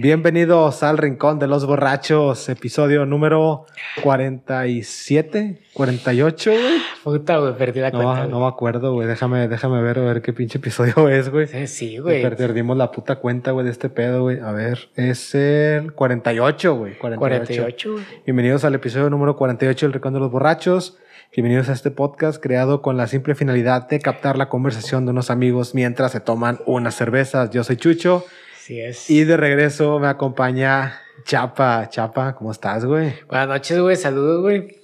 Bienvenidos 0.00 0.84
al 0.84 0.96
Rincón 0.96 1.40
de 1.40 1.48
los 1.48 1.66
Borrachos, 1.66 2.48
episodio 2.48 3.04
número 3.04 3.66
47, 4.04 5.58
48, 5.72 6.50
güey. 6.52 6.62
Puta, 7.02 7.38
güey, 7.38 7.56
perdí 7.56 7.80
la 7.80 7.90
No, 7.90 8.04
cuenta. 8.04 8.26
no 8.28 8.38
me 8.38 8.46
acuerdo, 8.46 8.92
güey. 8.92 9.08
Déjame, 9.08 9.48
déjame 9.48 9.82
ver, 9.82 9.98
a 9.98 10.02
ver 10.02 10.22
qué 10.22 10.32
pinche 10.32 10.58
episodio 10.58 10.92
es, 11.08 11.30
güey. 11.30 11.46
güey. 11.46 11.66
Sí, 11.66 11.98
güey. 11.98 12.22
Per- 12.22 12.36
Perdimos 12.36 12.76
la 12.76 12.92
puta 12.92 13.16
cuenta, 13.16 13.50
güey, 13.50 13.64
de 13.66 13.72
este 13.72 13.88
pedo, 13.88 14.22
güey. 14.22 14.38
A 14.38 14.52
ver, 14.52 14.88
es 14.94 15.34
el 15.34 15.92
48, 15.94 16.76
güey. 16.76 16.96
48. 16.96 17.18
48, 17.18 17.92
güey. 17.94 18.04
Bienvenidos 18.24 18.64
al 18.64 18.76
episodio 18.76 19.10
número 19.10 19.34
48 19.36 19.86
del 19.86 19.92
Rincón 19.94 20.14
de 20.14 20.20
los 20.20 20.30
Borrachos. 20.30 20.96
Bienvenidos 21.34 21.68
a 21.70 21.72
este 21.72 21.90
podcast 21.90 22.40
creado 22.40 22.82
con 22.82 22.96
la 22.96 23.08
simple 23.08 23.34
finalidad 23.34 23.88
de 23.88 23.98
captar 23.98 24.38
la 24.38 24.48
conversación 24.48 25.06
de 25.06 25.10
unos 25.10 25.28
amigos 25.32 25.74
mientras 25.74 26.12
se 26.12 26.20
toman 26.20 26.60
unas 26.66 26.94
cervezas. 26.94 27.50
Yo 27.50 27.64
soy 27.64 27.76
Chucho 27.78 28.24
Es. 28.68 29.08
y 29.08 29.24
de 29.24 29.36
regreso 29.36 29.98
me 29.98 30.08
acompaña 30.08 31.00
Chapa. 31.24 31.88
Chapa, 31.90 32.34
¿cómo 32.34 32.52
estás, 32.52 32.84
güey? 32.84 33.14
Buenas 33.28 33.48
noches, 33.48 33.78
güey. 33.78 33.96
Saludos, 33.96 34.42
güey. 34.42 34.76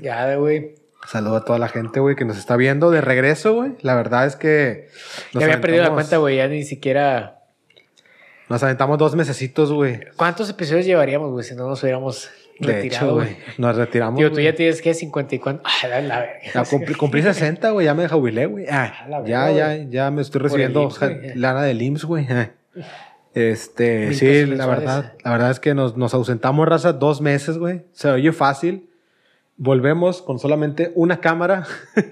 Ya, 0.00 0.34
güey. 0.36 0.74
Saludo 1.06 1.36
a 1.36 1.44
toda 1.44 1.58
la 1.58 1.68
gente, 1.68 2.00
güey, 2.00 2.16
que 2.16 2.24
nos 2.24 2.36
está 2.36 2.56
viendo 2.56 2.90
de 2.90 3.00
regreso, 3.00 3.54
güey. 3.54 3.72
La 3.82 3.94
verdad 3.94 4.26
es 4.26 4.36
que... 4.36 4.88
Ya 5.32 5.44
había 5.44 5.60
perdido 5.60 5.84
la 5.84 5.90
cuenta, 5.90 6.16
güey. 6.16 6.36
Ya 6.36 6.48
ni 6.48 6.64
siquiera. 6.64 7.38
Nos 8.48 8.62
aventamos 8.62 8.98
dos 8.98 9.14
mesecitos, 9.14 9.72
güey. 9.72 10.00
¿Cuántos 10.16 10.50
episodios 10.50 10.86
llevaríamos, 10.86 11.30
güey, 11.30 11.44
si 11.44 11.54
no 11.54 11.68
nos 11.68 11.82
hubiéramos 11.82 12.30
De 12.58 12.72
retirado, 12.72 13.14
güey? 13.14 13.36
Nos 13.58 13.76
retiramos. 13.76 14.18
Tío, 14.18 14.32
tú 14.32 14.40
ya 14.40 14.54
tienes 14.54 14.82
que 14.82 14.94
50 14.94 15.34
y 15.34 15.38
cuánto. 15.38 15.62
Ah, 15.82 15.88
la, 15.88 16.00
la 16.00 16.18
verga. 16.20 16.40
Ya 16.54 16.64
cumplí, 16.64 16.94
cumplí 16.94 17.22
60, 17.22 17.70
güey, 17.70 17.86
ya 17.86 17.94
me 17.94 18.08
jubilé, 18.08 18.46
güey. 18.46 18.66
Ah, 18.68 19.06
ya, 19.08 19.46
verga, 19.46 19.52
ya, 19.52 19.84
ya 19.88 20.10
me 20.10 20.22
estoy 20.22 20.42
recibiendo 20.42 20.82
IMSS, 20.82 21.36
lana 21.36 21.62
del 21.62 21.82
IMSS, 21.82 22.04
güey. 22.04 22.26
Este, 23.36 24.14
sí, 24.14 24.46
la 24.46 24.64
verdad, 24.66 25.12
la 25.22 25.30
verdad 25.30 25.50
es 25.50 25.60
que 25.60 25.74
nos, 25.74 25.94
nos 25.96 26.14
ausentamos, 26.14 26.66
raza, 26.66 26.94
dos 26.94 27.20
meses, 27.20 27.58
güey. 27.58 27.82
Se 27.92 28.10
oye 28.10 28.32
fácil. 28.32 28.88
Volvemos 29.58 30.22
con 30.22 30.38
solamente 30.38 30.90
una 30.94 31.20
cámara. 31.20 31.66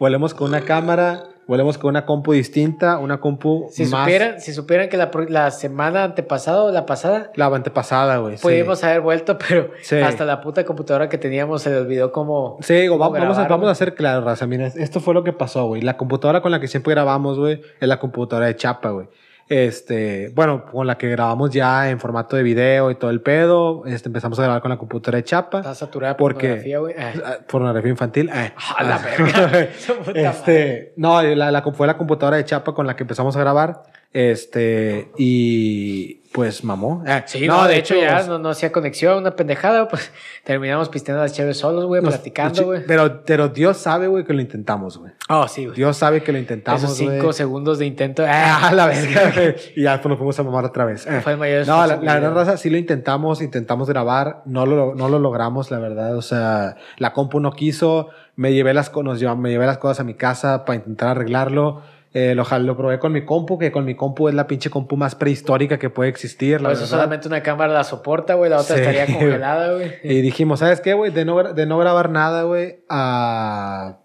volvemos 0.00 0.34
con 0.34 0.48
una 0.48 0.62
cámara. 0.62 1.24
Volvemos 1.46 1.76
con 1.76 1.90
una 1.90 2.06
compu 2.06 2.32
distinta, 2.32 2.98
una 2.98 3.20
compu 3.20 3.68
Si 3.70 3.84
más... 3.84 4.04
supieran, 4.04 4.40
si 4.40 4.54
supieran 4.54 4.88
que 4.88 4.96
la, 4.96 5.10
la 5.28 5.50
semana 5.50 6.02
antepasada 6.02 6.62
o 6.64 6.70
la 6.72 6.86
pasada 6.86 7.30
La 7.36 7.46
antepasada, 7.46 8.16
güey. 8.16 8.38
sí. 8.38 8.42
pudimos 8.42 8.82
haber 8.82 9.02
vuelto, 9.02 9.36
pero 9.48 9.70
Sí. 9.82 9.96
hasta 9.96 10.24
la 10.24 10.40
puta 10.40 10.64
computadora 10.64 11.08
que 11.10 11.18
teníamos 11.18 11.60
se 11.62 11.68
le 11.70 11.76
olvidó 11.76 12.12
cómo. 12.12 12.56
Sí, 12.62 12.72
digo, 12.74 12.96
cómo 12.98 13.12
va- 13.12 13.18
vamos, 13.20 13.36
a, 13.36 13.42
vamos 13.42 13.52
a 13.52 13.56
güey. 13.58 13.70
hacer 13.72 13.94
claro, 13.94 14.24
raza. 14.24 14.46
Mira, 14.46 14.68
esto 14.68 15.00
fue 15.00 15.12
lo 15.14 15.22
que 15.22 15.34
pasó, 15.34 15.66
güey. 15.66 15.82
La 15.82 15.98
computadora 15.98 16.40
con 16.40 16.50
la 16.50 16.60
que 16.60 16.66
siempre 16.66 16.94
grabamos, 16.94 17.38
güey, 17.38 17.60
es 17.78 17.88
la 17.88 18.00
computadora 18.00 18.46
de 18.46 18.56
Chapa, 18.56 18.88
güey. 18.90 19.06
Este, 19.48 20.30
bueno, 20.34 20.64
con 20.64 20.86
la 20.86 20.96
que 20.96 21.08
grabamos 21.10 21.50
ya 21.50 21.90
en 21.90 22.00
formato 22.00 22.34
de 22.36 22.42
video 22.42 22.90
y 22.90 22.94
todo 22.94 23.10
el 23.10 23.20
pedo. 23.20 23.84
Este, 23.86 24.08
empezamos 24.08 24.38
a 24.38 24.42
grabar 24.42 24.62
con 24.62 24.70
la 24.70 24.78
computadora 24.78 25.16
de 25.18 25.24
Chapa. 25.24 25.58
Está 25.58 25.74
saturada 25.74 26.16
¿Por 26.16 26.32
por 26.32 26.40
qué? 26.40 26.48
pornografía, 26.48 26.78
güey. 26.78 26.94
Ah. 26.98 27.12
Ah, 27.24 27.36
Pornografía 27.46 27.90
infantil. 27.90 28.30
eh. 28.32 28.52
A 28.76 28.82
la 28.84 28.98
verga. 28.98 29.24
Puta 29.26 29.42
madre. 29.42 30.26
este, 30.28 30.92
no, 30.96 31.22
la, 31.22 31.50
la, 31.50 31.62
fue 31.62 31.86
la 31.86 31.96
computadora 31.98 32.38
de 32.38 32.44
Chapa 32.44 32.72
con 32.74 32.86
la 32.86 32.96
que 32.96 33.02
empezamos 33.04 33.36
a 33.36 33.40
grabar. 33.40 33.82
Este, 34.12 35.10
y 35.18 36.22
pues 36.34 36.64
mamó. 36.64 37.04
Eh, 37.06 37.22
Sí, 37.26 37.46
no, 37.46 37.64
de 37.68 37.76
hecho 37.78 37.94
ya 37.94 38.24
no, 38.24 38.40
no 38.40 38.48
hacía 38.48 38.72
conexión, 38.72 39.18
una 39.18 39.36
pendejada, 39.36 39.86
pues 39.86 40.10
terminamos 40.44 40.88
pisteando 40.88 41.22
las 41.22 41.32
chéves 41.32 41.58
solos, 41.58 41.84
güey, 41.86 42.02
platicando, 42.02 42.64
güey. 42.64 42.84
Pero, 42.84 43.22
pero 43.24 43.48
Dios 43.50 43.76
sabe, 43.76 44.08
güey, 44.08 44.24
que 44.24 44.32
lo 44.32 44.40
intentamos, 44.40 44.98
güey. 44.98 45.12
Oh, 45.28 45.46
sí, 45.46 45.66
güey. 45.66 45.76
Dios 45.76 45.96
sabe 45.96 46.24
que 46.24 46.32
lo 46.32 46.38
intentamos, 46.38 46.82
Esos 46.82 46.96
cinco 46.96 47.22
güey. 47.22 47.32
segundos 47.32 47.78
de 47.78 47.86
intento. 47.86 48.24
Ah, 48.28 48.68
Ah, 48.68 48.72
la 48.74 48.86
verga, 48.88 49.30
güey. 49.32 49.54
Y 49.76 49.82
ya 49.84 49.96
pues, 50.02 50.06
nos 50.10 50.18
fuimos 50.18 50.36
a 50.40 50.42
mamar 50.42 50.64
otra 50.64 50.84
vez. 50.84 51.06
Fue 51.22 51.32
el 51.34 51.38
mayor 51.38 51.66
No, 51.68 51.86
la, 51.86 51.98
la 51.98 52.14
verdad, 52.14 52.34
raza, 52.34 52.56
sí 52.56 52.68
lo 52.68 52.78
intentamos, 52.78 53.40
intentamos 53.40 53.88
grabar, 53.88 54.42
no 54.44 54.66
lo, 54.66 54.96
no 54.96 55.08
lo 55.08 55.20
logramos, 55.20 55.70
la 55.70 55.78
verdad. 55.78 56.16
O 56.16 56.22
sea, 56.22 56.74
la 56.98 57.12
compu 57.12 57.38
no 57.38 57.52
quiso, 57.52 58.08
me 58.34 58.52
llevé 58.52 58.74
las, 58.74 58.90
co- 58.90 59.04
nos 59.04 59.20
lleva- 59.20 59.36
me 59.36 59.50
llevé 59.50 59.66
las 59.66 59.78
cosas 59.78 60.00
a 60.00 60.04
mi 60.04 60.14
casa 60.14 60.64
para 60.64 60.76
intentar 60.76 61.10
arreglarlo. 61.10 61.82
Eh, 62.16 62.34
lo, 62.36 62.76
probé 62.76 63.00
con 63.00 63.12
mi 63.12 63.24
compu, 63.24 63.58
que 63.58 63.72
con 63.72 63.84
mi 63.84 63.96
compu 63.96 64.28
es 64.28 64.34
la 64.34 64.46
pinche 64.46 64.70
compu 64.70 64.96
más 64.96 65.16
prehistórica 65.16 65.80
que 65.80 65.90
puede 65.90 66.10
existir, 66.10 66.60
la 66.60 66.68
Por 66.68 66.72
eso 66.74 66.82
verdad. 66.82 66.96
solamente 66.98 67.26
una 67.26 67.42
cámara 67.42 67.72
la 67.72 67.82
soporta, 67.82 68.34
güey, 68.34 68.50
la 68.50 68.60
otra 68.60 68.76
Sí. 68.76 68.82
estaría 68.82 69.06
congelada, 69.18 69.74
güey. 69.74 69.90
Y 70.04 70.20
dijimos, 70.20 70.60
¿sabes 70.60 70.80
qué, 70.80 70.94
güey? 70.94 71.10
De 71.10 71.24
no, 71.24 71.42
de 71.42 71.66
no 71.66 71.76
grabar 71.76 72.10
nada, 72.10 72.44
güey, 72.44 72.76
a, 72.88 73.98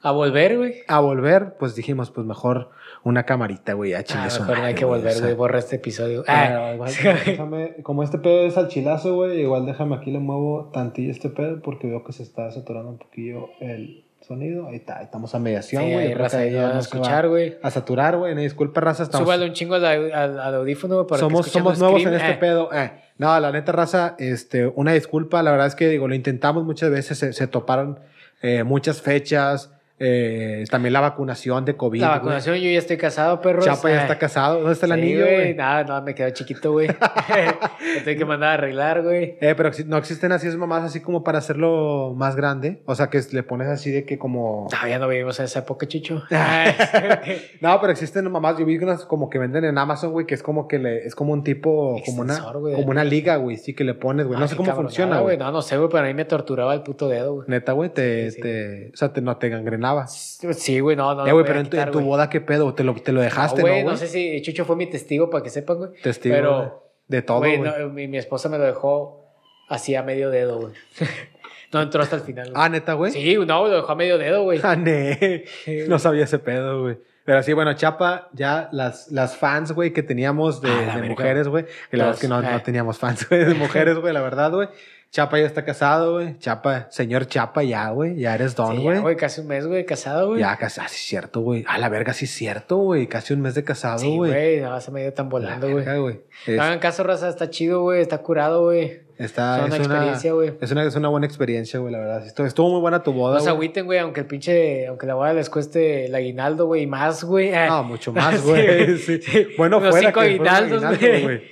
A 0.00 0.10
volver, 0.12 0.56
güey. 0.56 0.74
a 0.88 1.00
volver, 1.00 1.56
pues 1.58 1.74
dijimos, 1.74 2.10
pues 2.10 2.26
mejor 2.26 2.70
una 3.04 3.24
camarita, 3.24 3.74
güey, 3.74 3.92
a 3.92 3.98
Ah, 3.98 4.04
chingue 4.04 4.30
su 4.30 4.42
mejor 4.44 4.64
hay 4.64 4.74
que 4.74 4.84
güey, 4.86 4.98
o 4.98 5.02
volver, 5.02 5.12
sea. 5.14 5.22
güey, 5.24 5.34
borra 5.34 5.58
este 5.58 5.76
episodio. 5.76 6.24
Pero 6.26 6.38
Ah, 6.38 6.72
igual, 6.74 6.88
sí, 6.90 7.06
déjame- 7.06 7.82
como 7.82 8.02
este 8.02 8.18
pedo 8.18 8.46
es 8.46 8.56
al 8.56 8.68
chilazo, 8.68 9.14
güey, 9.16 9.40
igual 9.42 9.66
déjame 9.66 9.96
aquí 9.96 10.10
le 10.10 10.18
muevo 10.18 10.70
tantillo 10.72 11.10
este 11.10 11.28
pedo 11.28 11.60
porque 11.60 11.86
veo 11.88 12.04
que 12.04 12.12
se 12.12 12.22
está 12.22 12.50
saturando 12.50 12.88
un 12.90 12.98
poquillo 12.98 13.48
el 13.60 14.04
sonido. 14.28 14.68
Ahí 14.68 14.76
está, 14.76 15.02
estamos 15.02 15.34
a 15.34 15.38
mediación, 15.38 15.82
Sí, 15.84 15.92
güey. 15.92 16.06
creo 16.06 16.18
raza, 16.18 16.38
ahí 16.38 16.54
a 16.54 16.78
escuchar, 16.78 17.28
güey. 17.28 17.56
A 17.62 17.70
saturar, 17.70 18.16
güey. 18.16 18.34
No, 18.34 18.40
disculpa, 18.42 18.80
raza, 18.80 19.02
estamos... 19.04 19.26
Súbale 19.26 19.46
un 19.46 19.52
chingo 19.54 19.74
al, 19.74 19.84
al- 19.84 20.38
al 20.38 20.54
audífono, 20.54 21.06
para 21.06 21.20
somos 21.20 21.46
que 21.46 21.50
somos 21.50 21.78
nuevos 21.78 22.02
en 22.02 22.14
este 22.14 22.32
Ah, 22.34 22.38
pedo. 22.38 22.70
Eh, 22.72 22.92
no, 23.16 23.40
la 23.40 23.50
neta, 23.50 23.72
raza, 23.72 24.14
este, 24.18 24.66
una 24.66 24.92
disculpa. 24.92 25.42
La 25.42 25.50
verdad 25.50 25.66
es 25.66 25.74
que, 25.74 25.88
digo, 25.88 26.06
lo 26.06 26.14
intentamos 26.14 26.64
muchas 26.64 26.90
veces, 26.90 27.18
se, 27.18 27.32
se 27.32 27.46
toparon 27.48 27.98
eh, 28.42 28.62
muchas 28.62 29.02
fechas. 29.02 29.72
Eh, 30.00 30.64
también 30.70 30.92
la 30.92 31.00
vacunación 31.00 31.64
de 31.64 31.76
COVID. 31.76 32.00
La 32.00 32.08
güey. 32.08 32.18
vacunación, 32.18 32.56
yo 32.56 32.70
ya 32.70 32.78
estoy 32.78 32.96
casado, 32.96 33.40
perros. 33.40 33.64
Chapa 33.64 33.90
ya 33.90 33.98
Ah, 33.98 34.02
está 34.02 34.18
casado. 34.18 34.56
¿Dónde 34.58 34.72
está 34.72 34.86
el 34.86 34.92
sí, 34.92 34.98
anillo, 35.00 35.24
güey? 35.24 35.54
Nada, 35.54 35.84
no, 35.84 36.02
me 36.02 36.14
quedó 36.14 36.30
chiquito, 36.30 36.72
güey. 36.72 36.88
Tengo 38.04 38.18
que 38.18 38.24
mandar 38.24 38.50
a 38.50 38.54
arreglar, 38.54 39.02
güey. 39.02 39.36
Eh, 39.40 39.54
pero 39.56 39.70
no 39.86 39.96
existen 39.96 40.32
así 40.32 40.46
esas 40.46 40.58
mamás 40.58 40.84
así 40.84 41.00
como 41.00 41.24
para 41.24 41.38
hacerlo 41.38 42.14
más 42.16 42.36
grande. 42.36 42.82
O 42.86 42.94
sea, 42.94 43.08
que 43.10 43.20
le 43.32 43.42
pones 43.42 43.68
así 43.68 43.90
de 43.90 44.04
que 44.04 44.18
como... 44.18 44.68
No, 44.70 44.88
ya 44.88 44.98
no 44.98 45.08
vivimos 45.08 45.38
en 45.40 45.46
esa 45.46 45.60
época, 45.60 45.86
chicho. 45.86 46.22
No, 47.60 47.80
pero 47.80 47.92
existen 47.92 48.30
mamás. 48.30 48.58
Yo 48.58 48.64
vi 48.64 48.76
unas 48.78 49.04
como 49.04 49.28
que 49.28 49.38
venden 49.38 49.64
en 49.64 49.78
Amazon, 49.78 50.12
güey, 50.12 50.26
que 50.26 50.34
es 50.34 50.42
como 50.42 50.68
que 50.68 50.78
le... 50.78 51.06
Es 51.06 51.14
como 51.14 51.32
un 51.32 51.42
tipo... 51.42 52.00
Como 52.04 52.22
una, 52.22 52.38
güey. 52.52 52.74
como 52.74 52.90
una 52.90 53.04
liga, 53.04 53.36
güey. 53.36 53.56
Sí, 53.56 53.74
que 53.74 53.84
le 53.84 53.94
pones, 53.94 54.26
güey. 54.26 54.38
No 54.38 54.44
Ah, 54.44 54.48
sé 54.48 54.56
cómo 54.56 54.74
funciona, 54.74 55.20
güey. 55.20 55.36
No, 55.36 55.50
no 55.50 55.62
sé, 55.62 55.76
güey, 55.76 55.88
pero 55.90 56.04
a 56.04 56.06
mí 56.06 56.14
me 56.14 56.24
torturaba 56.24 56.74
el 56.74 56.82
puto 56.82 57.08
dedo, 57.08 57.34
güey. 57.34 57.48
Neta, 57.48 57.72
güey, 57.72 57.90
te, 57.90 58.30
Sí, 58.30 58.36
sí. 58.36 58.40
te... 58.42 58.90
O 58.92 58.96
sea, 58.96 59.12
te, 59.12 59.20
no 59.20 59.36
te 59.36 59.48
gangrenaba. 59.48 59.87
Sí, 60.08 60.80
güey, 60.80 60.96
no, 60.96 61.14
no. 61.14 61.26
eh, 61.26 61.32
güey, 61.32 61.44
pero 61.44 61.60
en 61.60 61.68
tu, 61.70 61.76
en 61.76 62.06
boda, 62.06 62.30
¿qué 62.30 62.40
pedo? 62.40 62.74
¿Te 62.74 62.84
lo, 62.84 62.94
te 62.94 63.12
lo 63.12 63.20
dejaste, 63.20 63.62
no, 63.62 63.68
güey? 63.68 63.84
No 63.84 63.96
sé 63.96 64.06
si 64.06 64.40
Chucho 64.42 64.64
fue 64.64 64.76
mi 64.76 64.86
testigo 64.86 65.30
para 65.30 65.42
que 65.42 65.50
sepan, 65.50 65.78
güey. 65.78 65.90
Testigo 66.02 66.34
Pero, 66.34 66.92
de 67.06 67.22
todo, 67.22 67.38
güey, 67.38 67.58
no, 67.58 67.88
mi, 67.90 68.08
mi 68.08 68.18
esposa 68.18 68.48
me 68.48 68.58
lo 68.58 68.64
dejó 68.64 69.24
así 69.68 69.94
a 69.94 70.02
medio 70.02 70.30
dedo, 70.30 70.60
güey. 70.60 70.72
no 71.72 71.82
entró 71.82 72.02
hasta 72.02 72.16
el 72.16 72.22
final. 72.22 72.50
güey. 72.50 72.62
Ah, 72.64 72.68
¿neta, 72.68 72.94
güey? 72.94 73.12
Sí, 73.12 73.36
no, 73.36 73.66
lo 73.68 73.76
dejó 73.76 73.92
a 73.92 73.96
medio 73.96 74.18
dedo, 74.18 74.42
güey. 74.42 74.60
Ah, 74.62 74.76
ne. 74.76 75.44
No 75.86 75.98
sabía 75.98 76.24
ese 76.24 76.38
pedo, 76.38 76.82
güey. 76.82 76.98
Pero 77.24 77.42
sí, 77.42 77.52
bueno, 77.52 77.74
Chapa, 77.74 78.30
ya 78.32 78.70
las, 78.72 79.08
las 79.12 79.36
fans, 79.36 79.72
güey, 79.72 79.92
que 79.92 80.02
teníamos 80.02 80.62
de, 80.62 80.70
Ah, 80.70 80.98
de 80.98 81.06
mujeres, 81.10 81.46
güey. 81.46 81.66
Que 81.90 81.98
la 81.98 82.04
verdad 82.04 82.14
es 82.14 82.20
que 82.22 82.28
no, 82.28 82.40
no 82.40 82.48
ah. 82.48 82.62
teníamos 82.62 82.98
fans, 82.98 83.28
güey, 83.28 83.44
de 83.44 83.54
mujeres, 83.54 83.98
güey, 83.98 84.14
la 84.14 84.22
verdad, 84.22 84.50
güey. 84.50 84.68
Chapa 85.10 85.38
ya 85.38 85.46
está 85.46 85.64
casado, 85.64 86.14
güey. 86.14 86.38
Chapa, 86.38 86.86
señor 86.90 87.26
Chapa, 87.26 87.62
ya, 87.62 87.88
güey. 87.90 88.16
Ya 88.16 88.34
eres 88.34 88.54
don, 88.54 88.76
Sí, 88.76 88.82
güey. 88.82 88.96
ya, 88.96 89.00
güey, 89.02 89.16
casi 89.16 89.40
un 89.40 89.46
mes, 89.46 89.66
güey, 89.66 89.86
casado, 89.86 90.28
güey. 90.28 90.40
ya, 90.40 90.54
casi, 90.58 90.80
ah, 90.82 90.88
sí, 90.88 90.96
es 90.96 91.06
cierto, 91.06 91.40
güey. 91.40 91.64
A 91.66 91.78
la 91.78 91.88
verga, 91.88 92.12
sí 92.12 92.26
es 92.26 92.30
cierto, 92.30 92.76
güey. 92.76 93.06
Casi 93.06 93.32
un 93.32 93.40
mes 93.40 93.54
de 93.54 93.64
casado, 93.64 93.98
Sí, 94.00 94.14
güey. 94.14 94.30
güey, 94.30 94.60
no, 94.60 94.78
se 94.82 94.90
me 94.90 95.00
dio 95.00 95.12
tan 95.14 95.26
La 95.26 95.30
volando, 95.30 95.70
güey. 95.70 95.84
güey. 95.98 96.20
No 96.48 96.62
hagan 96.62 96.78
caso, 96.78 97.04
raza, 97.04 97.28
está 97.30 97.48
chido, 97.48 97.80
güey, 97.82 98.02
está 98.02 98.18
curado, 98.18 98.64
güey. 98.64 99.00
está, 99.16 99.60
es 99.60 99.66
una 99.68 99.76
experiencia, 99.78 100.32
güey. 100.34 100.52
Es 100.60 100.70
una, 100.72 100.84
es 100.84 100.94
una 100.94 101.08
buena 101.08 101.26
experiencia, 101.26 101.80
güey, 101.80 101.90
la 101.90 102.00
verdad. 102.00 102.26
Estuvo, 102.26 102.46
estuvo 102.46 102.70
muy 102.72 102.80
buena 102.82 103.02
tu 103.02 103.14
boda, 103.14 103.34
No 103.36 103.40
se 103.40 103.44
güey. 103.46 103.54
agüiten, 103.56 103.86
güey, 103.86 103.98
aunque 104.00 104.20
el 104.20 104.26
pinche, 104.26 104.86
aunque 104.88 105.06
la 105.06 105.14
boda 105.14 105.32
les 105.32 105.48
cueste 105.48 106.04
el 106.04 106.14
aguinaldo, 106.14 106.66
güey, 106.66 106.82
y 106.82 106.86
más, 106.86 107.24
güey. 107.24 107.54
Ah, 107.54 107.66
No, 107.68 107.82
mucho 107.84 108.12
más, 108.12 108.34
Sí, 108.40 108.46
güey. 108.46 108.98
Sí, 108.98 109.22
sí. 109.22 109.46
Bueno, 109.56 109.78
Unos 109.78 109.90
fuera 109.90 110.08
cinco 110.10 110.20
aguinaldos, 110.20 110.84
aguinaldo, 110.84 111.22
güey. 111.26 111.42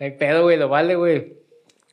No 0.00 0.06
hay 0.06 0.12
pedo, 0.12 0.42
güey, 0.44 0.56
lo 0.56 0.68
vale, 0.70 0.94
güey. 0.96 1.35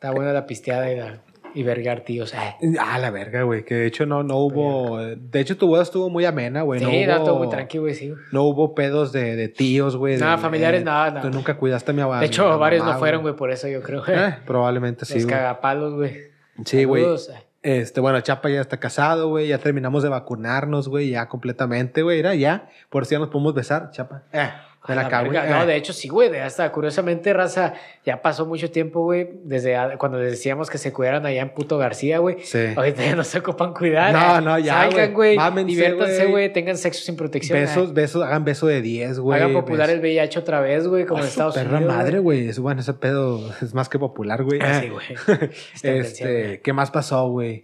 Está 0.03 0.11
buena 0.13 0.33
la 0.33 0.45
pisteada 0.45 0.91
y, 0.91 0.97
la, 0.97 1.19
y 1.53 1.63
vergar 1.63 2.01
tíos. 2.01 2.33
Ah. 2.35 2.57
Ah, 2.77 2.99
la 2.99 3.09
verga, 3.09 3.43
güey. 3.43 3.63
Que 3.63 3.75
de 3.75 3.85
hecho 3.85 4.05
no, 4.05 4.21
no 4.21 4.35
hubo. 4.35 4.97
De 4.99 5.39
hecho, 5.39 5.55
tu 5.55 5.67
boda 5.67 5.81
estuvo 5.81 6.09
muy 6.09 6.25
amena, 6.25 6.61
güey. 6.63 6.81
Sí, 6.81 6.85
no, 6.85 6.91
hubo, 6.91 7.17
estuvo 7.19 7.37
muy 7.37 7.47
tranquilo, 7.49 7.83
güey, 7.83 7.95
sí. 7.95 8.09
güey. 8.09 8.21
No 8.33 8.43
hubo 8.43 8.75
pedos 8.75 9.13
de, 9.13 9.37
de 9.37 9.47
tíos, 9.47 9.95
güey. 9.95 10.17
Nada, 10.17 10.35
de- 10.35 10.41
familiares, 10.41 10.81
eh, 10.81 10.83
nada, 10.83 11.09
nada. 11.09 11.21
Tú 11.21 11.29
nunca 11.29 11.55
cuidaste 11.55 11.91
a 11.91 11.93
mi 11.93 12.01
abuela. 12.01 12.19
De 12.19 12.25
hecho, 12.25 12.59
varios 12.59 12.83
no 12.85 12.99
fueron, 12.99 13.21
güey, 13.21 13.33
por 13.33 13.49
eso 13.49 13.69
yo 13.69 13.81
creo. 13.81 14.03
Eh, 14.05 14.35
probablemente 14.45 15.05
sí, 15.05 15.21
Los 15.21 15.25
cagapalos, 15.27 15.93
güey. 15.93 16.17
Sí, 16.65 16.83
güey. 16.83 17.05
Ah. 17.05 17.39
Este, 17.61 18.01
bueno, 18.01 18.19
Chapa 18.19 18.49
ya 18.49 18.59
está 18.59 18.81
casado, 18.81 19.29
güey. 19.29 19.47
Ya 19.47 19.57
terminamos 19.57 20.03
de 20.03 20.09
vacunarnos, 20.09 20.89
güey. 20.89 21.11
Ya 21.11 21.29
completamente, 21.29 22.01
güey. 22.01 22.19
Era 22.19 22.35
ya. 22.35 22.67
Por 22.89 23.05
si 23.05 23.15
ya 23.15 23.19
nos 23.19 23.29
podemos 23.29 23.53
besar, 23.53 23.89
Chapa. 23.91 24.23
Eh. 24.33 24.49
Acá, 24.83 25.23
la 25.23 25.23
verga. 25.23 25.45
No, 25.49 25.63
Eh. 25.63 25.65
de 25.67 25.75
hecho 25.77 25.93
sí, 25.93 26.09
güey. 26.09 26.29
de 26.29 26.41
Hasta 26.41 26.69
curiosamente, 26.71 27.31
raza, 27.31 27.73
ya 28.05 28.21
pasó 28.21 28.45
mucho 28.45 28.69
tiempo, 28.69 29.01
güey, 29.03 29.29
desde 29.43 29.77
cuando 29.97 30.19
les 30.19 30.31
decíamos 30.31 30.69
que 30.69 30.77
se 30.77 30.91
cuidaran 30.91 31.25
allá 31.25 31.41
en 31.41 31.53
puto 31.53 31.77
García, 31.77 32.17
güey. 32.19 32.37
Sí. 32.43 32.59
Ahorita 32.75 33.03
ya 33.05 33.15
no 33.15 33.23
se 33.23 33.39
ocupan 33.39 33.73
cuidar. 33.73 34.11
No, 34.11 34.37
eh. 34.37 34.41
no, 34.41 34.59
ya, 34.59 34.81
Salgan, 34.89 35.13
güey. 35.13 35.37
Diviértanse, 35.65 36.25
güey. 36.25 36.51
Tengan 36.51 36.77
sexo 36.77 37.01
sin 37.03 37.15
protección. 37.15 37.57
Besos, 37.59 37.89
eh. 37.89 37.93
besos, 37.93 38.23
hagan 38.23 38.43
beso 38.43 38.67
de 38.67 38.81
10, 38.81 39.19
güey. 39.19 39.39
Hagan 39.39 39.53
popular 39.53 39.87
besos. 39.87 39.93
el 39.95 39.99
VIH 40.01 40.39
otra 40.39 40.59
vez, 40.59 40.87
güey, 40.87 41.05
como 41.05 41.19
Ah, 41.19 41.23
en 41.23 41.27
Estados 41.29 41.55
perra 41.55 41.77
Unidos. 41.77 41.95
madre, 41.95 42.19
güey. 42.19 42.49
Es 42.49 42.59
bueno, 42.59 42.81
ese 42.81 42.93
pedo 42.93 43.53
es 43.61 43.73
más 43.73 43.87
que 43.87 43.99
popular, 43.99 44.43
güey. 44.43 44.59
Ah, 44.61 44.81
sí, 44.81 44.89
güey. 44.89 45.49
este, 45.83 46.61
¿qué 46.61 46.73
más 46.73 46.91
pasó, 46.91 47.29
güey? 47.29 47.63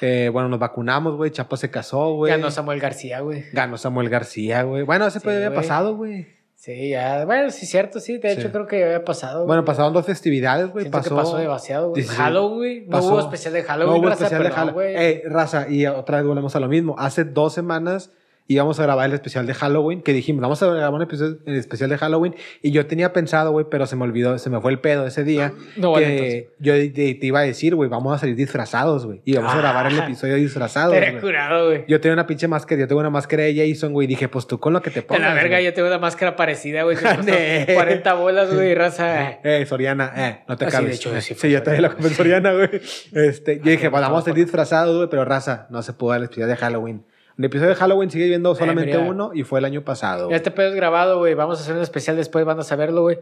Eh, 0.00 0.30
bueno, 0.32 0.48
nos 0.48 0.58
vacunamos, 0.58 1.16
güey. 1.16 1.30
Chapa 1.30 1.56
se 1.56 1.70
casó, 1.70 2.14
güey. 2.14 2.30
Ganó 2.32 2.50
Samuel 2.50 2.80
García, 2.80 3.20
güey. 3.20 3.44
Ganó 3.52 3.78
Samuel 3.78 4.08
García, 4.08 4.62
güey. 4.62 4.82
Bueno, 4.82 5.06
ese 5.06 5.20
Sí, 5.20 5.26
güey. 5.26 5.54
pasado, 5.54 5.96
güey. 5.96 6.26
Sí, 6.54 6.88
ya. 6.90 7.24
Bueno, 7.26 7.50
sí, 7.50 7.64
cierto, 7.66 8.00
sí. 8.00 8.18
De 8.18 8.32
hecho, 8.32 8.50
creo 8.50 8.66
que 8.66 8.82
había 8.84 9.04
pasado. 9.04 9.46
Bueno, 9.46 9.64
pasaron 9.64 9.92
dos 9.92 10.04
festividades, 10.06 10.68
güey. 10.70 10.90
Pasó, 10.90 11.10
que 11.10 11.14
pasó 11.16 11.36
demasiado, 11.36 11.90
güey. 11.90 12.04
Halloween. 12.04 12.88
No 12.88 12.98
hubo 12.98 13.20
especial 13.20 13.52
de 13.52 13.62
No 13.62 13.68
Halloween, 13.68 14.00
hubo 14.00 14.08
raza, 14.08 14.24
especial 14.24 14.42
de 14.42 14.50
Halloween. 14.50 14.74
güey. 14.74 14.96
Eh, 14.96 15.22
raza, 15.26 15.68
y 15.68 15.86
otra 15.86 16.16
vez 16.18 16.26
volvemos 16.26 16.56
a 16.56 16.60
lo 16.60 16.68
mismo. 16.68 16.96
Hace 16.98 17.24
dos 17.24 17.52
semanas 17.52 18.10
íbamos 18.48 18.78
a 18.78 18.82
grabar 18.84 19.08
el 19.08 19.14
especial 19.14 19.46
de 19.46 19.54
Halloween, 19.54 20.02
que 20.02 20.12
dijimos, 20.12 20.40
vamos 20.42 20.62
a 20.62 20.66
grabar 20.66 20.92
un 20.94 21.02
episodio, 21.02 21.38
el 21.46 21.56
especial 21.56 21.90
de 21.90 21.98
Halloween, 21.98 22.34
y 22.62 22.70
yo 22.70 22.86
tenía 22.86 23.12
pensado, 23.12 23.50
güey, 23.52 23.66
pero 23.70 23.86
se 23.86 23.96
me 23.96 24.04
olvidó, 24.04 24.38
se 24.38 24.50
me 24.50 24.60
fue 24.60 24.70
el 24.72 24.78
pedo 24.78 25.06
ese 25.06 25.24
día, 25.24 25.52
No, 25.76 25.92
vale, 25.92 26.06
que 26.06 26.50
yo 26.60 26.72
te, 26.74 26.90
te 27.14 27.26
iba 27.26 27.40
a 27.40 27.42
decir, 27.42 27.74
güey, 27.74 27.88
vamos 27.90 28.14
a 28.14 28.18
salir 28.18 28.36
disfrazados, 28.36 29.04
güey, 29.06 29.20
y 29.24 29.34
vamos 29.34 29.52
a 29.52 29.56
Ah. 29.56 29.60
grabar 29.60 29.86
el 29.92 29.98
episodio 29.98 30.34
disfrazados, 30.36 30.94
güey. 30.96 31.20
curado, 31.20 31.66
güey. 31.66 31.84
Yo 31.88 32.00
tenía 32.00 32.14
una 32.14 32.26
pinche 32.26 32.46
máscara, 32.48 32.80
yo 32.80 32.86
tengo 32.88 33.00
una 33.00 33.10
máscara 33.10 33.42
de 33.42 33.68
Jason, 33.68 33.92
güey, 33.92 34.06
dije, 34.06 34.28
pues 34.28 34.46
tú 34.46 34.60
con 34.60 34.72
lo 34.72 34.80
que 34.82 34.90
te 34.90 35.02
pongas. 35.02 35.22
la 35.22 35.34
verga, 35.34 35.60
yo 35.60 35.74
tengo 35.74 35.88
una 35.88 35.98
máscara 35.98 36.36
parecida, 36.36 36.82
güey. 36.84 36.96
Que 36.96 37.04
costó 37.04 37.22
Ne. 37.24 37.66
40 37.74 38.14
bolas, 38.14 38.52
güey, 38.54 38.74
raza. 38.74 39.38
Eh, 39.44 39.64
Soriana, 39.66 40.12
eh, 40.16 40.38
no 40.48 40.56
te 40.56 40.64
Ah, 40.66 40.70
sí, 40.70 40.76
cabes. 40.76 40.98
sí 41.00 41.10
sí, 41.20 41.34
fue 41.34 41.50
yo 41.50 41.62
también 41.62 41.82
la 41.82 41.90
compré 41.90 42.10
Soriana, 42.10 42.52
güey. 42.52 42.68
Este, 43.12 43.56
yo 43.58 43.70
dije, 43.70 43.90
pues 43.90 44.02
vamos 44.02 44.22
a 44.22 44.24
salir 44.26 44.44
disfrazados, 44.44 44.96
güey, 44.96 45.08
pero 45.08 45.24
raza, 45.24 45.66
no 45.70 45.82
se 45.82 45.92
pudo 45.92 46.10
dar 46.10 46.20
el 46.20 46.26
episodio 46.26 46.46
de 46.48 46.56
Halloween. 46.56 47.04
El 47.38 47.44
episodio 47.44 47.70
de 47.70 47.76
Halloween 47.76 48.10
sigue 48.10 48.26
viendo 48.28 48.54
solamente 48.54 48.96
uno 48.96 49.30
y 49.34 49.42
fue 49.42 49.58
el 49.58 49.64
año 49.66 49.82
pasado. 49.82 50.30
Este 50.30 50.50
pedo 50.50 50.68
es 50.68 50.74
grabado, 50.74 51.18
güey. 51.18 51.34
Vamos 51.34 51.58
a 51.58 51.62
hacer 51.62 51.74
un 51.76 51.82
especial 51.82 52.16
después, 52.16 52.44
van 52.44 52.58
a 52.58 52.62
saberlo, 52.62 53.02
güey. 53.02 53.18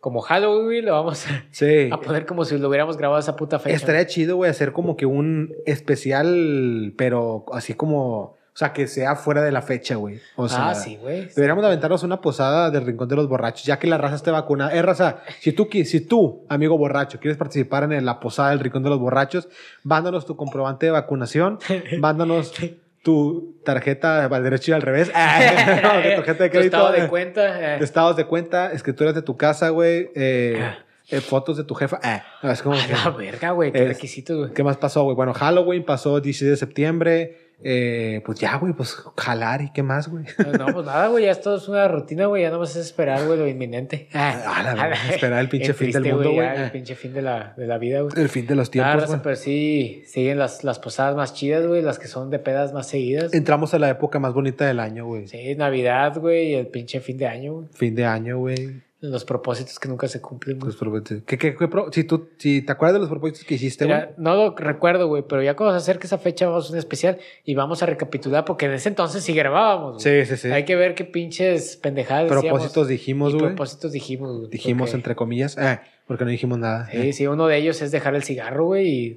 Como 0.00 0.20
Halloween, 0.20 0.64
güey, 0.64 0.82
lo 0.82 0.92
vamos 0.92 1.26
a, 1.26 1.44
Sí. 1.50 1.90
a 1.92 2.00
poner 2.00 2.24
como 2.24 2.44
si 2.44 2.56
lo 2.56 2.68
hubiéramos 2.68 2.96
grabado 2.96 3.18
esa 3.20 3.36
puta 3.36 3.58
fecha. 3.58 3.76
Estaría 3.76 4.06
chido, 4.06 4.36
güey, 4.36 4.50
hacer 4.50 4.72
como 4.72 4.96
que 4.96 5.06
un 5.06 5.54
especial, 5.66 6.94
pero 6.96 7.44
así 7.52 7.74
como, 7.74 8.18
o 8.20 8.36
sea, 8.54 8.72
que 8.72 8.86
sea 8.86 9.16
fuera 9.16 9.42
de 9.42 9.50
la 9.52 9.60
fecha, 9.60 9.96
güey. 9.96 10.20
O 10.36 10.48
sea, 10.48 10.70
ah, 10.70 10.74
sí, 10.74 10.96
güey. 10.96 11.26
Deberíamos 11.34 11.62
de 11.62 11.66
aventarnos 11.68 12.04
una 12.04 12.20
posada 12.20 12.70
del 12.70 12.86
Rincón 12.86 13.08
de 13.08 13.16
los 13.16 13.28
Borrachos, 13.28 13.64
ya 13.64 13.78
que 13.78 13.86
la 13.88 13.98
raza 13.98 14.14
esté 14.14 14.30
vacunada. 14.30 14.72
Eh, 14.72 14.80
raza, 14.82 15.18
si 15.40 15.52
tú, 15.52 15.68
si 15.84 16.00
tú, 16.00 16.44
amigo 16.48 16.78
borracho, 16.78 17.18
quieres 17.18 17.36
participar 17.36 17.92
en 17.92 18.04
la 18.06 18.20
posada 18.20 18.50
del 18.50 18.60
Rincón 18.60 18.84
de 18.84 18.90
los 18.90 19.00
Borrachos, 19.00 19.48
mándanos 19.82 20.24
tu 20.26 20.36
comprobante 20.36 20.86
de 20.86 20.92
vacunación, 20.92 21.58
mándanos 21.98 22.52
tu 23.02 23.56
tarjeta 23.64 24.24
al 24.24 24.42
derecho 24.42 24.70
y 24.72 24.74
al 24.74 24.82
revés, 24.82 25.10
Ah, 25.14 25.40
no, 25.82 25.88
tu 26.02 26.08
tarjeta 26.16 26.44
de 26.44 26.50
crédito, 26.50 26.76
estado 26.76 26.92
de 26.92 27.04
eh, 27.04 27.08
cuenta. 27.08 27.74
eh. 27.76 27.78
estados 27.82 28.16
de 28.16 28.24
cuenta, 28.24 28.72
escrituras 28.72 29.14
de 29.14 29.22
tu 29.22 29.36
casa, 29.36 29.68
güey, 29.70 30.10
eh, 30.14 30.58
Ah. 30.60 30.78
eh, 31.08 31.20
fotos 31.20 31.56
de 31.56 31.64
tu 31.64 31.74
jefa. 31.74 31.98
Ah, 32.02 32.22
no, 32.42 32.50
es 32.50 32.60
como 32.62 32.76
A 32.76 32.86
que- 32.86 32.92
la 32.92 33.10
verga, 33.10 33.50
güey. 33.52 33.72
Qué 33.72 33.84
requisitos, 33.86 34.36
güey. 34.38 34.52
¿Qué 34.52 34.62
más 34.62 34.76
pasó, 34.76 35.04
güey? 35.04 35.16
Bueno, 35.16 35.32
Halloween 35.34 35.84
pasó 35.84 36.20
16 36.20 36.50
de 36.50 36.56
septiembre. 36.56 37.47
Eh, 37.62 38.22
pues 38.24 38.38
ya, 38.38 38.56
güey, 38.56 38.72
pues 38.72 38.96
jalar 39.16 39.62
y 39.62 39.70
qué 39.72 39.82
más, 39.82 40.08
güey. 40.08 40.24
No, 40.58 40.66
pues 40.66 40.86
nada, 40.86 41.08
güey. 41.08 41.24
Ya 41.24 41.32
esto 41.32 41.56
es 41.56 41.68
una 41.68 41.88
rutina, 41.88 42.26
güey. 42.26 42.42
Ya 42.42 42.50
no 42.50 42.58
vas 42.58 42.76
a 42.76 42.80
esperar, 42.80 43.26
güey, 43.26 43.38
lo 43.38 43.46
inminente. 43.46 44.08
Ah, 44.14 44.62
la 44.62 44.74
verdad, 44.84 44.98
esperar 45.10 45.40
el 45.40 45.48
pinche 45.48 45.72
fin 45.72 45.90
del 45.90 46.04
mundo, 46.04 46.32
güey. 46.32 46.46
Ah. 46.46 46.64
El 46.64 46.70
pinche 46.70 46.94
fin 46.94 47.12
de 47.12 47.22
la, 47.22 47.54
de 47.56 47.66
la 47.66 47.78
vida, 47.78 48.00
güey. 48.00 48.12
El 48.16 48.28
fin 48.28 48.46
de 48.46 48.54
los 48.54 48.70
tiempos, 48.70 49.06
güey. 49.06 49.20
pero 49.22 49.36
sí, 49.36 50.02
siguen 50.06 50.38
las, 50.38 50.64
las 50.64 50.78
posadas 50.78 51.16
más 51.16 51.34
chidas, 51.34 51.66
güey. 51.66 51.82
Las 51.82 51.98
que 51.98 52.06
son 52.08 52.30
de 52.30 52.38
pedas 52.38 52.72
más 52.72 52.88
seguidas. 52.88 53.32
Entramos 53.34 53.74
a 53.74 53.78
la 53.78 53.88
época 53.90 54.18
más 54.18 54.32
bonita 54.32 54.66
del 54.66 54.80
año, 54.80 55.06
güey. 55.06 55.28
Sí, 55.28 55.54
Navidad, 55.56 56.18
güey, 56.18 56.50
y 56.50 56.54
el 56.54 56.66
pinche 56.68 57.00
fin 57.00 57.18
de 57.18 57.26
año, 57.26 57.54
güey. 57.54 57.66
Fin 57.72 57.94
de 57.94 58.04
año, 58.04 58.38
güey. 58.38 58.87
Los 59.00 59.24
propósitos 59.24 59.78
que 59.78 59.88
nunca 59.88 60.08
se 60.08 60.20
cumplen. 60.20 60.58
Los 60.58 60.74
propósitos. 60.74 61.22
¿Qué, 61.24 61.38
qué, 61.38 61.54
qué 61.54 61.68
pro- 61.68 61.92
si, 61.92 62.02
tú, 62.02 62.30
si 62.36 62.62
te 62.62 62.72
acuerdas 62.72 62.94
de 62.94 62.98
los 63.00 63.08
propósitos 63.08 63.44
que 63.44 63.54
hiciste, 63.54 63.84
güey. 63.84 64.00
No 64.16 64.34
lo 64.34 64.56
recuerdo, 64.56 65.06
güey, 65.06 65.22
pero 65.28 65.40
ya 65.40 65.54
cuando 65.54 65.78
se 65.78 65.84
acerque 65.84 66.08
esa 66.08 66.18
fecha 66.18 66.48
vamos 66.48 66.68
a 66.68 66.72
un 66.72 66.78
especial 66.78 67.18
y 67.44 67.54
vamos 67.54 67.80
a 67.82 67.86
recapitular 67.86 68.44
porque 68.44 68.66
en 68.66 68.72
ese 68.72 68.88
entonces 68.88 69.22
sí 69.22 69.32
grabábamos. 69.34 70.02
güey. 70.02 70.24
Sí, 70.24 70.34
sí, 70.36 70.48
sí. 70.48 70.52
Hay 70.52 70.64
que 70.64 70.74
ver 70.74 70.96
qué 70.96 71.04
pinches 71.04 71.76
pendejadas 71.76 72.26
Propósitos 72.28 72.88
decíamos 72.88 72.88
dijimos, 72.88 73.32
güey. 73.34 73.46
propósitos 73.46 73.92
dijimos, 73.92 74.36
güey. 74.36 74.50
Dijimos 74.50 74.88
porque- 74.90 74.96
entre 74.96 75.14
comillas. 75.14 75.56
Ah, 75.58 75.80
porque 76.08 76.24
no 76.24 76.30
dijimos 76.30 76.58
nada. 76.58 76.88
Sí, 76.90 77.12
sí, 77.12 77.26
uno 77.28 77.46
de 77.46 77.56
ellos 77.56 77.80
es 77.82 77.92
dejar 77.92 78.16
el 78.16 78.24
cigarro, 78.24 78.64
güey, 78.64 78.88
y 78.88 79.16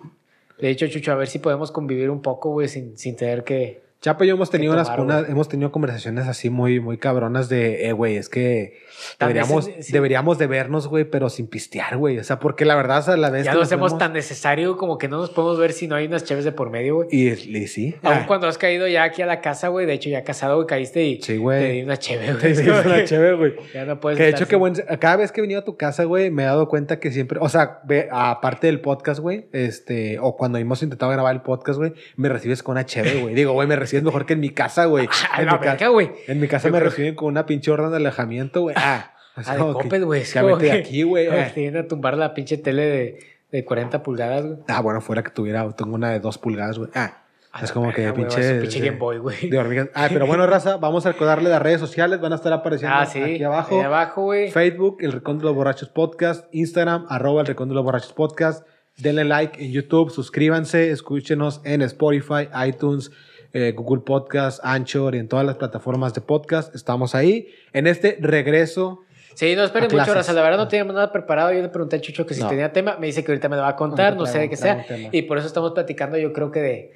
de 0.60 0.70
hecho, 0.70 0.86
Chucho, 0.90 1.12
a 1.12 1.16
ver 1.16 1.28
si 1.28 1.40
podemos 1.40 1.72
convivir 1.72 2.12
un 2.12 2.22
poco, 2.22 2.52
güey, 2.52 2.68
sin, 2.68 2.96
sin 3.00 3.16
tener 3.16 3.44
que... 3.44 3.82
Chapa 4.02 4.26
y 4.26 4.30
yo 4.30 4.34
hemos 4.34 4.50
tenido, 4.50 4.74
unas, 4.74 4.88
tomar, 4.88 5.02
unas- 5.02 5.20
güey. 5.22 5.32
hemos 5.32 5.48
tenido 5.48 5.72
conversaciones 5.72 6.28
así 6.28 6.50
muy, 6.50 6.80
muy 6.80 6.98
cabronas 6.98 7.50
de, 7.50 7.86
eh, 7.88 7.92
güey, 7.94 8.16
es 8.16 8.30
que 8.30 8.80
deberíamos, 9.20 9.70
sí. 9.80 9.94
deberíamos 9.94 10.40
de 10.40 10.48
vernos, 10.48 10.88
güey, 10.88 11.04
pero 11.06 11.30
sin 11.30 11.46
pistear, 11.46 11.98
güey. 11.98 12.18
O 12.18 12.24
sea, 12.24 12.40
porque 12.40 12.66
la 12.66 12.74
verdad, 12.76 13.08
a 13.12 13.16
la 13.16 13.30
vez 13.30 13.46
Ya 13.46 13.54
no 13.54 13.62
hacemos 13.62 14.00
tan 14.00 14.14
necesario 14.14 14.76
como 14.76 14.98
que 14.98 15.08
no 15.08 15.18
nos 15.18 15.30
podemos 15.30 15.60
ver 15.60 15.72
si 15.72 15.88
no 15.88 15.94
hay 15.96 16.08
unas 16.08 16.24
chaves 16.24 16.46
de 16.46 16.52
por 16.52 16.72
medio, 16.72 16.96
güey. 16.96 17.10
Y, 17.12 17.28
y 17.30 17.68
sí. 17.68 17.94
Aún 18.02 18.18
Ah, 18.22 18.26
cuando 18.28 18.48
has 18.48 18.58
caído 18.58 18.88
ya 18.88 19.04
aquí 19.04 19.22
a 19.22 19.28
la 19.28 19.40
casa, 19.40 19.68
güey, 19.68 19.86
de 19.86 19.94
hecho 19.94 20.10
ya 20.10 20.24
casado, 20.24 20.56
güey, 20.56 20.66
caíste 20.66 21.04
y 21.04 21.22
Sí, 21.22 21.38
güey. 21.38 21.62
te 21.62 21.72
di 21.74 21.82
una 21.84 21.98
cheve, 21.98 22.26
te 22.34 22.34
güey. 22.34 22.52
hice 22.54 22.72
una 22.72 23.04
chévere, 23.06 23.36
güey. 23.36 23.54
Ya 23.76 23.86
no 23.86 24.00
puedes 24.00 24.18
Que 24.18 24.24
de 24.24 24.30
hecho, 24.32 24.48
que 24.48 24.56
buen, 24.56 24.74
cada 25.00 25.18
vez 25.18 25.32
que 25.32 25.42
he 25.42 25.44
venido 25.44 25.60
a 25.60 25.64
tu 25.64 25.78
casa, 25.78 26.06
güey, 26.06 26.32
me 26.32 26.42
he 26.42 26.46
dado 26.48 26.68
cuenta 26.68 27.00
que 27.00 27.12
siempre, 27.12 27.38
o 27.40 27.50
sea, 27.50 27.82
ve, 27.84 28.10
aparte 28.12 28.66
del 28.66 28.82
podcast, 28.82 29.20
güey, 29.22 29.46
este, 29.52 30.18
o 30.18 30.36
cuando 30.36 30.58
hemos 30.58 30.82
intentado 30.82 31.12
grabar 31.12 31.36
el 31.36 31.42
podcast, 31.44 31.78
güey, 31.78 31.94
me 32.16 32.30
recibes 32.30 32.64
con 32.64 32.72
una 32.74 32.86
chévere, 32.88 33.22
güey. 33.22 33.36
Digo, 33.36 33.54
güey, 33.54 33.68
me 33.68 33.76
recibes 33.76 33.91
mejor 34.04 34.26
que 34.26 34.34
en 34.34 34.40
mi 34.40 34.50
casa, 34.52 34.86
güey. 34.86 35.08
A 35.32 35.40
En, 35.42 35.46
mi 35.46 35.52
ca- 35.52 35.58
verga, 35.58 35.88
güey. 35.90 36.12
en 36.28 36.40
mi 36.40 36.48
casa 36.48 36.68
Yo 36.68 36.74
me 36.74 36.80
creo- 36.80 36.90
reciben 36.90 37.16
con 37.16 37.28
una 37.28 37.46
pinche 37.46 37.72
orden 37.72 37.92
de 37.92 37.98
alejamiento, 37.98 38.62
güey. 38.62 38.76
Ah, 38.78 39.12
así 39.36 39.50
Ah, 39.52 39.56
de 39.56 39.74
Coppel, 39.74 40.06
güey. 40.06 40.24
de 40.60 40.72
aquí, 40.72 41.04
güey. 41.04 41.28
ah. 41.28 41.52
vienen 41.56 41.84
a 41.86 41.88
tumbar 41.88 42.18
la 42.18 42.34
pinche 42.34 42.58
tele 42.58 42.84
de, 42.86 43.20
de 43.52 43.66
40 43.66 44.02
pulgadas, 44.04 44.46
güey. 44.46 44.58
Ah, 44.68 44.82
bueno, 44.82 45.02
fuera 45.02 45.24
que 45.24 45.32
tuviera, 45.32 45.70
tengo 45.76 45.96
una 45.96 46.12
de 46.12 46.20
dos 46.20 46.38
pulgadas, 46.38 46.78
güey. 46.78 46.90
Ah, 46.96 47.18
A 47.54 47.64
es 47.66 47.72
como 47.74 47.92
que 47.94 48.04
güey, 48.10 48.14
pinche. 48.14 48.62
pinche 48.62 48.80
Game 48.80 48.98
Boy, 48.98 49.18
güey. 49.18 49.50
de 49.50 49.58
hormigas. 49.58 49.90
Ah, 49.94 50.08
pero 50.10 50.26
bueno, 50.26 50.48
raza, 50.48 50.78
vamos 50.78 51.06
a 51.06 51.12
recordarle 51.12 51.50
las 51.50 51.62
redes 51.62 51.82
sociales, 51.82 52.22
van 52.22 52.32
a 52.32 52.36
estar 52.36 52.54
apareciendo 52.54 52.96
Ah, 52.96 53.06
sí. 53.06 53.20
aquí 53.22 53.44
abajo. 53.44 53.76
Ahí 53.78 53.84
abajo, 53.86 54.22
güey. 54.24 54.52
Facebook, 54.52 54.98
El 55.02 55.12
Rincón 55.12 55.38
de 55.40 55.44
los 55.46 55.54
Borrachos 55.56 55.90
Podcast, 55.90 56.46
Instagram, 56.54 57.06
arroba 57.10 57.42
El 57.42 57.48
Rincón 57.48 57.68
de 57.68 57.76
los 57.76 57.84
Borrachos 57.84 58.14
Podcast. 58.14 58.66
Denle 58.98 59.24
like 59.26 59.64
en 59.64 59.72
YouTube, 59.72 60.12
suscríbanse, 60.12 60.92
escúchenos 60.92 61.60
en 61.64 61.82
Spotify, 61.82 62.48
iTunes, 62.68 63.12
eh, 63.54 63.74
Google 63.76 64.02
Podcast, 64.06 64.60
Anchor 64.64 65.16
y 65.16 65.20
en 65.20 65.28
todas 65.28 65.46
las 65.46 65.56
plataformas 65.56 66.14
de 66.14 66.22
podcast. 66.22 66.74
Estamos 66.76 67.16
ahí 67.16 67.50
en 67.74 67.88
este 67.88 68.18
regreso. 68.20 69.02
Sí, 69.34 69.56
no 69.56 69.64
esperen 69.64 69.90
mucho. 69.92 70.14
Raza. 70.14 70.34
La 70.34 70.42
verdad 70.42 70.58
no 70.58 70.68
teníamos 70.68 70.94
nada 70.94 71.12
preparado. 71.12 71.54
Yo 71.54 71.62
le 71.62 71.70
pregunté 71.70 71.96
a 71.96 72.02
Chucho 72.02 72.26
que 72.26 72.34
si 72.34 72.42
No. 72.42 72.50
tenía 72.50 72.74
tema. 72.74 72.98
Me 73.00 73.08
dice 73.08 73.24
que 73.24 73.32
ahorita 73.32 73.48
me 73.48 73.56
lo 73.56 73.62
va 73.62 73.70
a 73.70 73.76
contar. 73.78 74.16
No 74.18 74.26
sé 74.26 74.40
de 74.40 74.50
qué 74.50 74.58
sea. 74.58 74.86
Y 75.12 75.22
por 75.24 75.38
eso 75.38 75.48
estamos 75.48 75.72
platicando, 75.72 76.18
yo 76.18 76.34
creo 76.34 76.52
que 76.52 76.60
de. 76.62 76.92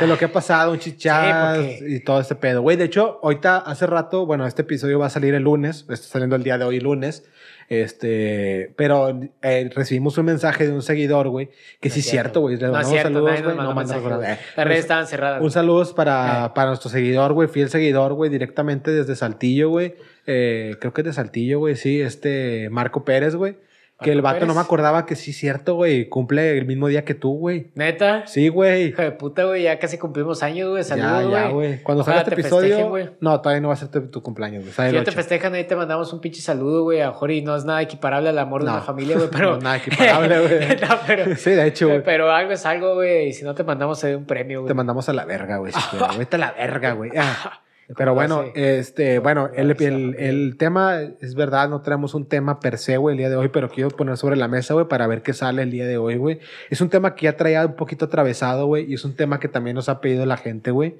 De 0.00 0.06
lo 0.06 0.16
que 0.18 0.26
ha 0.26 0.32
pasado, 0.32 0.72
un 0.72 0.78
chichat 0.78 1.56
Sí, 1.56 1.62
porque- 1.78 1.94
y 1.94 2.00
todo 2.00 2.20
este 2.20 2.34
pedo. 2.34 2.60
Güey, 2.62 2.76
de 2.76 2.84
hecho, 2.84 3.18
ahorita 3.22 3.58
hace 3.58 3.86
rato, 3.86 4.26
bueno, 4.26 4.46
este 4.46 4.62
episodio 4.62 4.98
va 4.98 5.06
a 5.06 5.10
salir 5.10 5.32
el 5.34 5.42
lunes, 5.44 5.86
está 5.88 6.06
saliendo 6.06 6.36
el 6.36 6.42
día 6.42 6.58
de 6.58 6.64
hoy 6.64 6.80
lunes. 6.80 7.24
Este, 7.70 8.72
pero 8.76 9.16
eh, 9.42 9.70
recibimos 9.72 10.18
un 10.18 10.26
mensaje 10.26 10.66
de 10.66 10.72
un 10.72 10.82
seguidor, 10.82 11.28
güey, 11.28 11.50
que 11.80 11.88
No 11.88 11.94
sí 11.94 12.00
es 12.00 12.06
cierto, 12.10 12.40
güey. 12.40 12.56
Le 12.56 12.66
No 12.66 12.72
mandamos 12.72 12.92
cierto, 12.92 13.08
saludos, 13.12 13.42
güey. 13.42 13.56
No 13.56 13.74
mandamos 13.74 13.88
saludos. 13.88 14.24
Eh, 14.26 14.38
Las 14.56 14.66
redes 14.66 14.80
estaban 14.80 15.06
cerradas. 15.06 15.40
Un 15.40 15.50
saludo 15.52 15.94
para, 15.94 16.46
Eh. 16.46 16.50
para 16.52 16.66
nuestro 16.70 16.90
seguidor, 16.90 17.32
güey, 17.32 17.48
fiel 17.48 17.70
seguidor, 17.70 18.14
güey, 18.14 18.28
directamente 18.28 18.90
desde 18.90 19.14
Saltillo, 19.14 19.68
güey. 19.70 19.94
Eh, 20.26 20.76
creo 20.80 20.92
que 20.92 21.02
es 21.02 21.06
de 21.06 21.12
Saltillo, 21.12 21.60
güey, 21.60 21.76
sí, 21.76 22.00
este 22.00 22.68
Marco 22.70 23.04
Pérez, 23.04 23.36
güey. 23.36 23.56
Que 24.02 24.12
el 24.12 24.22
vato 24.22 24.46
no 24.46 24.54
me 24.54 24.60
acordaba 24.60 25.06
que 25.06 25.16
sí 25.16 25.32
cierto, 25.32 25.74
güey. 25.74 26.08
Cumple 26.08 26.58
el 26.58 26.66
mismo 26.66 26.88
día 26.88 27.04
que 27.04 27.14
tú, 27.14 27.36
güey. 27.38 27.70
Neta. 27.74 28.26
Sí, 28.26 28.48
güey. 28.48 28.88
Hijo 28.88 29.02
de 29.02 29.12
puta, 29.12 29.44
güey. 29.44 29.64
Ya 29.64 29.78
casi 29.78 29.98
cumplimos 29.98 30.42
años, 30.42 30.70
güey. 30.70 30.84
Saludos, 30.84 31.30
ya, 31.30 31.48
güey. 31.48 31.52
güey. 31.52 31.82
Cuando 31.82 32.04
salga 32.04 32.20
este 32.20 32.36
festejen, 32.36 32.68
episodio. 32.70 33.16
no, 33.20 33.40
todavía 33.40 33.60
no 33.60 33.68
va 33.68 33.74
a 33.74 33.76
ser 33.76 33.88
tu, 33.88 34.00
tu 34.08 34.22
cumpleaños, 34.22 34.64
güey. 34.64 34.90
Si 34.90 34.94
ya 34.94 35.04
te 35.04 35.12
festejan, 35.12 35.54
ahí 35.54 35.64
te 35.64 35.76
mandamos 35.76 36.12
un 36.12 36.20
pinche 36.20 36.40
saludo, 36.40 36.82
güey. 36.82 37.00
A 37.00 37.12
y 37.28 37.42
no 37.42 37.54
es 37.54 37.64
nada 37.64 37.82
equiparable 37.82 38.28
al 38.30 38.38
amor 38.38 38.64
de 38.64 38.70
una 38.70 38.80
familia, 38.80 39.16
güey. 39.16 39.28
Pero. 39.32 39.56
No, 39.56 39.60
nada 39.60 39.76
equiparable, 39.76 40.40
güey. 40.40 40.68
no, 40.80 40.88
pero. 41.06 41.36
Sí, 41.40 41.50
de 41.50 41.66
hecho, 41.66 41.88
güey. 41.88 42.02
Pero 42.02 42.30
algo 42.30 42.52
es 42.52 42.66
algo, 42.66 42.94
güey. 42.94 43.28
Y 43.28 43.32
si 43.32 43.44
no 43.44 43.54
te 43.54 43.64
mandamos 43.64 44.02
ahí 44.04 44.14
un 44.14 44.24
premio, 44.24 44.60
güey. 44.60 44.68
Te 44.68 44.74
mandamos 44.74 45.08
a 45.08 45.12
la 45.12 45.24
verga, 45.24 45.58
güey. 45.58 45.72
Si 45.72 45.80
quieres. 45.90 46.18
Vete 46.18 46.36
a 46.36 46.38
la 46.38 46.52
verga, 46.52 46.92
güey. 46.92 47.10
Ah. 47.16 47.60
Pero 47.96 48.12
¿Cómo 48.12 48.14
bueno, 48.14 48.44
este, 48.54 49.18
bueno, 49.18 49.48
¿Cómo 49.48 49.58
el, 49.60 49.82
el, 49.82 50.14
el 50.18 50.56
tema 50.56 51.00
es 51.20 51.34
verdad, 51.34 51.68
no 51.68 51.80
tenemos 51.82 52.14
un 52.14 52.26
tema 52.28 52.60
per 52.60 52.78
se, 52.78 52.96
güey, 52.96 53.14
el 53.14 53.18
día 53.18 53.28
de 53.30 53.36
hoy, 53.36 53.48
pero 53.48 53.68
quiero 53.68 53.90
poner 53.90 54.16
sobre 54.16 54.36
la 54.36 54.46
mesa, 54.46 54.74
güey, 54.74 54.86
para 54.86 55.06
ver 55.08 55.22
qué 55.22 55.32
sale 55.32 55.62
el 55.62 55.70
día 55.72 55.86
de 55.86 55.96
hoy, 55.98 56.16
güey. 56.16 56.38
Es 56.70 56.80
un 56.80 56.88
tema 56.88 57.14
que 57.16 57.24
ya 57.24 57.36
traía 57.36 57.66
un 57.66 57.74
poquito 57.74 58.04
atravesado, 58.04 58.66
güey, 58.66 58.84
y 58.88 58.94
es 58.94 59.04
un 59.04 59.16
tema 59.16 59.40
que 59.40 59.48
también 59.48 59.74
nos 59.74 59.88
ha 59.88 60.00
pedido 60.00 60.24
la 60.24 60.36
gente, 60.36 60.70
güey. 60.70 60.96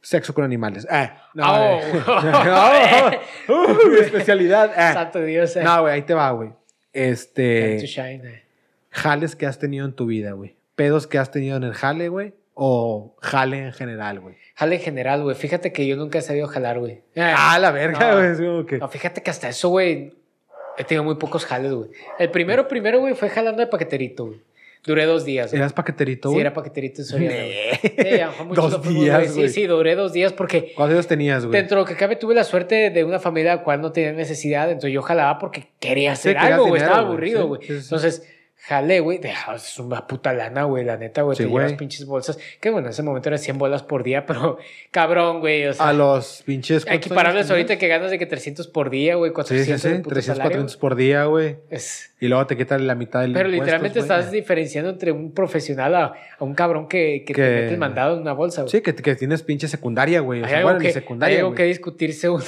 Sexo 0.00 0.34
con 0.34 0.44
animales. 0.44 0.86
Ah, 0.90 1.28
no, 1.34 1.44
Oh. 1.46 1.80
eh. 2.74 3.20
Uh, 3.48 3.88
mi 3.90 3.98
especialidad. 3.98 4.72
Ah. 4.76 4.92
Santo 4.92 5.20
Dios. 5.22 5.54
eh. 5.56 5.62
No, 5.62 5.82
güey, 5.82 5.94
ahí 5.94 6.02
te 6.02 6.14
va, 6.14 6.30
güey. 6.32 6.50
Este. 6.92 7.78
to 7.80 7.86
shine, 7.86 8.20
eh. 8.28 8.42
Jales 8.90 9.36
que 9.36 9.46
has 9.46 9.58
tenido 9.58 9.86
en 9.86 9.92
tu 9.92 10.06
vida, 10.06 10.32
güey. 10.32 10.56
Pedos 10.74 11.06
que 11.06 11.18
has 11.18 11.30
tenido 11.30 11.56
en 11.56 11.62
el 11.64 11.72
jale, 11.74 12.08
güey. 12.08 12.34
O 12.54 13.16
jale 13.22 13.58
en 13.66 13.72
general, 13.72 14.20
güey. 14.20 14.36
Jale 14.62 14.76
en 14.76 14.80
general, 14.82 15.22
güey. 15.22 15.34
Fíjate 15.34 15.72
que 15.72 15.86
yo 15.86 15.96
nunca 15.96 16.18
he 16.18 16.22
sabido 16.22 16.46
jalar, 16.46 16.78
güey. 16.78 17.00
Eh, 17.16 17.34
Ah, 17.36 17.58
la 17.58 17.72
verga, 17.72 18.14
güey. 18.14 18.78
No, 18.78 18.88
fíjate 18.88 19.20
que 19.22 19.30
hasta 19.30 19.48
eso, 19.48 19.68
güey, 19.70 20.12
he 20.78 20.84
tenido 20.84 21.02
muy 21.02 21.16
pocos 21.16 21.44
jales, 21.44 21.72
güey. 21.72 21.90
El 22.18 22.30
primero, 22.30 22.68
primero, 22.68 23.00
güey, 23.00 23.14
fue 23.14 23.28
jalando 23.28 23.60
de 23.60 23.66
paqueterito, 23.66 24.26
güey. 24.26 24.40
Duré 24.84 25.04
dos 25.04 25.24
días, 25.24 25.50
güey. 25.50 25.60
¿Eras 25.60 25.72
paqueterito, 25.72 26.30
Sí, 26.30 26.38
era 26.40 26.52
paqueterito 26.52 27.02
en 27.02 27.06
Soriana. 27.06 27.34
Nee. 27.36 27.80
Sí, 27.82 28.20
a 28.20 28.32
Dos 28.54 28.82
días, 28.88 29.26
Sí, 29.28 29.34
güey. 29.34 29.48
sí, 29.48 29.66
duré 29.66 29.94
dos 29.94 30.12
días 30.12 30.32
porque 30.32 30.72
¿Cuántos 30.76 30.94
años 30.96 31.06
tenías, 31.06 31.44
güey? 31.46 31.58
dentro 31.60 31.76
de 31.78 31.82
lo 31.82 31.86
que 31.88 31.94
cabe 31.96 32.16
tuve 32.16 32.34
la 32.34 32.44
suerte 32.44 32.90
de 32.90 33.04
una 33.04 33.18
familia 33.20 33.56
la 33.56 33.62
cual 33.62 33.80
no 33.80 33.92
tenía 33.92 34.12
necesidad, 34.12 34.68
entonces 34.70 34.92
yo 34.92 35.02
jalaba 35.02 35.38
porque 35.38 35.68
quería 35.78 36.12
hacer 36.12 36.36
algo, 36.38 36.66
güey, 36.66 36.82
estaba 36.82 36.98
aburrido, 36.98 37.42
Sí, 37.42 37.46
güey. 37.48 37.60
sí, 37.62 37.68
sí. 37.68 37.80
Entonces, 37.84 38.28
jalé, 38.64 39.00
güey, 39.00 39.18
deja, 39.18 39.54
es 39.56 39.78
una 39.78 40.06
puta 40.06 40.32
lana, 40.32 40.64
güey, 40.64 40.84
la 40.84 40.96
neta, 40.96 41.22
güey, 41.22 41.36
Sí, 41.36 41.42
te 41.44 41.48
llevas 41.50 41.72
pinches 41.74 42.06
bolsas, 42.06 42.38
que 42.60 42.70
bueno, 42.70 42.86
en 42.86 42.92
ese 42.92 43.02
momento 43.02 43.28
era 43.28 43.38
100 43.38 43.58
bolas 43.58 43.82
por 43.82 44.02
día, 44.04 44.24
pero 44.26 44.58
cabrón, 44.90 45.40
güey, 45.40 45.66
o 45.66 45.72
sea, 45.74 45.88
A 45.88 45.92
los 45.92 46.42
pinches. 46.46 46.84
hay 46.84 46.90
¿cuántos 46.98 47.08
que 47.08 47.14
pararles 47.14 47.40
años 47.46 47.50
ahorita 47.50 47.76
que 47.78 47.88
ganas 47.88 48.10
de 48.10 48.18
que 48.18 48.26
300 48.26 48.68
por 48.68 48.90
día, 48.90 49.16
güey, 49.16 49.30
Sí, 49.30 49.34
400 49.34 49.80
sí, 49.80 49.88
de 49.88 49.94
sí. 49.96 50.02
puto 50.02 50.14
300, 50.14 50.24
salario, 50.36 50.50
400 50.58 50.76
por 50.76 50.94
día, 50.96 51.24
güey. 51.24 51.56
es- 51.70 52.11
Y 52.24 52.28
luego 52.28 52.46
te 52.46 52.56
quitan 52.56 52.86
la 52.86 52.94
mitad 52.94 53.20
del 53.22 53.32
Pero 53.32 53.48
literalmente 53.48 53.98
güey. 53.98 54.08
estás 54.08 54.30
diferenciando 54.30 54.90
entre 54.90 55.10
un 55.10 55.32
profesional 55.32 55.94
a, 55.96 56.04
a 56.38 56.44
un 56.44 56.54
cabrón 56.54 56.86
que, 56.86 57.24
que, 57.26 57.32
Que- 57.34 57.42
te 57.42 57.50
mete 57.62 57.72
el 57.74 57.78
mandado 57.80 58.14
en 58.14 58.22
una 58.22 58.32
bolsa, 58.32 58.62
güey. 58.62 58.70
Sí, 58.70 58.80
que, 58.80 58.94
que 58.94 59.16
tienes 59.16 59.42
pinche 59.42 59.66
secundaria, 59.66 60.20
güey. 60.20 60.40
O 60.40 60.44
Hay 60.44 60.48
sea, 60.50 60.58
algo, 60.60 60.70
bueno, 60.70 60.80
que, 60.84 60.92
secundaria, 60.92 61.34
hay 61.34 61.38
algo 61.40 61.50
güey. 61.50 61.56
que 61.56 61.64
discutirse 61.64 62.28
uno 62.30 62.42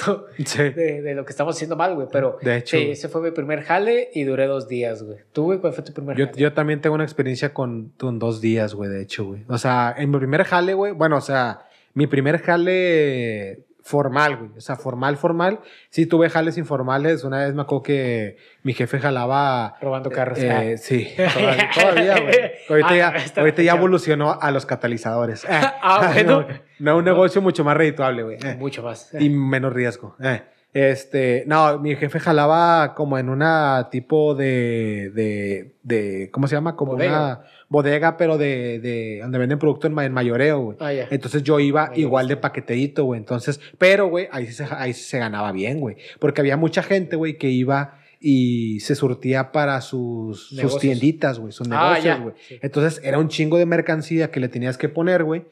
Sí. 0.45 0.63
de, 0.63 1.01
de 1.01 1.13
lo 1.13 1.25
que 1.25 1.31
estamos 1.31 1.55
haciendo 1.57 1.75
mal, 1.75 1.93
güey. 1.93 2.07
Pero 2.09 2.37
De 2.41 2.55
hecho, 2.55 2.77
sí, 2.77 2.91
ese 2.91 3.09
fue 3.09 3.21
mi 3.21 3.31
primer 3.31 3.63
jale 3.63 4.09
y 4.13 4.23
duré 4.23 4.47
dos 4.47 4.69
días, 4.69 5.03
güey. 5.03 5.17
¿Tú, 5.33 5.43
güey, 5.43 5.59
cuál 5.59 5.73
fue 5.73 5.83
tu 5.83 5.91
primer 5.91 6.15
Yo, 6.15 6.27
jale? 6.27 6.37
yo 6.39 6.53
también 6.53 6.79
tengo 6.79 6.95
una 6.95 7.03
experiencia 7.03 7.53
con, 7.53 7.91
con 7.97 8.17
dos 8.17 8.39
días, 8.39 8.73
güey, 8.75 8.89
de 8.89 9.01
hecho, 9.01 9.25
güey. 9.25 9.41
O 9.49 9.57
sea, 9.57 9.93
en 9.97 10.09
mi 10.09 10.17
primer 10.19 10.45
jale, 10.45 10.73
güey, 10.73 10.93
bueno, 10.93 11.17
o 11.17 11.21
sea, 11.21 11.65
mi 11.93 12.07
primer 12.07 12.39
jale 12.39 13.59
formal, 13.87 14.35
güey. 14.37 14.49
O 14.57 14.61
sea, 14.61 14.75
formal, 14.77 15.15
formal. 15.15 15.59
Sí 15.91 16.07
tuve 16.07 16.27
jales 16.31 16.57
informales. 16.57 17.23
Una 17.23 17.45
vez 17.45 17.53
me 17.53 17.61
acuerdo 17.61 17.83
que 17.83 18.37
mi 18.63 18.73
jefe 18.73 18.97
jalaba... 18.99 19.75
Robando 19.79 20.09
carros. 20.09 20.39
eh, 20.39 20.73
Ah. 20.73 20.77
sí, 20.77 21.07
todavía, 21.33 21.69
todavía, 21.73 22.19
güey. 22.19 22.35
Ahorita, 22.67 22.87
Ah, 22.89 22.95
ya, 22.97 23.09
está 23.23 23.41
ahorita 23.41 23.61
ya 23.61 23.73
evolucionó 23.75 24.39
a 24.41 24.49
los 24.49 24.65
catalizadores. 24.65 25.43
Eh. 25.45 25.47
Ah, 25.83 26.09
bueno. 26.13 26.41
No, 26.41 26.91
no, 26.93 26.97
un 26.97 27.05
negocio 27.05 27.41
mucho 27.43 27.63
más 27.63 27.77
redituable, 27.77 28.23
güey. 28.23 28.37
Eh 28.43 28.55
Mucho 28.57 28.81
más. 28.81 29.11
y 29.19 29.29
menos 29.29 29.71
riesgo. 29.71 30.15
Eh, 30.19 30.41
Este, 30.73 31.43
no, 31.47 31.77
mi 31.79 31.95
jefe 31.95 32.19
jalaba 32.19 32.95
como 32.95 33.17
en 33.19 33.29
una 33.29 33.87
tipo 33.91 34.33
de, 34.35 35.11
de, 35.13 35.75
de 35.83 36.29
¿cómo 36.31 36.47
se 36.47 36.55
llama? 36.55 36.75
Como 36.75 36.93
Bodega. 36.93 37.21
una 37.21 37.47
bodega, 37.75 38.17
pero 38.17 38.37
de, 38.37 38.79
de 38.79 39.19
donde 39.21 39.37
venden 39.37 39.59
producto 39.59 39.87
en, 39.87 39.93
ma- 39.93 40.05
en 40.05 40.13
mayoreo, 40.13 40.59
güey. 40.59 40.77
Ah, 40.79 40.91
ya. 40.93 41.07
Entonces 41.11 41.43
yo 41.43 41.59
iba 41.59 41.91
igual 41.95 42.27
de 42.27 42.37
paqueteíto, 42.37 43.03
güey. 43.03 43.19
Entonces, 43.19 43.59
pero, 43.77 44.07
güey, 44.07 44.27
ahí, 44.31 44.47
sí 44.47 44.53
se, 44.53 44.65
ahí 44.71 44.93
sí 44.93 45.03
se 45.03 45.19
ganaba 45.19 45.51
bien, 45.51 45.79
güey. 45.79 45.95
Porque 46.19 46.41
había 46.41 46.57
mucha 46.57 46.81
gente, 46.83 47.15
güey, 47.15 47.37
que 47.37 47.49
iba 47.49 47.99
y 48.19 48.79
se 48.79 48.95
surtía 48.95 49.51
para 49.51 49.79
sus, 49.81 50.49
sus 50.49 50.79
tienditas, 50.79 51.37
güey, 51.37 51.51
sus 51.51 51.67
Ah, 51.69 51.91
negocios, 51.93 52.21
güey. 52.21 52.35
Sí. 52.47 52.55
Entonces 52.61 53.01
era 53.03 53.19
un 53.19 53.27
chingo 53.27 53.57
de 53.57 53.65
mercancía 53.65 54.31
que 54.31 54.39
le 54.39 54.47
tenías 54.47 54.77
que 54.77 54.89
poner, 54.89 55.23
güey. 55.23 55.43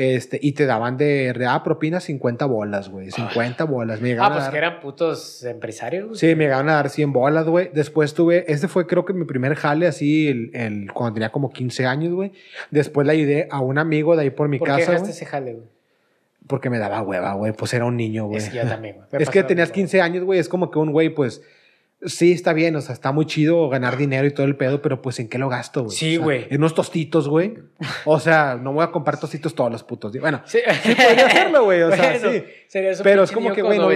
Este, 0.00 0.38
y 0.40 0.52
te 0.52 0.64
daban 0.64 0.96
de 0.96 1.34
ah, 1.48 1.60
propina 1.64 1.98
50 1.98 2.46
bolas, 2.46 2.88
güey. 2.88 3.10
50 3.10 3.64
bolas. 3.64 4.00
Me 4.00 4.10
Ah, 4.10 4.12
llegaban 4.12 4.30
a 4.32 4.34
pues 4.36 4.44
dar- 4.44 4.52
que 4.52 4.58
eran 4.58 4.80
putos 4.80 5.42
empresarios. 5.42 6.06
güey. 6.06 6.16
Sí, 6.20 6.36
me 6.36 6.44
llegaban 6.44 6.68
a 6.68 6.74
dar 6.74 6.88
100 6.88 7.12
bolas, 7.12 7.46
güey. 7.46 7.70
Después 7.74 8.14
tuve, 8.14 8.44
este 8.46 8.68
fue 8.68 8.86
creo 8.86 9.04
que 9.04 9.12
mi 9.12 9.24
primer 9.24 9.56
jale 9.56 9.88
así, 9.88 10.28
el, 10.28 10.50
el- 10.54 10.92
cuando 10.92 11.14
tenía 11.14 11.30
como 11.32 11.50
15 11.50 11.84
años, 11.84 12.12
güey. 12.14 12.30
Después 12.70 13.08
le 13.08 13.12
ayudé 13.14 13.48
a 13.50 13.60
un 13.60 13.76
amigo 13.76 14.14
de 14.14 14.22
ahí 14.22 14.30
por 14.30 14.48
mi 14.48 14.58
¿Por 14.60 14.68
qué 14.68 14.72
casa, 14.74 14.80
dejaste 14.92 15.00
güey. 15.00 15.10
ese 15.10 15.26
jale, 15.26 15.52
güey? 15.54 15.66
Porque 16.46 16.70
me 16.70 16.78
daba 16.78 17.02
hueva, 17.02 17.32
güey. 17.34 17.52
Pues 17.52 17.74
era 17.74 17.84
un 17.84 17.96
niño, 17.96 18.26
güey. 18.26 18.38
Es 18.38 18.50
que 18.50 18.56
yo 18.58 18.68
también, 18.68 18.96
güey. 18.98 19.06
Es 19.22 19.30
que 19.30 19.42
tenías 19.42 19.70
mismo. 19.70 19.74
15 19.74 20.00
años, 20.00 20.22
güey. 20.22 20.38
Es 20.38 20.48
como 20.48 20.70
que 20.70 20.78
un 20.78 20.92
güey, 20.92 21.08
pues, 21.08 21.42
sí, 22.02 22.32
está 22.32 22.52
bien. 22.52 22.76
O 22.76 22.80
sea, 22.80 22.92
está 22.94 23.12
muy 23.12 23.26
chido 23.26 23.68
ganar 23.68 23.96
dinero 23.96 24.26
y 24.26 24.30
todo 24.32 24.46
el 24.46 24.56
pedo, 24.56 24.80
pero 24.82 25.02
pues, 25.02 25.18
¿en 25.20 25.28
qué 25.28 25.38
lo 25.38 25.48
gasto, 25.48 25.84
güey? 25.84 25.96
Sí, 25.96 26.16
O 26.16 26.18
sea, 26.18 26.24
güey. 26.24 26.46
En 26.50 26.58
unos 26.58 26.74
tostitos, 26.74 27.28
güey. 27.28 27.54
O 28.04 28.20
sea, 28.20 28.58
no 28.60 28.72
voy 28.72 28.84
a 28.84 28.90
comprar 28.90 29.18
tostitos 29.18 29.54
todos 29.54 29.70
los 29.70 29.82
putos 29.82 30.12
días. 30.12 30.22
Bueno, 30.22 30.42
Sí, 30.44 30.58
sí 30.82 30.94
podría 30.94 31.26
hacerlo, 31.26 31.64
güey. 31.64 31.82
O 31.82 31.90
sea, 31.90 32.18
Bueno, 32.18 32.30
sí. 32.32 32.44
sería 32.68 32.90
eso 32.90 33.02
Pero 33.02 33.22
es 33.22 33.32
como 33.32 33.52
que, 33.52 33.62
güey, 33.62 33.78
no, 33.78 33.88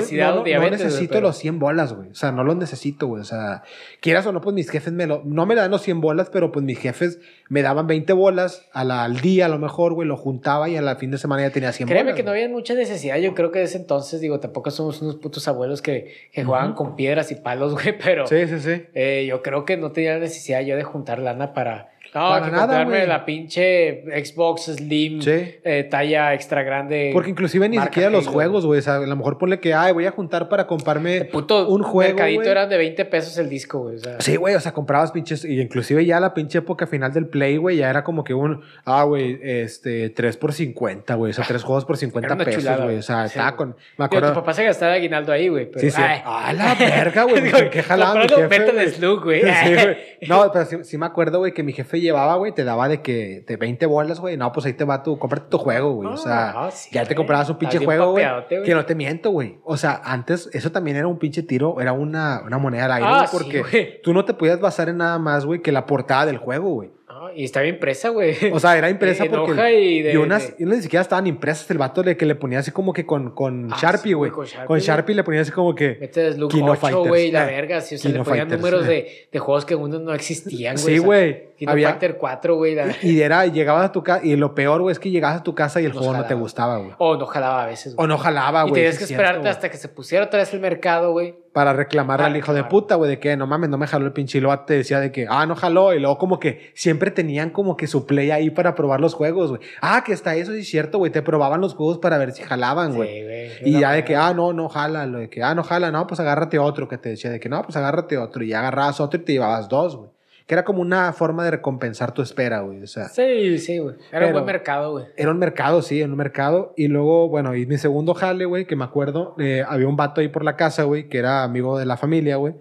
necesito 0.70 1.20
los 1.20 1.36
100 1.38 1.58
bolas, 1.58 1.92
güey. 1.92 2.10
O 2.10 2.14
sea, 2.14 2.32
no 2.32 2.44
los 2.44 2.56
necesito, 2.56 3.06
güey. 3.06 3.22
O 3.22 3.24
sea, 3.24 3.62
quieras 4.00 4.26
o 4.26 4.32
no, 4.32 4.40
pues 4.40 4.54
mis 4.54 4.68
jefes 4.70 4.92
me 4.92 5.06
lo... 5.06 5.22
No 5.24 5.46
me 5.46 5.54
dan 5.54 5.70
los 5.70 5.82
100 5.82 6.00
bolas, 6.00 6.30
pero 6.30 6.52
pues 6.52 6.64
mis 6.64 6.78
jefes 6.78 7.20
me 7.52 7.60
daban 7.60 7.86
20 7.86 8.14
bolas 8.14 8.66
a 8.72 8.82
la- 8.82 9.04
al 9.04 9.20
día 9.20 9.44
a 9.44 9.48
lo 9.50 9.58
mejor, 9.58 9.92
güey. 9.92 10.08
Lo 10.08 10.16
juntaba 10.16 10.70
y 10.70 10.76
a 10.78 10.80
la 10.80 10.96
fin 10.96 11.10
de 11.10 11.18
semana 11.18 11.42
ya 11.42 11.50
tenía 11.50 11.70
100 11.70 11.86
Créeme 11.86 12.04
bolas. 12.12 12.16
que 12.16 12.22
no 12.22 12.30
había 12.30 12.48
mucha 12.48 12.72
necesidad. 12.72 13.18
Yo 13.18 13.34
creo 13.34 13.50
que 13.52 13.58
de 13.58 13.66
ese 13.66 13.76
entonces, 13.76 14.22
digo, 14.22 14.40
tampoco 14.40 14.70
somos 14.70 15.02
unos 15.02 15.16
putos 15.16 15.46
abuelos 15.48 15.82
que, 15.82 16.14
que 16.32 16.44
jugaban 16.44 16.68
Ujú. 16.70 16.76
con 16.84 16.96
piedras 16.96 17.30
y 17.30 17.34
palos, 17.34 17.74
güey, 17.74 17.98
pero 18.02 18.26
Sí, 18.26 18.46
sí, 18.48 18.58
sí. 18.58 18.84
eh, 18.94 19.26
yo 19.28 19.42
creo 19.42 19.66
que 19.66 19.76
no 19.76 19.92
tenía 19.92 20.18
necesidad 20.18 20.62
yo 20.62 20.76
de 20.76 20.82
juntar 20.82 21.18
lana 21.18 21.52
para. 21.52 21.90
No, 22.14 22.28
Para 22.28 22.44
que 22.44 22.50
nada, 22.52 22.62
comprarme 22.66 23.06
la 23.06 23.24
pinche 23.24 24.02
Xbox 24.24 24.64
Slim, 24.64 25.22
Sí. 25.22 25.30
eh, 25.64 25.88
talla 25.90 26.34
extra 26.34 26.62
grande. 26.62 27.10
Porque 27.14 27.30
inclusive 27.30 27.68
ni 27.68 27.78
siquiera 27.78 28.10
los 28.10 28.26
juegos, 28.26 28.66
güey. 28.66 28.80
O 28.80 28.82
sea, 28.82 28.96
a 28.96 29.00
lo 29.06 29.16
mejor 29.16 29.38
ponle 29.38 29.60
que, 29.60 29.72
ay, 29.72 29.92
voy 29.92 30.04
a 30.04 30.10
juntar 30.10 30.48
para 30.50 30.66
comprarme 30.66 31.24
Puto 31.24 31.68
un 31.68 31.82
juego, 31.82 32.10
mercadito 32.14 32.40
güey. 32.40 32.50
eran 32.50 32.68
de 32.68 32.76
20 32.76 33.04
pesos 33.06 33.38
el 33.38 33.48
disco, 33.48 33.80
güey. 33.80 33.96
O 33.96 33.98
sea, 33.98 34.20
Sí, 34.20 34.36
güey, 34.36 34.54
o 34.54 34.60
sea, 34.60 34.72
comprabas 34.72 35.10
pinches, 35.12 35.44
y 35.46 35.58
inclusive 35.60 36.04
ya 36.04 36.20
la 36.20 36.34
pinche 36.34 36.58
época 36.58 36.86
final 36.86 37.12
del 37.14 37.28
Play, 37.28 37.56
güey, 37.56 37.78
ya 37.78 37.88
era 37.88 38.04
como 38.04 38.24
que 38.24 38.34
un, 38.34 38.62
ah, 38.84 39.04
güey, 39.04 39.38
este, 39.42 40.10
3 40.10 40.36
por 40.36 40.52
50, 40.52 41.14
güey, 41.14 41.30
o 41.30 41.34
sea, 41.34 41.44
tres 41.48 41.62
juegos 41.62 41.84
por 41.86 41.96
50 41.96 42.26
Era 42.26 42.34
una 42.34 42.44
pesos, 42.44 42.80
güey, 42.82 42.98
o 42.98 43.02
sea, 43.02 43.22
sí, 43.28 43.38
estaba 43.38 43.56
con, 43.56 43.68
me 43.70 43.74
Digo, 43.74 44.04
acuerdo. 44.04 44.28
tu 44.28 44.34
papá 44.40 44.52
se 44.52 44.64
gastaba 44.64 44.92
aguinaldo 44.92 45.32
ahí, 45.32 45.48
güey. 45.48 45.70
Sí, 45.76 45.90
sí. 45.90 46.00
ay. 46.02 46.20
Ah, 46.24 46.52
la 46.52 46.74
verga, 46.74 47.22
güey. 47.24 47.42
¿Qué 47.70 47.82
comprando 47.82 48.36
jefe? 48.36 48.90
Slug, 48.90 49.24
güey. 49.24 49.40
Sí, 49.42 49.74
güey. 49.74 49.96
No, 50.28 50.52
pero 50.52 50.64
sí, 50.66 50.76
sí 50.82 50.98
me 50.98 51.06
acuerdo, 51.06 51.38
güey, 51.38 51.52
que 51.52 51.62
mi 51.62 51.72
jefe 51.72 52.01
llevaba, 52.02 52.34
güey, 52.36 52.52
te 52.52 52.64
daba 52.64 52.88
de 52.88 53.00
que 53.00 53.44
de 53.46 53.56
20 53.56 53.86
bolas, 53.86 54.20
güey. 54.20 54.36
No, 54.36 54.52
pues 54.52 54.66
ahí 54.66 54.74
te 54.74 54.84
va 54.84 55.02
tu, 55.02 55.18
cómprate 55.18 55.48
tu 55.48 55.58
juego, 55.58 55.92
güey. 55.92 56.08
o 56.10 56.16
sea, 56.16 56.52
Ah, 56.66 56.70
sí, 56.70 56.90
ya 56.92 57.04
te 57.06 57.14
comprabas 57.14 57.48
un 57.48 57.56
pinche 57.56 57.78
juego, 57.78 58.10
güey. 58.10 58.24
Que 58.64 58.74
no 58.74 58.84
te 58.84 58.94
miento, 58.94 59.30
güey. 59.30 59.58
O 59.64 59.76
sea, 59.76 60.00
antes 60.04 60.50
eso 60.52 60.70
también 60.72 60.96
era 60.96 61.06
un 61.06 61.18
pinche 61.18 61.42
tiro, 61.42 61.80
era 61.80 61.92
una, 61.92 62.42
una 62.44 62.58
moneda 62.58 62.84
al 62.84 62.92
aire, 62.92 63.08
Ah, 63.08 63.26
sí, 63.26 63.36
porque 63.36 64.00
tú 64.02 64.12
no 64.12 64.24
te 64.24 64.34
podías 64.34 64.60
basar 64.60 64.88
en 64.88 64.98
nada 64.98 65.18
más, 65.18 65.46
güey, 65.46 65.62
que 65.62 65.72
la 65.72 65.86
portada 65.86 66.26
del 66.26 66.38
juego, 66.38 66.70
güey. 66.70 66.90
Y 67.34 67.44
está 67.44 67.60
bien 67.60 67.74
impresa, 67.74 68.08
güey. 68.10 68.36
O 68.52 68.58
sea, 68.60 68.76
era 68.76 68.88
impresa 68.90 69.24
porque. 69.30 69.52
hoja 69.52 69.70
y 69.70 70.02
de- 70.02 70.18
unas, 70.18 70.48
de- 70.48 70.54
y 70.58 70.64
unas 70.64 70.76
ni 70.78 70.82
siquiera 70.82 71.02
estaban 71.02 71.26
impresas. 71.26 71.70
El 71.70 71.78
vato 71.78 72.02
le, 72.02 72.16
que 72.16 72.26
le 72.26 72.34
ponía 72.34 72.58
así 72.60 72.70
como 72.70 72.92
que 72.92 73.04
con, 73.06 73.30
con 73.30 73.72
Ah, 73.72 73.76
Sharpie, 73.80 74.14
güey. 74.14 74.30
con 74.30 74.46
Sharpie, 74.46 74.66
con. 74.66 74.78
Sharpie 74.78 75.14
le 75.14 75.24
ponía 75.24 75.40
así 75.42 75.50
como 75.50 75.74
que. 75.74 75.96
Metes 76.00 76.34
Slug 76.34 76.50
Kino 76.50 76.72
8, 76.72 76.80
Fighters, 76.80 77.08
güey, 77.08 77.30
la 77.30 77.42
eh. 77.44 77.54
verga. 77.54 77.80
Sí, 77.80 77.94
o 77.94 77.98
sea, 77.98 78.10
Kino 78.10 78.22
le 78.22 78.28
ponían 78.28 78.48
Fighters, 78.48 78.60
números 78.60 78.84
eh. 78.86 78.88
de, 78.88 79.28
de 79.32 79.38
juegos 79.38 79.64
que 79.64 79.74
uno 79.74 79.98
no 79.98 80.14
existían, 80.14 80.74
güey. 80.76 80.84
Sí, 80.86 80.92
o 80.98 81.02
sea, 81.02 81.06
güey. 81.06 81.52
Había- 81.66 81.90
Fighter 81.90 82.16
4, 82.16 82.56
güey. 82.56 82.76
Y 83.02 83.20
era, 83.20 83.46
llegabas 83.46 83.84
a 83.86 83.92
tu 83.92 84.02
casa. 84.02 84.24
Y 84.24 84.34
lo 84.36 84.54
peor, 84.54 84.80
güey, 84.80 84.92
es 84.92 84.98
que 84.98 85.10
llegabas 85.10 85.40
a 85.40 85.42
tu 85.44 85.54
casa 85.54 85.80
y 85.80 85.84
el 85.84 85.92
juego 85.92 86.12
no 86.12 86.24
te 86.26 86.34
gustaba, 86.34 86.78
güey. 86.78 86.90
O 86.98 87.16
no 87.16 87.26
jalaba 87.26 87.62
a 87.62 87.66
veces, 87.66 87.94
güey. 87.94 88.04
O 88.04 88.08
no 88.08 88.18
jalaba, 88.18 88.60
Y 88.66 88.70
güey. 88.70 88.74
tenías 88.74 88.94
sí 88.94 88.98
que 88.98 89.04
es 89.04 89.10
esperarte 89.12 89.34
cierto, 89.42 89.50
hasta 89.50 89.70
que 89.70 89.76
se 89.76 89.88
pusiera 89.88 90.24
otra 90.24 90.40
vez 90.40 90.52
el 90.54 90.60
mercado, 90.60 91.12
güey. 91.12 91.34
Para 91.52 91.74
reclamarle 91.74 92.22
Para 92.22 92.30
al 92.32 92.36
hijo 92.36 92.52
de 92.52 92.60
reclamar. 92.62 92.70
puta, 92.70 92.94
güey, 92.94 93.10
de 93.10 93.18
que 93.18 93.36
no 93.36 93.46
mames, 93.46 93.68
no 93.68 93.76
me 93.76 93.86
jaló 93.86 94.06
el 94.06 94.12
pinche. 94.12 94.40
Te 94.66 94.74
decía 94.74 95.00
de 95.00 95.12
que, 95.12 95.26
ah, 95.28 95.44
no 95.44 95.54
jaló. 95.54 95.92
Y 95.92 96.00
luego, 96.00 96.16
como 96.16 96.38
que 96.40 96.72
siempre 96.74 97.10
tenían 97.10 97.50
como 97.50 97.76
que 97.76 97.86
su 97.86 98.06
play 98.06 98.30
ahí 98.30 98.50
para 98.50 98.74
probar 98.74 99.00
los 99.00 99.14
juegos, 99.14 99.50
güey. 99.50 99.60
Ah, 99.80 100.02
que 100.04 100.12
está 100.12 100.34
eso, 100.34 100.52
sí 100.52 100.60
es 100.60 100.68
cierto, 100.68 100.98
güey. 100.98 101.12
Te 101.12 101.20
probaban 101.22 101.60
los 101.60 101.74
juegos 101.74 101.98
para 101.98 102.16
ver 102.16 102.32
si 102.32 102.42
jalaban, 102.42 102.94
güey. 102.94 103.50
Sí. 103.58 103.70
Y 103.70 103.80
ya 103.80 103.92
de 103.92 104.04
que, 104.04 104.16
ah, 104.16 104.32
no, 104.34 104.52
no 104.52 104.68
jala, 104.68 105.06
lo 105.06 105.18
de 105.18 105.28
que, 105.28 105.42
ah, 105.42 105.54
no 105.54 105.62
jala, 105.62 105.90
no, 105.90 106.06
pues 106.06 106.20
agárrate 106.20 106.58
otro, 106.58 106.88
que 106.88 106.96
te 106.96 107.10
decía 107.10 107.30
de 107.30 107.38
que, 107.38 107.48
no, 107.48 107.62
pues 107.62 107.76
agárrate 107.76 108.16
otro, 108.16 108.42
y 108.42 108.48
ya 108.48 108.60
agarrabas 108.60 109.00
otro 109.00 109.20
y 109.20 109.24
te 109.24 109.32
llevabas 109.32 109.68
dos, 109.68 109.96
güey. 109.96 110.10
Que 110.46 110.54
era 110.54 110.64
como 110.64 110.80
una 110.82 111.12
forma 111.12 111.44
de 111.44 111.52
recompensar 111.52 112.12
tu 112.12 112.22
espera, 112.22 112.60
güey, 112.60 112.82
o 112.82 112.86
sea. 112.86 113.08
Sí, 113.08 113.58
sí, 113.58 113.78
güey. 113.78 113.96
Era 114.10 114.26
un 114.26 114.32
buen 114.32 114.44
mercado, 114.44 114.92
güey. 114.92 115.06
Era 115.16 115.30
un 115.30 115.38
mercado, 115.38 115.82
sí, 115.82 116.02
en 116.02 116.10
un 116.10 116.16
mercado. 116.16 116.74
Y 116.76 116.88
luego, 116.88 117.28
bueno, 117.28 117.54
y 117.54 117.66
mi 117.66 117.78
segundo 117.78 118.14
jale, 118.14 118.44
güey, 118.44 118.66
que 118.66 118.76
me 118.76 118.84
acuerdo, 118.84 119.34
eh, 119.38 119.64
había 119.66 119.88
un 119.88 119.96
vato 119.96 120.20
ahí 120.20 120.28
por 120.28 120.44
la 120.44 120.56
casa, 120.56 120.84
güey, 120.84 121.08
que 121.08 121.18
era 121.18 121.42
amigo 121.42 121.78
de 121.78 121.86
la 121.86 121.96
familia, 121.96 122.36
güey. 122.36 122.54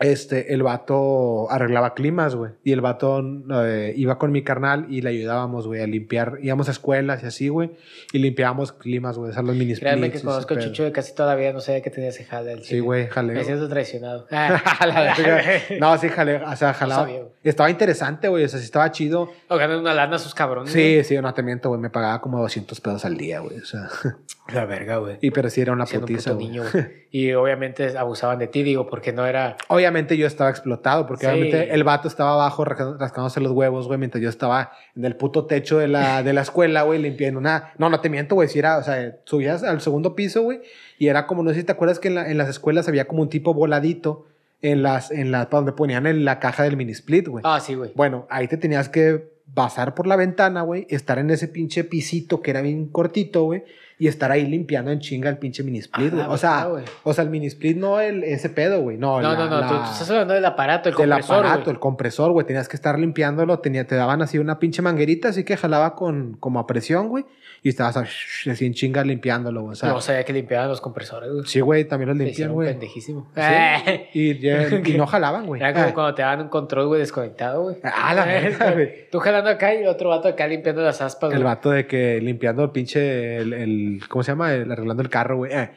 Este, 0.00 0.52
el 0.52 0.64
vato 0.64 1.48
arreglaba 1.50 1.94
climas, 1.94 2.34
güey. 2.34 2.52
Y 2.64 2.72
el 2.72 2.80
vato 2.80 3.22
eh, 3.64 3.92
iba 3.96 4.18
con 4.18 4.32
mi 4.32 4.42
carnal 4.42 4.86
y 4.88 5.02
le 5.02 5.10
ayudábamos, 5.10 5.68
güey, 5.68 5.82
a 5.82 5.86
limpiar. 5.86 6.38
Íbamos 6.42 6.68
a 6.68 6.72
escuelas 6.72 7.22
y 7.22 7.26
así, 7.26 7.48
güey. 7.48 7.70
Y 8.12 8.18
limpiábamos 8.18 8.72
climas, 8.72 9.16
güey, 9.16 9.30
hacer 9.30 9.44
los 9.44 9.54
mini 9.54 9.74
Créanme 9.74 10.10
que 10.10 10.20
conozco 10.20 10.54
a 10.54 10.58
Chucho 10.58 10.82
de 10.82 10.90
casi 10.90 11.14
todavía 11.14 11.52
no 11.52 11.60
sabía 11.60 11.80
que 11.80 11.90
tenía 11.90 12.08
ese 12.08 12.24
jale. 12.24 12.62
Sí, 12.64 12.80
güey, 12.80 13.06
jale. 13.06 13.34
Me 13.34 13.44
siento 13.44 13.68
traicionado. 13.68 14.26
no, 15.80 15.98
sí, 15.98 16.08
jale, 16.08 16.36
o 16.36 16.56
sea, 16.56 16.74
jalaba. 16.74 17.08
estaba 17.44 17.70
interesante, 17.70 18.26
güey, 18.26 18.44
o 18.44 18.48
sea, 18.48 18.58
sí 18.58 18.64
estaba 18.64 18.90
chido. 18.90 19.30
O 19.48 19.56
ganan 19.56 19.78
una 19.78 19.94
lana 19.94 20.16
a 20.16 20.18
sus 20.18 20.34
cabrones. 20.34 20.72
Sí, 20.72 21.04
sí, 21.04 21.16
no 21.18 21.32
te 21.34 21.42
miento, 21.44 21.68
güey, 21.68 21.80
me 21.80 21.90
pagaba 21.90 22.20
como 22.20 22.40
200 22.40 22.80
pesos 22.80 23.04
al 23.04 23.16
día, 23.16 23.40
güey, 23.40 23.58
o 23.58 23.64
sea. 23.64 23.88
La 24.52 24.66
verga, 24.66 24.98
güey. 24.98 25.16
Y 25.22 25.30
pero 25.30 25.48
sí 25.48 25.62
era 25.62 25.72
una 25.72 25.86
putiza, 25.86 26.32
un 26.32 26.38
niño, 26.38 26.64
Y 27.10 27.32
obviamente 27.32 27.96
abusaban 27.96 28.38
de 28.38 28.46
ti, 28.46 28.62
digo, 28.62 28.86
porque 28.86 29.10
no 29.10 29.24
era... 29.24 29.56
Obviamente 29.84 30.16
yo 30.16 30.26
estaba 30.26 30.50
explotado, 30.50 31.06
porque 31.06 31.26
obviamente 31.26 31.74
el 31.74 31.84
vato 31.84 32.08
estaba 32.08 32.32
abajo 32.32 32.64
rascándose 32.64 33.40
los 33.40 33.52
huevos, 33.52 33.86
güey, 33.86 33.98
mientras 33.98 34.22
yo 34.22 34.28
estaba 34.28 34.72
en 34.96 35.04
el 35.04 35.16
puto 35.16 35.46
techo 35.46 35.78
de 35.78 35.88
la, 35.88 36.22
de 36.22 36.32
la 36.32 36.40
escuela, 36.40 36.82
güey, 36.82 37.00
limpiando 37.00 37.38
una... 37.38 37.72
No, 37.78 37.90
no 37.90 38.00
te 38.00 38.08
miento, 38.08 38.34
güey, 38.34 38.48
si 38.48 38.58
era, 38.58 38.78
o 38.78 38.82
sea, 38.82 39.16
subías 39.24 39.62
al 39.62 39.80
segundo 39.80 40.14
piso, 40.14 40.42
güey, 40.42 40.60
y 40.98 41.08
era 41.08 41.26
como, 41.26 41.42
no 41.42 41.50
sé 41.50 41.56
si 41.56 41.64
te 41.64 41.72
acuerdas 41.72 41.98
que 41.98 42.08
en, 42.08 42.18
en 42.18 42.38
las 42.38 42.48
escuelas 42.48 42.88
había 42.88 43.06
como 43.06 43.22
un 43.22 43.28
tipo 43.28 43.52
voladito 43.52 44.26
en 44.62 44.82
las, 44.82 45.10
en 45.10 45.30
la, 45.30 45.44
donde 45.46 45.72
ponían 45.72 46.06
en 46.06 46.24
la 46.24 46.40
caja 46.40 46.62
del 46.62 46.76
mini 46.76 46.92
split, 46.92 47.28
güey. 47.28 47.42
Ah, 47.46 47.60
sí, 47.60 47.74
güey. 47.74 47.92
Bueno, 47.94 48.26
ahí 48.30 48.48
te 48.48 48.56
tenías 48.56 48.88
que 48.88 49.34
pasar 49.52 49.94
por 49.94 50.06
la 50.06 50.16
ventana, 50.16 50.62
güey, 50.62 50.86
estar 50.88 51.18
en 51.18 51.30
ese 51.30 51.48
pinche 51.48 51.84
pisito 51.84 52.40
que 52.40 52.50
era 52.50 52.62
bien 52.62 52.88
cortito, 52.88 53.44
güey, 53.44 53.64
y 54.04 54.08
estar 54.08 54.30
ahí 54.30 54.44
limpiando 54.44 54.90
en 54.90 54.98
chinga 55.00 55.30
el 55.30 55.38
pinche 55.38 55.62
mini 55.62 55.78
split, 55.78 56.12
güey. 56.12 56.26
o 56.28 56.36
sea, 56.36 56.68
o 57.04 57.14
sea, 57.14 57.24
el 57.24 57.30
mini 57.30 57.46
split 57.46 57.78
no 57.78 58.00
el, 58.00 58.22
ese 58.22 58.50
pedo, 58.50 58.82
güey. 58.82 58.98
No, 58.98 59.22
no, 59.22 59.34
no, 59.34 59.48
no. 59.48 59.66
Tú, 59.66 59.74
estás 59.76 60.10
hablando 60.10 60.34
del 60.34 60.44
aparato, 60.44 60.90
el 60.90 60.94
compresor. 60.94 61.38
El 61.38 61.46
aparato, 61.46 61.70
el 61.70 61.78
compresor, 61.78 62.32
güey. 62.32 62.46
Tenías 62.46 62.68
que 62.68 62.76
estar 62.76 62.98
limpiándolo. 62.98 63.60
Tenía, 63.60 63.86
te 63.86 63.94
daban 63.94 64.20
así 64.20 64.36
una 64.36 64.58
pinche 64.58 64.82
manguerita, 64.82 65.30
así 65.30 65.42
que 65.42 65.56
jalaba 65.56 65.94
con, 65.94 66.34
como 66.34 66.58
a 66.58 66.66
presión, 66.66 67.08
güey. 67.08 67.24
Y 67.62 67.70
estabas 67.70 67.96
así 67.96 68.66
en 68.66 68.74
chinga 68.74 69.02
limpiándolo, 69.04 69.62
güey. 69.62 69.72
O 69.72 69.74
sea, 69.74 69.88
no 69.88 70.02
sabía 70.02 70.22
que 70.22 70.34
limpiaban 70.34 70.68
los 70.68 70.82
compresores, 70.82 71.32
güey. 71.32 71.46
Sí, 71.46 71.60
güey, 71.60 71.86
también 71.86 72.10
los 72.10 72.18
limpian, 72.18 72.52
güey. 72.52 72.68
pendejísimo. 72.68 73.32
Sí, 73.34 74.10
y, 74.12 74.46
y, 74.92 74.98
no 74.98 75.06
jalaban, 75.06 75.46
güey. 75.46 75.62
Era 75.62 75.72
como 75.72 75.94
cuando 75.94 76.14
te 76.14 76.20
daban 76.20 76.42
un 76.42 76.48
control, 76.48 76.88
güey, 76.88 77.00
desconectado, 77.00 77.62
güey. 77.62 77.76
Ah, 77.82 78.12
la 78.12 78.24
verdad, 78.26 78.74
güey. 78.74 79.08
Tú 79.10 79.18
jalando 79.18 79.48
acá 79.48 79.74
y 79.74 79.86
otro 79.86 80.10
vato 80.10 80.28
acá 80.28 80.46
limpiando 80.46 80.82
las 80.82 81.00
aspas, 81.00 81.30
güey. 81.30 81.38
El 81.38 81.44
vato 81.44 81.70
de 81.70 81.86
que 81.86 82.20
limpiando 82.20 82.64
el 82.64 82.70
pinche, 82.70 83.38
el, 83.38 83.54
el 83.54 83.93
¿cómo 84.08 84.22
se 84.22 84.32
llama? 84.32 84.52
El, 84.54 84.70
arreglando 84.70 85.02
el 85.02 85.08
carro, 85.08 85.38
güey. 85.38 85.52
Eh. 85.52 85.70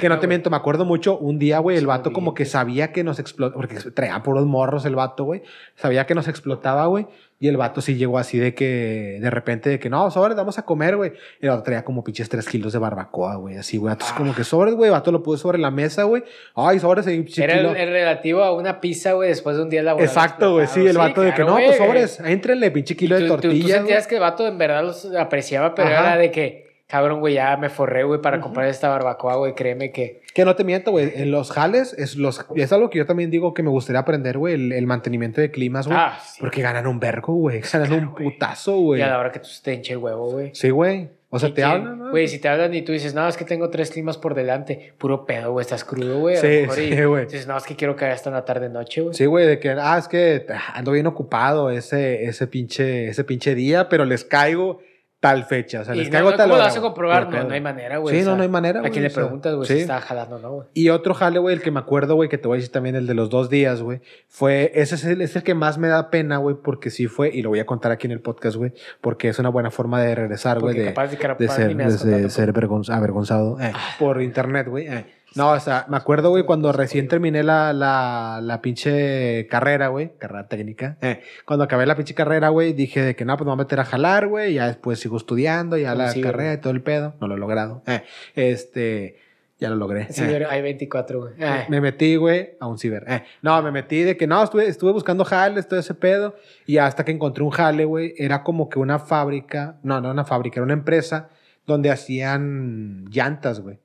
que 0.00 0.08
no 0.08 0.18
te 0.18 0.26
miento, 0.26 0.50
me 0.50 0.56
acuerdo 0.56 0.84
mucho, 0.84 1.18
un 1.18 1.38
día, 1.38 1.58
güey, 1.58 1.76
el 1.76 1.86
vato 1.86 2.12
como 2.12 2.34
que 2.34 2.44
sabía 2.44 2.92
que 2.92 3.02
nos 3.04 3.18
explotaba, 3.18 3.60
porque 3.60 3.76
traía 3.90 4.22
por 4.22 4.36
los 4.36 4.46
morros 4.46 4.84
el 4.84 4.94
vato, 4.94 5.24
güey, 5.24 5.42
sabía 5.74 6.06
que 6.06 6.14
nos 6.14 6.28
explotaba, 6.28 6.86
güey, 6.86 7.06
y 7.38 7.48
el 7.48 7.58
vato 7.58 7.82
sí 7.82 7.96
llegó 7.96 8.18
así 8.18 8.38
de 8.38 8.54
que, 8.54 9.18
de 9.20 9.30
repente, 9.30 9.68
de 9.68 9.78
que 9.78 9.90
no, 9.90 10.10
sobres, 10.10 10.36
vamos 10.36 10.58
a 10.58 10.62
comer, 10.62 10.96
güey. 10.96 11.12
El 11.38 11.50
vato 11.50 11.64
traía 11.64 11.84
como 11.84 12.02
pinches 12.02 12.30
tres 12.30 12.48
kilos 12.48 12.72
de 12.72 12.78
barbacoa, 12.78 13.36
güey, 13.36 13.58
así, 13.58 13.76
güey. 13.76 13.92
Entonces, 13.92 14.16
como 14.16 14.34
que 14.34 14.42
sobres, 14.42 14.74
güey, 14.74 14.88
el 14.88 14.92
vato 14.92 15.12
lo 15.12 15.22
puso 15.22 15.42
sobre 15.42 15.58
la 15.58 15.70
mesa, 15.70 16.04
güey. 16.04 16.24
Ay, 16.54 16.78
sobres, 16.78 17.06
ahí, 17.06 17.26
Era 17.36 17.56
el, 17.56 17.74
relativo 17.74 18.42
a 18.42 18.52
una 18.52 18.80
pizza, 18.80 19.12
güey, 19.12 19.28
después 19.28 19.56
de 19.56 19.64
un 19.64 19.68
día 19.68 19.82
laboral. 19.82 20.08
Exacto, 20.08 20.54
güey, 20.54 20.66
sí, 20.66 20.86
el 20.86 20.96
vato 20.96 21.20
de 21.20 21.34
que 21.34 21.44
no, 21.44 21.56
pues 21.56 21.76
sobres, 21.76 22.20
entrenle, 22.20 22.70
pinche 22.70 22.96
kilo 22.96 23.20
de 23.20 23.28
tortilla. 23.28 23.62
Tú, 23.62 23.68
sentías 23.68 24.06
que 24.06 24.14
el 24.14 24.22
vato 24.22 24.46
en 24.46 24.56
verdad 24.56 24.82
los 24.84 25.04
apreciaba, 25.14 25.74
pero 25.74 25.90
era 25.90 26.16
de 26.16 26.30
que 26.30 26.65
cabrón, 26.86 27.20
güey, 27.20 27.34
ya 27.34 27.56
me 27.56 27.68
forré, 27.68 28.04
güey, 28.04 28.20
para 28.20 28.40
comprar 28.40 28.68
esta 28.68 28.88
barbacoa, 28.88 29.36
güey, 29.36 29.54
créeme 29.54 29.90
que... 29.92 30.22
Que 30.34 30.44
no 30.44 30.54
te 30.54 30.64
miento, 30.64 30.90
güey, 30.90 31.12
en 31.14 31.30
los 31.30 31.50
jales 31.50 31.94
es, 31.98 32.16
los, 32.16 32.44
es 32.54 32.72
algo 32.72 32.90
que 32.90 32.98
yo 32.98 33.06
también 33.06 33.30
digo 33.30 33.54
que 33.54 33.62
me 33.62 33.70
gustaría 33.70 34.00
aprender, 34.00 34.38
güey, 34.38 34.54
el, 34.54 34.86
mantenimiento 34.86 35.40
de 35.40 35.50
climas, 35.50 35.86
güey. 35.86 35.98
Ah, 35.98 36.18
Porque 36.38 36.62
ganan 36.62 36.86
un 36.86 37.00
vergo, 37.00 37.34
güey, 37.34 37.60
ganan 37.72 37.92
un 37.92 38.14
putazo, 38.14 38.78
güey. 38.78 39.00
Y 39.00 39.02
a 39.02 39.08
la 39.08 39.18
hora 39.18 39.32
que 39.32 39.40
tú 39.40 39.48
te 39.62 39.74
hinche 39.74 39.94
el 39.94 39.98
huevo, 39.98 40.30
güey. 40.30 40.50
Sí, 40.54 40.70
güey. 40.70 41.08
O 41.28 41.40
sea, 41.40 41.52
te 41.52 41.64
hablan, 41.64 41.98
¿no? 41.98 42.10
Güey, 42.10 42.28
si 42.28 42.38
te 42.38 42.48
hablan 42.48 42.72
y 42.72 42.82
tú 42.82 42.92
dices, 42.92 43.12
no, 43.12 43.26
es 43.26 43.36
que 43.36 43.44
tengo 43.44 43.68
tres 43.68 43.90
climas 43.90 44.16
por 44.16 44.34
delante, 44.34 44.94
puro 44.96 45.26
pedo, 45.26 45.52
güey, 45.52 45.62
estás 45.62 45.84
crudo, 45.84 46.20
güey. 46.20 46.36
Sí, 46.36 46.66
sí, 46.70 47.02
güey. 47.04 47.24
Dices, 47.24 47.48
no, 47.48 47.56
es 47.56 47.64
que 47.64 47.74
quiero 47.74 47.96
que 47.96 48.04
hasta 48.04 48.30
en 48.30 48.34
la 48.34 48.44
tarde-noche, 48.44 49.00
güey. 49.00 49.14
Sí, 49.14 49.26
güey, 49.26 49.46
de 49.46 49.58
que, 49.58 49.70
ah, 49.70 49.98
es 49.98 50.06
que 50.06 50.46
ando 50.72 50.92
bien 50.92 51.06
ocupado 51.06 51.70
ese, 51.70 52.24
ese, 52.24 52.46
pinche, 52.46 53.08
ese 53.08 53.24
pinche 53.24 53.56
día, 53.56 53.88
pero 53.88 54.04
les 54.04 54.24
caigo 54.24 54.78
tal 55.26 55.44
fecha. 55.44 55.80
O 55.80 55.84
sea, 55.84 55.94
les 55.94 56.08
caigo 56.08 56.30
no, 56.30 56.36
tal 56.36 56.48
¿Cómo 56.48 56.58
lo 56.58 56.64
vas 56.64 56.76
a 56.76 56.80
comprobar? 56.80 57.28
No, 57.28 57.44
no 57.44 57.54
hay 57.54 57.60
manera, 57.60 57.98
güey. 57.98 58.18
Sí, 58.18 58.24
no, 58.24 58.36
no 58.36 58.42
hay 58.42 58.48
manera, 58.48 58.80
güey. 58.80 58.90
¿A 58.90 58.92
quién 58.92 59.04
le 59.04 59.10
preguntas, 59.10 59.54
güey, 59.54 59.66
si 59.66 59.78
está 59.78 60.00
jalando 60.00 60.38
no, 60.38 60.52
güey? 60.52 60.68
Y 60.74 60.88
otro 60.90 61.14
jale, 61.14 61.38
güey, 61.38 61.56
el 61.56 61.62
que 61.62 61.70
me 61.70 61.80
acuerdo, 61.80 62.14
güey, 62.14 62.28
que 62.28 62.38
te 62.38 62.46
voy 62.46 62.56
a 62.56 62.58
decir 62.58 62.72
también, 62.72 62.96
el 62.96 63.06
de 63.06 63.14
los 63.14 63.30
dos 63.30 63.50
días, 63.50 63.82
güey, 63.82 64.00
fue, 64.28 64.72
ese 64.74 64.94
es 64.94 65.04
el, 65.04 65.20
es 65.20 65.34
el 65.36 65.42
que 65.42 65.54
más 65.54 65.78
me 65.78 65.88
da 65.88 66.10
pena, 66.10 66.38
güey, 66.38 66.56
porque 66.62 66.90
sí 66.90 67.06
fue, 67.08 67.30
y 67.32 67.42
lo 67.42 67.50
voy 67.50 67.60
a 67.60 67.66
contar 67.66 67.92
aquí 67.92 68.06
en 68.06 68.12
el 68.12 68.20
podcast, 68.20 68.56
güey, 68.56 68.72
porque 69.00 69.28
es 69.28 69.38
una 69.38 69.48
buena 69.48 69.70
forma 69.70 70.00
de 70.00 70.14
regresar, 70.14 70.60
güey, 70.60 70.76
de, 70.76 70.92
de, 71.38 71.48
ser, 71.48 71.76
de, 71.76 72.30
ser 72.30 72.52
avergonzado 72.90 73.60
eh, 73.60 73.72
ah. 73.74 73.96
por 73.98 74.22
internet, 74.22 74.68
güey. 74.68 74.86
Eh. 74.86 75.15
No, 75.36 75.52
o 75.52 75.60
sea, 75.60 75.84
me 75.88 75.96
acuerdo, 75.96 76.30
güey, 76.30 76.44
cuando 76.44 76.72
recién 76.72 77.08
terminé 77.08 77.42
la, 77.42 77.72
la, 77.72 78.40
la 78.42 78.62
pinche 78.62 79.46
carrera, 79.48 79.88
güey, 79.88 80.12
carrera 80.18 80.48
técnica. 80.48 80.96
Eh, 81.02 81.20
cuando 81.44 81.64
acabé 81.64 81.84
la 81.84 81.94
pinche 81.94 82.14
carrera, 82.14 82.48
güey, 82.48 82.72
dije 82.72 83.02
de 83.02 83.14
que 83.14 83.24
no, 83.24 83.36
pues 83.36 83.44
me 83.44 83.50
voy 83.50 83.60
a 83.60 83.64
meter 83.64 83.80
a 83.80 83.84
jalar, 83.84 84.28
güey, 84.28 84.54
ya 84.54 84.66
después 84.66 84.98
sigo 84.98 85.16
estudiando, 85.16 85.76
ya 85.76 85.94
la 85.94 86.12
carrera 86.20 86.54
y 86.54 86.60
todo 86.60 86.72
el 86.72 86.82
pedo. 86.82 87.14
No 87.20 87.28
lo 87.28 87.34
he 87.34 87.38
logrado. 87.38 87.82
Eh, 87.86 88.02
este, 88.34 89.16
ya 89.58 89.70
lo 89.70 89.76
logré. 89.76 90.10
Sí, 90.10 90.22
eh. 90.24 90.46
hay 90.48 90.62
24, 90.62 91.20
güey. 91.20 91.34
Eh. 91.38 91.66
Me 91.68 91.80
metí, 91.80 92.16
güey, 92.16 92.56
a 92.60 92.66
un 92.66 92.78
ciber. 92.78 93.04
Eh. 93.06 93.22
No, 93.42 93.62
me 93.62 93.70
metí 93.70 94.02
de 94.02 94.16
que 94.16 94.26
no, 94.26 94.42
estuve, 94.42 94.66
estuve 94.66 94.92
buscando 94.92 95.24
jales, 95.24 95.68
todo 95.68 95.80
ese 95.80 95.94
pedo. 95.94 96.34
Y 96.66 96.78
hasta 96.78 97.04
que 97.04 97.12
encontré 97.12 97.42
un 97.42 97.50
jale, 97.50 97.84
güey, 97.84 98.14
era 98.16 98.42
como 98.42 98.68
que 98.68 98.78
una 98.78 98.98
fábrica, 98.98 99.78
no, 99.82 100.00
no 100.00 100.10
una 100.10 100.24
fábrica, 100.24 100.60
era 100.60 100.64
una 100.64 100.74
empresa 100.74 101.28
donde 101.66 101.90
hacían 101.90 103.06
llantas, 103.10 103.60
güey 103.60 103.78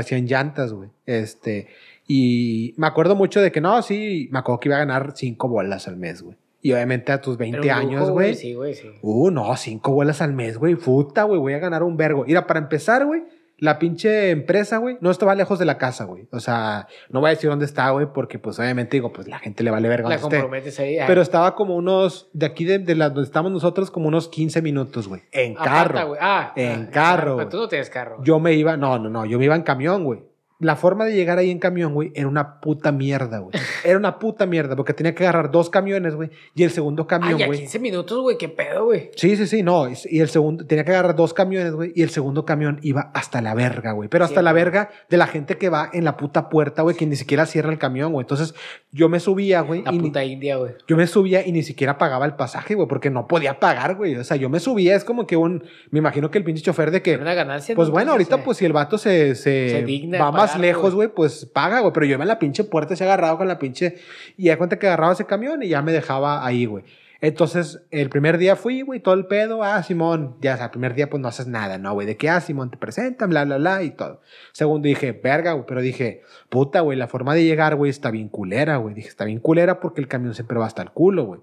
hacían 0.00 0.26
llantas, 0.26 0.72
güey. 0.72 0.90
Este, 1.06 1.68
y 2.06 2.74
me 2.76 2.86
acuerdo 2.86 3.14
mucho 3.14 3.40
de 3.40 3.52
que 3.52 3.60
no, 3.60 3.82
sí, 3.82 4.28
me 4.30 4.38
acuerdo 4.38 4.60
que 4.60 4.68
iba 4.68 4.76
a 4.76 4.80
ganar 4.80 5.12
cinco 5.14 5.48
bolas 5.48 5.88
al 5.88 5.96
mes, 5.96 6.22
güey. 6.22 6.36
Y 6.60 6.72
obviamente 6.72 7.12
a 7.12 7.20
tus 7.20 7.36
20 7.36 7.70
años, 7.70 8.10
güey. 8.10 8.34
Sí, 8.34 8.54
güey, 8.54 8.74
sí. 8.74 8.88
Uh, 9.02 9.30
no, 9.30 9.56
cinco 9.56 9.92
bolas 9.92 10.20
al 10.20 10.32
mes, 10.32 10.58
güey. 10.58 10.74
Puta, 10.74 11.22
güey, 11.22 11.38
voy 11.38 11.52
a 11.52 11.58
ganar 11.58 11.82
un 11.82 11.96
vergo. 11.96 12.24
Mira, 12.26 12.46
para 12.46 12.58
empezar, 12.58 13.06
güey, 13.06 13.22
la 13.58 13.78
pinche 13.78 14.30
empresa, 14.30 14.78
güey, 14.78 14.98
no 15.00 15.10
estaba 15.10 15.34
lejos 15.34 15.58
de 15.58 15.64
la 15.64 15.78
casa, 15.78 16.04
güey. 16.04 16.28
O 16.30 16.40
sea, 16.40 16.86
no 17.10 17.20
voy 17.20 17.28
a 17.28 17.34
decir 17.34 17.50
dónde 17.50 17.64
está, 17.64 17.90
güey, 17.90 18.06
porque 18.12 18.38
pues 18.38 18.58
obviamente 18.58 18.96
digo, 18.96 19.12
pues 19.12 19.26
la 19.28 19.38
gente 19.38 19.64
le 19.64 19.70
vale 19.70 19.88
verga. 19.88 20.08
La 20.08 20.18
comprometes 20.18 20.78
ahí. 20.78 20.98
Pero 21.06 21.22
estaba 21.22 21.54
como 21.54 21.74
unos, 21.76 22.28
de 22.32 22.46
aquí 22.46 22.64
de, 22.64 22.78
de 22.78 22.94
la, 22.94 23.10
donde 23.10 23.26
estamos 23.26 23.50
nosotros, 23.50 23.90
como 23.90 24.08
unos 24.08 24.28
15 24.28 24.62
minutos, 24.62 25.08
güey. 25.08 25.22
En 25.32 25.54
carro. 25.54 26.14
ah, 26.20 26.52
en 26.56 26.86
carro. 26.86 27.36
Pero 27.36 27.48
tú 27.48 27.56
no 27.58 27.68
tienes 27.68 27.90
carro. 27.90 28.22
Yo 28.22 28.38
me 28.38 28.54
iba, 28.54 28.76
no, 28.76 28.98
no, 28.98 29.10
no, 29.10 29.26
yo 29.26 29.38
me 29.38 29.44
iba 29.44 29.56
en 29.56 29.62
camión, 29.62 30.04
güey 30.04 30.27
la 30.60 30.74
forma 30.74 31.04
de 31.04 31.14
llegar 31.14 31.38
ahí 31.38 31.50
en 31.50 31.60
camión, 31.60 31.94
güey, 31.94 32.10
era 32.16 32.26
una 32.26 32.60
puta 32.60 32.90
mierda, 32.90 33.38
güey. 33.38 33.52
Era 33.84 33.96
una 33.96 34.18
puta 34.18 34.44
mierda, 34.44 34.74
porque 34.74 34.92
tenía 34.92 35.14
que 35.14 35.22
agarrar 35.22 35.52
dos 35.52 35.70
camiones, 35.70 36.16
güey. 36.16 36.30
Y 36.54 36.64
el 36.64 36.72
segundo 36.72 37.06
camión, 37.06 37.40
güey. 37.46 37.60
15 37.60 37.78
minutos, 37.78 38.20
güey, 38.20 38.36
qué 38.36 38.48
pedo, 38.48 38.86
güey. 38.86 39.10
Sí, 39.14 39.36
sí, 39.36 39.46
sí, 39.46 39.62
no. 39.62 39.86
Y 39.88 40.18
el 40.18 40.28
segundo, 40.28 40.66
tenía 40.66 40.84
que 40.84 40.90
agarrar 40.90 41.14
dos 41.14 41.32
camiones, 41.32 41.74
güey. 41.74 41.92
Y 41.94 42.02
el 42.02 42.10
segundo 42.10 42.44
camión 42.44 42.80
iba 42.82 43.12
hasta 43.14 43.40
la 43.40 43.54
verga, 43.54 43.92
güey. 43.92 44.08
Pero 44.08 44.24
hasta 44.24 44.42
la 44.42 44.52
verga 44.52 44.90
de 45.08 45.16
la 45.16 45.28
gente 45.28 45.58
que 45.58 45.68
va 45.68 45.90
en 45.92 46.04
la 46.04 46.16
puta 46.16 46.48
puerta, 46.48 46.82
güey, 46.82 46.96
que 46.96 47.06
ni 47.06 47.14
siquiera 47.14 47.46
cierra 47.46 47.70
el 47.70 47.78
camión, 47.78 48.12
güey. 48.12 48.24
Entonces, 48.24 48.54
yo 48.90 49.08
me 49.08 49.20
subía, 49.20 49.60
güey. 49.60 49.82
La 49.82 49.92
puta 49.92 50.24
India, 50.24 50.56
güey. 50.56 50.72
Yo 50.88 50.96
me 50.96 51.06
subía 51.06 51.46
y 51.46 51.52
ni 51.52 51.62
siquiera 51.62 51.98
pagaba 51.98 52.26
el 52.26 52.34
pasaje, 52.34 52.74
güey, 52.74 52.88
porque 52.88 53.10
no 53.10 53.28
podía 53.28 53.60
pagar, 53.60 53.94
güey. 53.94 54.16
O 54.16 54.24
sea, 54.24 54.36
yo 54.36 54.48
me 54.48 54.58
subía, 54.58 54.96
es 54.96 55.04
como 55.04 55.24
que 55.24 55.36
un. 55.36 55.62
Me 55.90 56.00
imagino 56.00 56.32
que 56.32 56.38
el 56.38 56.44
pinche 56.44 56.62
chofer 56.62 56.90
de 56.90 57.00
que. 57.00 57.16
Una 57.16 57.34
ganancia. 57.34 57.76
Pues 57.76 57.90
bueno, 57.90 58.10
ahorita, 58.10 58.42
pues 58.42 58.58
si 58.58 58.64
el 58.64 58.72
vato 58.72 58.98
se. 58.98 59.36
se, 59.36 59.84
va 60.20 60.32
más 60.32 60.47
lejos, 60.56 60.94
güey, 60.94 61.08
pues 61.08 61.44
paga, 61.46 61.80
güey. 61.80 61.92
Pero 61.92 62.06
yo 62.06 62.12
iba 62.14 62.24
en 62.24 62.28
la 62.28 62.38
pinche 62.38 62.64
puerta, 62.64 62.96
se 62.96 63.04
agarrado 63.04 63.38
con 63.38 63.48
la 63.48 63.58
pinche. 63.58 63.96
Y 64.36 64.44
ya 64.44 64.58
cuenta 64.58 64.78
que 64.78 64.86
agarraba 64.86 65.12
ese 65.12 65.26
camión 65.26 65.62
y 65.62 65.68
ya 65.68 65.82
me 65.82 65.92
dejaba 65.92 66.46
ahí, 66.46 66.66
güey. 66.66 66.84
Entonces, 67.20 67.82
el 67.90 68.10
primer 68.10 68.38
día 68.38 68.54
fui, 68.54 68.82
güey, 68.82 69.00
todo 69.00 69.14
el 69.14 69.26
pedo. 69.26 69.64
Ah, 69.64 69.82
Simón, 69.82 70.36
ya, 70.40 70.54
o 70.54 70.56
sea, 70.56 70.66
el 70.66 70.70
primer 70.70 70.94
día 70.94 71.10
pues 71.10 71.20
no 71.20 71.26
haces 71.26 71.48
nada, 71.48 71.76
¿no, 71.76 71.92
güey? 71.92 72.06
De 72.06 72.16
qué, 72.16 72.30
ah, 72.30 72.40
Simón, 72.40 72.70
te 72.70 72.76
presentan, 72.76 73.30
bla, 73.30 73.44
bla, 73.44 73.56
bla, 73.56 73.82
y 73.82 73.90
todo. 73.90 74.20
Segundo, 74.52 74.86
dije, 74.86 75.12
verga, 75.12 75.52
güey, 75.52 75.64
pero 75.66 75.80
dije, 75.80 76.22
puta, 76.48 76.80
güey, 76.80 76.96
la 76.96 77.08
forma 77.08 77.34
de 77.34 77.44
llegar, 77.44 77.74
güey, 77.74 77.90
está 77.90 78.12
bien 78.12 78.28
culera, 78.28 78.76
güey. 78.76 78.94
Dije, 78.94 79.08
está 79.08 79.24
bien 79.24 79.40
culera 79.40 79.80
porque 79.80 80.00
el 80.00 80.06
camión 80.06 80.34
siempre 80.34 80.58
va 80.58 80.66
hasta 80.66 80.82
el 80.82 80.90
culo, 80.92 81.24
güey. 81.24 81.40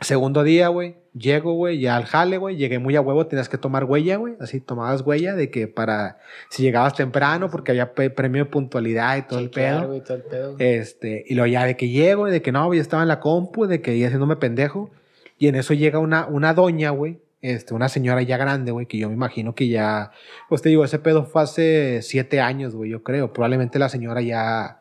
Segundo 0.00 0.42
día, 0.42 0.68
güey, 0.68 0.96
llego, 1.14 1.52
güey, 1.52 1.78
ya 1.78 1.96
al 1.96 2.04
jale, 2.04 2.38
güey, 2.38 2.56
llegué 2.56 2.78
muy 2.78 2.96
a 2.96 3.00
huevo, 3.00 3.26
tenías 3.26 3.48
que 3.48 3.58
tomar 3.58 3.84
huella, 3.84 4.16
güey, 4.16 4.34
así 4.40 4.60
tomabas 4.60 5.02
huella 5.02 5.34
de 5.34 5.50
que 5.50 5.68
para, 5.68 6.18
si 6.48 6.62
llegabas 6.62 6.94
temprano, 6.94 7.50
porque 7.50 7.72
había 7.72 7.92
premio 7.92 8.44
de 8.44 8.50
puntualidad 8.50 9.18
y 9.18 9.22
todo, 9.22 9.38
el 9.40 9.50
pedo. 9.50 10.00
todo 10.00 10.16
el 10.16 10.22
pedo. 10.22 10.56
Este, 10.58 11.24
y 11.26 11.34
luego 11.34 11.48
ya 11.48 11.66
de 11.66 11.76
que 11.76 11.88
llego, 11.88 12.26
de 12.26 12.40
que 12.40 12.50
no, 12.50 12.72
ya 12.72 12.80
estaba 12.80 13.02
en 13.02 13.08
la 13.08 13.20
compu, 13.20 13.66
de 13.66 13.82
que 13.82 13.94
iba 13.94 14.06
haciéndome 14.06 14.36
pendejo, 14.36 14.90
y 15.38 15.48
en 15.48 15.54
eso 15.54 15.74
llega 15.74 15.98
una, 15.98 16.26
una 16.26 16.54
doña, 16.54 16.90
güey, 16.90 17.18
este, 17.42 17.74
una 17.74 17.88
señora 17.88 18.22
ya 18.22 18.36
grande, 18.36 18.72
güey, 18.72 18.86
que 18.86 18.98
yo 18.98 19.08
me 19.08 19.14
imagino 19.14 19.54
que 19.54 19.68
ya, 19.68 20.12
pues 20.48 20.62
te 20.62 20.68
digo, 20.70 20.84
ese 20.84 20.98
pedo 20.98 21.24
fue 21.24 21.42
hace 21.42 22.00
siete 22.02 22.40
años, 22.40 22.74
güey, 22.74 22.90
yo 22.90 23.02
creo, 23.02 23.32
probablemente 23.32 23.78
la 23.78 23.88
señora 23.88 24.22
ya 24.22 24.79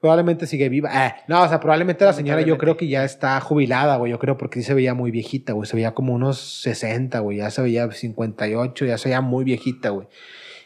Probablemente 0.00 0.46
sigue 0.46 0.68
viva. 0.70 0.88
Ah, 0.92 1.16
no, 1.28 1.42
o 1.42 1.48
sea, 1.48 1.60
probablemente 1.60 2.04
la 2.06 2.12
señora 2.14 2.40
yo 2.40 2.56
creo 2.56 2.76
que 2.76 2.88
ya 2.88 3.04
está 3.04 3.38
jubilada, 3.40 3.96
güey. 3.96 4.10
Yo 4.10 4.18
creo 4.18 4.38
porque 4.38 4.60
sí 4.60 4.64
se 4.66 4.72
veía 4.74 4.94
muy 4.94 5.10
viejita, 5.10 5.52
güey. 5.52 5.68
Se 5.68 5.76
veía 5.76 5.92
como 5.92 6.14
unos 6.14 6.38
60, 6.62 7.18
güey. 7.20 7.36
Ya 7.38 7.50
se 7.50 7.60
veía 7.60 7.90
58, 7.90 8.86
ya 8.86 8.96
se 8.96 9.10
veía 9.10 9.20
muy 9.20 9.44
viejita, 9.44 9.90
güey. 9.90 10.06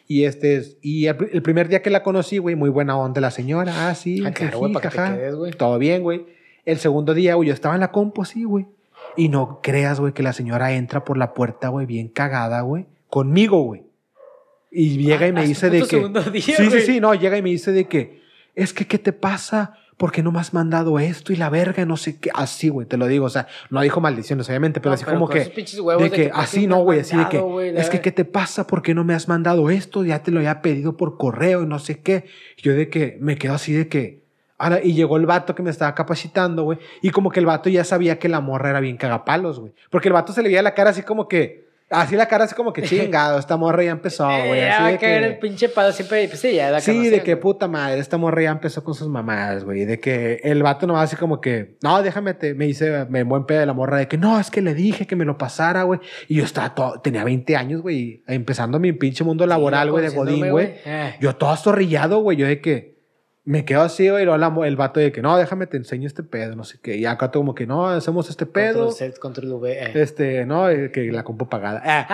Y 0.07 0.25
este 0.25 0.57
es, 0.57 0.77
y 0.83 1.07
el, 1.07 1.17
el 1.33 1.43
primer 1.43 1.69
día 1.69 1.83
que 1.83 1.91
la 1.91 2.03
conocí, 2.05 2.39
güey, 2.39 2.55
muy 2.55 2.69
buena 2.71 2.97
onda 2.97 3.21
la 3.21 3.31
señora. 3.33 3.89
Ah, 3.89 3.95
sí, 3.95 4.23
Ah, 4.25 4.31
claro, 4.33 4.59
güey, 4.59 4.73
para 4.73 4.89
que 4.89 4.95
te 4.97 5.01
jaja. 5.03 5.17
quedes, 5.17 5.35
güey. 5.35 5.53
Todo 5.53 5.79
bien, 5.79 6.03
güey. 6.03 6.27
El 6.65 6.79
segundo 6.79 7.13
día, 7.15 7.35
güey, 7.35 7.49
yo 7.49 7.55
estaba 7.55 7.75
en 7.75 7.81
la 7.81 7.91
compo, 7.91 8.25
sí, 8.25 8.45
güey. 8.45 8.67
Y 9.17 9.29
no 9.31 9.61
creas, 9.63 9.99
güey, 10.01 10.13
que 10.13 10.23
la 10.23 10.33
señora 10.33 10.73
entra 10.75 11.05
por 11.05 11.17
la 11.17 11.35
puerta, 11.35 11.69
güey, 11.69 11.87
bien 11.87 12.09
cagada, 12.09 12.61
güey. 12.61 12.87
Conmigo, 13.09 13.63
güey. 13.63 13.83
Y 14.71 14.99
llega 14.99 15.27
y 15.27 15.33
me 15.33 15.41
Ah, 15.41 15.45
dice 15.45 15.71
de 15.71 15.83
que... 15.83 16.09
día, 16.31 16.43
sí, 16.57 16.71
sí, 16.71 16.81
sí, 16.83 17.01
no, 17.01 17.15
llega 17.15 17.37
y 17.39 17.43
me 17.43 17.51
dice 17.51 17.73
de 17.73 17.87
que... 17.87 18.23
Es 18.55 18.73
que, 18.73 18.87
¿qué 18.87 18.99
te 18.99 19.13
pasa? 19.13 19.77
¿Por 19.97 20.11
qué 20.11 20.23
no 20.23 20.33
me 20.33 20.41
has 20.41 20.53
mandado 20.53 20.99
esto 20.99 21.33
y 21.33 21.37
la 21.37 21.51
verga? 21.51 21.85
No 21.85 21.97
sé 21.97 22.19
qué. 22.19 22.31
Así, 22.35 22.69
güey, 22.69 22.87
te 22.87 22.97
lo 22.97 23.07
digo. 23.07 23.27
O 23.27 23.31
sea, 23.31 23.47
no 23.71 23.81
dijo 23.81 24.01
maldiciones, 24.01 24.49
obviamente, 24.49 24.81
pero 24.81 24.91
No, 24.91 24.95
así 24.95 25.05
pero 25.05 25.17
como 25.17 25.29
que... 25.29 25.39
De 25.39 25.45
de 25.45 25.51
que 25.51 25.65
que, 25.65 25.83
¿por 25.83 26.11
qué 26.11 26.31
así 26.35 26.67
no 26.67 26.83
güey, 26.83 27.01
así 27.01 27.17
de 27.17 27.29
que, 27.29 27.73
es 27.77 27.91
que. 27.91 28.01
¿qué 28.01 28.11
te 28.11 28.25
pasa? 28.25 28.67
¿Por 28.67 28.83
qué 28.83 28.95
no 28.95 29.05
me 29.05 29.15
has 29.15 29.29
mandado 29.29 29.71
esto? 29.71 30.05
Ya 30.05 30.23
te 30.23 30.33
lo 30.33 30.39
había 30.39 30.63
pedido 30.63 30.97
por 30.97 31.17
correo 31.17 31.63
y 31.63 31.67
no 31.67 31.79
sé 31.79 32.01
qué. 32.01 32.25
Yo 32.57 32.75
de 32.75 32.91
que 32.91 33.19
me 33.21 33.37
quedo 33.39 33.55
así 33.55 33.73
de 33.73 33.89
que, 33.89 34.25
ahora, 34.59 34.81
y 34.83 34.95
llegó 34.95 35.17
el 35.17 35.27
vato 35.27 35.55
que 35.55 35.63
me 35.63 35.71
estaba 35.71 35.95
capacitando, 35.95 36.65
güey, 36.65 36.79
y 37.01 37.11
como 37.11 37.31
que 37.31 37.39
el 37.39 37.47
vato 37.47 37.71
ya 37.71 37.85
sabía 37.85 38.19
que 38.19 38.29
la 38.29 38.41
morra 38.41 38.71
era 38.71 38.81
bien 38.81 38.97
cagapalos, 38.97 39.61
güey, 39.61 39.73
porque 39.91 40.09
el 40.09 40.15
vato 40.15 40.33
se 40.33 40.43
le 40.43 40.49
veía 40.49 40.63
la 40.63 40.75
cara 40.75 40.91
así 40.91 41.03
como 41.03 41.29
que, 41.29 41.64
así 42.01 42.17
la 42.17 42.27
cara 42.27 42.45
así 42.45 42.55
como 42.55 42.73
que 42.73 42.83
chingado, 42.83 43.39
esta 43.39 43.57
morra 43.57 43.83
ya 43.85 43.91
empezó, 43.93 44.25
güey, 44.27 44.61
Eh, 44.61 44.69
así 44.71 44.79
ya 44.79 44.83
va 44.83 44.91
de 44.93 44.99
que- 44.99 45.17
el 45.17 45.39
pinche 45.39 45.69
palo 45.69 45.93
siempre. 45.93 46.27
Pues 46.29 46.41
sí, 46.41 46.55
ya 46.55 46.71
la 46.71 46.81
Sí, 46.81 47.09
de 47.09 47.23
que 47.23 47.33
güey. 47.35 47.43
puta 47.43 47.69
madre, 47.69 47.99
esta 48.01 48.17
morra 48.19 48.43
ya 48.43 48.51
empezó 48.51 48.83
con 48.85 48.95
sus 48.95 49.09
mamadas, 49.09 49.65
güey. 49.65 49.85
De 49.85 50.01
que 50.01 50.41
el 50.45 50.63
vato 50.63 50.87
nomás 50.87 51.05
así 51.05 51.17
como 51.17 51.41
que, 51.41 51.77
no, 51.83 52.03
déjame, 52.03 52.35
te, 52.35 52.55
me 52.55 52.67
dice, 52.67 53.07
me 53.09 53.23
buen 53.23 53.45
pedo 53.47 53.61
de 53.61 53.67
la 53.67 53.73
morra 53.73 53.99
de 53.99 54.09
que 54.09 54.19
no, 54.19 54.39
es 54.39 54.51
que 54.51 54.61
le 54.63 54.75
dije 54.75 55.07
que 55.07 55.17
me 55.17 55.25
lo 55.25 55.39
pasara, 55.39 55.83
güey. 55.85 56.01
Y 56.29 56.37
yo 56.37 56.45
estaba 56.45 56.75
todo, 56.75 57.01
tenía 57.01 57.25
20 57.25 57.57
años, 57.57 57.83
güey, 57.83 58.23
empezando 58.27 58.79
mi 58.79 58.93
pinche 58.93 59.25
mundo 59.25 59.47
laboral, 59.47 59.91
güey, 59.91 60.05
de 60.05 60.11
Godín, 60.11 60.51
güey. 60.51 60.75
Eh. 60.85 61.15
Yo 61.21 61.37
todo 61.37 61.51
azorrillado, 61.51 62.21
güey, 62.21 62.37
yo 62.37 62.47
de 62.47 62.61
que 62.61 62.94
me 63.47 63.65
quedo 63.67 63.83
así, 63.83 64.09
güey, 64.09 64.23
y 64.23 64.25
luego 64.25 64.39
la 64.39 64.67
el 64.67 64.77
vato 64.77 65.01
de 65.01 65.13
que 65.13 65.21
no, 65.21 65.37
déjame, 65.37 65.67
te 65.67 65.77
enseño 65.77 66.07
este 66.07 66.23
pedo, 66.23 66.57
no 66.57 66.65
sé 66.65 66.79
qué. 66.81 66.97
Y 66.97 67.05
acá 67.05 67.31
como 67.31 67.55
que 67.55 67.67
no, 67.67 67.87
hacemos 67.89 68.31
este 68.31 68.47
pedo. 68.47 68.87
Control 68.87 68.93
Z, 68.95 69.21
control 69.21 69.53
V. 69.53 69.73
eh. 69.73 69.93
Este, 69.95 70.47
no, 70.47 70.67
que 70.93 71.11
la 71.13 71.25
compu 71.25 71.49
pagada. 71.49 72.09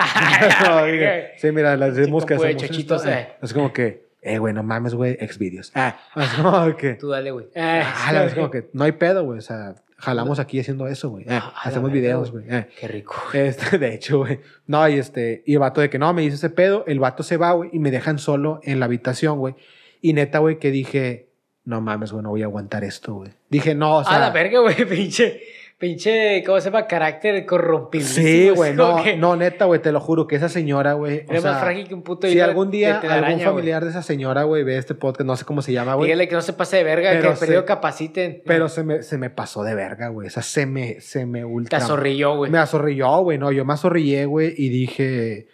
No, 0.63 0.81
sí, 1.37 1.51
mira, 1.51 1.77
las 1.77 1.91
hacemos 1.97 2.25
que 2.25 2.33
hacemos 2.33 2.63
esto, 2.63 3.05
eh. 3.07 3.11
eh. 3.13 3.27
Es 3.41 3.53
como 3.53 3.71
que, 3.71 4.09
eh, 4.21 4.39
güey, 4.39 4.53
no 4.53 4.61
mames, 4.63 4.93
güey, 4.93 5.17
Xvideos. 5.25 5.71
Ah, 5.73 5.97
es 6.17 6.29
como 6.33 6.75
que, 6.75 6.95
Tú 6.95 7.09
dale, 7.09 7.31
güey. 7.31 7.47
Ah, 7.55 8.25
es 8.27 8.33
como 8.33 8.51
que 8.51 8.69
no 8.73 8.83
hay 8.83 8.91
pedo, 8.91 9.23
güey, 9.23 9.39
o 9.39 9.41
sea, 9.41 9.75
jalamos 9.97 10.37
aquí 10.39 10.59
haciendo 10.59 10.87
eso, 10.87 11.09
güey. 11.11 11.23
eh, 11.23 11.39
Ah, 11.41 11.53
hacemos 11.63 11.93
videos, 11.93 12.31
güey. 12.31 12.43
eh. 12.49 12.67
Qué 12.77 12.87
rico. 12.89 13.15
Este, 13.33 13.77
de 13.77 13.93
hecho, 13.93 14.17
güey. 14.19 14.41
No, 14.67 14.85
y 14.89 14.99
este, 14.99 15.43
y 15.45 15.53
el 15.53 15.59
vato 15.59 15.79
de 15.79 15.89
que 15.89 15.97
no, 15.97 16.13
me 16.13 16.23
hizo 16.23 16.35
ese 16.35 16.49
pedo, 16.49 16.83
el 16.87 16.99
vato 16.99 17.23
se 17.23 17.37
va, 17.37 17.53
güey, 17.53 17.69
y 17.71 17.79
me 17.79 17.89
dejan 17.89 18.19
solo 18.19 18.59
en 18.63 18.79
la 18.81 18.85
habitación, 18.87 19.39
güey. 19.39 19.55
Y 20.01 20.13
neta, 20.13 20.39
güey, 20.39 20.57
que 20.59 20.71
dije, 20.71 21.27
no 21.65 21.79
mames, 21.81 22.11
güey, 22.11 22.23
no 22.23 22.29
voy 22.29 22.41
a 22.41 22.45
aguantar 22.45 22.83
esto, 22.83 23.13
güey. 23.15 23.31
Dije, 23.49 23.75
no, 23.75 23.97
o 23.97 24.03
sea. 24.03 24.15
a 24.17 24.19
la 24.19 24.29
verga, 24.31 24.59
güey, 24.59 24.75
pinche. 24.89 25.41
Pinche, 25.77 26.43
¿cómo 26.45 26.61
se 26.61 26.69
llama? 26.69 26.85
Carácter 26.85 27.43
corrompido. 27.43 28.05
Sí, 28.05 28.49
güey, 28.51 28.75
no, 28.75 29.03
no, 29.17 29.35
neta, 29.35 29.65
güey, 29.65 29.81
te 29.81 29.91
lo 29.91 29.99
juro 29.99 30.27
que 30.27 30.35
esa 30.35 30.47
señora, 30.47 30.93
güey. 30.93 31.21
o 31.27 31.31
Era 31.31 31.41
sea, 31.41 31.51
más 31.53 31.61
frágil 31.61 31.87
que 31.87 31.95
un 31.95 32.03
puto 32.03 32.27
Si 32.27 32.39
algún 32.39 32.69
día 32.69 32.99
algún 32.99 33.39
familiar 33.39 33.83
de 33.83 33.89
esa 33.89 34.03
señora, 34.03 34.43
güey, 34.43 34.63
ve 34.63 34.77
este 34.77 34.93
podcast, 34.93 35.25
no 35.25 35.35
sé 35.35 35.43
cómo 35.43 35.63
se 35.63 35.73
llama, 35.73 35.95
güey. 35.95 36.05
Dígale 36.05 36.27
que 36.27 36.35
no 36.35 36.43
se 36.43 36.53
pase 36.53 36.77
de 36.77 36.83
verga, 36.83 37.09
Pero 37.09 37.21
que 37.23 37.27
el 37.29 37.37
periodo 37.39 37.65
capaciten. 37.65 38.43
Pero 38.45 38.69
se 38.69 38.83
me, 38.83 39.01
se 39.01 39.17
me 39.17 39.31
pasó 39.31 39.63
de 39.63 39.73
verga, 39.73 40.09
güey. 40.09 40.27
O 40.27 40.29
sea, 40.29 40.43
se 40.43 40.67
me, 40.67 41.01
se 41.01 41.25
me 41.25 41.39
te 41.39 41.45
ultra. 41.45 41.79
azorrilló, 41.79 42.35
güey. 42.35 42.51
Me 42.51 42.59
azorrilló, 42.59 43.21
güey. 43.23 43.39
No, 43.39 43.51
yo 43.51 43.65
me 43.65 43.73
azorrillé, 43.73 44.25
güey, 44.25 44.53
y 44.55 44.69
dije, 44.69 45.47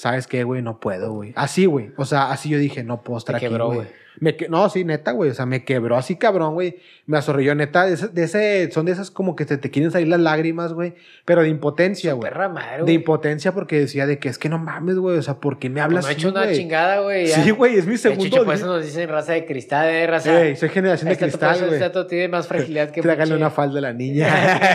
¿sabes 0.00 0.26
qué, 0.26 0.44
güey? 0.44 0.62
No 0.62 0.80
puedo, 0.80 1.12
güey. 1.12 1.32
Así, 1.36 1.66
güey. 1.66 1.92
O 1.96 2.06
sea, 2.06 2.30
así 2.30 2.48
yo 2.48 2.58
dije, 2.58 2.82
no 2.82 3.02
puedo 3.02 3.18
estar 3.18 3.38
Te 3.38 3.46
aquí, 3.46 3.54
güey. 3.54 3.86
Güey. 4.16 4.20
Me 4.32 4.36
que- 4.36 4.48
no, 4.48 4.68
sí, 4.68 4.84
neta, 4.84 5.12
güey. 5.12 5.30
O 5.30 5.34
sea, 5.34 5.46
me 5.46 5.64
quebró 5.64 5.96
así, 5.96 6.16
cabrón, 6.16 6.54
güey. 6.54 6.76
Me 7.06 7.18
azorrilló, 7.18 7.54
neta. 7.54 7.86
De 7.86 7.94
ese, 7.94 8.08
de 8.08 8.24
ese- 8.24 8.70
son 8.72 8.86
de 8.86 8.92
esas 8.92 9.10
como 9.10 9.34
que 9.36 9.44
te, 9.44 9.56
te 9.56 9.70
quieren 9.70 9.90
salir 9.90 10.08
las 10.08 10.20
lágrimas, 10.20 10.72
güey. 10.72 10.94
Pero 11.24 11.42
de 11.42 11.48
impotencia, 11.48 12.12
güey. 12.12 12.30
Perra 12.30 12.48
madre, 12.48 12.76
De 12.78 12.82
güey. 12.82 12.94
impotencia 12.96 13.52
porque 13.52 13.78
decía 13.78 14.06
de 14.06 14.18
que 14.18 14.28
es 14.28 14.38
que 14.38 14.48
no 14.48 14.58
mames, 14.58 14.96
güey. 14.96 15.18
O 15.18 15.22
sea, 15.22 15.34
¿por 15.34 15.58
qué 15.58 15.70
me 15.70 15.80
hablas 15.80 16.04
No 16.04 16.08
ha 16.08 16.10
así, 16.12 16.20
hecho 16.20 16.28
una 16.30 16.44
güey? 16.44 16.56
chingada, 16.56 17.00
güey. 17.00 17.26
Sí, 17.28 17.50
güey, 17.50 17.76
es 17.78 17.86
mi 17.86 17.92
De 17.92 17.98
segundo 17.98 18.26
hecho, 18.26 18.44
por 18.44 18.54
eso 18.54 18.66
nos 18.66 18.84
dicen 18.84 19.08
raza 19.08 19.32
de 19.32 19.46
cristal, 19.46 19.88
eh, 19.88 20.06
raza. 20.06 20.42
Ey, 20.42 20.56
soy 20.56 20.68
generación 20.68 21.06
de 21.08 21.12
Este 21.14 21.24
cristal, 21.26 21.50
pedazo- 21.54 21.60
güey. 21.66 21.72
este 21.74 21.84
dato 21.84 22.06
tiene 22.06 22.28
más 22.28 22.46
fragilidad 22.46 22.90
que 22.90 23.00
Trágale 23.02 23.34
una 23.34 23.50
falda 23.50 23.78
a 23.78 23.82
la 23.82 23.92
niña. 23.94 24.28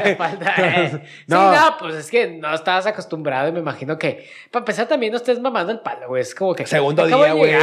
Una 0.06 0.15
falda, 0.15 0.54
eh. 0.58 0.89
Sí, 0.91 0.98
No. 1.28 1.52
no, 1.52 1.78
pues 1.80 1.95
es 1.95 2.10
que 2.10 2.28
no 2.38 2.54
estabas 2.54 2.86
acostumbrado 2.88 3.48
y 3.50 3.52
me 3.52 3.60
imagino 3.60 3.98
que, 3.98 4.26
para 4.52 4.62
empezar, 4.62 4.88
también 4.88 5.12
no 5.12 5.17
estés 5.17 5.39
mamando 5.39 5.71
el 5.71 5.80
palo, 5.80 6.08
güey. 6.08 6.21
Es 6.21 6.34
como 6.36 6.54
que. 6.56 6.65
Segundo 6.65 7.06
día, 7.06 7.17
de 7.17 7.32
güey. 7.32 7.54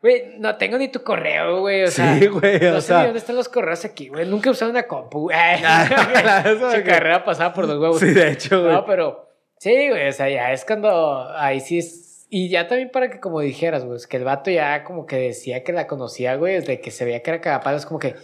Güey, 0.00 0.34
no 0.38 0.54
tengo 0.56 0.78
ni 0.78 0.88
tu 0.88 1.02
correo, 1.02 1.60
güey. 1.60 1.82
O 1.84 1.88
sea, 1.90 2.16
Sí, 2.18 2.26
güey, 2.28 2.60
No 2.60 2.76
o 2.76 2.80
sé 2.80 2.88
sea. 2.88 3.04
dónde 3.04 3.18
están 3.18 3.34
los 3.36 3.48
correos 3.48 3.84
aquí, 3.84 4.08
güey. 4.08 4.26
Nunca 4.26 4.48
he 4.48 4.52
usado 4.52 4.70
una 4.70 4.84
compu, 4.84 5.22
güey. 5.22 5.36
Su 5.58 6.70
que- 6.82 6.82
carrera 6.84 7.24
pasada 7.24 7.52
por 7.52 7.66
los 7.66 7.78
huevos. 7.78 7.98
Sí, 7.98 8.06
de 8.12 8.30
hecho, 8.32 8.60
güey. 8.62 8.72
No, 8.74 8.84
pero 8.86 9.28
sí, 9.58 9.88
güey, 9.90 10.08
o 10.08 10.12
sea, 10.12 10.28
ya 10.28 10.52
es 10.52 10.64
cuando 10.64 11.28
ahí 11.36 11.60
sí 11.60 11.78
es. 11.78 12.26
Y 12.30 12.50
ya 12.50 12.68
también 12.68 12.90
para 12.90 13.10
que, 13.10 13.20
como 13.20 13.40
dijeras, 13.40 13.84
güey, 13.84 13.96
es 13.96 14.06
que 14.06 14.18
el 14.18 14.24
vato 14.24 14.50
ya 14.50 14.84
como 14.84 15.06
que 15.06 15.16
decía 15.16 15.64
que 15.64 15.72
la 15.72 15.86
conocía, 15.86 16.36
güey, 16.36 16.60
de 16.60 16.80
que 16.80 16.90
se 16.90 17.04
veía 17.06 17.22
que 17.22 17.30
era 17.30 17.40
cagapalo, 17.40 17.78
es 17.78 17.86
como 17.86 17.98
que, 17.98 18.16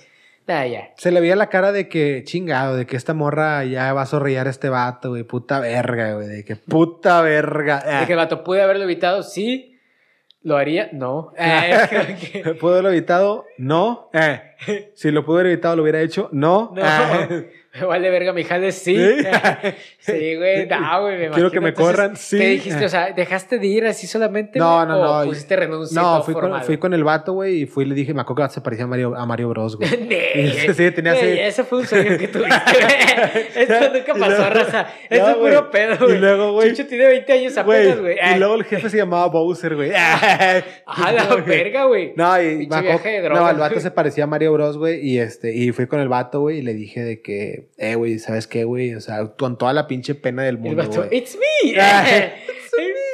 nada, 0.47 0.67
ya. 0.67 0.91
Se 0.99 1.11
le 1.11 1.23
veía 1.23 1.35
la 1.37 1.49
cara 1.49 1.73
de 1.73 1.89
que 1.89 2.23
chingado, 2.23 2.77
de 2.77 2.85
que 2.87 2.97
esta 2.99 3.15
morra 3.15 3.65
ya 3.65 3.95
va 3.95 4.03
a 4.03 4.07
zorrillar 4.07 4.47
a 4.47 4.51
este 4.51 4.69
vato, 4.69 5.09
güey. 5.09 5.23
Puta 5.23 5.59
verga, 5.59 6.13
güey. 6.15 6.29
De 6.29 6.45
que 6.45 6.55
puta 6.55 7.23
verga. 7.23 8.01
De 8.01 8.07
que 8.07 8.13
el 8.13 8.19
vato 8.19 8.45
pude 8.45 8.61
haberlo 8.63 8.85
evitado, 8.85 9.23
sí. 9.23 9.74
¿Lo 10.45 10.57
haría? 10.59 10.91
No. 10.93 11.33
Que- 11.37 12.55
¿Pudo 12.61 12.73
haberlo 12.73 12.91
evitado? 12.91 13.47
No. 13.59 14.11
Eh. 14.13 14.41
Si 14.95 15.11
lo 15.11 15.25
pudo 15.25 15.39
haber 15.39 15.53
evitado, 15.53 15.75
lo 15.77 15.83
hubiera 15.83 16.01
hecho. 16.03 16.29
No. 16.33 16.73
No. 16.75 16.83
Eh. 16.83 17.51
Me 17.81 17.87
vale 17.87 18.09
verga, 18.11 18.33
mi 18.33 18.45
jale, 18.45 18.71
sí. 18.73 18.97
¿Sí? 18.97 19.25
Sí, 19.99 20.37
güey, 20.37 20.67
no, 20.67 21.01
güey, 21.03 21.17
me 21.19 21.31
Quiero 21.31 21.51
que 21.51 21.61
me 21.61 21.71
Entonces, 21.71 21.97
corran, 21.97 22.17
sí. 22.17 22.39
¿Qué 22.39 22.49
dijiste? 22.51 22.85
O 22.85 22.89
sea, 22.91 23.13
¿dejaste 23.13 23.59
de 23.59 23.67
ir 23.67 23.87
así 23.87 24.07
solamente? 24.07 24.59
No, 24.59 24.85
no, 24.85 24.99
¿O 25.01 25.23
no. 25.23 25.29
pusiste 25.31 25.57
renuncia? 25.57 26.01
No, 26.01 26.23
fui 26.23 26.35
con, 26.35 26.63
fui 26.63 26.77
con 26.77 26.93
el 26.93 27.03
vato, 27.03 27.33
güey, 27.33 27.63
y 27.63 27.67
fui 27.67 27.85
y 27.85 27.89
le 27.89 27.95
dije, 27.95 28.13
me 28.13 28.21
acuerdo 28.21 28.47
que 28.47 28.53
se 28.53 28.61
parecía 28.61 28.85
a 28.85 28.89
Mario, 28.89 29.17
a 29.17 29.25
Mario 29.25 29.49
Bros, 29.49 29.77
güey. 29.79 29.89
Sí, 29.89 30.91
tenía 30.91 31.13
así- 31.13 31.27
Ese 31.39 31.65
fue 31.65 31.79
un 31.79 31.87
sueño 31.87 32.19
que 32.19 32.29
tuviste, 32.29 32.73
güey. 32.81 33.47
Esto 33.57 33.93
nunca 33.95 34.13
Y 34.15 34.21
pasó, 34.21 34.51
raza. 34.51 34.87
Ya, 35.11 35.17
Esto 35.17 35.31
es 35.31 35.37
puro 35.37 35.71
pedo, 35.71 35.95
Y 35.95 36.07
güey. 36.09 36.19
luego, 36.19 36.53
güey. 36.53 36.71
Chicho 36.75 36.87
tiene 36.87 37.07
20 37.07 37.33
años 37.33 37.57
apenas, 37.57 38.01
güey. 38.01 38.17
y 38.35 38.39
luego 38.39 38.55
el 38.57 38.65
jefe 38.65 38.91
se 38.91 38.99
llamaba 38.99 39.27
Bowser, 39.29 39.75
güey. 39.75 39.91
A 39.95 40.63
la 41.13 41.35
verga, 41.47 41.85
güey. 41.87 42.13
No, 42.15 42.41
y 42.43 42.67
me 42.67 42.83
no, 43.31 43.51
el 43.51 43.57
vato 43.57 43.81
se 43.81 43.91
parecía 43.91 44.25
a 44.25 44.27
Mario 44.27 44.53
Bros, 44.53 44.77
güey, 44.77 45.01
y 45.01 45.19
este, 45.19 45.55
y 45.55 45.73
fui 45.73 45.87
con 45.87 46.01
el 46.01 46.09
vato, 46.09 46.41
güey, 46.41 46.59
y 46.59 46.63
le 46.63 46.75
dije 46.75 47.03
de 47.03 47.23
que, 47.23 47.64
eh, 47.79 47.95
güey, 47.95 48.19
¿sabes 48.19 48.47
qué, 48.47 48.65
güey? 48.65 48.95
O 48.95 49.01
sea, 49.01 49.27
con 49.37 49.59
toda 49.59 49.73
la 49.73 49.87
pinche 49.87 50.15
pena 50.15 50.43
del 50.43 50.57
El 50.57 50.61
mundo, 50.61 50.83
vato, 50.83 51.05
güey. 51.05 51.19
it's 51.19 51.37
me. 51.37 51.75
Ah, 51.81 52.05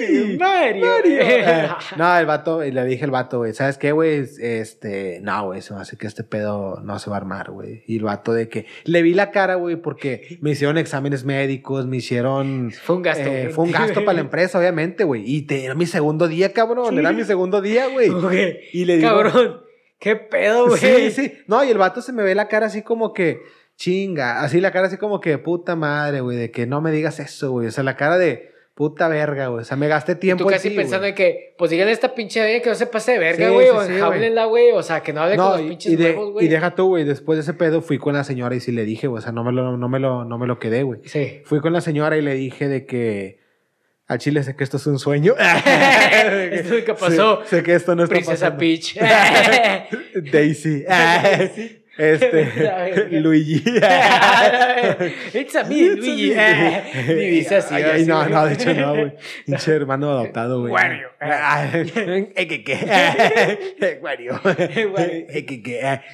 It's 0.03 0.29
me, 0.31 0.39
Mario. 0.39 0.87
Eh, 1.05 1.69
no, 1.99 2.19
el 2.19 2.25
vato, 2.25 2.65
y 2.65 2.71
le 2.73 2.85
dije 2.87 3.05
al 3.05 3.11
vato, 3.11 3.39
güey, 3.39 3.53
¿sabes 3.53 3.77
qué, 3.77 3.93
güey? 3.93 4.27
Este, 4.41 5.21
no, 5.23 5.47
güey, 5.47 5.61
se 5.61 5.75
me 5.75 5.81
hace 5.81 5.99
que 5.99 6.07
este 6.07 6.25
pedo 6.25 6.81
no 6.83 6.99
se 6.99 7.11
va 7.11 7.17
a 7.17 7.19
armar, 7.21 7.51
güey. 7.51 7.83
Y 7.87 7.99
el 7.99 8.05
vato 8.05 8.33
de 8.33 8.49
que, 8.49 8.65
le 8.85 9.03
vi 9.03 9.13
la 9.13 9.31
cara, 9.31 9.57
güey, 9.57 9.77
porque 9.77 10.39
me 10.41 10.51
hicieron 10.53 10.79
exámenes 10.79 11.25
médicos, 11.25 11.87
me 11.87 11.99
hicieron... 11.99 12.71
Fue 12.73 12.97
un 12.97 13.03
gasto. 13.03 13.29
eh, 13.29 13.51
fue 13.51 13.65
un 13.65 13.73
gasto 13.73 14.01
para 14.05 14.15
la 14.15 14.21
empresa, 14.23 14.59
obviamente, 14.59 15.05
güey. 15.05 15.23
Y 15.27 15.43
te- 15.43 15.65
era 15.67 15.75
mi 15.75 15.85
segundo 15.87 16.27
día, 16.29 16.53
cabrón. 16.55 16.99
Era 16.99 17.13
mi 17.13 17.25
segundo 17.25 17.61
día, 17.61 17.89
güey. 17.89 18.09
Güey, 18.09 18.61
Y 18.73 18.87
le 18.87 18.97
digo, 18.97 19.09
Cabrón, 19.11 19.61
qué 19.99 20.17
pedo, 20.17 20.69
güey. 20.69 20.81
Sí, 20.81 21.11
sí. 21.11 21.33
No, 21.47 21.63
y 21.63 21.69
el 21.69 21.77
vato 21.79 22.01
se 22.01 22.13
me 22.15 22.23
ve 22.23 22.35
la 22.35 22.49
cara 22.49 22.67
así 22.67 22.81
como 22.83 23.13
que, 23.13 23.43
chinga. 23.81 24.43
Así 24.43 24.61
la 24.61 24.71
cara 24.73 24.89
así 24.89 24.99
como 24.99 25.21
que, 25.21 25.39
puta 25.39 25.75
madre, 25.75 26.21
güey, 26.21 26.37
de 26.37 26.51
que 26.51 26.67
no 26.67 26.81
me 26.83 26.93
digas 26.93 27.19
eso, 27.19 27.51
güey. 27.53 27.67
O 27.69 27.71
sea, 27.71 27.83
la 27.83 27.97
cara 27.97 28.19
de 28.19 28.51
puta 28.75 29.09
verga, 29.09 29.47
güey. 29.49 29.63
O 29.63 29.65
sea, 29.65 29.77
me 29.79 29.89
gasté 29.89 30.15
tiempo 30.15 30.45
Tú 30.45 30.51
en 30.51 30.57
casi 30.57 30.69
ti, 30.71 30.77
pensando 30.77 31.07
en 31.07 31.15
que, 31.15 31.55
pues 31.59 31.71
díganle 31.71 31.91
a 31.91 31.95
esta 31.95 32.15
pinche 32.15 32.41
bella 32.43 32.63
que 32.63 32.69
no 32.69 32.75
se 32.75 32.87
pase 32.87 33.13
de 33.13 33.19
verga, 33.19 33.49
Sí, 33.49 33.53
güey, 33.55 33.67
sí, 33.67 33.71
o 33.73 33.81
sí, 33.81 33.87
güey. 33.87 33.97
enjáblenla, 33.99 34.45
güey, 34.45 34.71
o 34.73 34.83
sea, 34.83 35.01
que 35.03 35.13
no 35.15 35.23
hable 35.23 35.37
con 35.37 35.45
No, 35.47 35.53
los 35.57 35.61
y, 35.63 35.69
pinches 35.71 35.93
y 35.93 35.97
de- 35.97 36.11
huevos, 36.11 36.33
güey. 36.33 36.47
y 36.47 36.49
deja 36.49 36.75
tú, 36.75 36.89
güey. 36.89 37.05
Después 37.05 37.37
de 37.39 37.41
ese 37.43 37.55
pedo 37.55 37.81
fui 37.83 37.99
con 37.99 38.15
la 38.15 38.23
señora 38.25 38.55
y 38.55 38.61
sí 38.61 38.71
le 38.73 38.85
dije, 38.85 39.07
güey. 39.07 39.19
O 39.19 39.23
sea, 39.23 39.33
no 39.33 39.45
me 39.45 39.53
lo, 39.53 39.77
no 39.77 39.89
me 39.89 39.99
lo, 39.99 40.25
no 40.25 40.39
me 40.39 40.47
lo 40.47 40.59
quedé, 40.59 40.83
güey. 40.83 41.01
Sí. 41.07 41.41
Fui 41.45 41.61
con 41.61 41.73
la 41.73 41.81
señora 41.81 42.17
y 42.19 42.23
le 42.23 42.35
dije 42.35 42.69
de 42.69 42.85
que 42.87 43.41
al 44.07 44.19
chile 44.19 44.43
sé 44.43 44.57
que 44.57 44.65
esto 44.65 44.77
es 44.77 44.87
un 44.87 44.99
sueño. 44.99 45.35
Esto 46.53 46.75
nunca 46.75 46.95
pasó. 46.97 47.43
Sé, 47.45 47.57
sé 47.59 47.63
que 47.63 47.75
esto 47.75 47.95
no 47.95 48.03
está 48.05 48.15
Princesa 48.15 48.57
pasando. 48.57 48.59
Peach. 48.59 48.97
Daisy. 50.33 50.85
Este, 52.01 53.09
Luigi. 53.21 53.63
It's 55.35 55.55
a 55.55 55.65
me, 55.65 55.97
Luigi. 55.97 56.35
Ni 57.09 57.27
dice 57.31 57.57
así. 57.57 57.75
Ay, 57.75 58.07
no, 58.07 58.27
no, 58.27 58.47
de 58.47 58.55
hecho 58.55 58.73
no, 58.73 58.95
güey. 58.95 59.13
Pinche 59.45 59.73
hermano 59.73 60.11
adoptado, 60.11 60.61
güey. 60.61 60.73
Wario. 60.73 61.09
Wario. 61.21 61.93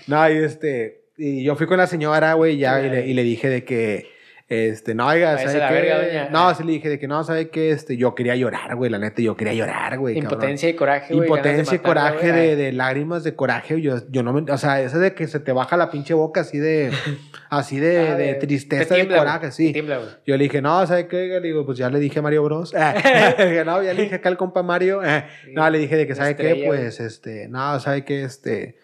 No, 0.09 0.31
y 0.31 0.37
este. 0.38 1.03
Y 1.18 1.44
yo 1.44 1.55
fui 1.55 1.66
con 1.68 1.79
la 1.79 1.87
señora, 1.87 2.35
güey, 2.35 2.59
ya, 2.59 2.81
y 2.81 2.90
le, 2.90 3.07
y 3.07 3.14
le 3.14 3.22
dije 3.22 3.49
de 3.49 3.64
que. 3.64 4.15
Este, 4.48 4.94
no, 4.94 5.09
oiga, 5.09 5.37
¿sabe 5.38 5.59
la 5.59 5.68
qué? 5.68 5.74
verga, 5.74 5.98
doña. 6.06 6.28
No, 6.30 6.54
sí 6.54 6.62
le 6.62 6.70
dije 6.72 6.88
de 6.88 7.00
que 7.00 7.09
no, 7.09 7.24
¿sabe 7.24 7.48
qué? 7.50 7.72
Este, 7.72 7.96
yo 7.96 8.14
quería 8.14 8.37
llorar, 8.37 8.76
güey, 8.76 8.88
la 8.88 8.98
neta, 8.98 9.20
yo 9.20 9.37
quería 9.37 9.54
llorar, 9.54 9.98
güey. 9.98 10.14
cabrón. 10.14 10.32
Impotencia 10.35 10.68
y 10.68 10.74
coraje, 10.74 11.14
güey. 11.14 11.26
Impotencia 11.28 11.74
y 11.74 11.78
coraje 11.80 12.30
güey. 12.30 12.46
de, 12.46 12.56
de 12.56 12.72
lágrimas 12.72 13.24
de 13.24 13.35
coraje. 13.35 13.80
Yo, 13.80 13.96
yo 14.09 14.22
no 14.22 14.32
me, 14.32 14.48
o 14.48 14.56
sea, 14.56 14.80
ese 14.80 14.98
de 14.98 15.14
que 15.14 15.26
se 15.26 15.40
te 15.40 15.50
baja 15.50 15.76
la 15.76 15.90
pinche 15.90 16.14
boca 16.14 16.42
así 16.42 16.59
de, 16.59 16.92
así 17.50 17.80
de, 17.80 18.09
Ah, 18.09 18.14
de 18.14 18.35
tristeza, 18.35 18.94
tiembla, 18.94 19.18
coraje, 19.18 19.50
sí. 19.50 19.72
tiembla. 19.72 19.98
Yo 20.24 20.37
le 20.37 20.44
dije, 20.44 20.62
no, 20.62 20.87
¿sabes 20.87 21.06
qué? 21.06 21.26
Le 21.26 21.40
digo, 21.40 21.66
pues 21.66 21.76
ya 21.76 21.90
le 21.90 21.98
dije 21.98 22.20
a 22.20 22.22
Mario 22.22 22.44
Bros. 22.44 22.72
No, 23.66 23.82
ya 23.82 23.94
le 23.94 24.02
dije 24.02 24.14
acá 24.14 24.28
al 24.28 24.37
compa 24.37 24.62
Mario. 24.62 25.00
No, 25.52 25.68
le 25.70 25.78
dije 25.78 25.96
de 25.96 26.06
que, 26.06 26.14
¿sabe 26.14 26.37
qué? 26.37 26.62
Pues, 26.68 27.00
este, 27.00 27.48
no, 27.48 27.80
¿sabe 27.80 28.04
qué? 28.04 28.22
Este, 28.22 28.76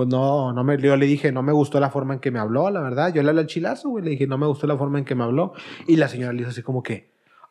pues 0.00 0.08
no, 0.08 0.50
no 0.54 0.64
me, 0.64 0.78
yo 0.78 0.96
le 0.96 1.04
dije, 1.04 1.30
no 1.30 1.42
me 1.42 1.52
gustó 1.52 1.78
la 1.78 1.90
forma 1.90 2.14
en 2.14 2.20
que 2.20 2.30
me 2.30 2.38
habló, 2.38 2.70
la 2.70 2.80
verdad. 2.80 3.12
Yo 3.12 3.22
le 3.22 3.28
hablé 3.28 3.42
al 3.42 3.46
chilazo, 3.46 3.90
güey, 3.90 4.02
le 4.02 4.12
dije, 4.12 4.26
no 4.26 4.38
me 4.38 4.46
gustó 4.46 4.66
la 4.66 4.78
forma 4.78 4.98
en 4.98 5.04
que 5.04 5.14
me 5.14 5.24
habló. 5.24 5.52
Y 5.86 5.96
la 5.96 6.08
señora 6.08 6.32
le 6.32 6.40
hizo 6.40 6.48
así 6.48 6.62
como 6.62 6.82
que, 6.82 7.10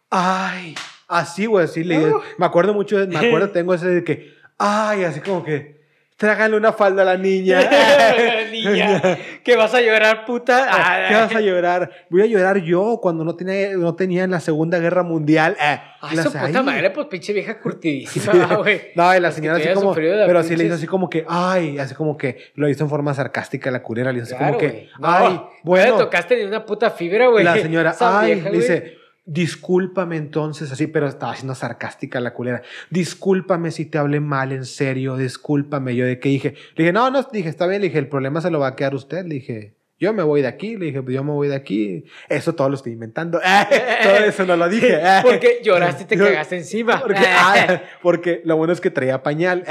ay, 0.09 0.73
así, 1.07 1.45
güey, 1.45 1.65
así 1.65 1.83
le 1.83 1.99
dije, 1.99 2.11
me 2.39 2.47
acuerdo 2.47 2.73
mucho, 2.73 2.97
me 3.07 3.17
acuerdo, 3.17 3.49
tengo 3.53 3.75
ese 3.75 3.87
de 3.89 4.03
que, 4.03 4.33
ay, 4.57 5.03
así 5.03 5.19
como 5.19 5.43
que, 5.43 5.78
trágale 6.19 6.55
una 6.57 6.73
falda 6.73 7.01
a 7.01 7.05
la 7.05 7.17
niña. 7.17 7.61
Niña, 8.51 9.01
que 9.43 9.55
vas 9.55 9.73
a 9.73 9.81
llorar, 9.81 10.25
puta. 10.25 10.67
Ah, 10.69 11.05
¿Qué 11.07 11.13
vas 11.15 11.35
a 11.35 11.39
llorar? 11.41 11.89
Voy 12.09 12.21
a 12.21 12.25
llorar 12.25 12.57
yo 12.57 12.99
cuando 13.01 13.23
no 13.23 13.35
tenía, 13.35 13.69
no 13.77 13.95
tenía 13.95 14.23
en 14.25 14.31
la 14.31 14.39
Segunda 14.39 14.79
Guerra 14.79 15.03
Mundial. 15.03 15.55
Eh, 15.61 15.79
las- 16.13 16.25
su 16.25 16.33
puta 16.33 16.61
madre, 16.63 16.89
pues 16.89 17.07
pinche 17.07 17.31
vieja 17.31 17.59
curtidísima, 17.59 18.55
güey. 18.57 18.81
No, 18.95 19.15
y 19.15 19.19
la 19.19 19.31
señora 19.31 19.57
así 19.57 19.69
como, 19.73 19.93
pero 19.93 20.43
sí 20.43 20.55
le 20.55 20.65
hizo 20.65 20.75
así 20.75 20.87
como 20.87 21.09
que, 21.09 21.25
ay, 21.27 21.77
así 21.79 21.95
como 21.95 22.17
que 22.17 22.51
lo 22.55 22.67
hizo 22.67 22.83
en 22.83 22.89
forma 22.89 23.13
sarcástica 23.13 23.71
la 23.71 23.81
culera, 23.81 24.11
le 24.11 24.19
hizo 24.21 24.35
así 24.35 24.43
como 24.43 24.57
que. 24.57 24.89
No, 24.99 25.07
ay, 25.07 25.33
No 25.35 25.49
bueno, 25.63 25.97
le 25.97 26.03
tocaste 26.03 26.35
ni 26.37 26.43
una 26.43 26.65
puta 26.65 26.89
fibra, 26.91 27.27
güey. 27.27 27.43
la 27.45 27.55
señora, 27.55 27.91
Esa 27.91 28.19
ay, 28.19 28.33
vieja, 28.33 28.49
güey. 28.49 28.61
dice, 28.61 28.97
discúlpame 29.29 30.17
entonces, 30.17 30.71
así, 30.71 30.87
pero 30.87 31.07
estaba 31.07 31.35
siendo 31.35 31.53
sarcástica 31.53 32.19
la 32.19 32.33
culera, 32.33 32.63
discúlpame 32.89 33.69
si 33.69 33.85
te 33.85 33.99
hablé 33.99 34.19
mal, 34.19 34.51
en 34.51 34.65
serio, 34.65 35.17
discúlpame, 35.17 35.95
yo 35.95 36.05
de 36.05 36.19
qué 36.19 36.29
dije, 36.29 36.55
le 36.75 36.83
dije, 36.83 36.93
no, 36.93 37.11
no, 37.11 37.21
dije, 37.31 37.47
está 37.47 37.67
bien, 37.67 37.81
le 37.81 37.87
dije, 37.87 37.99
el 37.99 38.07
problema 38.07 38.41
se 38.41 38.49
lo 38.49 38.59
va 38.59 38.69
a 38.69 38.75
quedar 38.75 38.95
usted, 38.95 39.25
le 39.25 39.35
dije, 39.35 39.75
yo 39.99 40.13
me 40.13 40.23
voy 40.23 40.41
de 40.41 40.47
aquí, 40.47 40.77
le 40.77 40.87
dije, 40.87 41.03
yo 41.07 41.23
me 41.23 41.31
voy 41.31 41.47
de 41.47 41.55
aquí, 41.55 42.05
eso 42.27 42.55
todo 42.55 42.69
lo 42.69 42.75
estoy 42.75 42.93
inventando, 42.93 43.39
todo 44.03 44.15
eso 44.15 44.45
no 44.45 44.55
lo 44.55 44.67
dije, 44.67 44.99
Porque 45.23 45.59
lloraste 45.63 46.03
y 46.03 46.05
te 46.07 46.17
cagaste 46.17 46.57
encima. 46.57 46.99
porque, 46.99 47.25
ah, 47.27 47.83
porque 48.01 48.41
lo 48.45 48.57
bueno 48.57 48.73
es 48.73 48.81
que 48.81 48.89
traía 48.89 49.21
pañal, 49.21 49.63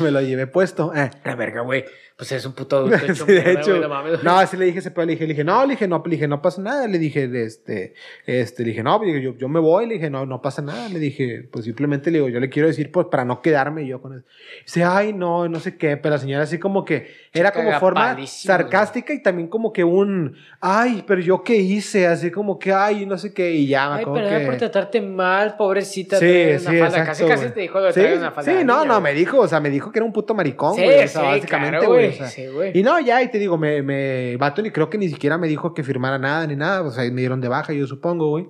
me 0.00 0.10
lo 0.10 0.20
llevé 0.20 0.48
puesto. 0.48 0.92
La 1.24 1.36
verga, 1.36 1.60
güey. 1.60 1.84
Pues 2.16 2.32
es 2.32 2.46
un 2.46 2.52
puto 2.54 2.76
adulto 2.78 2.96
hecho 3.04 3.26
Sí, 3.26 3.32
de 3.32 3.52
hecho, 3.52 3.70
güey, 3.72 3.80
no 3.82 3.88
mames. 3.90 4.22
no, 4.22 4.38
así 4.38 4.56
le 4.56 4.64
dije 4.64 4.78
ese 4.78 4.90
pedo, 4.90 5.04
le 5.04 5.12
dije, 5.12 5.24
le 5.26 5.34
dije, 5.34 5.44
no, 5.44 5.62
le 5.66 5.72
dije, 5.74 5.86
no, 5.86 6.02
le 6.04 6.10
dije, 6.10 6.26
no 6.26 6.40
pasa 6.40 6.62
nada, 6.62 6.86
le 6.88 6.98
dije, 6.98 7.28
este, 7.44 7.92
este, 8.24 8.62
le 8.62 8.70
dije, 8.70 8.82
no, 8.82 9.04
yo, 9.04 9.36
yo 9.36 9.48
me 9.48 9.60
voy, 9.60 9.86
le 9.86 9.94
dije, 9.94 10.08
no, 10.08 10.24
no 10.24 10.40
pasa 10.40 10.62
nada, 10.62 10.88
le 10.88 10.98
dije, 10.98 11.46
pues 11.52 11.66
simplemente 11.66 12.10
le 12.10 12.18
digo, 12.18 12.28
yo 12.30 12.40
le 12.40 12.48
quiero 12.48 12.68
decir, 12.68 12.90
pues, 12.90 13.08
para 13.10 13.26
no 13.26 13.42
quedarme 13.42 13.86
yo 13.86 14.00
con 14.00 14.14
eso. 14.14 14.24
Dice, 14.64 14.82
ay, 14.84 15.12
no, 15.12 15.46
no 15.48 15.60
sé 15.60 15.76
qué, 15.76 15.98
pero 15.98 16.14
la 16.14 16.18
señora 16.18 16.44
así 16.44 16.58
como 16.58 16.84
que, 16.86 17.26
era 17.34 17.52
como 17.52 17.70
forma 17.78 18.16
sarcástica 18.26 19.12
y 19.12 19.22
también 19.22 19.48
como 19.48 19.72
que 19.74 19.84
un, 19.84 20.36
ay, 20.60 21.04
pero 21.06 21.20
yo 21.20 21.42
qué 21.44 21.56
hice, 21.56 22.06
así 22.06 22.30
como 22.30 22.58
que, 22.58 22.72
ay, 22.72 23.04
no 23.04 23.18
sé 23.18 23.34
qué, 23.34 23.50
y 23.50 23.66
ya 23.66 23.90
me 23.90 23.96
Ay, 23.98 24.04
pero 24.06 24.26
era 24.26 24.38
que... 24.40 24.46
por 24.46 24.56
tratarte 24.56 25.02
mal, 25.02 25.56
pobrecita. 25.58 26.18
Sí, 26.18 26.26
sí, 26.58 26.66
una 26.66 26.78
falda. 26.86 26.86
exacto, 26.86 27.04
Casi, 27.06 27.24
casi 27.26 27.42
güey. 27.42 27.54
te 27.54 27.60
dijo 27.60 27.82
que 27.82 27.92
Sí, 27.92 28.00
una 28.16 28.30
falda. 28.32 28.50
sí, 28.50 28.56
de 28.58 28.64
no, 28.64 28.76
niña, 28.78 28.86
no, 28.94 29.00
güey. 29.00 29.12
me 29.12 29.18
dijo, 29.18 29.38
o 29.40 29.48
sea, 29.48 29.60
me 29.60 29.68
dijo 29.68 29.92
que 29.92 29.98
era 29.98 30.06
un 30.06 30.12
puto 30.14 30.34
maricón, 30.34 30.74
Sí, 30.76 30.82
güey, 30.82 31.04
o 31.04 31.08
sea, 31.08 31.20
sí, 31.20 31.26
básicamente, 31.26 31.78
claro, 31.78 31.92
güey, 32.06 32.18
güey. 32.18 32.26
o 32.26 32.28
sea. 32.28 32.28
Sí, 32.28 32.46
güey. 32.46 32.78
Y 32.78 32.82
no, 32.82 32.98
ya, 33.00 33.22
y 33.22 33.30
te 33.30 33.38
digo, 33.38 33.58
me, 33.58 33.82
me, 33.82 34.36
vato, 34.36 34.62
ni 34.62 34.70
creo 34.70 34.90
que 34.90 34.98
ni 34.98 35.08
siquiera 35.08 35.38
me 35.38 35.48
dijo 35.48 35.74
que 35.74 35.82
firmara 35.82 36.18
nada 36.18 36.46
ni 36.46 36.56
nada, 36.56 36.82
o 36.82 36.90
sea, 36.90 37.04
me 37.10 37.20
dieron 37.20 37.40
de 37.40 37.48
baja, 37.48 37.72
yo 37.72 37.86
supongo, 37.86 38.28
güey. 38.28 38.46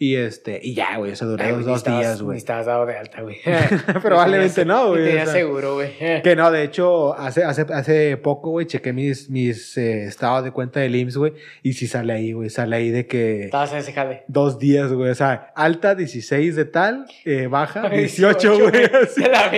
Y 0.00 0.14
este, 0.14 0.60
y 0.62 0.74
ya, 0.74 0.96
güey, 0.96 1.10
eso 1.12 1.26
duró 1.26 1.42
Ay, 1.42 1.52
dos, 1.64 1.82
días, 1.82 2.22
güey. 2.22 2.38
estabas 2.38 2.66
dado 2.66 2.86
de 2.86 2.96
alta, 2.96 3.20
güey. 3.22 3.38
Probablemente 4.02 4.64
no, 4.64 4.90
güey, 4.90 5.08
o 5.08 5.24
sea. 5.24 5.26
seguro, 5.26 5.74
güey. 5.74 5.90
Que 6.22 6.36
no, 6.36 6.52
de 6.52 6.62
hecho, 6.62 7.14
hace, 7.18 7.42
hace, 7.42 7.66
hace 7.72 8.16
poco, 8.16 8.50
güey, 8.50 8.66
chequé 8.66 8.92
mis, 8.92 9.28
mis 9.28 9.76
eh, 9.76 10.04
estados 10.04 10.44
de 10.44 10.52
cuenta 10.52 10.78
del 10.78 10.94
IMSS, 10.94 11.16
güey, 11.16 11.32
y 11.64 11.72
sí 11.72 11.88
sale 11.88 12.12
ahí, 12.12 12.32
güey, 12.32 12.48
sale 12.48 12.76
ahí 12.76 12.90
de 12.90 13.08
que 13.08 13.46
Estabas 13.46 13.72
en 13.72 13.78
ese 13.78 13.92
jale. 13.92 14.22
dos 14.28 14.60
días, 14.60 14.92
güey, 14.92 15.10
o 15.10 15.14
sea, 15.16 15.52
alta 15.56 15.96
16 15.96 16.54
de 16.54 16.64
tal, 16.64 17.06
eh, 17.24 17.48
baja 17.48 17.88
Ay, 17.90 17.98
18, 18.02 18.38
18, 18.38 18.70
güey. 18.70 18.84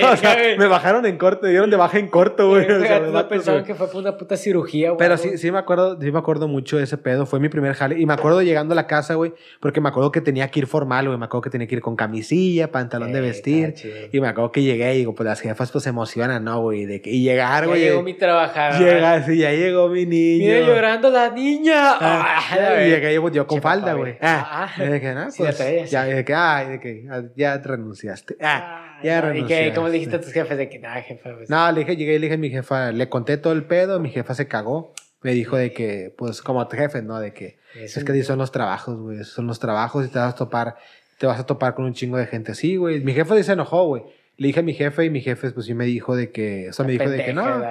o 0.05 0.17
sea, 0.17 0.37
me 0.59 0.67
bajaron 0.69 1.05
en 1.05 1.19
corto, 1.19 1.43
me 1.43 1.51
dieron 1.51 1.69
de 1.69 1.77
baja 1.77 1.99
en 1.99 2.09
corto, 2.09 2.49
güey. 2.49 2.65
o 2.71 2.81
sea, 2.81 3.01
no 3.01 3.29
pensaban 3.29 3.63
que 3.65 3.75
fue 3.75 3.89
por 3.89 4.01
una 4.01 4.17
puta 4.17 4.39
cirugía, 4.39 4.93
güey. 4.93 4.99
Pero 4.99 5.19
sí, 5.19 5.37
sí 5.37 5.53
me 5.53 5.59
acuerdo, 5.59 6.01
sí 6.01 6.11
me 6.11 6.19
acuerdo 6.19 6.49
mucho 6.49 6.79
de 6.79 6.85
ese 6.85 6.97
pedo. 6.97 7.27
Fue 7.27 7.41
mi 7.41 7.51
primer 7.51 7.75
jale. 7.75 8.01
Y 8.01 8.07
me 8.07 8.15
acuerdo 8.15 8.41
llegando 8.41 8.73
a 8.73 8.77
la 8.77 8.87
casa, 8.87 9.15
güey, 9.17 9.35
porque 9.61 9.83
me 9.83 9.91
acuerdo 9.91 10.11
que 10.13 10.21
tenía 10.31 10.49
que 10.49 10.61
ir 10.61 10.67
formal, 10.67 11.07
güey. 11.07 11.19
Me 11.19 11.25
acuerdo 11.27 11.43
que 11.43 11.51
tenía 11.51 11.67
que 11.67 11.75
ir 11.75 11.81
con 11.81 11.97
camisilla, 11.97 12.71
pantalón 12.71 13.13
de 13.13 13.19
Eh, 13.19 13.23
vestir. 13.23 13.75
Y 14.13 14.21
me 14.21 14.29
acuerdo 14.29 14.53
que 14.53 14.63
llegué 14.63 14.95
y 14.95 14.99
digo, 14.99 15.15
pues 15.15 15.27
las 15.27 15.41
jefas 15.41 15.71
pues 15.73 15.85
se 15.85 15.91
emocionan, 15.91 16.45
¿no, 16.45 16.61
güey? 16.61 16.87
De 16.87 17.01
que, 17.03 17.11
y 17.11 17.23
llegar, 17.23 17.65
Ya 17.65 17.69
güey. 17.69 17.81
llegó 17.81 18.03
mi 18.03 18.15
trabajadora. 18.15 18.79
Llega, 18.79 19.23
sí, 19.25 19.39
ya 19.39 19.51
llegó 19.53 19.89
mi 19.89 20.07
niño. 20.07 20.45
Mira 20.47 20.61
llorando 20.61 21.11
la 21.11 21.31
niña. 21.31 21.93
Ah, 22.01 22.39
Ah, 22.53 22.83
y 22.83 22.89
llegué 22.91 23.15
yo, 23.15 23.29
yo 23.31 23.47
con 23.47 23.61
falda, 23.61 23.93
güey. 23.95 24.17
Ah, 24.21 24.69
Ah. 24.77 24.85
y 24.85 25.01
que, 25.01 25.13
no, 25.15 25.31
Sí, 25.31 25.43
pues, 25.43 25.57
traías. 25.57 25.91
ya, 25.91 26.05
de 26.05 26.25
que, 26.25 26.35
ay, 26.35 26.69
de 26.69 26.81
que, 26.81 27.05
ah, 27.11 27.23
ya 27.37 27.61
te 27.61 27.69
renunciaste. 27.69 28.37
Ah, 28.41 28.99
ya 29.03 29.21
no, 29.21 29.29
¿Y 29.29 29.33
renunciaste. 29.33 29.65
qué? 29.71 29.75
¿Cómo 29.75 29.91
dijiste 29.91 30.17
a 30.17 30.21
tus 30.21 30.33
jefes 30.33 30.57
de 30.59 30.69
que 30.69 30.79
nada, 30.79 31.01
jefa? 31.03 31.31
Pues, 31.37 31.51
No, 31.51 31.71
le 31.73 31.81
dije, 31.81 31.97
llegué 31.97 32.15
y 32.15 32.19
le 32.19 32.27
dije 32.27 32.35
a 32.35 32.39
mi 32.39 32.51
jefa, 32.51 32.93
le 32.93 33.09
conté 33.09 33.37
todo 33.37 33.53
el 33.53 33.65
pedo, 33.65 33.99
mi 34.01 34.11
jefa 34.11 34.35
se 34.35 34.47
cagó. 34.47 34.95
Me 35.23 35.33
dijo 35.33 35.57
de 35.57 35.73
que, 35.73 36.15
pues, 36.17 36.41
como 36.41 36.67
jefe, 36.69 37.03
¿no? 37.03 37.21
De 37.21 37.33
que, 37.33 37.59
es 37.75 38.03
que 38.03 38.13
así 38.13 38.23
son 38.23 38.39
los 38.39 38.53
trabajos, 38.53 38.97
güey. 38.99 39.23
Son 39.25 39.47
los 39.47 39.59
trabajos 39.59 40.07
y 40.07 40.09
te 40.09 40.19
vas 40.19 40.35
a 40.35 40.37
topar, 40.37 40.77
te 41.19 41.27
vas 41.27 41.39
a 41.39 41.47
topar 41.47 41.75
con 41.75 41.85
un 41.85 41.93
chingo 41.93 42.17
de 42.17 42.27
gente 42.27 42.53
así, 42.53 42.77
güey. 42.77 43.01
Mi 43.01 43.13
jefe 43.13 43.43
se 43.43 43.53
enojó, 43.53 43.87
güey. 43.87 44.03
Le 44.39 44.47
dije 44.47 44.61
a 44.61 44.63
mi 44.63 44.73
jefe 44.73 45.05
y 45.05 45.11
mi 45.11 45.21
jefe, 45.21 45.51
pues 45.51 45.67
sí 45.67 45.75
me 45.75 45.85
dijo 45.85 46.17
de 46.17 46.31
que, 46.31 46.69
o 46.71 46.73
sea, 46.73 46.87
me 46.87 46.93
dijo 46.93 47.11
de 47.11 47.23
que 47.23 47.35
no. 47.35 47.63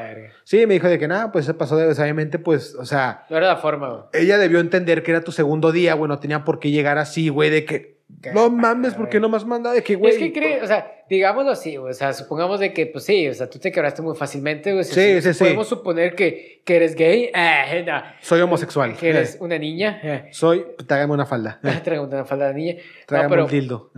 Sí, 0.44 0.68
me 0.68 0.76
dijo 0.76 0.88
de 0.88 1.00
que 1.00 1.08
nada, 1.08 1.32
pues 1.32 1.46
se 1.46 1.56
pasó 1.56 1.76
de, 1.78 1.88
o 1.88 1.96
sea, 1.96 2.04
obviamente, 2.04 2.38
pues, 2.38 2.76
o 2.76 2.86
sea, 2.86 3.26
No 3.32 3.38
era 3.38 3.48
la 3.48 3.58
forma, 3.58 3.90
güey. 3.90 4.04
ella 4.14 4.38
debió 4.38 4.60
entender 4.60 5.02
que 5.02 5.10
era 5.10 5.22
tu 5.22 5.32
segundo 5.32 5.72
día, 5.72 5.96
güey. 5.96 6.08
No 6.08 6.20
tenía 6.20 6.46
por 6.46 6.60
qué 6.60 6.70
llegar 6.70 7.00
así, 7.00 7.30
güey, 7.30 7.50
de 7.50 7.66
que, 7.66 7.99
no 8.34 8.50
mames, 8.50 8.96
¿por 8.96 9.08
qué 9.10 9.20
no 9.20 9.30
más 9.30 9.46
manda 9.46 9.72
de 9.72 9.84
que, 9.84 9.96
güey? 9.96 10.14
es 10.14 10.20
que 10.20 10.34
cree, 10.34 10.62
o 10.62 10.68
sea, 10.68 11.04
digámoslo 11.10 11.52
así, 11.52 11.78
o 11.78 11.92
sea, 11.94 12.12
supongamos 12.14 12.60
de 12.60 12.74
que, 12.74 12.86
pues 12.86 13.06
sí, 13.06 13.28
o 13.28 13.34
sea, 13.34 13.50
tú 13.50 13.60
te 13.60 13.72
quebraste 13.72 14.02
muy 14.02 14.16
fácilmente, 14.16 14.74
güey. 14.74 14.84
Sí, 14.84 15.22
sí, 15.22 15.34
sí. 15.34 15.40
Podemos 15.40 15.68
suponer 15.68 16.16
que, 16.16 16.62
que 16.66 16.76
eres 16.76 16.96
gay, 16.96 17.32
eh, 17.36 17.84
no. 17.86 18.02
Soy 18.22 18.42
homosexual. 18.42 18.96
Que 18.98 19.10
eres 19.10 19.36
Eh, 19.36 19.38
una 19.42 19.58
niña, 19.58 20.00
eh. 20.04 20.28
soy, 20.32 20.66
trágame 20.88 21.14
una 21.14 21.26
falda. 21.26 21.60
Eh, 21.64 21.80
Traigo 21.84 22.04
una 22.06 22.26
falda 22.26 22.48
de 22.50 22.54
niña. 22.56 22.74
No, 22.76 22.82
Trágame 23.06 23.30
pero, 23.30 23.46
un 23.46 23.52
dildo. 23.52 23.92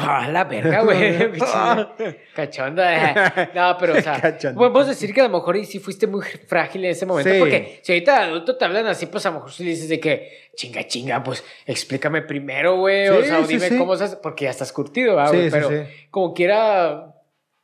Ah, 0.00 0.28
la 0.30 0.44
verga, 0.44 0.82
güey. 0.82 1.32
pinche 1.32 2.20
Cachonda. 2.34 2.94
eh. 2.94 3.48
No, 3.54 3.76
pero, 3.78 3.94
o 3.94 4.00
sea, 4.00 4.38
podemos 4.54 4.86
decir 4.86 5.12
que 5.12 5.20
a 5.20 5.24
lo 5.24 5.30
mejor 5.30 5.56
y 5.56 5.64
sí 5.64 5.80
fuiste 5.80 6.06
muy 6.06 6.24
frágil 6.46 6.84
en 6.84 6.92
ese 6.92 7.04
momento. 7.04 7.30
Sí. 7.32 7.38
Porque 7.40 7.80
si 7.82 7.92
ahorita 7.92 8.18
de 8.20 8.24
adulto 8.26 8.56
te 8.56 8.64
hablan 8.64 8.86
así, 8.86 9.06
pues 9.06 9.26
a 9.26 9.30
lo 9.30 9.36
mejor 9.36 9.50
sí 9.52 9.64
dices 9.64 9.88
de 9.88 9.98
que, 9.98 10.50
chinga, 10.56 10.86
chinga, 10.86 11.22
pues 11.22 11.44
explícame 11.66 12.22
primero, 12.22 12.76
güey. 12.76 13.08
o 13.08 13.22
sea, 13.24 13.40
o 13.40 13.46
dime 13.46 13.76
cómo 13.76 13.94
estás, 13.94 14.16
porque 14.16 14.44
ya 14.44 14.50
estás 14.50 14.72
curtido, 14.72 15.16
¿verdad, 15.16 15.32
Sí, 15.32 15.36
güey? 15.36 15.50
Pero 15.50 15.70
como 16.10 16.32
quiera, 16.32 17.14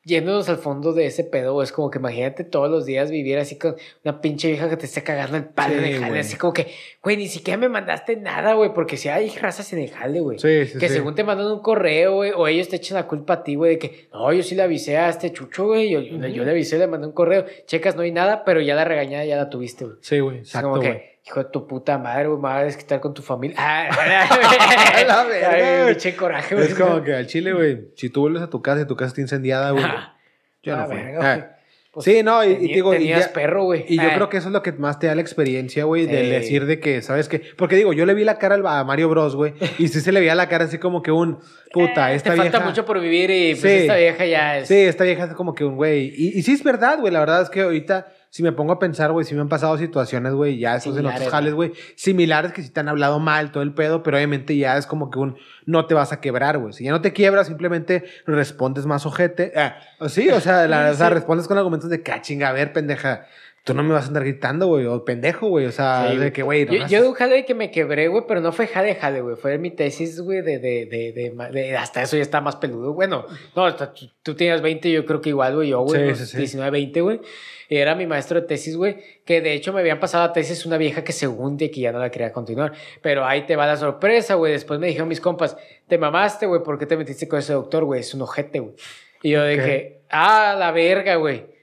yéndonos 0.05 0.49
al 0.49 0.59
fondo 0.59 0.93
de 0.93 1.07
ese 1.07 1.25
pedo, 1.25 1.63
es 1.63 1.73
como 1.73 1.91
que 1.91 1.99
imagínate 1.99 2.45
todos 2.45 2.71
los 2.71 2.85
días 2.87 3.11
vivir 3.11 3.39
así 3.39 3.57
con 3.59 3.75
una 4.05 4.21
pinche 4.21 4.49
vieja 4.49 4.69
que 4.69 4.77
te 4.77 4.87
esté 4.87 5.03
cagando 5.03 5.37
el 5.37 5.45
palo 5.45 5.75
Sí, 5.75 5.79
en 5.79 5.85
el 5.85 6.01
jale. 6.01 6.19
Así 6.21 6.37
como 6.37 6.53
que, 6.53 6.69
güey, 7.03 7.17
ni 7.17 7.29
siquiera 7.29 7.57
me 7.59 7.69
mandaste 7.69 8.17
nada, 8.17 8.55
güey, 8.55 8.73
porque 8.75 8.97
si 8.97 9.09
hay 9.09 9.29
razas 9.31 9.73
en 9.73 9.81
el 9.81 9.91
jale, 9.91 10.21
güey 10.21 10.39
Sí, 10.39 10.67
sí, 10.67 10.79
que 10.79 10.89
según 10.89 11.15
te 11.15 11.25
mandan 11.25 11.47
un 11.51 11.61
correo, 11.61 12.15
güey, 12.17 12.33
o 12.37 12.47
ellos 12.47 12.69
te 12.69 12.77
echan 12.77 12.97
la 12.97 13.07
culpa 13.07 13.35
a 13.35 13.43
ti, 13.45 13.55
güey, 13.55 13.73
de 13.73 13.79
que, 13.79 14.09
no, 14.13 14.33
yo 14.33 14.43
sí 14.43 14.55
le 14.55 14.63
avisé 14.63 14.97
a 14.99 15.09
este 15.09 15.33
chucho, 15.33 15.67
güey, 15.67 15.91
yo, 15.91 16.01
yo 16.01 16.19
le- 16.19 16.33
yo 16.33 16.45
le 16.45 16.51
avisé, 16.51 16.79
le 16.79 16.87
mandé 16.87 17.07
un 17.07 17.13
correo, 17.13 17.45
checas, 17.67 17.97
no 17.97 18.03
hay 18.03 18.13
nada, 18.13 18.45
pero 18.45 18.61
ya 18.61 18.75
la 18.75 18.85
regañada 18.85 19.25
ya 19.25 19.37
la 19.37 19.49
tuviste, 19.49 19.85
güey. 19.85 19.97
Sí, 20.01 20.21
güey, 20.21 20.39
exacto, 20.39 20.69
güey. 20.81 21.14
Hijo 21.27 21.43
de 21.43 21.51
tu 21.51 21.67
puta 21.67 21.97
madre, 21.99 22.27
güey, 22.29 22.37
me 22.39 22.49
vas 22.49 22.61
a 22.61 22.65
desquitar 22.65 23.01
con 23.01 23.15
tu 23.15 23.23
familia. 23.23 23.57
Ah, 23.59 23.89
La 25.07 25.25
verga, 25.25 25.87
pinche 25.89 26.15
coraje, 26.17 26.55
güey. 26.55 26.67
Es 26.69 26.75
como 26.75 27.03
que 27.03 27.15
al 27.15 27.27
chile, 27.27 27.53
güey, 27.53 27.89
si 27.97 28.11
tú 28.11 28.23
vuelves 28.23 28.43
a 28.43 28.51
tu 28.51 28.61
casa 28.63 28.83
y 28.83 28.87
tu 28.87 28.97
casa 28.97 29.09
está 29.09 29.21
incendiada, 29.21 29.71
güey, 29.71 29.85
yo 30.63 30.73
la 30.77 30.83
no 30.83 30.87
fui. 30.87 30.97
verga, 30.97 31.21
Ah. 31.35 31.51
Pues, 31.93 32.07
Sí, 32.07 32.25
no, 32.25 32.43
y, 32.45 32.49
y 32.51 32.75
digo, 32.75 32.93
y, 32.93 32.97
tenías 32.99 33.27
ya- 33.29 33.33
perro, 33.33 33.63
güey. 33.67 33.85
y 33.89 33.95
yo 33.99 34.03
Ah. 34.11 34.15
creo 34.17 34.29
que 34.29 34.39
eso 34.39 34.49
es 34.49 34.53
lo 34.53 34.63
que 34.65 34.73
más 34.73 34.99
te 34.99 35.07
da 35.07 35.15
la 35.15 35.21
experiencia, 35.21 35.85
güey, 35.85 36.07
de 36.07 36.25
decir 36.29 36.67
de 36.67 36.81
que, 36.81 37.03
¿sabes 37.03 37.29
qué? 37.29 37.41
Porque 37.57 37.77
digo, 37.77 37.93
yo 37.93 38.05
le 38.05 38.15
vi 38.15 38.25
la 38.25 38.37
cara 38.37 38.57
a 38.57 38.83
Mario 38.83 39.09
Bros, 39.09 39.37
güey, 39.37 39.55
y 39.79 39.87
sí 39.87 40.01
se 40.01 40.11
le 40.11 40.19
veía 40.19 40.35
la 40.35 40.49
cara 40.49 40.65
así 40.65 40.79
como 40.79 41.03
que 41.03 41.13
un, 41.13 41.39
puta, 41.73 42.11
Eh, 42.13 42.17
esta 42.17 42.31
te 42.31 42.35
vieja... 42.41 42.51
falta 42.51 42.67
mucho 42.69 42.85
por 42.85 42.99
vivir 43.01 43.31
y 43.31 43.51
pues 43.55 43.61
Sí. 43.63 43.69
esta 43.83 43.95
vieja 43.97 44.27
ya 44.27 44.59
es... 44.59 44.67
Sí, 44.69 44.75
esta 44.75 45.05
vieja 45.05 45.25
es 45.27 45.35
como 45.35 45.55
que 45.55 45.65
un 45.65 45.77
güey. 45.77 46.13
Y, 46.17 46.37
y 46.37 46.43
sí 46.43 46.51
es 46.53 46.65
verdad, 46.65 46.99
güey. 46.99 47.13
La 47.13 47.21
verdad 47.21 47.43
es 47.43 47.49
que 47.51 47.61
ahorita 47.61 48.09
si 48.35 48.43
me 48.43 48.51
pongo 48.51 48.73
a 48.73 48.81
pensar, 48.81 49.13
güey, 49.13 49.25
si 49.25 49.33
me 49.37 49.43
han 49.43 49.49
pasado 49.49 49.79
situaciones, 49.79 50.33
güey, 50.33 50.59
ya 50.59 50.75
esos 50.75 50.99
en 50.99 51.07
otros 51.07 51.29
jales, 51.29 51.55
güey, 51.55 51.73
similares 51.95 52.53
que 52.53 52.65
si 52.65 52.71
te 52.71 52.81
han 52.81 52.89
hablado 52.89 53.21
mal, 53.21 53.53
todo 53.53 53.63
el 53.63 53.73
pedo, 53.73 54.03
pero 54.03 54.17
obviamente 54.17 54.57
ya 54.57 54.77
es 54.77 54.87
como 54.87 55.09
que 55.09 55.21
un 55.21 55.39
no 55.67 55.87
te 55.87 55.95
vas 55.95 56.11
a 56.11 56.21
quebrar, 56.21 56.59
güey. 56.59 56.73
Si 56.73 56.83
ya 56.83 56.91
no 56.91 57.01
te 57.01 57.13
quiebras, 57.13 57.47
simplemente 57.47 58.03
respondes 58.27 58.87
más 58.87 59.07
ojete. 59.07 59.53
Ah, 59.55 59.77
sí, 60.09 60.31
o 60.31 60.41
sea, 60.41 60.67
la, 60.67 60.91
o 60.91 60.95
sea, 60.95 61.11
respondes 61.11 61.47
con 61.47 61.59
argumentos 61.59 61.89
de 61.89 62.03
que, 62.03 62.11
ah, 62.11 62.23
chinga, 62.23 62.49
a 62.49 62.53
ver, 62.53 62.73
pendeja, 62.73 63.25
tú 63.65 63.73
no 63.73 63.83
me 63.83 63.95
vas 63.95 64.05
a 64.05 64.09
andar 64.09 64.25
gritando, 64.25 64.67
güey, 64.67 64.85
o 64.85 65.07
pendejo, 65.07 65.49
güey, 65.49 65.65
o 65.65 65.73
sea, 65.73 66.11
Sí, 66.11 66.19
de 66.19 66.33
que, 66.33 66.43
güey, 66.43 66.67
no 66.67 66.73
Yo, 66.75 66.87
yo 66.87 67.11
un 67.11 67.45
que 67.47 67.55
me 67.55 67.71
quebré, 67.71 68.09
güey, 68.09 68.25
pero 68.29 68.43
no 68.43 68.53
fue 68.53 68.67
jale, 68.67 68.95
jale, 68.95 69.23
güey. 69.23 69.37
Fue 69.37 69.57
mi 69.57 69.71
tesis, 69.71 70.21
güey, 70.21 70.43
de, 70.43 70.59
de, 70.59 70.85
de, 70.85 71.33
de, 71.51 71.77
Hasta 71.77 72.03
eso 72.03 72.17
ya 72.17 72.23
está 72.23 72.43
más 72.43 72.57
peludo. 72.57 72.93
Bueno, 72.93 73.25
no, 73.57 73.65
hasta 73.65 73.95
tú, 73.95 74.07
tú 74.23 74.35
tenías 74.35 74.61
20, 74.61 74.93
yo 74.93 75.07
creo 75.07 75.23
que 75.23 75.31
igual, 75.31 75.55
güey. 75.55 75.71
Yo, 75.71 75.81
güey, 75.81 76.15
Sí, 76.15 76.27
sí, 76.27 76.31
sí. 76.33 76.37
19, 76.37 76.71
20, 76.71 77.01
güey. 77.01 77.21
Y 77.71 77.77
era 77.77 77.95
mi 77.95 78.07
maestro 78.07 78.39
de 78.39 78.47
tesis, 78.47 78.77
güey. 78.77 78.99
Que 79.25 79.41
de 79.41 79.55
hecho 79.55 79.73
me 79.73 79.81
habían 79.81 79.99
pasado 79.99 80.25
a 80.25 80.33
tesis 80.35 80.67
una 80.67 80.77
vieja 80.77 81.03
que 81.03 81.13
se 81.13 81.27
hunde 81.27 81.65
y 81.65 81.71
que 81.71 81.81
ya 81.81 81.91
no 81.91 81.99
la 81.99 82.11
quería 82.11 82.33
continuar. 82.33 82.73
Pero 83.01 83.25
ahí 83.25 83.47
te 83.47 83.57
va 83.57 83.67
la 83.67 83.79
sorpresa, 83.79 84.35
güey. 84.35 84.53
Después 84.53 84.79
me 84.79 84.89
dijeron 84.89 85.09
mis 85.09 85.23
compas, 85.23 85.57
te 85.89 85.97
mamaste, 85.97 86.45
güey, 86.45 86.63
¿por 86.63 86.79
qué 86.79 86.85
te 86.85 86.99
metiste 86.99 87.27
con 87.27 87.39
ese 87.39 87.55
doctor, 87.55 87.85
güey? 87.85 88.01
Es 88.01 88.13
un 88.13 88.21
ojete, 88.21 88.61
güey. 88.61 88.75
Y 89.23 89.31
yo 89.31 89.47
dije, 89.47 90.03
ah, 90.11 90.55
la 90.59 90.71
verga, 90.71 91.17
güey. 91.17 91.54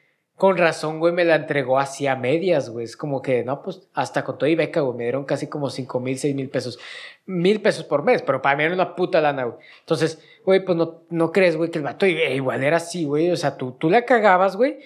Con 0.41 0.57
razón, 0.57 0.97
güey, 0.97 1.13
me 1.13 1.23
la 1.23 1.35
entregó 1.35 1.77
así 1.77 2.07
a 2.07 2.15
medias, 2.15 2.71
güey. 2.71 2.85
Es 2.85 2.97
como 2.97 3.21
que, 3.21 3.43
no, 3.43 3.61
pues 3.61 3.87
hasta 3.93 4.23
con 4.23 4.39
todo 4.39 4.49
y 4.49 4.55
beca, 4.55 4.81
güey. 4.81 4.97
Me 4.97 5.03
dieron 5.03 5.23
casi 5.23 5.45
como 5.45 5.69
5 5.69 5.99
mil, 5.99 6.17
6 6.17 6.33
mil 6.33 6.49
pesos. 6.49 6.79
Mil 7.27 7.61
pesos 7.61 7.83
por 7.83 8.01
mes, 8.01 8.23
pero 8.23 8.41
para 8.41 8.55
mí 8.55 8.63
era 8.63 8.73
una 8.73 8.95
puta 8.95 9.21
lana, 9.21 9.43
güey. 9.43 9.57
Entonces, 9.81 10.19
güey, 10.43 10.65
pues 10.65 10.75
no, 10.75 11.03
no 11.11 11.31
crees, 11.31 11.57
güey, 11.57 11.69
que 11.69 11.77
el 11.77 11.83
vato 11.83 12.07
igual 12.07 12.63
era 12.63 12.77
así, 12.77 13.05
güey. 13.05 13.29
O 13.29 13.37
sea, 13.37 13.55
tú, 13.55 13.73
tú 13.73 13.91
la 13.91 14.03
cagabas, 14.03 14.55
güey, 14.55 14.79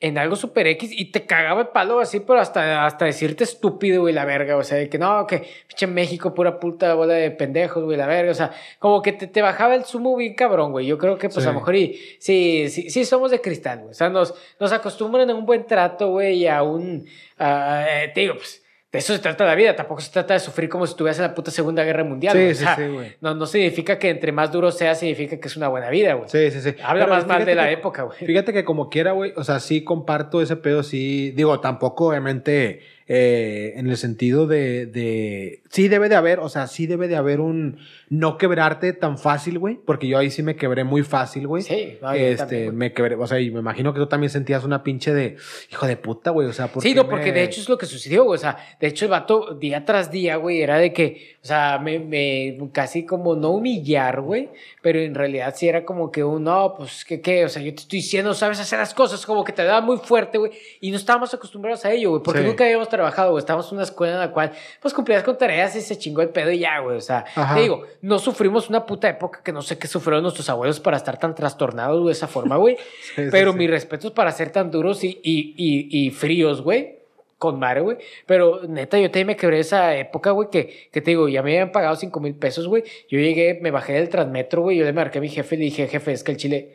en 0.00 0.18
algo 0.18 0.36
super 0.36 0.66
X 0.66 0.90
y 0.92 1.12
te 1.12 1.24
cagaba 1.24 1.62
el 1.62 1.68
palo 1.68 1.98
así, 2.00 2.20
pero 2.20 2.38
hasta, 2.40 2.84
hasta 2.84 3.06
decirte 3.06 3.44
estúpido, 3.44 4.02
güey, 4.02 4.12
la 4.12 4.24
verga. 4.26 4.56
O 4.56 4.62
sea, 4.62 4.76
de 4.76 4.88
que 4.90 4.98
no, 4.98 5.26
que 5.26 5.44
pinche 5.66 5.86
México, 5.86 6.34
pura 6.34 6.60
puta 6.60 6.92
bola 6.94 7.14
de 7.14 7.30
pendejos, 7.30 7.84
güey, 7.84 7.96
la 7.96 8.06
verga. 8.06 8.32
O 8.32 8.34
sea, 8.34 8.50
como 8.78 9.00
que 9.00 9.12
te, 9.12 9.28
te 9.28 9.40
bajaba 9.40 9.74
el 9.74 9.84
sumo 9.84 10.14
bien 10.16 10.34
cabrón, 10.34 10.72
güey. 10.72 10.84
Yo 10.86 10.98
creo 10.98 11.16
que, 11.16 11.28
pues, 11.28 11.42
Sí. 11.44 11.48
a 11.48 11.52
lo 11.52 11.60
mejor 11.60 11.76
y, 11.76 11.98
sí, 12.18 12.66
sí, 12.68 12.90
sí 12.90 13.04
somos 13.04 13.30
de 13.30 13.40
cristal, 13.40 13.78
güey. 13.78 13.90
O 13.92 13.94
sea, 13.94 14.10
nos, 14.10 14.34
nos 14.60 14.72
acostumbran 14.72 15.30
a 15.30 15.34
un 15.34 15.46
buen 15.46 15.66
trato, 15.66 16.08
güey, 16.10 16.34
y 16.38 16.48
a 16.48 16.62
un. 16.62 17.06
a- 17.38 17.86
eh, 17.88 18.08
te 18.14 18.20
digo, 18.22 18.34
pues, 18.34 18.62
de 18.94 19.00
eso 19.00 19.12
se 19.12 19.18
trata 19.18 19.44
la 19.44 19.56
vida. 19.56 19.74
Tampoco 19.74 20.00
se 20.00 20.12
trata 20.12 20.34
de 20.34 20.40
sufrir 20.40 20.68
como 20.68 20.86
si 20.86 20.92
estuvieras 20.92 21.18
en 21.18 21.24
la 21.24 21.34
puta 21.34 21.50
Segunda 21.50 21.82
Guerra 21.82 22.04
Mundial. 22.04 22.32
Sí. 22.32 22.44
O 22.44 22.54
sí, 22.54 22.54
sea, 22.54 22.76
sí, 22.76 22.86
güey. 22.86 23.12
No, 23.20 23.34
no 23.34 23.44
significa 23.44 23.98
que 23.98 24.08
entre 24.08 24.30
más 24.30 24.52
duro 24.52 24.70
sea, 24.70 24.94
significa 24.94 25.36
que 25.40 25.48
es 25.48 25.56
una 25.56 25.66
buena 25.66 25.90
vida, 25.90 26.14
güey. 26.14 26.28
Sí, 26.28 26.50
sí, 26.52 26.60
sí. 26.60 26.76
Habla 26.80 27.06
Pero 27.06 27.16
más 27.16 27.26
mal 27.26 27.44
de 27.44 27.56
la 27.56 27.68
época, 27.72 28.04
güey. 28.04 28.18
Fíjate 28.18 28.52
que 28.52 28.64
como 28.64 28.88
quiera, 28.90 29.10
güey, 29.10 29.32
o 29.34 29.42
sea, 29.42 29.58
sí 29.58 29.82
comparto 29.82 30.40
ese 30.40 30.54
pedo, 30.54 30.84
sí, 30.84 31.32
digo, 31.32 31.58
tampoco 31.58 32.06
obviamente 32.06 32.82
eh, 33.06 33.74
en 33.76 33.88
el 33.88 33.96
sentido 33.96 34.46
de, 34.46 34.86
de, 34.86 35.62
sí 35.70 35.88
debe 35.88 36.08
de 36.08 36.16
haber, 36.16 36.40
o 36.40 36.48
sea, 36.48 36.66
sí 36.66 36.86
debe 36.86 37.06
de 37.08 37.16
haber 37.16 37.40
un 37.40 37.78
no 38.08 38.38
quebrarte 38.38 38.92
tan 38.92 39.18
fácil, 39.18 39.58
güey, 39.58 39.78
porque 39.84 40.06
yo 40.08 40.18
ahí 40.18 40.30
sí 40.30 40.42
me 40.42 40.56
quebré 40.56 40.84
muy 40.84 41.02
fácil, 41.02 41.46
güey. 41.46 41.62
Sí, 41.62 41.98
no, 42.00 42.12
este, 42.12 42.36
también, 42.36 42.76
me 42.76 42.92
quebré, 42.92 43.16
o 43.16 43.26
sea, 43.26 43.40
y 43.40 43.50
me 43.50 43.60
imagino 43.60 43.92
que 43.92 43.98
tú 44.00 44.06
también 44.06 44.30
sentías 44.30 44.64
una 44.64 44.82
pinche 44.82 45.12
de, 45.12 45.36
hijo 45.70 45.86
de 45.86 45.96
puta, 45.96 46.30
güey, 46.30 46.46
o 46.48 46.52
sea, 46.52 46.68
¿por 46.68 46.82
Sí, 46.82 46.94
no, 46.94 47.08
porque 47.08 47.26
me- 47.26 47.32
de 47.32 47.42
hecho 47.44 47.60
es 47.60 47.68
lo 47.68 47.76
que 47.76 47.86
sucedió, 47.86 48.24
güey. 48.24 48.36
O 48.36 48.40
sea, 48.40 48.56
de 48.80 48.86
hecho 48.86 49.04
el 49.04 49.10
vato 49.10 49.54
día 49.54 49.84
tras 49.84 50.10
día, 50.10 50.36
güey, 50.36 50.62
era 50.62 50.78
de 50.78 50.92
que, 50.92 51.36
o 51.42 51.46
sea, 51.46 51.78
me, 51.78 51.98
me 51.98 52.56
casi 52.72 53.04
como 53.04 53.34
no 53.36 53.50
humillar, 53.50 54.20
güey, 54.20 54.48
pero 54.80 54.98
en 55.00 55.14
realidad 55.14 55.54
sí 55.56 55.68
era 55.68 55.84
como 55.84 56.10
que 56.10 56.22
un, 56.24 56.44
no, 56.44 56.74
pues, 56.76 57.04
¿qué, 57.04 57.20
qué? 57.20 57.44
O 57.44 57.48
sea, 57.48 57.62
yo 57.62 57.74
te 57.74 57.82
estoy 57.82 57.98
diciendo, 57.98 58.32
sabes 58.34 58.60
hacer 58.60 58.78
las 58.78 58.94
cosas, 58.94 59.24
como 59.26 59.44
que 59.44 59.52
te 59.52 59.64
daba 59.64 59.80
muy 59.80 59.98
fuerte, 59.98 60.38
güey, 60.38 60.52
y 60.80 60.90
no 60.90 60.96
estábamos 60.96 61.34
acostumbrados 61.34 61.84
a 61.84 61.92
ello, 61.92 62.10
güey, 62.10 62.22
porque 62.22 62.40
Sí. 62.40 62.46
nunca 62.46 62.64
habíamos 62.64 62.88
trabajado, 62.94 63.30
güey. 63.32 63.40
Estábamos 63.40 63.68
en 63.70 63.74
una 63.76 63.84
escuela 63.84 64.14
en 64.14 64.18
la 64.20 64.30
cual, 64.30 64.52
pues, 64.80 64.94
cumplías 64.94 65.22
con 65.22 65.36
tareas 65.38 65.74
y 65.76 65.80
se 65.80 65.96
chingó 65.98 66.22
el 66.22 66.30
pedo 66.30 66.50
y 66.50 66.58
ya, 66.60 66.78
güey. 66.80 66.96
O 66.96 67.00
sea, 67.00 67.24
Ajá. 67.34 67.54
te 67.54 67.60
digo, 67.62 67.84
no 68.02 68.18
sufrimos 68.18 68.68
una 68.68 68.86
puta 68.86 69.08
época 69.08 69.40
que 69.44 69.52
no 69.52 69.62
sé 69.62 69.78
qué 69.78 69.86
sufrieron 69.86 70.22
nuestros 70.22 70.48
abuelos 70.48 70.80
para 70.80 70.96
estar 70.96 71.18
tan 71.18 71.34
trastornados, 71.34 72.04
de 72.06 72.12
esa 72.12 72.26
forma, 72.28 72.56
güey. 72.56 72.76
Sí, 73.14 73.22
Pero 73.30 73.52
sí. 73.52 73.58
mis 73.58 73.70
respetos 73.70 74.10
para 74.12 74.32
ser 74.32 74.50
tan 74.50 74.70
duros 74.70 75.04
y, 75.04 75.20
y, 75.22 75.54
y, 75.56 76.06
y 76.06 76.10
fríos, 76.10 76.62
güey. 76.62 76.98
Con 77.38 77.58
madre, 77.58 77.80
güey. 77.80 77.98
Pero 78.26 78.62
neta, 78.66 78.98
yo 78.98 79.08
también 79.10 79.26
me 79.26 79.36
quebré 79.36 79.58
esa 79.58 79.94
época, 79.96 80.30
güey, 80.30 80.48
que, 80.50 80.88
que 80.90 81.00
te 81.00 81.10
digo, 81.10 81.28
ya 81.28 81.42
me 81.42 81.50
habían 81.50 81.72
pagado 81.72 81.94
5 81.96 82.18
mil 82.20 82.34
pesos, 82.34 82.66
güey. 82.68 82.84
Yo 83.08 83.18
llegué, 83.18 83.58
me 83.60 83.70
bajé 83.70 83.92
del 83.94 84.08
transmetro, 84.08 84.62
güey. 84.62 84.78
Yo 84.78 84.84
le 84.84 84.92
marqué 84.92 85.18
a 85.18 85.20
mi 85.20 85.28
jefe 85.28 85.56
y 85.56 85.58
le 85.58 85.64
dije, 85.66 85.86
jefe, 85.88 86.12
es 86.12 86.24
que 86.24 86.32
el 86.32 86.38
chile. 86.38 86.74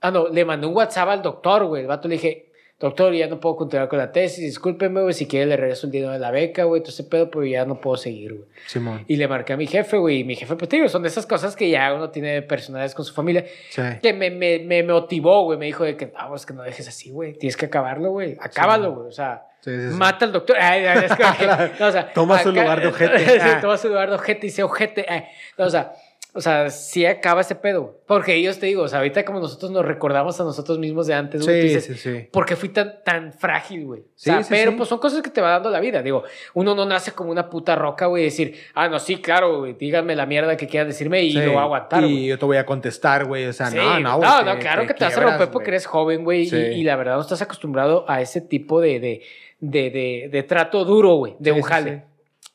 Ah, 0.00 0.10
no, 0.10 0.28
le 0.28 0.44
mandé 0.44 0.66
un 0.66 0.74
WhatsApp 0.76 1.08
al 1.08 1.22
doctor, 1.22 1.64
güey. 1.64 1.82
El 1.82 1.88
vato 1.88 2.06
le 2.06 2.16
dije, 2.16 2.47
doctor, 2.80 3.12
ya 3.12 3.26
no 3.26 3.40
puedo 3.40 3.56
continuar 3.56 3.88
con 3.88 3.98
la 3.98 4.12
tesis, 4.12 4.44
discúlpeme, 4.44 5.00
güey. 5.02 5.12
Si 5.14 5.26
quiere, 5.26 5.46
le 5.46 5.56
regreso 5.56 5.86
el 5.86 5.92
dinero 5.92 6.12
de 6.12 6.18
la 6.20 6.30
beca, 6.30 6.64
güey. 6.64 6.80
Todo 6.80 6.90
ese 6.90 7.04
pedo, 7.04 7.30
pero 7.30 7.44
ya 7.44 7.64
no 7.64 7.80
puedo 7.80 7.96
seguir, 7.96 8.34
güey. 8.34 8.44
Simón. 8.66 9.04
Y 9.08 9.16
le 9.16 9.26
marqué 9.26 9.52
a 9.54 9.56
mi 9.56 9.66
jefe, 9.66 9.96
güey. 9.96 10.20
Y 10.20 10.24
mi 10.24 10.36
jefe, 10.36 10.54
pues, 10.54 10.68
digo, 10.68 10.88
son 10.88 11.02
de 11.02 11.08
esas 11.08 11.26
cosas 11.26 11.56
que 11.56 11.68
ya 11.70 11.92
uno 11.92 12.10
tiene 12.10 12.42
personales 12.42 12.94
con 12.94 13.04
su 13.04 13.12
familia 13.12 13.44
Sí. 13.70 13.82
que 14.02 14.12
me, 14.12 14.30
me, 14.30 14.60
me 14.60 14.82
motivó, 14.84 15.44
güey. 15.44 15.58
Me 15.58 15.66
dijo 15.66 15.84
de 15.84 15.96
que, 15.96 16.06
no, 16.06 16.34
es 16.34 16.46
que 16.46 16.54
no 16.54 16.62
dejes 16.62 16.86
así, 16.86 17.10
güey. 17.10 17.34
Tienes 17.34 17.56
que 17.56 17.66
acabarlo, 17.66 18.10
güey. 18.10 18.36
Acábalo, 18.40 18.92
güey. 18.92 19.08
O 19.08 19.12
sea, 19.12 19.44
Sí, 19.60 19.70
sí, 19.74 19.88
sí. 19.90 19.94
mata 19.96 20.24
al 20.24 20.32
doctor. 20.32 20.56
Ay, 20.60 20.84
es 20.84 21.12
que- 21.16 21.22
no, 21.80 21.86
o 21.88 21.90
sea, 21.92 22.12
Toma 22.12 22.38
su 22.38 22.52
lugar 22.52 22.80
de 22.80 22.86
ojete. 22.88 23.18
Sí, 23.40 23.46
toma 23.60 23.76
su 23.76 23.88
lugar 23.88 24.08
de 24.08 24.14
ojete 24.14 24.46
y 24.46 24.50
dice 24.50 24.62
ojete. 24.62 25.04
Ay, 25.08 25.24
no, 25.58 25.64
o 25.66 25.70
sea, 25.70 25.92
o 26.38 26.40
sea, 26.40 26.70
sí 26.70 27.04
acaba 27.04 27.40
ese 27.40 27.56
pedo. 27.56 28.00
Porque 28.06 28.34
ellos 28.36 28.58
te 28.60 28.66
digo, 28.66 28.84
o 28.84 28.88
sea, 28.88 29.00
ahorita 29.00 29.24
como 29.24 29.40
nosotros 29.40 29.70
nos 29.72 29.84
recordamos 29.84 30.40
a 30.40 30.44
nosotros 30.44 30.78
mismos 30.78 31.08
de 31.08 31.14
antes, 31.14 31.44
güey, 31.44 31.62
Sí, 31.62 31.68
dices, 31.74 31.84
sí, 31.84 31.94
sí. 31.96 32.28
¿por 32.30 32.46
qué 32.46 32.54
fui 32.54 32.68
tan, 32.68 33.02
tan 33.04 33.32
frágil, 33.32 33.84
güey? 33.86 34.00
O 34.02 34.04
Sí, 34.14 34.30
sea, 34.30 34.42
sí, 34.44 34.48
pero 34.50 34.76
pues 34.76 34.88
son 34.88 34.98
cosas 34.98 35.20
que 35.20 35.30
te 35.30 35.40
va 35.40 35.50
dando 35.50 35.68
la 35.70 35.80
vida. 35.80 36.00
Digo, 36.00 36.22
uno 36.54 36.74
no 36.76 36.86
nace 36.86 37.10
como 37.12 37.30
una 37.32 37.50
puta 37.50 37.74
roca, 37.74 38.06
güey, 38.06 38.22
y 38.22 38.26
decir, 38.26 38.54
ah, 38.74 38.88
no, 38.88 38.98
sí, 39.00 39.16
claro, 39.16 39.58
güey, 39.58 39.72
díganme 39.74 40.14
la 40.14 40.26
mierda 40.26 40.56
que 40.56 40.68
quieran 40.68 40.86
decirme 40.88 41.22
y 41.24 41.32
lo 41.32 41.48
voy 41.52 41.56
a 41.60 41.62
aguantar. 41.62 42.04
Y 42.04 42.28
yo 42.28 42.38
te 42.38 42.44
voy 42.44 42.56
a 42.56 42.64
contestar, 42.64 43.24
güey, 43.26 43.46
o 43.46 43.52
sea, 43.52 43.68
no, 43.70 43.98
no, 44.00 44.16
güey. 44.18 44.28
no, 44.30 44.42
no, 44.44 44.58
claro 44.58 44.86
que 44.86 44.94
te 44.94 45.04
vas 45.04 45.16
a 45.16 45.20
romper 45.20 45.50
porque 45.50 45.70
eres 45.70 45.86
joven, 45.86 46.24
güey, 46.24 46.48
y- 46.54 46.84
la 46.84 46.96
verdad 46.96 47.16
no 47.16 47.20
estás 47.22 47.42
acostumbrado 47.42 48.04
a 48.08 48.22
ese 48.22 48.40
tipo 48.40 48.80
de, 48.80 49.00
de, 49.00 49.22
de, 49.60 49.90
de, 49.90 50.28
de 50.30 50.42
trato 50.44 50.84
duro, 50.84 51.14
güey, 51.16 51.34
de 51.40 51.52
un 51.52 51.62
jale. 51.62 52.04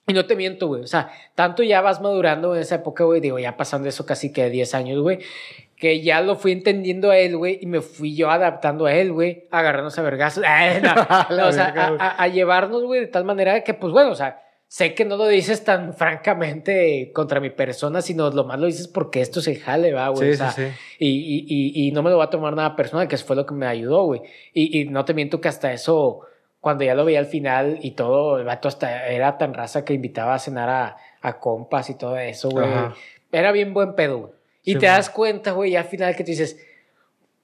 Y 0.05 0.13
no 0.13 0.25
te 0.25 0.35
miento, 0.35 0.67
güey, 0.67 0.81
o 0.83 0.87
sea, 0.87 1.09
tanto 1.33 1.63
ya 1.63 1.79
vas 1.81 2.01
madurando 2.01 2.53
en 2.55 2.61
esa 2.61 2.75
época, 2.75 3.05
güey, 3.05 3.21
digo, 3.21 3.39
ya 3.39 3.55
pasando 3.55 3.87
eso 3.87 4.05
casi 4.05 4.33
que 4.33 4.49
10 4.49 4.75
años, 4.75 4.99
güey, 5.01 5.19
que 5.77 6.01
ya 6.01 6.19
lo 6.21 6.35
fui 6.35 6.51
entendiendo 6.51 7.09
a 7.09 7.17
él, 7.17 7.37
güey, 7.37 7.57
y 7.61 7.65
me 7.67 7.79
fui 7.81 8.13
yo 8.15 8.29
adaptando 8.29 8.85
a 8.85 8.93
él, 8.93 9.13
güey, 9.13 9.47
agarrarnos 9.49 9.97
a 9.97 10.01
vergazos, 10.01 10.43
Ay, 10.45 10.81
no, 10.83 10.93
no, 11.37 11.47
o 11.47 11.51
sea, 11.53 11.73
a, 11.75 11.87
a- 12.05 12.23
a 12.23 12.27
llevarnos, 12.27 12.83
güey, 12.83 12.99
de 13.01 13.07
tal 13.07 13.23
manera 13.23 13.63
que, 13.63 13.73
pues 13.73 13.93
bueno, 13.93 14.11
o 14.11 14.15
sea, 14.15 14.41
sé 14.67 14.93
que 14.93 15.05
no 15.05 15.15
lo 15.17 15.27
dices 15.27 15.63
tan 15.63 15.93
francamente 16.37 17.11
contra 17.13 17.39
mi 17.39 17.49
persona, 17.51 18.01
sino 18.01 18.29
lo 18.29 18.43
más 18.43 18.59
lo 18.59 18.65
dices 18.65 18.87
porque 18.89 19.21
esto 19.21 19.39
es 19.39 19.47
el 19.47 19.59
jale, 19.59 19.93
va, 19.93 20.09
güey. 20.09 20.29
Sí, 20.29 20.33
o 20.33 20.37
sea, 20.37 20.51
sí, 20.51 20.63
sí. 20.65 20.71
y, 20.99 21.07
y, 21.07 21.83
y, 21.85 21.87
y 21.87 21.91
no 21.91 22.03
me 22.03 22.09
lo 22.09 22.17
va 22.17 22.25
a 22.25 22.29
tomar 22.29 22.55
nada 22.55 22.75
personal, 22.75 23.07
que 23.07 23.15
eso 23.15 23.25
fue 23.25 23.35
lo 23.35 23.45
que 23.45 23.53
me 23.53 23.67
ayudó, 23.67 24.03
güey. 24.05 24.21
Y, 24.53 24.81
y 24.81 24.85
no 24.85 25.05
te 25.05 25.13
miento 25.13 25.39
que 25.39 25.47
hasta 25.47 25.71
eso, 25.71 26.21
cuando 26.63 26.85
ya 26.85 26.95
lo 26.95 27.03
veía 27.03 27.19
al 27.19 27.25
final 27.25 27.79
y 27.81 27.91
todo, 27.91 28.39
el 28.39 28.45
vato 28.45 28.69
hasta 28.69 29.09
era 29.09 29.37
tan 29.37 29.53
raza 29.53 29.83
que 29.83 29.93
invitaba 29.93 30.33
a 30.33 30.39
cenar 30.39 30.69
a, 30.69 30.95
a 31.21 31.37
compas 31.37 31.89
y 31.89 31.95
todo 31.95 32.17
eso, 32.17 32.49
güey. 32.49 32.65
Era 33.33 33.51
bien 33.51 33.73
buen 33.73 33.95
pedo. 33.95 34.31
Y 34.63 34.71
Sí, 34.75 34.79
te 34.79 34.85
man. 34.87 34.95
das 34.95 35.09
cuenta, 35.09 35.51
güey, 35.51 35.71
ya 35.71 35.81
al 35.81 35.87
final 35.87 36.15
que 36.15 36.23
tú 36.23 36.31
dices, 36.31 36.57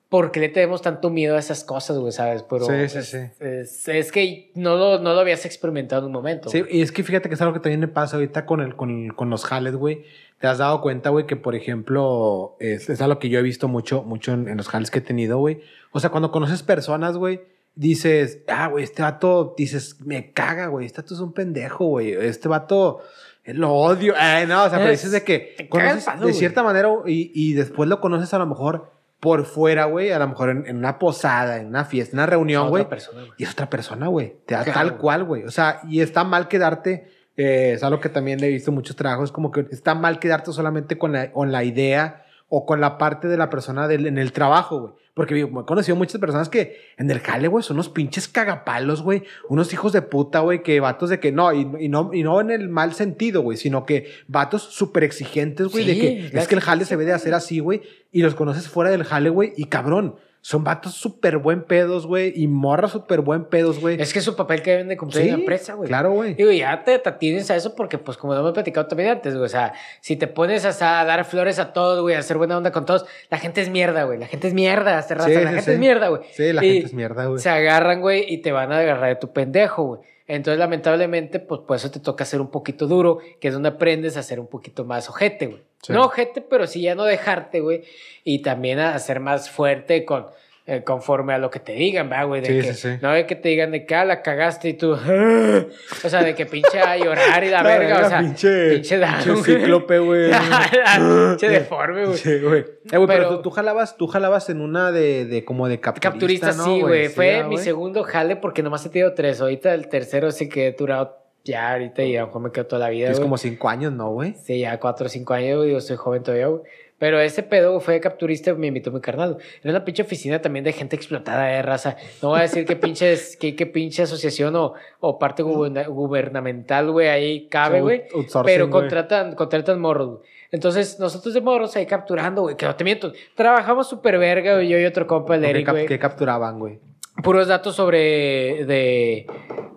¿por 0.08 0.32
qué 0.32 0.40
le 0.40 0.48
tenemos 0.48 0.82
tanto 0.82 1.10
miedo 1.10 1.36
a 1.36 1.40
esas 1.40 1.66
cosas, 1.66 1.98
güey, 1.98 2.14
sabes? 2.14 2.44
Pero 2.44 2.64
Sí, 2.64 2.88
sí, 2.88 2.98
es, 2.98 3.10
sí. 3.10 3.18
Es, 3.42 3.88
es 3.90 4.12
que 4.14 4.52
no 4.56 4.78
lo, 4.78 5.00
no 5.00 5.14
lo 5.14 5.20
habías 5.20 5.46
experimentado 5.46 6.04
en 6.04 6.06
un 6.06 6.14
momento. 6.14 6.48
Sí, 6.48 6.62
güey. 6.62 6.78
y 6.78 6.82
es 6.82 6.94
que 6.94 7.04
fíjate 7.04 7.28
que 7.28 7.36
es 7.36 7.42
algo 7.42 7.54
que 7.54 7.60
también 7.60 7.82
me 7.82 7.90
pasa 7.90 8.16
ahorita 8.16 8.46
con, 8.46 8.62
el, 8.62 8.78
con, 8.78 9.10
con 9.10 9.30
los 9.30 9.44
jales, 9.44 9.76
güey. 9.76 10.06
Te 10.40 10.48
has 10.48 10.60
dado 10.60 10.80
cuenta, 10.80 11.10
güey, 11.10 11.26
que 11.28 11.36
por 11.36 11.56
ejemplo, 11.56 12.56
es, 12.62 12.90
es 12.90 13.02
algo 13.02 13.20
que 13.20 13.28
yo 13.28 13.40
he 13.40 13.44
visto 13.44 13.68
mucho, 13.68 14.04
mucho 14.04 14.32
en, 14.32 14.48
en 14.48 14.56
los 14.56 14.70
jales 14.70 14.90
que 14.90 15.00
he 15.00 15.02
tenido, 15.02 15.38
güey. 15.40 15.60
O 15.92 16.00
sea, 16.00 16.10
cuando 16.10 16.32
conoces 16.32 16.64
personas, 16.64 17.18
güey, 17.18 17.42
dices, 17.76 18.40
ah, 18.48 18.68
güey, 18.68 18.84
este 18.84 19.02
vato, 19.02 19.54
dices, 19.58 19.98
me 20.06 20.32
caga, 20.34 20.68
güey, 20.68 20.86
este 20.86 21.02
vato 21.02 21.14
es 21.14 21.20
un 21.20 21.34
pendejo, 21.34 21.86
güey. 21.86 22.12
Este 22.14 22.48
vato, 22.48 23.00
eh, 23.44 23.54
lo 23.54 23.72
odio. 23.74 24.14
Ay, 24.18 24.46
no, 24.48 24.64
o 24.64 24.70
sea, 24.70 24.80
pero 24.80 24.92
Es- 24.92 25.00
dices 25.00 25.12
de 25.12 25.24
que 25.24 25.68
conoces 25.70 26.06
de 26.06 26.22
güey. 26.22 26.34
cierta 26.34 26.64
manera 26.64 26.90
y, 27.06 27.32
y 27.34 27.54
después 27.54 27.88
lo 27.90 28.02
conoces 28.02 28.34
a 28.34 28.38
lo 28.40 28.46
mejor 28.46 28.92
por 29.20 29.46
fuera, 29.46 29.86
güey, 29.86 30.12
a 30.12 30.20
lo 30.20 30.28
mejor 30.30 30.50
en, 30.50 30.66
en 30.66 30.78
una 30.78 30.98
posada, 30.98 31.58
en 31.58 31.68
una 31.68 31.84
fiesta, 31.86 32.16
en 32.16 32.20
una 32.20 32.26
reunión, 32.26 32.70
güey. 32.70 32.88
persona, 32.88 33.20
güey. 33.22 33.32
Y 33.38 33.44
es 33.44 33.52
otra 33.52 33.70
persona, 33.70 34.08
güey. 34.08 34.36
Te 34.46 34.56
da 34.56 34.64
Claro, 34.64 34.80
tal 34.80 34.90
güey. 34.92 35.02
cual, 35.02 35.24
güey. 35.26 35.44
O 35.44 35.52
sea, 35.52 35.82
y 35.90 36.02
está 36.02 36.24
mal 36.24 36.48
quedarte. 36.48 37.08
eh, 37.36 37.72
es 37.76 37.84
algo 37.84 38.02
que 38.02 38.10
también 38.10 38.44
he 38.44 38.50
visto 38.50 38.72
en 38.72 38.76
muchos 38.76 38.96
trabajos. 38.98 39.32
Como 39.32 39.52
que 39.52 39.66
está 39.72 39.96
mal 39.96 40.20
quedarte 40.20 40.52
solamente 40.52 40.98
con 40.98 41.14
la, 41.14 41.32
con 41.32 41.52
la 41.54 41.64
idea 41.64 42.26
o 42.50 42.66
con 42.66 42.82
la 42.82 42.98
parte 42.98 43.28
de 43.28 43.38
la 43.38 43.50
persona 43.50 43.88
del, 43.88 44.08
en 44.08 44.18
el 44.18 44.34
trabajo, 44.34 44.80
güey. 44.80 44.94
Porque 45.14 45.36
digo, 45.36 45.62
he 45.62 45.66
conocido 45.66 45.96
muchas 45.96 46.20
personas 46.20 46.50
que 46.50 46.78
en 46.98 47.12
el 47.12 47.20
jale, 47.20 47.48
güey, 47.48 47.64
son 47.64 47.76
unos 47.76 47.90
pinches 47.90 48.28
cagapalos, 48.28 49.02
güey. 49.02 49.24
Unos 49.50 49.72
hijos 49.74 49.92
de 49.92 50.02
puta, 50.02 50.40
güey, 50.40 50.64
que 50.64 50.80
vatos 50.80 51.10
de 51.10 51.20
que 51.20 51.32
no, 51.32 51.54
y, 51.54 51.68
y 51.80 51.90
no, 51.90 52.12
y 52.14 52.24
no 52.24 52.40
en 52.42 52.52
el 52.52 52.70
mal 52.70 52.94
sentido, 52.94 53.42
güey, 53.42 53.58
sino 53.58 53.86
que 53.86 54.10
vatos 54.28 54.64
súper 54.64 55.04
exigentes, 55.04 55.68
güey, 55.68 55.86
de 55.86 56.00
que 56.00 56.40
es 56.40 56.48
que 56.48 56.56
el 56.56 56.62
jale 56.62 56.86
se 56.86 56.96
ve 56.96 57.06
de 57.06 57.14
hacer 57.14 57.34
así, 57.34 57.60
güey, 57.60 57.82
y 58.12 58.22
los 58.22 58.34
conoces 58.34 58.68
fuera 58.70 58.92
del 58.92 59.04
jale, 59.04 59.30
güey, 59.30 59.54
y 59.58 59.66
cabrón. 59.66 60.16
Son 60.42 60.64
vatos 60.64 60.94
súper 60.94 61.38
buen 61.38 61.64
pedos, 61.64 62.08
güey, 62.08 62.32
y 62.36 62.48
morras 62.48 62.92
súper 62.92 63.22
buen 63.22 63.46
pedos, 63.46 63.80
güey. 63.80 64.02
Es 64.02 64.14
que 64.14 64.20
es 64.20 64.26
su 64.26 64.36
papel 64.36 64.62
que 64.62 64.72
deben 64.72 64.88
de 64.88 64.96
cumplir 64.96 65.24
en 65.24 65.32
la 65.32 65.38
empresa, 65.40 65.74
güey. 65.74 65.90
Claro, 65.90 66.12
güey. 66.12 66.34
Digo, 66.34 66.52
ya 66.52 66.84
te, 66.84 67.02
atienes 67.04 67.52
a 67.52 67.56
eso 67.56 67.76
porque, 67.76 67.98
pues, 67.98 68.18
como 68.18 68.34
hemos 68.34 68.54
platicado 68.54 68.88
también 68.88 69.10
antes, 69.10 69.34
güey, 69.34 69.46
o 69.46 69.50
sea, 69.50 69.74
si 70.00 70.16
te 70.16 70.28
pones 70.28 70.64
hasta 70.64 71.02
a 71.02 71.06
dar 71.06 71.26
flores 71.26 71.60
a 71.60 71.74
todos, 71.74 72.02
güey, 72.02 72.16
a 72.16 72.20
hacer 72.20 72.38
buena 72.38 72.58
onda 72.58 72.72
con 72.72 72.86
todos, 72.86 73.06
la 73.30 73.38
gente 73.38 73.62
es 73.62 73.70
mierda, 73.70 74.04
güey. 74.04 74.18
La 74.18 74.28
gente 74.28 74.48
es 74.48 74.54
mierda, 74.54 74.98
hace 74.98 75.16
raza, 75.16 75.28
Sí, 75.28 75.36
la 75.36 75.50
sí, 75.50 75.56
gente 75.56 75.74
es 75.74 75.80
mierda, 75.80 76.08
güey. 76.08 76.22
Sí, 76.32 76.54
la 76.54 76.64
Y 76.64 76.74
gente 76.74 76.88
es 76.88 76.94
mierda, 76.94 77.26
güey. 77.26 77.40
Se 77.40 77.50
agarran, 77.50 78.00
güey, 78.00 78.26
y 78.28 78.38
te 78.38 78.52
van 78.52 78.72
a 78.72 78.80
agarrar 78.80 79.10
de 79.10 79.16
tu 79.18 79.34
pendejo, 79.34 79.84
güey. 79.84 80.02
Entonces, 80.30 80.60
lamentablemente, 80.60 81.40
pues 81.40 81.62
por 81.62 81.76
eso 81.76 81.90
te 81.90 82.00
toca 82.00 82.24
ser 82.24 82.40
un 82.40 82.52
poquito 82.52 82.86
duro, 82.86 83.18
que 83.42 83.48
es 83.48 83.54
donde 83.54 83.70
aprendes 83.70 84.16
a 84.16 84.22
ser 84.22 84.40
un 84.40 84.46
poquito 84.46 84.86
más 84.86 85.10
ojete, 85.10 85.48
güey. 85.48 85.64
Sí. 85.82 85.92
No 85.92 86.04
ojete, 86.04 86.42
pero 86.42 86.68
sí 86.68 86.82
ya 86.82 86.94
no 86.94 87.04
dejarte, 87.04 87.62
güey. 87.62 87.84
Y 88.24 88.44
también 88.44 88.78
a 88.78 88.98
ser 89.00 89.22
más 89.22 89.50
fuerte 89.50 90.06
con, 90.06 90.28
eh, 90.70 90.84
conforme 90.84 91.34
a 91.34 91.38
lo 91.38 91.50
que 91.50 91.60
te 91.60 91.74
digan, 91.74 92.10
¿verdad, 92.10 92.28
güey? 92.28 92.42
De 92.42 92.48
Sí, 92.48 92.54
que, 92.68 92.74
sí, 92.74 92.90
sí. 92.92 92.98
No 93.02 93.12
de 93.12 93.26
que 93.26 93.36
te 93.36 93.50
digan 93.50 93.72
de 93.72 93.86
que 93.86 93.96
ah, 93.96 94.06
la 94.06 94.22
cagaste 94.22 94.70
y 94.70 94.74
tú. 94.74 94.94
"Ah". 94.94 95.64
O 96.04 96.10
sea, 96.10 96.24
de 96.24 96.36
que 96.36 96.46
pinche 96.46 96.80
a 96.80 96.96
llorar 96.98 97.44
y 97.44 97.50
la 97.50 97.64
verga. 97.64 98.06
O 98.06 98.10
sea, 98.10 98.20
pinche, 98.20 98.70
pinche 98.72 98.98
down, 99.00 99.14
pinche 99.16 99.32
güey. 99.32 99.44
cíclope, 99.62 100.00
güey. 100.00 100.32
pinche 101.30 101.50
deforme, 101.50 102.06
güey. 102.06 102.18
Sí, 102.18 102.40
güey. 102.40 102.60
Eh, 102.92 102.98
güey, 102.98 103.08
pero, 103.08 103.24
Pero- 103.24 103.30
tú, 103.38 103.42
tú 103.44 103.50
jalabas, 103.52 103.98
tú 103.98 104.08
jalabas 104.08 104.50
en 104.50 104.62
una 104.62 104.92
de, 104.92 105.26
de 105.26 105.44
como 105.46 105.68
de 105.68 105.80
capturista, 105.80 106.10
Capturista, 106.12 106.52
¿no, 106.54 106.64
sí, 106.66 106.82
güey. 106.82 107.08
Fue 107.10 107.38
ah, 107.40 107.44
mi 107.48 107.58
segundo 107.58 108.04
jale 108.04 108.36
porque 108.36 108.64
nomás 108.64 108.86
he 108.86 108.90
tenido 108.90 109.14
tres. 109.14 109.42
Ahorita 109.42 109.74
el 109.74 109.88
tercero 109.90 110.32
sí 110.32 110.50
que 110.50 110.68
he 110.68 110.72
durado 110.74 111.18
ya 111.44 111.72
ahorita 111.72 112.04
y 112.04 112.16
a 112.18 112.22
lo 112.22 112.28
mejor 112.28 112.42
me 112.44 112.52
quedo 112.52 112.66
toda 112.68 112.80
la 112.82 112.90
vida. 112.90 113.10
Güey. 113.10 113.22
como 113.22 113.38
cinco 113.38 113.70
años, 113.70 113.94
¿no, 113.94 114.12
güey? 114.12 114.34
Sí, 114.36 114.60
ya 114.60 114.80
cuatro 114.80 115.06
o 115.06 115.10
cinco 115.10 115.34
años, 115.34 115.58
güey. 115.58 115.72
Yo 115.72 115.82
soy 115.82 115.96
joven 115.98 116.22
todavía, 116.24 116.48
güey. 116.48 116.62
Pero 117.00 117.20
ese 117.22 117.44
pedo 117.44 117.80
fue 117.80 118.00
capturista, 118.02 118.54
me 118.54 118.68
invitó 118.68 118.92
mi 118.92 119.00
carnal. 119.02 119.38
Era 119.64 119.72
una 119.72 119.86
pinche 119.86 120.04
oficina 120.04 120.42
también 120.42 120.66
de 120.66 120.74
gente 120.74 120.96
explotada 120.96 121.46
de 121.46 121.62
raza. 121.62 121.96
No 122.22 122.30
voy 122.30 122.40
a 122.40 122.42
decir 122.44 122.66
qué 122.66 122.76
pinches, 122.76 123.38
qué, 123.38 123.56
qué 123.56 123.66
pinche 123.66 124.04
asociación 124.04 124.56
o, 124.58 124.74
o 125.00 125.18
parte 125.18 125.42
guberna- 125.42 125.88
gubernamental, 125.88 126.92
güey, 126.92 127.08
ahí 127.08 127.48
cabe, 127.48 127.82
güey. 127.82 128.04
Pero 128.46 128.70
contratan, 128.70 129.34
contratan 129.36 129.80
morros, 129.80 130.08
güey. 130.10 130.20
Entonces, 130.52 131.00
nosotros 131.00 131.34
de 131.34 131.42
morros 131.42 131.76
ahí 131.76 131.86
capturando, 131.86 132.42
güey, 132.42 132.56
que 132.58 132.66
no 132.66 132.76
te 132.76 132.84
miento. 132.84 133.14
Trabajamos 133.36 133.88
súper 133.88 134.18
verga, 134.18 134.56
güey, 134.56 134.68
yo 134.68 134.80
y 134.80 134.86
otro 134.86 135.06
compa, 135.08 135.36
el 135.36 135.42
¿Qué, 135.42 135.50
Eric, 135.52 135.70
güey. 135.70 135.86
qué 135.86 136.00
capturaban, 136.00 136.60
güey? 136.60 136.80
Puros 137.24 137.48
datos 137.48 137.76
sobre, 137.76 138.66
de, 138.66 139.28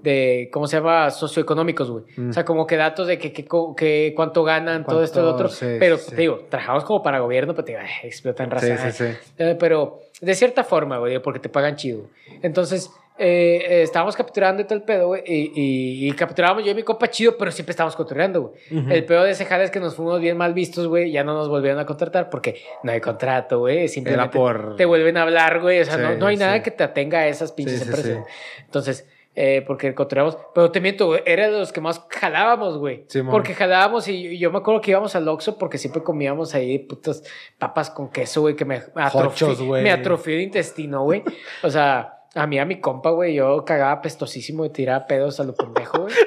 de, 0.02 0.50
¿cómo 0.52 0.66
se 0.66 0.76
llama? 0.76 1.10
Socioeconómicos, 1.10 1.90
güey. 1.90 2.04
Mm. 2.16 2.30
O 2.30 2.32
sea, 2.32 2.44
como 2.44 2.66
que 2.66 2.76
datos 2.76 3.06
de 3.06 3.18
que, 3.18 3.32
que, 3.32 3.46
que 3.76 4.12
cuánto 4.14 4.44
ganan, 4.44 4.84
todo 4.84 5.02
esto 5.02 5.20
y 5.20 5.22
lo 5.22 5.30
otro. 5.30 5.48
Cuánto- 5.48 5.56
sí, 5.56 5.76
pero, 5.78 5.98
sí. 5.98 6.10
te 6.10 6.16
digo, 6.16 6.40
trabajamos 6.48 6.84
como 6.84 7.02
para 7.02 7.20
gobierno, 7.20 7.54
pero 7.54 7.64
te 7.64 7.72
digo, 7.72 7.82
explotan 8.02 8.50
raza. 8.50 8.90
Sí, 8.90 8.92
sí, 8.92 9.12
sí. 9.12 9.18
Eh, 9.38 9.56
pero 9.58 9.98
de 10.20 10.34
cierta 10.34 10.64
forma, 10.64 10.98
güey, 10.98 11.20
porque 11.20 11.40
te 11.40 11.48
pagan 11.48 11.76
chido. 11.76 12.02
Entonces, 12.42 12.90
eh, 13.18 13.64
eh, 13.68 13.82
estábamos 13.82 14.16
capturando 14.16 14.62
y 14.62 14.64
todo 14.64 14.74
el 14.76 14.82
pedo, 14.84 15.08
güey, 15.08 15.22
y, 15.26 15.52
y, 15.54 16.08
y 16.08 16.12
capturábamos 16.12 16.64
yo 16.64 16.70
y 16.70 16.74
mi 16.74 16.82
compa 16.82 17.08
chido, 17.08 17.36
pero 17.38 17.50
siempre 17.52 17.70
estábamos 17.72 17.94
capturando, 17.94 18.42
güey. 18.42 18.54
El 18.90 19.04
peor 19.04 19.24
de 19.24 19.32
ese 19.32 19.44
jale 19.44 19.64
es 19.64 19.70
que 19.70 19.80
nos 19.80 19.94
fuimos 19.94 20.20
bien 20.20 20.36
mal 20.36 20.54
vistos, 20.54 20.86
güey, 20.88 21.10
ya 21.12 21.22
no 21.22 21.34
nos 21.34 21.48
volvieron 21.48 21.78
a 21.78 21.86
contratar 21.86 22.30
porque 22.30 22.60
no 22.82 22.90
hay 22.92 23.00
contrato, 23.00 23.58
güey, 23.60 23.88
simplemente 23.88 24.36
por- 24.36 24.76
te 24.76 24.84
vuelven 24.86 25.16
a 25.18 25.22
hablar, 25.22 25.60
güey, 25.60 25.80
o 25.80 25.84
sea, 25.84 25.94
Sí, 25.96 26.00
no, 26.00 26.14
no 26.16 26.26
hay 26.26 26.36
sí. 26.36 26.42
nada 26.42 26.62
que 26.62 26.70
te 26.70 26.82
atenga 26.84 27.18
a 27.20 27.28
esas 27.28 27.52
pinches 27.52 27.80
Sí, 27.80 27.88
empresas. 27.88 28.24
Entonces, 28.64 29.08
eh, 29.34 29.62
porque 29.66 29.94
capturamos, 29.94 30.36
pero 30.54 30.70
te 30.70 30.80
miento, 30.80 31.06
güey, 31.06 31.22
era 31.24 31.46
de 31.50 31.58
los 31.58 31.72
que 31.72 31.80
más 31.80 32.04
jalábamos, 32.08 32.76
güey. 32.78 33.06
Porque 33.30 33.54
jalábamos 33.54 34.06
y 34.08 34.38
yo 34.38 34.50
me 34.50 34.58
acuerdo 34.58 34.80
que 34.82 34.90
íbamos 34.90 35.14
al 35.16 35.26
Oxxo 35.28 35.56
porque 35.56 35.78
siempre 35.78 36.02
comíamos 36.02 36.54
ahí 36.54 36.78
putas 36.80 37.22
papas 37.58 37.88
con 37.88 38.10
queso, 38.10 38.42
güey, 38.42 38.56
que 38.56 38.64
me 38.66 38.82
atrofió, 38.94 39.48
me 39.70 39.90
atrofió 39.90 40.34
el 40.34 40.42
intestino, 40.42 41.04
güey. 41.04 41.22
O 41.62 41.70
sea, 41.70 42.18
a 42.34 42.46
mí, 42.46 42.58
a 42.58 42.64
mi 42.64 42.80
compa, 42.80 43.10
güey, 43.10 43.34
yo 43.34 43.64
cagaba 43.64 44.00
pestosísimo 44.00 44.64
y 44.64 44.70
tiraba 44.70 45.06
pedos 45.06 45.40
a 45.40 45.44
lo 45.44 45.54
pendejo, 45.54 46.02
güey. 46.02 46.14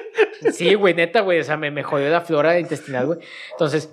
Sí, 0.51 0.73
güey, 0.75 0.93
neta, 0.93 1.21
güey, 1.21 1.39
o 1.39 1.43
sea, 1.43 1.57
me, 1.57 1.71
me 1.71 1.81
jodió 1.81 2.09
la 2.09 2.21
flora 2.21 2.59
intestinal, 2.59 3.07
güey. 3.07 3.19
Entonces, 3.51 3.89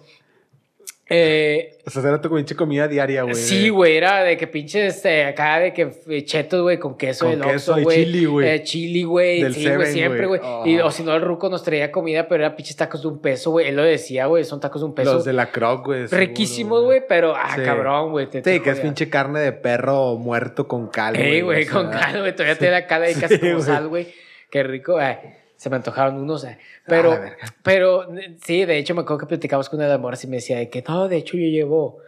eh, 1.12 1.76
O 1.86 1.90
sea, 1.90 2.02
era 2.02 2.20
tu 2.20 2.34
pinche 2.34 2.54
comida 2.56 2.88
diaria, 2.88 3.22
güey. 3.22 3.34
Sí, 3.34 3.68
güey, 3.68 3.96
era 3.96 4.22
de 4.22 4.36
que 4.36 4.46
pinches 4.46 5.04
eh, 5.04 5.24
acá 5.24 5.58
de 5.58 5.72
que 5.72 5.90
chetos, 6.24 6.62
güey, 6.62 6.78
con 6.78 6.96
queso 6.96 7.26
Con 7.26 7.38
del 7.40 7.50
queso 7.50 7.72
Oxxo, 7.72 7.80
y 7.80 7.84
güey. 7.84 8.04
chili, 8.04 8.24
güey. 8.24 8.48
Eh, 8.48 8.62
chili, 8.62 9.02
güey. 9.02 9.42
Del 9.42 9.54
Sí, 9.54 9.68
güey, 9.68 9.92
siempre, 9.92 10.26
güey. 10.26 10.40
güey. 10.40 10.70
Y 10.74 10.80
Oh. 10.80 10.86
O 10.86 10.90
si 10.90 11.02
no, 11.02 11.14
el 11.14 11.22
ruco 11.22 11.48
nos 11.48 11.62
traía 11.62 11.90
comida, 11.92 12.28
pero 12.28 12.44
era 12.44 12.56
pinches 12.56 12.76
tacos 12.76 13.02
de 13.02 13.08
un 13.08 13.20
peso, 13.20 13.50
güey. 13.50 13.68
Él 13.68 13.76
lo 13.76 13.82
decía, 13.82 14.26
güey, 14.26 14.44
son 14.44 14.60
tacos 14.60 14.80
de 14.82 14.86
un 14.86 14.94
peso. 14.94 15.12
Los 15.14 15.24
de 15.24 15.32
la 15.32 15.50
croc, 15.50 15.84
güey. 15.86 16.06
Riquísimos, 16.06 16.82
güey, 16.84 17.02
pero, 17.08 17.34
ah, 17.36 17.52
Sí. 17.56 17.62
cabrón, 17.62 18.10
güey. 18.12 18.26
te- 18.30 18.42
te 18.42 18.54
Sí, 18.54 18.60
que 18.60 18.70
es 18.70 18.80
pinche 18.80 19.10
carne 19.10 19.40
de 19.40 19.52
perro 19.52 20.16
muerto 20.16 20.66
con 20.68 20.88
cal, 20.88 21.16
Ey, 21.16 21.40
güey, 21.42 21.62
o 21.62 21.64
sea, 21.64 21.72
con 21.72 21.90
cal, 21.90 22.20
güey. 22.20 22.32
Todavía 22.32 22.56
te 22.56 22.70
da 22.70 22.86
cal 22.86 23.02
ahí 23.02 23.14
casi 23.14 23.34
Sí, 23.34 23.40
como 23.40 23.52
güey. 23.54 23.62
sal, 23.64 23.88
güey. 23.88 24.06
Qué 24.50 24.62
rico. 24.62 25.00
eh, 25.00 25.18
se 25.62 25.70
me 25.70 25.76
antojaron 25.76 26.16
unos. 26.16 26.42
eh. 26.44 26.58
Ah, 26.60 26.84
Pero, 26.88 27.20
pero, 27.62 28.08
sí, 28.44 28.64
de 28.64 28.78
hecho, 28.78 28.94
me 28.96 29.02
acuerdo 29.02 29.18
que 29.20 29.26
platicamos 29.26 29.68
con 29.68 29.78
una 29.78 29.86
de 29.86 29.92
las 29.92 30.00
morras 30.00 30.24
y 30.24 30.26
me 30.26 30.36
decía 30.36 30.58
de 30.58 30.68
que, 30.68 30.82
no, 30.82 31.06
de 31.06 31.16
hecho, 31.18 31.36
yo 31.36 31.46
llevo 31.46 31.98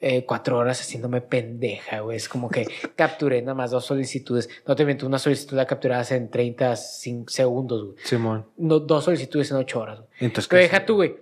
eh, 0.00 0.24
cuatro 0.24 0.56
horas 0.58 0.80
haciéndome 0.80 1.20
pendeja, 1.20 2.00
güey. 2.00 2.16
Es 2.16 2.28
como 2.30 2.48
que 2.48 2.66
capturé 2.96 3.42
nada 3.42 3.54
más 3.54 3.70
dos 3.72 3.84
solicitudes. 3.84 4.48
No 4.66 4.74
te 4.74 4.86
miento, 4.86 5.06
una 5.06 5.18
solicitud 5.18 5.54
la 5.56 5.66
capturadas 5.66 6.12
en 6.12 6.30
30 6.30 6.72
cin- 6.72 7.28
segundos, 7.28 7.84
güey. 7.84 7.96
Simón. 8.04 8.46
No, 8.56 8.78
dos 8.80 9.04
solicitudes 9.04 9.50
en 9.50 9.58
ocho 9.58 9.80
horas, 9.80 9.98
güey. 9.98 10.08
Entonces, 10.20 10.48
Pero 10.48 10.60
¿qué 10.60 10.62
deja 10.64 10.86
tú, 10.86 10.94
güey. 10.96 11.16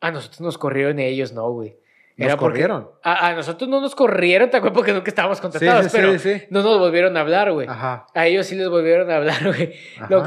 A 0.00 0.10
nosotros 0.12 0.40
nos 0.40 0.56
corrieron 0.56 0.98
ellos, 1.00 1.32
no, 1.32 1.50
güey. 1.50 1.76
¿Nos 2.16 2.26
Era 2.26 2.36
porque- 2.36 2.52
corrieron? 2.60 2.90
A, 3.02 3.28
a 3.28 3.34
nosotros 3.34 3.68
no 3.70 3.80
nos 3.80 3.94
corrieron, 3.94 4.50
¿te 4.50 4.58
acuerdas? 4.58 4.76
Porque 4.76 4.92
nunca 4.92 5.08
estábamos 5.10 5.40
contratados, 5.40 5.84
Sí, 5.84 5.90
sí, 5.90 5.96
pero 5.96 6.18
sí, 6.18 6.42
no 6.50 6.62
nos 6.62 6.78
volvieron 6.78 7.16
a 7.16 7.20
hablar, 7.20 7.52
güey. 7.52 7.66
Ajá. 7.68 8.06
A 8.14 8.26
ellos 8.26 8.46
sí 8.46 8.54
les 8.54 8.68
volvieron 8.68 9.10
a 9.10 9.16
hablar, 9.16 9.38
güey. 9.46 9.72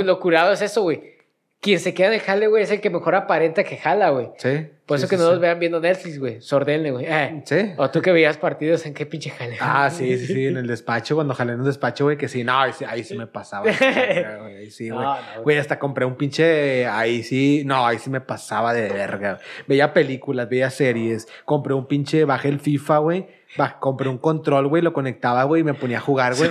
Lo 0.03 0.19
curado 0.19 0.51
es 0.51 0.61
eso, 0.61 0.81
güey. 0.81 1.14
Quien 1.61 1.79
se 1.79 1.93
queda 1.95 2.11
de 2.11 2.19
jale, 2.19 2.47
güey, 2.47 2.63
es 2.63 2.69
el 2.71 2.79
que 2.79 2.89
mejor 2.91 3.15
aparenta 3.15 3.63
que 3.63 3.77
jala, 3.77 4.09
güey. 4.11 4.29
Sí. 4.37 4.67
Por 4.85 4.97
eso 4.97 5.07
sí, 5.07 5.09
que 5.09 5.15
sí, 5.15 5.21
no 5.23 5.29
sí. 5.29 5.31
nos 5.33 5.41
vean 5.41 5.59
viendo 5.59 5.79
Netflix, 5.79 6.19
güey. 6.19 6.39
Sordenle, 6.39 6.91
güey. 6.91 7.05
Eh. 7.07 7.41
Sí. 7.43 7.71
O 7.77 7.89
tú 7.89 8.03
que 8.03 8.11
veías 8.11 8.37
partidos, 8.37 8.85
¿en 8.85 8.93
qué 8.93 9.07
pinche 9.07 9.31
jale? 9.31 9.57
Ah, 9.59 9.89
sí, 9.89 10.15
sí, 10.19 10.27
sí, 10.27 10.45
en 10.45 10.57
el 10.57 10.67
despacho, 10.67 11.15
cuando 11.15 11.33
jalé 11.33 11.53
en 11.53 11.61
un 11.61 11.65
despacho, 11.65 12.03
güey, 12.03 12.17
que 12.17 12.27
sí, 12.27 12.43
no, 12.43 12.59
ahí 12.59 12.71
sí, 12.71 12.85
ahí 12.87 13.03
me 13.17 13.25
pasaba. 13.25 13.65
Ahí 13.67 14.69
sí, 14.69 14.89
No, 14.89 14.97
güey. 14.97 15.05
no, 15.07 15.13
güey. 15.15 15.43
Güey, 15.43 15.57
hasta 15.57 15.79
compré 15.79 16.05
un 16.05 16.15
pinche, 16.15 16.85
ahí 16.85 17.23
sí, 17.23 17.63
no, 17.65 17.83
ahí 17.87 17.97
sí 17.97 18.11
me 18.11 18.21
pasaba 18.21 18.71
de 18.75 18.89
verga. 18.89 19.39
Veía 19.67 19.91
películas, 19.91 20.47
veía 20.47 20.69
series, 20.69 21.27
compré 21.45 21.73
un 21.73 21.87
pinche, 21.87 22.23
bajé 22.25 22.49
el 22.49 22.59
FIFA, 22.59 22.97
güey, 22.99 23.27
ba- 23.57 23.77
compré 23.79 24.09
un 24.09 24.17
control, 24.17 24.67
güey, 24.67 24.81
lo 24.83 24.93
conectaba, 24.93 25.43
güey, 25.43 25.61
y 25.61 25.63
me 25.63 25.73
ponía 25.73 25.97
a 25.97 26.01
jugar, 26.01 26.33
güey. 26.35 26.49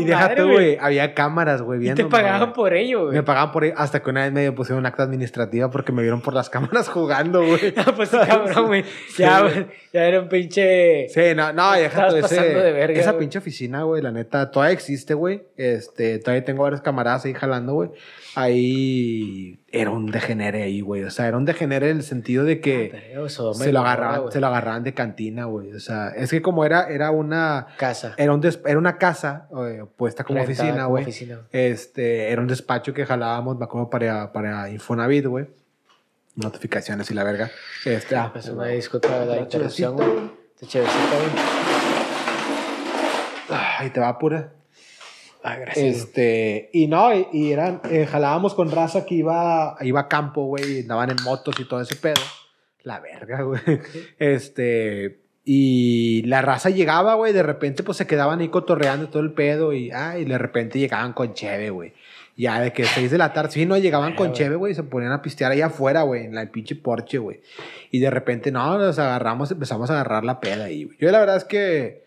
Y 0.00 0.04
déjate, 0.04 0.42
güey, 0.42 0.76
había 0.80 1.14
cámaras, 1.14 1.62
güey, 1.62 1.78
Y 1.78 1.82
viendo. 1.82 2.02
te 2.04 2.08
pagaban 2.10 2.52
por 2.52 2.74
ello, 2.74 3.04
güey. 3.04 3.14
Me 3.16 3.22
pagaban 3.22 3.52
por 3.52 3.64
hasta 3.76 4.02
que 4.02 4.10
una 4.10 4.22
vez 4.24 4.32
me 4.32 4.52
pusieron 4.52 4.80
un 4.80 4.86
acta 4.86 5.02
administrativa 5.04 5.70
porque 5.70 5.92
me 5.92 6.02
vieron 6.02 6.20
por 6.20 6.34
las 6.34 6.50
cámaras 6.50 6.88
jugando, 6.90 7.44
güey. 7.44 7.72
Ah, 7.76 7.92
pues 7.96 8.08
sí, 8.10 8.16
cabrón, 8.26 8.66
güey. 8.66 8.82
Sí, 9.08 9.22
Ya, 9.22 9.66
ya 9.92 10.04
era 10.04 10.20
un 10.20 10.28
pinche. 10.28 11.08
Sí, 11.08 11.20
no, 11.34 11.52
no, 11.52 11.74
ese- 11.74 11.90
pasando 12.20 12.60
de 12.60 12.72
verga, 12.72 13.00
esa 13.00 13.16
pinche 13.18 13.38
oficina, 13.38 13.82
güey, 13.82 14.02
la 14.02 14.10
neta, 14.12 14.50
todavía 14.50 14.72
existe, 14.74 15.14
güey. 15.14 15.42
Este, 15.56 16.18
todavía 16.18 16.44
tengo 16.44 16.62
varios 16.62 16.80
camaradas 16.82 17.24
ahí 17.24 17.34
jalando, 17.34 17.74
güey. 17.74 17.90
Ahí 18.36 19.58
era 19.80 19.90
un 19.90 20.06
degenere 20.06 20.62
ahí, 20.62 20.80
güey. 20.80 21.02
O 21.04 21.10
sea, 21.10 21.26
era 21.28 21.36
un 21.36 21.44
degenere 21.44 21.90
en 21.90 21.98
el 21.98 22.02
sentido 22.02 22.44
de 22.44 22.60
que 22.60 23.14
y 23.26 23.28
se 23.54 23.72
lo 23.72 23.80
agarraban, 23.80 24.30
se 24.32 24.40
lo 24.40 24.46
agarraban 24.46 24.84
de 24.84 24.94
cantina, 24.94 25.44
güey. 25.46 25.72
O 25.72 25.80
sea, 25.80 26.08
es 26.10 26.30
que 26.30 26.40
como 26.42 26.64
era, 26.64 26.88
era 26.88 27.10
una, 27.10 27.66
Casa. 27.76 28.14
era 28.16 28.32
un 28.32 28.40
des- 28.40 28.60
era 28.64 28.78
una 28.78 28.96
casa 28.98 29.48
eh, 29.66 29.84
puesta 29.96 30.22
como 30.24 30.38
Rentada 30.38 30.62
oficina, 30.62 30.86
güey. 30.86 31.04
Este, 31.52 32.30
era 32.30 32.40
un 32.40 32.46
despacho 32.46 32.94
que 32.94 33.04
jalábamos, 33.04 33.58
me 33.58 33.64
acuerdo, 33.64 33.90
para, 33.90 34.32
para 34.32 34.70
Infonavit, 34.70 35.26
güey. 35.26 35.46
Notificaciones 36.36 37.10
y 37.10 37.14
la 37.14 37.24
verga. 37.24 37.50
Este, 37.84 38.16
ah, 38.16 38.30
Pues 38.32 38.48
una 38.48 38.66
disculpa 38.66 39.24
la 39.24 39.38
interrupción, 39.38 39.96
güey. 39.96 40.08
Chevecita, 40.66 41.16
güey. 41.16 41.44
Ahí 43.78 43.90
te 43.90 44.00
va 44.00 44.18
pura. 44.18 44.50
Ah, 45.44 45.56
gracias. 45.56 45.96
Este, 45.96 46.70
y 46.72 46.86
no, 46.86 47.14
y, 47.14 47.26
y 47.32 47.52
eran, 47.52 47.82
eh, 47.90 48.06
jalábamos 48.06 48.54
con 48.54 48.70
raza 48.70 49.04
que 49.04 49.16
iba, 49.16 49.76
iba 49.82 50.00
a 50.00 50.08
campo, 50.08 50.46
güey, 50.46 50.78
y 50.78 50.80
andaban 50.80 51.10
en 51.10 51.22
motos 51.22 51.60
y 51.60 51.66
todo 51.66 51.82
ese 51.82 51.96
pedo. 51.96 52.22
La 52.82 52.98
verga, 52.98 53.42
güey. 53.42 53.60
Este, 54.18 55.20
y 55.44 56.22
la 56.22 56.40
raza 56.40 56.70
llegaba, 56.70 57.14
güey, 57.14 57.34
de 57.34 57.42
repente 57.42 57.82
pues 57.82 57.98
se 57.98 58.06
quedaban 58.06 58.40
ahí 58.40 58.48
cotorreando 58.48 59.08
todo 59.10 59.22
el 59.22 59.32
pedo 59.32 59.74
y, 59.74 59.90
ay, 59.90 60.24
de 60.24 60.38
repente 60.38 60.78
llegaban 60.78 61.12
con 61.12 61.34
cheve, 61.34 61.68
güey. 61.68 61.92
Ya 62.38 62.60
de 62.60 62.72
que 62.72 62.84
6 62.84 63.10
de 63.10 63.18
la 63.18 63.34
tarde, 63.34 63.50
sí, 63.52 63.66
no, 63.66 63.76
llegaban 63.76 64.14
con 64.14 64.28
güey. 64.28 64.38
cheve, 64.38 64.56
güey, 64.56 64.72
y 64.72 64.74
se 64.74 64.82
ponían 64.82 65.12
a 65.12 65.20
pistear 65.20 65.52
ahí 65.52 65.60
afuera, 65.60 66.02
güey, 66.02 66.24
en 66.24 66.34
la 66.34 66.50
pinche 66.50 66.74
porche, 66.74 67.18
güey. 67.18 67.42
Y 67.90 67.98
de 67.98 68.08
repente, 68.08 68.50
no, 68.50 68.78
nos 68.78 68.98
agarramos, 68.98 69.50
empezamos 69.50 69.90
a 69.90 69.92
agarrar 69.92 70.24
la 70.24 70.40
peda 70.40 70.64
ahí, 70.64 70.84
güey. 70.84 70.96
Yo 70.98 71.10
la 71.10 71.20
verdad 71.20 71.36
es 71.36 71.44
que 71.44 72.03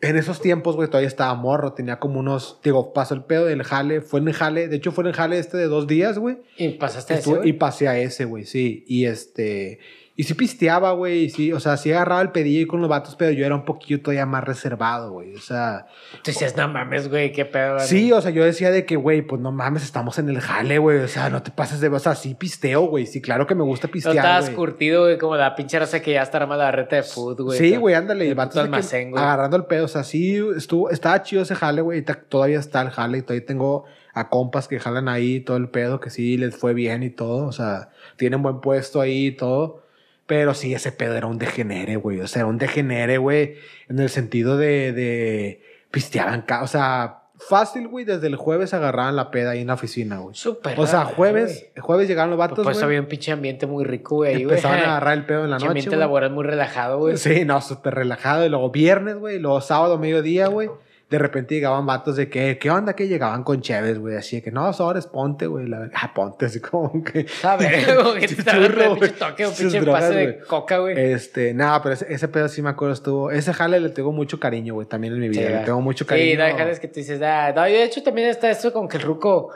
en 0.00 0.16
esos 0.16 0.40
tiempos, 0.40 0.76
güey, 0.76 0.88
todavía 0.88 1.08
estaba 1.08 1.34
morro. 1.34 1.72
Tenía 1.72 1.98
como 1.98 2.20
unos. 2.20 2.60
Digo, 2.62 2.92
pasó 2.92 3.14
el 3.14 3.24
pedo 3.24 3.46
del 3.46 3.62
jale. 3.62 4.00
Fue 4.00 4.20
en 4.20 4.28
el 4.28 4.34
jale. 4.34 4.68
De 4.68 4.76
hecho, 4.76 4.92
fue 4.92 5.02
en 5.04 5.08
el 5.08 5.14
jale 5.14 5.38
este 5.38 5.56
de 5.56 5.66
dos 5.66 5.86
días, 5.86 6.18
güey. 6.18 6.38
Y 6.58 6.70
pasaste 6.70 7.14
a 7.14 7.18
ese. 7.18 7.40
Y 7.44 7.54
pasé 7.54 7.88
a 7.88 7.98
ese, 7.98 8.24
güey, 8.24 8.44
sí. 8.44 8.84
Y 8.86 9.06
este. 9.06 9.78
Y 10.18 10.22
sí 10.22 10.32
pisteaba, 10.32 10.92
güey. 10.92 11.28
Sí, 11.28 11.52
o 11.52 11.60
sea, 11.60 11.76
sí 11.76 11.92
agarraba 11.92 12.22
el 12.22 12.32
pedillo 12.32 12.62
y 12.62 12.66
con 12.66 12.80
los 12.80 12.88
vatos, 12.88 13.16
pero 13.16 13.32
yo 13.32 13.44
era 13.44 13.54
un 13.54 13.66
poquillo 13.66 14.00
todavía 14.00 14.24
más 14.24 14.44
reservado, 14.44 15.12
güey. 15.12 15.34
O 15.34 15.40
sea. 15.40 15.88
Tú 16.22 16.30
decías, 16.30 16.56
no 16.56 16.68
mames, 16.68 17.10
güey, 17.10 17.32
qué 17.32 17.44
pedo. 17.44 17.78
Sí, 17.80 18.10
o 18.12 18.20
sea, 18.22 18.30
yo 18.30 18.42
decía 18.42 18.70
de 18.70 18.86
que, 18.86 18.96
güey, 18.96 19.20
pues 19.20 19.42
no 19.42 19.52
mames, 19.52 19.82
estamos 19.82 20.18
en 20.18 20.30
el 20.30 20.40
jale, 20.40 20.78
güey. 20.78 21.00
O 21.00 21.08
sea, 21.08 21.28
no 21.28 21.42
te 21.42 21.50
pases 21.50 21.80
de. 21.80 21.88
O 21.88 21.98
sea, 21.98 22.14
sí 22.14 22.34
pisteo, 22.34 22.86
güey. 22.86 23.04
Sí, 23.06 23.20
claro 23.20 23.46
que 23.46 23.54
me 23.54 23.62
gusta 23.62 23.88
No 23.88 23.92
pistear. 23.92 24.16
estabas 24.16 24.46
güey. 24.46 24.56
curtido, 24.56 25.02
güey, 25.02 25.18
como 25.18 25.36
la 25.36 25.54
pinche 25.54 25.78
raza 25.78 26.00
que 26.00 26.12
ya 26.12 26.22
está 26.22 26.38
armada 26.38 26.64
la 26.64 26.72
reta 26.72 26.96
de 26.96 27.02
food, 27.02 27.42
güey. 27.42 27.58
Sí, 27.58 27.76
güey, 27.76 27.94
ándale. 27.94 28.30
El 28.30 28.34
que 28.34 28.58
almacén, 28.58 29.10
güey. 29.10 29.22
agarrando 29.22 29.58
el 29.58 29.66
pedo. 29.66 29.84
O 29.84 29.88
sea, 29.88 30.02
sí, 30.02 30.42
estuvo, 30.56 30.88
estaba 30.88 31.22
chido 31.22 31.42
ese 31.42 31.54
jale, 31.54 31.82
güey. 31.82 32.02
Todavía 32.30 32.58
está 32.58 32.80
el 32.80 32.88
jale 32.88 33.18
y 33.18 33.22
todavía 33.22 33.44
tengo 33.44 33.84
a 34.14 34.30
compas 34.30 34.66
que 34.66 34.80
jalan 34.80 35.08
ahí 35.08 35.40
todo 35.40 35.58
el 35.58 35.68
pedo, 35.68 36.00
que 36.00 36.08
sí 36.08 36.38
les 36.38 36.56
fue 36.56 36.72
bien 36.72 37.02
y 37.02 37.10
todo. 37.10 37.46
O 37.46 37.52
sea, 37.52 37.90
tienen 38.16 38.42
buen 38.42 38.62
puesto 38.62 39.02
ahí 39.02 39.26
y 39.26 39.32
todo. 39.32 39.84
Pero 40.26 40.54
sí, 40.54 40.74
ese 40.74 40.92
pedo 40.92 41.14
era 41.14 41.26
un 41.26 41.38
degenere, 41.38 41.96
güey. 41.96 42.20
O 42.20 42.26
sea, 42.26 42.40
era 42.40 42.48
un 42.48 42.58
degenere, 42.58 43.18
güey. 43.18 43.56
En 43.88 43.98
el 43.98 44.08
sentido 44.08 44.56
de, 44.56 44.92
de 44.92 45.62
pisteaban, 45.90 46.44
o 46.60 46.66
sea, 46.66 47.22
fácil, 47.38 47.86
güey. 47.88 48.04
Desde 48.04 48.26
el 48.26 48.36
jueves 48.36 48.74
agarraban 48.74 49.14
la 49.14 49.30
peda 49.30 49.50
ahí 49.50 49.60
en 49.60 49.68
la 49.68 49.74
oficina, 49.74 50.18
güey. 50.18 50.34
Súper. 50.34 50.78
O 50.78 50.86
sea, 50.86 51.04
jueves, 51.04 51.70
jueves 51.78 52.08
llegaban 52.08 52.30
los 52.30 52.38
vatos, 52.38 52.56
Pues, 52.56 52.76
pues 52.76 52.82
había 52.82 53.00
un 53.00 53.06
pinche 53.06 53.30
ambiente 53.30 53.66
muy 53.66 53.84
rico, 53.84 54.16
güey. 54.16 54.42
Empezaban 54.42 54.80
a 54.80 54.82
agarrar 54.86 55.16
el 55.16 55.26
pedo 55.26 55.44
en 55.44 55.50
la 55.50 55.56
noche, 55.58 55.68
ambiente 55.68 55.96
laboral 55.96 56.30
muy 56.30 56.44
relajado, 56.44 56.98
güey. 56.98 57.16
Sí, 57.16 57.44
no, 57.44 57.60
súper 57.60 57.94
relajado. 57.94 58.44
Y 58.44 58.48
luego 58.48 58.70
viernes, 58.70 59.16
güey. 59.16 59.38
Luego 59.38 59.60
sábado, 59.60 59.98
mediodía, 59.98 60.48
güey. 60.48 60.70
De 61.08 61.20
repente 61.20 61.54
llegaban 61.54 61.86
vatos 61.86 62.16
de 62.16 62.28
que, 62.28 62.58
¿qué 62.58 62.68
onda? 62.68 62.96
Que 62.96 63.06
llegaban 63.06 63.44
con 63.44 63.60
cheves, 63.60 63.98
güey. 64.00 64.16
Así 64.16 64.36
de 64.36 64.42
que, 64.42 64.50
no, 64.50 64.72
sobres, 64.72 65.06
ponte, 65.06 65.46
güey. 65.46 65.68
La- 65.68 65.88
Ah, 65.94 66.12
ponte, 66.12 66.46
así 66.46 66.58
como 66.58 67.04
que. 67.04 67.28
¿Sabes? 67.28 67.86
Como 67.96 68.14
que 68.14 68.26
te 68.26 68.42
Churro, 68.42 68.94
pinche 68.94 69.08
toque, 69.10 69.46
pinche 69.56 69.80
drogas, 69.80 70.02
pase 70.02 70.14
de 70.14 70.38
coca, 70.40 70.78
güey. 70.78 70.98
Este, 71.12 71.54
nada, 71.54 71.80
pero 71.80 71.94
ese, 71.94 72.12
ese 72.12 72.26
pedo 72.26 72.48
sí 72.48 72.60
me 72.60 72.70
acuerdo 72.70 72.94
estuvo. 72.94 73.30
Ese 73.30 73.52
jale 73.54 73.78
le 73.78 73.90
tengo 73.90 74.10
mucho 74.10 74.40
cariño, 74.40 74.74
güey, 74.74 74.88
también 74.88 75.14
en 75.14 75.20
mi 75.20 75.28
vida. 75.28 75.40
Sí, 75.42 75.44
le 75.46 75.50
¿verdad? 75.52 75.64
tengo 75.66 75.80
mucho 75.80 76.04
cariño. 76.06 76.30
Sí, 76.32 76.36
no, 76.38 76.44
dejar 76.44 76.80
que 76.80 76.88
tú 76.88 76.94
dices, 77.00 77.22
ah, 77.22 77.52
no, 77.54 77.62
de 77.62 77.84
hecho 77.84 78.02
también 78.02 78.28
está 78.28 78.50
esto 78.50 78.72
con 78.72 78.88
que 78.88 78.96
el 78.96 79.04
ruco 79.04 79.50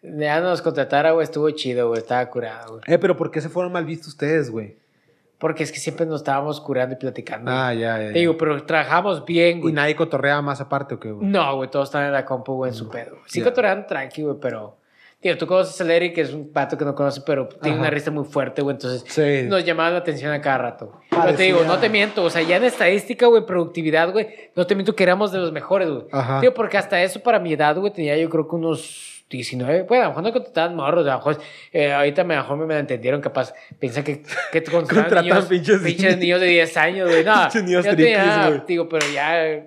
ya 0.00 0.40
nos 0.40 0.62
contratara, 0.62 1.10
güey, 1.10 1.24
estuvo 1.24 1.50
chido, 1.50 1.88
güey, 1.88 2.00
estaba 2.02 2.28
curado, 2.30 2.74
güey. 2.74 2.82
Eh, 2.86 2.98
pero 2.98 3.16
¿por 3.16 3.30
qué 3.32 3.40
se 3.40 3.48
fueron 3.48 3.72
mal 3.72 3.84
vistos 3.84 4.08
ustedes, 4.08 4.48
güey? 4.50 4.76
Porque 5.38 5.62
es 5.64 5.72
que 5.72 5.78
siempre 5.78 6.06
nos 6.06 6.20
estábamos 6.20 6.60
curando 6.60 6.94
y 6.94 6.98
platicando. 6.98 7.50
Ah, 7.50 7.74
ya, 7.74 7.98
ya. 7.98 7.98
Te 7.98 8.04
ya. 8.14 8.20
digo, 8.20 8.36
pero 8.38 8.62
trabajamos 8.64 9.24
bien, 9.24 9.58
¿Y 9.58 9.60
güey. 9.62 9.74
nadie 9.74 9.96
cotorreaba 9.96 10.40
más 10.42 10.60
aparte 10.60 10.94
o 10.94 11.00
qué, 11.00 11.10
güey? 11.10 11.26
No, 11.26 11.56
güey, 11.56 11.68
todos 11.70 11.88
están 11.88 12.04
en 12.06 12.12
la 12.12 12.24
compu, 12.24 12.54
güey, 12.54 12.70
en 12.70 12.74
su 12.76 12.88
pedo. 12.88 13.10
güey. 13.10 13.22
Sí, 13.26 13.40
Ya. 13.40 13.44
cotorrean 13.46 13.86
tranqui, 13.86 14.22
güey, 14.22 14.36
pero. 14.40 14.76
Tío, 15.20 15.38
tú 15.38 15.46
conoces 15.46 15.80
a 15.80 15.84
Larry, 15.84 16.12
que 16.12 16.20
es 16.20 16.34
un 16.34 16.52
pato 16.52 16.76
que 16.76 16.84
no 16.84 16.94
conoce, 16.94 17.22
pero 17.24 17.48
tiene 17.48 17.76
Ajá. 17.76 17.80
una 17.80 17.90
risa 17.90 18.10
muy 18.10 18.24
fuerte, 18.24 18.60
güey. 18.60 18.76
Entonces, 18.76 19.04
Sí. 19.10 19.48
nos 19.48 19.64
llamaba 19.64 19.88
la 19.90 19.98
atención 19.98 20.30
a 20.32 20.40
cada 20.42 20.58
rato. 20.58 20.92
Pero 21.08 21.22
Parecía- 21.22 21.36
te 21.38 21.42
digo, 21.44 21.64
no 21.66 21.78
te 21.78 21.88
miento, 21.88 22.22
o 22.22 22.28
sea, 22.28 22.42
ya 22.42 22.56
en 22.58 22.64
estadística, 22.64 23.26
güey, 23.26 23.46
productividad, 23.46 24.12
güey, 24.12 24.28
no 24.54 24.66
te 24.66 24.74
miento 24.74 24.94
que 24.94 25.02
éramos 25.02 25.32
de 25.32 25.38
los 25.38 25.50
mejores, 25.50 25.88
güey. 25.88 26.04
Ajá. 26.12 26.40
Tío, 26.40 26.52
porque 26.52 26.76
hasta 26.76 27.02
eso 27.02 27.20
para 27.20 27.38
mi 27.38 27.54
edad, 27.54 27.74
güey, 27.78 27.90
tenía 27.90 28.18
yo 28.18 28.28
creo 28.28 28.46
que 28.46 28.54
unos 28.54 29.13
19. 29.30 29.82
Bueno, 29.84 30.04
a 30.04 30.06
lo 30.06 30.10
mejor 30.10 30.22
no 30.24 30.32
contrataban 30.32 30.76
morros, 30.76 31.06
a 31.06 31.10
lo 31.12 31.16
mejor, 31.18 31.38
eh, 31.72 31.92
ahorita 31.92 32.24
mejor 32.24 32.56
me, 32.58 32.66
me 32.66 32.78
entendieron, 32.78 33.20
capaz. 33.20 33.52
Piensan 33.78 34.04
que, 34.04 34.22
que 34.52 34.62
contratan 34.70 35.24
niños, 35.24 35.46
pinches 35.46 35.80
pinches, 35.82 36.18
niños. 36.18 36.40
de 36.40 36.46
10 36.46 36.76
años, 36.76 37.08
güey. 37.10 37.24
No, 37.24 37.34
Pinches 37.42 37.64
niños 37.64 37.84
yo 37.84 37.96
tenía, 37.96 38.48
güey. 38.48 38.62
digo, 38.68 38.88
pero 38.88 39.06
ya 39.12 39.66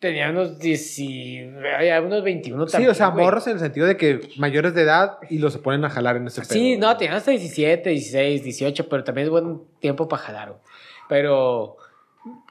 tenía 0.00 0.30
unos 0.30 0.58
10, 0.58 0.98
y- 1.00 1.50
ya 1.84 2.00
unos 2.00 2.22
21 2.22 2.66
Sí, 2.66 2.72
también, 2.72 2.90
o 2.90 2.94
sea, 2.94 3.08
güey. 3.08 3.24
morros 3.24 3.46
en 3.48 3.54
el 3.54 3.58
sentido 3.58 3.86
de 3.86 3.96
que 3.96 4.20
mayores 4.36 4.72
de 4.74 4.82
edad 4.82 5.18
y 5.28 5.38
los 5.38 5.52
se 5.52 5.58
ponen 5.58 5.84
a 5.84 5.90
jalar 5.90 6.16
en 6.16 6.26
ese 6.28 6.40
pedo. 6.42 6.50
Sí, 6.52 6.76
no, 6.76 6.96
tenían 6.96 7.16
hasta 7.16 7.30
17, 7.32 7.90
16, 7.90 8.42
18, 8.44 8.88
pero 8.88 9.02
también 9.04 9.26
es 9.26 9.30
buen 9.30 9.60
tiempo 9.80 10.08
para 10.08 10.22
jalar, 10.22 10.48
güey. 10.50 10.60
Pero 11.08 11.76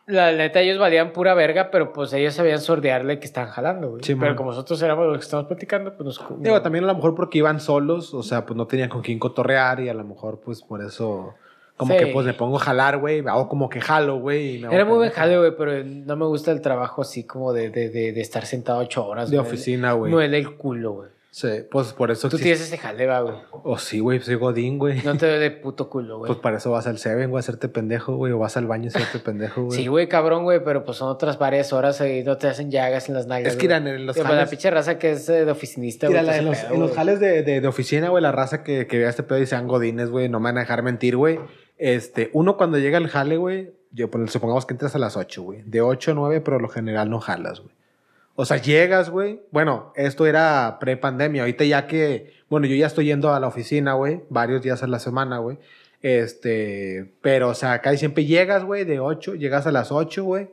la 0.08 0.32
neta, 0.32 0.62
ellos 0.62 0.80
valían 0.80 1.12
pura 1.12 1.34
verga, 1.34 1.70
pero 1.70 1.92
pues 1.94 2.12
ellos 2.14 2.34
sabían 2.34 2.60
sordearle 2.60 3.20
que 3.20 3.26
estaban 3.26 3.50
jalando, 3.52 3.90
güey. 3.92 4.04
Sí, 4.04 4.16
pero 4.16 4.28
man. 4.32 4.36
como 4.38 4.50
nosotros 4.52 4.82
éramos 4.82 5.06
los 5.06 5.18
que 5.18 5.24
estábamos 5.24 5.48
platicando, 5.50 5.94
pues 5.96 6.06
nos. 6.06 6.40
Digo, 6.40 6.62
también 6.62 6.86
a 6.86 6.88
lo 6.88 6.96
mejor 6.96 7.14
porque 7.14 7.38
iban 7.40 7.60
solos, 7.60 8.14
o 8.14 8.24
sea, 8.24 8.46
pues 8.46 8.56
no 8.56 8.68
tenían 8.68 8.90
con 8.90 9.02
quién 9.02 9.20
cotorrear 9.20 9.82
y 9.82 9.90
a 9.90 9.94
lo 9.94 10.04
mejor 10.06 10.40
pues 10.40 10.62
por 10.64 10.82
eso 10.82 11.36
como 11.76 11.94
Sí. 11.94 12.00
que 12.06 12.08
pues 12.08 12.26
me 12.26 12.34
pongo 12.34 12.58
a 12.58 12.60
jalar, 12.60 12.98
güey, 12.98 13.20
hago 13.28 13.48
como 13.50 13.70
que 13.70 13.82
jalo, 13.82 14.18
güey. 14.18 14.64
Era 14.64 14.84
muy 14.86 14.98
buen 14.98 15.12
güey, 15.12 15.56
pero 15.56 15.84
no 15.84 16.16
me 16.16 16.26
gusta 16.26 16.52
el 16.52 16.62
trabajo 16.62 17.04
así 17.04 17.26
como 17.26 17.54
de, 17.54 17.70
de, 17.70 17.90
de, 17.90 18.14
de 18.14 18.22
estar 18.22 18.46
sentado 18.46 18.80
ocho 18.80 19.06
horas. 19.06 19.30
De 19.30 19.38
güey. 19.38 19.48
oficina, 19.48 19.94
güey. 19.94 20.12
No 20.12 20.20
es 20.22 20.32
el 20.34 20.56
culo, 20.56 20.94
güey. 20.94 21.17
Sí, 21.30 21.50
pues 21.70 21.94
por 21.94 22.10
eso 22.10 22.30
Tú 22.30 22.38
existe- 22.38 22.44
tienes 22.44 22.62
ese 22.62 22.78
jale, 22.80 23.06
va, 23.06 23.22
güey. 23.22 23.36
O 23.52 23.78
sí, 23.78 24.00
güey, 24.00 24.20
soy 24.22 24.36
godín, 24.36 24.80
güey. 24.80 25.02
No 25.04 25.16
te 25.18 25.28
doy 25.30 25.40
de 25.40 25.52
puto 25.52 25.88
culo, 25.90 26.18
güey. 26.20 26.28
Pues 26.30 26.40
para 26.40 26.58
eso 26.58 26.72
vas 26.72 26.88
al 26.88 26.98
Seven, 26.98 27.30
güey, 27.30 27.38
a 27.40 27.42
hacerte 27.42 27.70
pendejo, 27.70 28.16
güey, 28.16 28.32
o 28.34 28.40
vas 28.40 28.58
al 28.58 28.66
baño 28.66 28.86
a 28.86 28.98
hacerte 28.98 29.20
pendejo, 29.20 29.66
güey. 29.66 29.78
Sí, 29.78 29.88
güey, 29.88 30.08
cabrón, 30.10 30.44
güey, 30.46 30.64
pero 30.64 30.84
pues 30.84 30.98
son 30.98 31.10
otras 31.10 31.38
varias 31.38 31.74
horas 31.74 32.02
y 32.02 32.24
no 32.24 32.38
te 32.38 32.48
hacen 32.48 32.72
llagas 32.72 33.08
en 33.10 33.16
las 33.16 33.28
nalgas. 33.28 33.54
Es 33.54 33.60
que 33.60 33.66
irán 33.66 33.88
en 33.88 34.06
los 34.08 34.16
Sí, 34.16 34.22
pues, 34.22 34.30
la 34.32 34.36
jales... 34.38 34.50
pinche 34.50 34.72
raza 34.72 34.98
que 34.98 35.12
es 35.12 35.30
eh, 35.30 35.46
de 35.46 35.52
oficinista, 35.52 36.08
güey. 36.08 36.26
te 36.26 36.38
en, 36.38 36.46
los, 36.46 36.58
pedo, 36.58 36.74
en 36.74 36.80
los 36.80 36.90
güey. 36.90 36.96
jales 36.98 37.20
de, 37.20 37.44
de, 37.44 37.62
de 37.62 37.68
oficina, 37.68 38.10
güey, 38.10 38.24
la 38.24 38.32
raza 38.32 38.64
que, 38.64 38.88
que 38.88 38.98
vea 38.98 39.10
este 39.10 39.22
pedo 39.24 39.40
y 39.40 39.46
sean 39.46 39.68
godines, 39.68 40.10
güey, 40.10 40.30
no 40.30 40.40
me 40.40 40.46
van 40.46 40.58
a 40.58 40.62
dejar 40.62 40.82
mentir, 40.82 41.18
güey. 41.18 41.40
Este, 41.78 42.32
uno 42.34 42.58
cuando 42.58 42.80
llega 42.80 42.98
al 42.98 43.08
jale, 43.08 43.38
güey, 43.38 43.74
yo 43.92 44.10
pues, 44.10 44.32
supongamos 44.32 44.66
que 44.66 44.74
entras 44.74 44.96
a 44.96 45.00
las 45.00 45.16
8, 45.16 45.44
güey. 45.44 45.62
De 45.66 45.82
8 45.82 46.12
a 46.12 46.14
9, 46.16 46.42
pero 46.42 46.58
lo 46.60 46.70
general 46.70 47.12
no 47.12 47.20
jalas, 47.20 47.60
güey. 47.60 47.77
O 48.40 48.46
sea, 48.46 48.58
llegas, 48.58 49.10
güey. 49.10 49.42
Bueno, 49.50 49.92
esto 49.96 50.28
era 50.28 50.78
pre-pandemia. 50.80 51.42
Ahorita 51.42 51.66
ya 51.66 51.88
que, 51.88 52.36
bueno, 52.50 52.68
yo 52.68 52.76
ya 52.76 52.86
estoy 52.86 53.06
yendo 53.06 53.34
a 53.34 53.40
la 53.40 53.48
oficina, 53.48 53.94
güey, 53.94 54.22
varios 54.30 54.62
días 54.62 54.84
a 54.84 54.88
la 54.88 55.00
semana, 55.00 55.40
güey. 55.40 55.58
Este, 56.04 57.16
pero, 57.22 57.50
o 57.50 57.56
sea, 57.56 57.82
casi 57.82 57.98
siempre 57.98 58.26
llegas, 58.26 58.64
güey, 58.64 58.86
de 58.86 59.00
8, 59.00 59.34
llegas 59.34 59.66
a 59.66 59.72
las 59.72 59.92
8, 59.92 60.24
güey. 60.24 60.50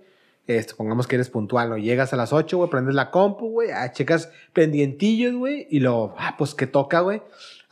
Este, 0.47 0.73
pongamos 0.75 1.07
que 1.07 1.17
eres 1.17 1.29
puntual, 1.29 1.69
¿no? 1.69 1.77
Llegas 1.77 2.15
a 2.15 2.17
las 2.17 2.33
8, 2.33 2.57
güey, 2.57 2.71
prendes 2.71 2.95
la 2.95 3.11
compu, 3.11 3.51
güey, 3.51 3.71
ah, 3.71 3.93
checas 3.93 4.31
pendientillos, 4.55 5.35
güey, 5.35 5.67
y 5.71 5.81
luego, 5.81 6.15
ah, 6.19 6.37
pues 6.39 6.55
que 6.55 6.67
toca, 6.67 7.01
güey, 7.01 7.21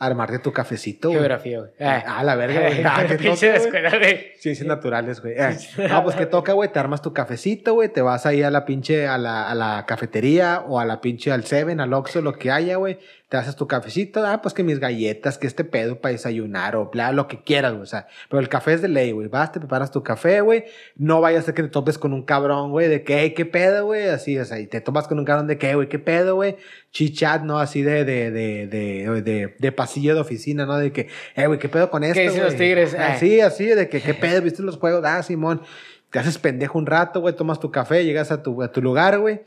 armarte 0.05 0.39
tu 0.39 0.51
cafecito. 0.51 1.11
Geografía, 1.11 1.59
güey. 1.59 1.71
Ah, 1.79 2.23
la 2.23 2.35
verga, 2.35 2.61
güey. 2.61 2.83
Ah, 2.85 3.03
toca, 3.07 3.17
güey. 3.17 3.55
escuela, 3.55 3.97
güey. 3.97 4.31
Ciencias 4.37 4.67
naturales, 4.67 5.21
güey. 5.21 5.35
Eh, 5.37 5.57
No, 5.89 6.03
pues 6.03 6.15
que 6.15 6.25
toca, 6.25 6.53
güey, 6.53 6.71
te 6.71 6.79
armas 6.79 7.01
tu 7.01 7.13
cafecito, 7.13 7.73
güey, 7.73 7.89
te 7.89 8.01
vas 8.01 8.25
ahí 8.25 8.43
a 8.43 8.49
la 8.49 8.65
pinche, 8.65 9.07
a 9.07 9.17
la, 9.17 9.49
a 9.49 9.55
la 9.55 9.85
cafetería 9.85 10.63
o 10.67 10.79
a 10.79 10.85
la 10.85 11.01
pinche 11.01 11.31
al 11.31 11.43
Seven, 11.45 11.79
al 11.79 11.93
Oxxo, 11.93 12.21
lo 12.21 12.33
que 12.33 12.51
haya, 12.51 12.75
güey. 12.77 12.99
Te 13.33 13.37
haces 13.39 13.55
tu 13.55 13.65
cafecito, 13.67 14.23
ah, 14.23 14.43
pues 14.43 14.53
que 14.53 14.61
mis 14.63 14.77
galletas, 14.79 15.39
que 15.39 15.47
este 15.47 15.63
pedo 15.63 15.99
para 15.99 16.11
desayunar 16.11 16.75
o 16.75 16.91
bla, 16.91 17.11
lo 17.11 17.27
que 17.27 17.41
quieras, 17.41 17.71
güey. 17.71 17.81
O 17.81 17.87
sea, 17.87 18.05
pero 18.29 18.39
el 18.39 18.47
café 18.47 18.73
es 18.73 18.83
de 18.83 18.89
ley, 18.89 19.11
güey. 19.11 19.27
Vas, 19.27 19.51
te 19.51 19.59
preparas 19.59 19.89
tu 19.89 20.03
café, 20.03 20.41
güey. 20.41 20.65
No 20.97 21.19
vayas 21.19 21.41
a 21.41 21.45
ser 21.47 21.55
que 21.55 21.63
te 21.63 21.69
topes 21.69 21.97
con 21.97 22.13
un 22.13 22.21
cabrón, 22.21 22.69
güey, 22.69 22.87
de 22.89 23.03
que, 23.03 23.21
"Ey, 23.21 23.33
qué 23.33 23.47
pedo, 23.47 23.85
güey. 23.87 24.07
Así, 24.07 24.37
o 24.37 24.45
sea, 24.45 24.59
y 24.59 24.67
te 24.67 24.81
topas 24.81 25.07
con 25.07 25.17
un 25.17 25.25
cabrón 25.25 25.47
de 25.47 25.57
que, 25.57 25.73
güey, 25.73 25.89
qué 25.89 25.97
pedo, 25.97 26.35
güey. 26.35 26.57
Chichat, 26.91 27.41
¿no? 27.41 27.57
Así 27.57 27.81
de, 27.81 28.05
de, 28.05 28.29
de, 28.29 28.67
de, 28.67 29.21
de, 29.23 29.55
de 29.57 29.71
pasillo 29.71 30.13
de 30.13 30.21
oficina, 30.21 30.67
¿no? 30.67 30.77
De 30.77 30.91
que, 30.91 31.07
eh, 31.35 31.47
güey, 31.47 31.57
qué 31.57 31.69
pedo 31.69 31.89
con 31.89 32.03
esto, 32.03 32.19
dicen 32.21 32.43
los 32.43 32.53
güey?" 32.53 32.67
tigres? 32.67 32.95
Ah, 32.95 33.15
Eh. 33.15 33.17
Sí, 33.19 33.41
así, 33.41 33.65
de 33.65 33.89
que, 33.89 33.99
¿qué 33.99 34.13
pedo? 34.13 34.43
¿Viste 34.43 34.61
los 34.61 34.77
juegos? 34.77 35.01
Ah, 35.03 35.23
Simón. 35.23 35.63
Te 36.11 36.19
haces 36.19 36.37
pendejo 36.37 36.77
un 36.77 36.85
rato, 36.85 37.19
güey, 37.21 37.35
tomas 37.35 37.59
tu 37.59 37.71
café, 37.71 38.05
llegas 38.05 38.31
a 38.31 38.43
tu, 38.43 38.61
a 38.61 38.71
tu 38.71 38.79
lugar, 38.79 39.17
güey. 39.17 39.41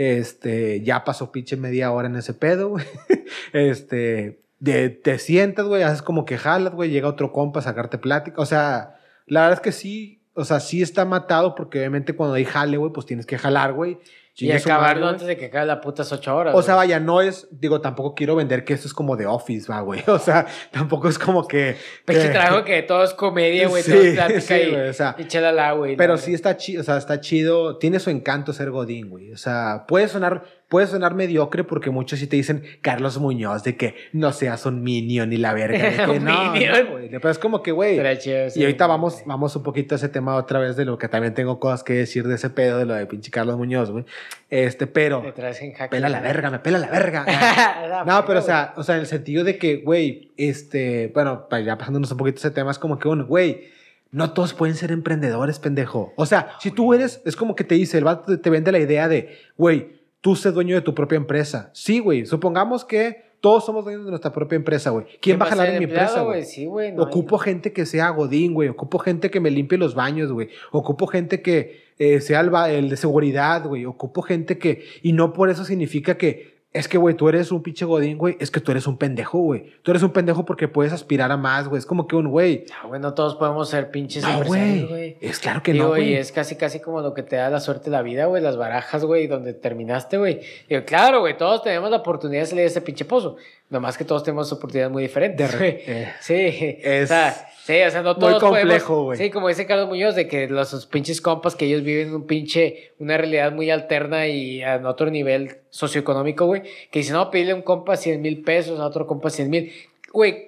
Este, 0.00 0.80
ya 0.82 1.02
pasó 1.02 1.32
pinche 1.32 1.56
media 1.56 1.90
hora 1.90 2.06
en 2.06 2.14
ese 2.14 2.32
pedo, 2.32 2.68
güey. 2.68 2.84
Este, 3.52 4.40
de- 4.60 4.90
te 4.90 5.18
sientas, 5.18 5.66
güey, 5.66 5.82
haces 5.82 6.02
como 6.02 6.24
que 6.24 6.38
jalas, 6.38 6.72
güey, 6.72 6.90
llega 6.90 7.08
otro 7.08 7.32
compa 7.32 7.58
a 7.58 7.62
sacarte 7.64 7.98
plática. 7.98 8.40
O 8.40 8.46
sea, 8.46 9.00
la 9.26 9.40
verdad 9.40 9.58
es 9.58 9.60
que 9.60 9.72
sí, 9.72 10.22
o 10.34 10.44
sea, 10.44 10.60
sí 10.60 10.82
está 10.82 11.04
matado 11.04 11.56
porque 11.56 11.78
obviamente 11.80 12.14
cuando 12.14 12.36
hay 12.36 12.44
jale, 12.44 12.76
güey, 12.76 12.92
pues 12.92 13.06
tienes 13.06 13.26
que 13.26 13.38
jalar, 13.38 13.72
güey. 13.72 13.98
Y 14.38 14.52
acabarlo 14.52 15.08
antes 15.08 15.26
de 15.26 15.36
que 15.36 15.46
acabe 15.46 15.66
las 15.66 15.78
putas 15.78 16.10
ocho 16.12 16.36
horas. 16.36 16.54
O 16.54 16.62
sea, 16.62 16.74
güey. 16.74 16.88
vaya, 16.88 17.00
no 17.00 17.20
es, 17.20 17.48
digo, 17.50 17.80
tampoco 17.80 18.14
quiero 18.14 18.36
vender 18.36 18.64
que 18.64 18.72
esto 18.74 18.86
es 18.86 18.94
como 18.94 19.16
de 19.16 19.26
Office, 19.26 19.70
va, 19.70 19.80
güey. 19.80 20.02
O 20.08 20.18
sea, 20.18 20.46
tampoco 20.70 21.08
es 21.08 21.18
como 21.18 21.46
que... 21.46 21.76
Pinche 22.04 22.22
que- 22.24 22.28
trabajo 22.30 22.64
que 22.66 22.82
todo 22.82 23.02
es 23.04 23.14
comedia, 23.14 23.68
güey, 23.68 23.82
Sí, 23.82 23.90
todo 23.92 24.00
es 24.02 24.14
plática 24.14 24.40
sí, 24.40 24.54
y, 24.54 24.70
güey, 24.70 24.88
o 24.88 24.92
sea, 24.92 25.16
y 25.18 25.24
chalala, 25.26 25.72
güey. 25.72 25.96
Pero 25.96 26.16
sí 26.18 26.34
está 26.34 26.56
chido, 26.56 26.80
o 26.82 26.84
sea, 26.84 26.96
está 26.98 27.20
chido, 27.20 27.78
tiene 27.78 27.98
su 28.00 28.10
encanto 28.10 28.52
ser 28.52 28.70
Godín, 28.70 29.08
güey. 29.10 29.32
O 29.32 29.36
sea, 29.36 29.84
puede 29.88 30.08
sonar, 30.08 30.44
puede 30.68 30.86
sonar 30.86 31.14
mediocre 31.14 31.64
porque 31.64 31.90
muchos 31.90 32.18
sí 32.18 32.26
te 32.26 32.36
dicen 32.36 32.62
Carlos 32.82 33.18
Muñoz 33.18 33.64
de 33.64 33.76
que 33.76 33.94
no 34.12 34.32
seas 34.32 34.66
un 34.66 34.82
minion 34.82 35.32
y 35.32 35.36
la 35.36 35.52
verga. 35.54 35.78
De 35.90 35.96
que 36.04 36.10
Un 36.18 36.24
no, 36.24 36.52
minion. 36.52 36.84
no, 36.84 36.90
güey. 36.92 37.08
Pero 37.08 37.30
es 37.30 37.38
como 37.38 37.62
que, 37.62 37.72
güey. 37.72 37.98
Chido, 38.18 38.50
sí. 38.50 38.60
Y 38.60 38.64
ahorita 38.64 38.86
vamos, 38.86 39.22
vamos 39.26 39.54
un 39.56 39.62
poquito 39.62 39.94
a 39.94 39.96
ese 39.96 40.08
tema 40.08 40.36
otra 40.36 40.58
vez 40.58 40.76
de 40.76 40.84
lo 40.84 40.96
que 40.98 41.08
también 41.08 41.34
tengo 41.34 41.58
cosas 41.58 41.82
que 41.82 41.94
decir 41.94 42.26
de 42.28 42.34
ese 42.36 42.50
pedo 42.50 42.78
de 42.78 42.84
lo 42.86 42.94
de 42.94 43.06
pinche 43.06 43.30
Carlos 43.30 43.56
Muñoz, 43.56 43.90
güey. 43.90 44.04
Este, 44.50 44.86
pero. 44.86 45.20
Te 45.22 45.32
traes 45.32 45.60
en 45.62 45.72
jaque. 45.72 45.90
Pela 45.90 46.08
la 46.08 46.20
verga, 46.20 46.50
me 46.50 46.58
pela 46.58 46.78
la 46.78 46.88
verga. 46.88 47.24
No, 48.06 48.24
pero 48.26 48.38
o 48.38 48.42
sea, 48.42 48.74
o 48.76 48.82
sea, 48.82 48.94
en 48.94 49.02
el 49.02 49.06
sentido 49.06 49.44
de 49.44 49.58
que, 49.58 49.76
güey, 49.76 50.30
este, 50.36 51.10
bueno, 51.12 51.46
ya 51.64 51.76
pasándonos 51.76 52.10
un 52.12 52.16
poquito 52.16 52.38
ese 52.38 52.50
tema, 52.50 52.70
es 52.70 52.78
como 52.78 52.98
que, 52.98 53.08
bueno, 53.08 53.26
güey, 53.26 53.64
no 54.10 54.32
todos 54.32 54.54
pueden 54.54 54.74
ser 54.76 54.90
emprendedores, 54.92 55.58
pendejo. 55.58 56.12
O 56.16 56.24
sea, 56.26 56.52
si 56.60 56.70
tú 56.70 56.94
eres, 56.94 57.20
es 57.26 57.36
como 57.36 57.54
que 57.54 57.64
te 57.64 57.74
dice, 57.74 57.98
el 57.98 58.04
vato 58.04 58.38
te- 58.40 58.50
vende 58.50 58.72
la 58.72 58.78
idea 58.78 59.08
de, 59.08 59.36
güey, 59.56 59.98
tú 60.20 60.36
sé 60.36 60.50
dueño 60.52 60.74
de 60.76 60.80
tu 60.82 60.94
propia 60.94 61.16
empresa. 61.16 61.70
Sí, 61.74 61.98
güey, 61.98 62.24
supongamos 62.24 62.84
que 62.84 63.28
todos 63.40 63.64
somos 63.66 63.84
dueños 63.84 64.04
de 64.04 64.10
nuestra 64.10 64.32
propia 64.32 64.56
empresa, 64.56 64.90
güey. 64.90 65.06
¿Quién 65.20 65.38
va 65.40 65.44
a 65.44 65.48
jalar 65.50 65.68
en 65.70 65.78
mi 65.78 65.84
empresa, 65.84 66.22
güey? 66.22 66.44
Sí, 66.44 66.66
no 66.66 67.02
Ocupo 67.04 67.38
gente 67.38 67.72
que 67.72 67.86
sea 67.86 68.08
godín, 68.10 68.54
güey. 68.54 68.68
Ocupo 68.68 68.98
gente 68.98 69.30
que 69.30 69.40
me 69.40 69.50
limpie 69.50 69.78
los 69.78 69.94
baños, 69.94 70.32
güey. 70.32 70.48
Ocupo 70.72 71.06
gente 71.06 71.40
que 71.42 71.87
eh, 71.98 72.20
sea 72.20 72.40
el, 72.40 72.88
de 72.88 72.96
seguridad, 72.96 73.64
güey. 73.64 73.84
Ocupo 73.84 74.22
gente 74.22 74.58
que... 74.58 74.84
Y 75.02 75.12
no 75.12 75.32
por 75.32 75.50
eso 75.50 75.64
significa 75.64 76.16
que... 76.16 76.58
Es 76.70 76.86
que, 76.86 76.98
güey, 76.98 77.16
tú 77.16 77.30
eres 77.30 77.50
un 77.50 77.62
pinche 77.62 77.86
godín, 77.86 78.18
güey. 78.18 78.36
Es 78.40 78.50
que 78.50 78.60
tú 78.60 78.70
eres 78.70 78.86
un 78.86 78.98
pendejo, 78.98 79.38
güey. 79.38 79.72
Tú 79.82 79.90
eres 79.90 80.02
un 80.02 80.10
pendejo 80.10 80.44
porque 80.44 80.68
puedes 80.68 80.92
aspirar 80.92 81.32
a 81.32 81.38
más, 81.38 81.66
güey. 81.66 81.78
Es 81.78 81.86
como 81.86 82.06
que 82.06 82.14
un 82.14 82.28
güey... 82.28 82.66
Ah, 82.78 82.86
güey, 82.86 83.00
no 83.00 83.14
todos 83.14 83.36
podemos 83.36 83.70
ser 83.70 83.90
pinches 83.90 84.22
No, 84.22 84.30
empresarios, 84.30 84.88
güey. 84.90 85.16
Es 85.22 85.38
claro 85.38 85.62
que 85.62 85.72
Digo, 85.72 85.88
no, 85.88 85.96
y 85.96 86.00
güey. 86.00 86.14
es 86.16 86.30
casi, 86.30 86.56
casi 86.56 86.78
como 86.78 87.00
lo 87.00 87.14
que 87.14 87.22
te 87.22 87.36
da 87.36 87.48
la 87.48 87.60
suerte 87.60 87.86
de 87.86 87.92
la 87.92 88.02
vida, 88.02 88.26
güey, 88.26 88.42
las 88.42 88.58
barajas, 88.58 89.04
güey, 89.04 89.26
donde 89.26 89.54
terminaste, 89.54 90.18
güey. 90.18 90.40
Digo, 90.68 90.84
claro, 90.84 91.20
güey, 91.20 91.38
todos 91.38 91.62
tenemos 91.62 91.90
la 91.90 91.96
oportunidad 91.96 92.42
de 92.42 92.46
salir 92.46 92.62
de 92.64 92.68
ese 92.68 92.82
pinche 92.82 93.06
pozo. 93.06 93.36
Nomás 93.70 93.98
que 93.98 94.04
todos 94.04 94.22
tenemos 94.24 94.50
oportunidades 94.50 94.90
muy 94.92 95.02
diferentes, 95.02 95.54
eh, 95.60 96.12
sí, 96.20 96.78
es 96.82 97.04
o 97.04 97.06
sea, 97.08 97.48
sí, 97.64 97.82
o 97.82 97.90
sea, 97.90 98.00
no 98.02 98.14
muy 98.14 98.20
todos 98.20 98.40
complejo, 98.42 98.86
podemos- 98.86 99.04
güey. 99.04 99.18
Sí, 99.18 99.30
como 99.30 99.48
dice 99.48 99.66
Carlos 99.66 99.88
Muñoz, 99.88 100.14
de 100.14 100.26
que 100.26 100.48
los 100.48 100.86
pinches 100.86 101.20
compas 101.20 101.54
que 101.54 101.66
ellos 101.66 101.82
viven 101.82 102.14
un 102.14 102.26
pinche, 102.26 102.92
una 102.98 103.18
realidad 103.18 103.52
muy 103.52 103.70
alterna 103.70 104.26
y 104.26 104.62
en 104.62 104.86
otro 104.86 105.10
nivel 105.10 105.58
socioeconómico, 105.68 106.46
güey, 106.46 106.62
que 106.90 107.00
dicen, 107.00 107.14
no, 107.14 107.30
pídele 107.30 107.52
a 107.52 107.56
un 107.56 107.62
compa 107.62 107.96
100 107.98 108.22
mil 108.22 108.42
pesos, 108.42 108.80
a 108.80 108.86
otro 108.86 109.06
compa 109.06 109.28
100 109.28 109.50
mil. 109.50 109.70
Güey, 110.14 110.47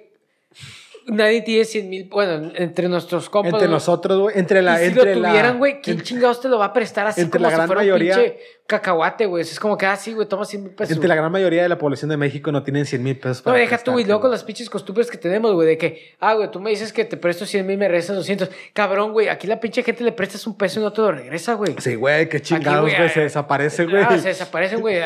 nadie 1.07 1.41
tiene 1.41 1.65
100 1.65 1.89
mil, 1.89 2.03
bueno, 2.09 2.51
entre 2.55 2.87
nuestros 2.89 3.29
compas. 3.29 3.53
Entre 3.53 3.67
güey, 3.67 3.73
nosotros, 3.75 4.19
güey. 4.19 4.37
Entre 4.39 4.61
la... 4.61 4.75
y 4.81 4.85
si 4.85 4.97
entre 4.97 5.15
lo 5.15 5.27
tuvieran, 5.27 5.57
güey, 5.57 5.81
¿quién 5.81 5.97
en- 5.97 6.03
chingados 6.03 6.41
te 6.41 6.49
lo 6.49 6.57
va 6.59 6.65
a 6.65 6.73
prestar 6.73 7.07
así 7.07 7.21
entre 7.21 7.39
como 7.39 7.43
la 7.43 7.49
si 7.49 7.55
gran 7.55 7.67
fuera 7.67 7.81
mayoría- 7.81 8.15
un 8.17 8.21
pinche 8.23 8.39
cacahuate, 8.67 9.25
güey? 9.25 9.41
Es 9.41 9.59
como 9.59 9.77
que, 9.77 9.85
ah, 9.85 9.95
sí, 9.97 10.13
güey, 10.13 10.27
toma 10.27 10.45
100 10.45 10.63
mil 10.63 10.71
pesos. 10.73 10.93
Entre 10.95 11.07
la 11.07 11.15
gran 11.15 11.31
mayoría 11.31 11.63
de 11.63 11.69
la 11.69 11.77
población 11.77 12.09
de 12.09 12.17
México 12.17 12.51
no 12.51 12.63
tienen 12.63 12.85
100 12.85 13.03
mil 13.03 13.17
pesos 13.19 13.45
No, 13.45 13.51
deja 13.53 13.67
tú, 13.69 13.73
y 13.73 13.77
prestarte, 13.83 14.03
luego 14.07 14.19
güey. 14.21 14.31
las 14.31 14.43
pinches 14.43 14.69
costumbres 14.69 15.11
que 15.11 15.17
tenemos, 15.17 15.53
güey, 15.53 15.67
de 15.67 15.77
que, 15.77 16.15
ah, 16.19 16.33
güey, 16.35 16.49
tú 16.51 16.59
me 16.59 16.69
dices 16.69 16.93
que 16.93 17.03
te 17.03 17.17
presto 17.17 17.45
100 17.45 17.65
mil, 17.67 17.77
me 17.77 17.87
regresas 17.87 18.15
200. 18.15 18.49
Cabrón, 18.73 19.11
güey, 19.11 19.27
aquí 19.27 19.47
la 19.47 19.59
pinche 19.59 19.83
gente 19.83 20.03
le 20.03 20.11
prestas 20.13 20.47
un 20.47 20.55
peso 20.57 20.79
y 20.79 20.83
no 20.83 20.93
te 20.93 21.01
lo 21.01 21.11
regresa, 21.11 21.55
güey. 21.55 21.75
Sí, 21.79 21.95
güey, 21.95 22.29
qué 22.29 22.41
chingados, 22.41 22.81
güey, 22.81 22.95
güey. 22.95 23.07
ah, 23.07 23.09
Se 23.13 23.19
desaparece, 23.21 23.85
güey. 23.85 24.03
Ah, 24.07 24.17
se 24.17 24.29
desaparecen, 24.29 24.79
güey. 24.79 25.01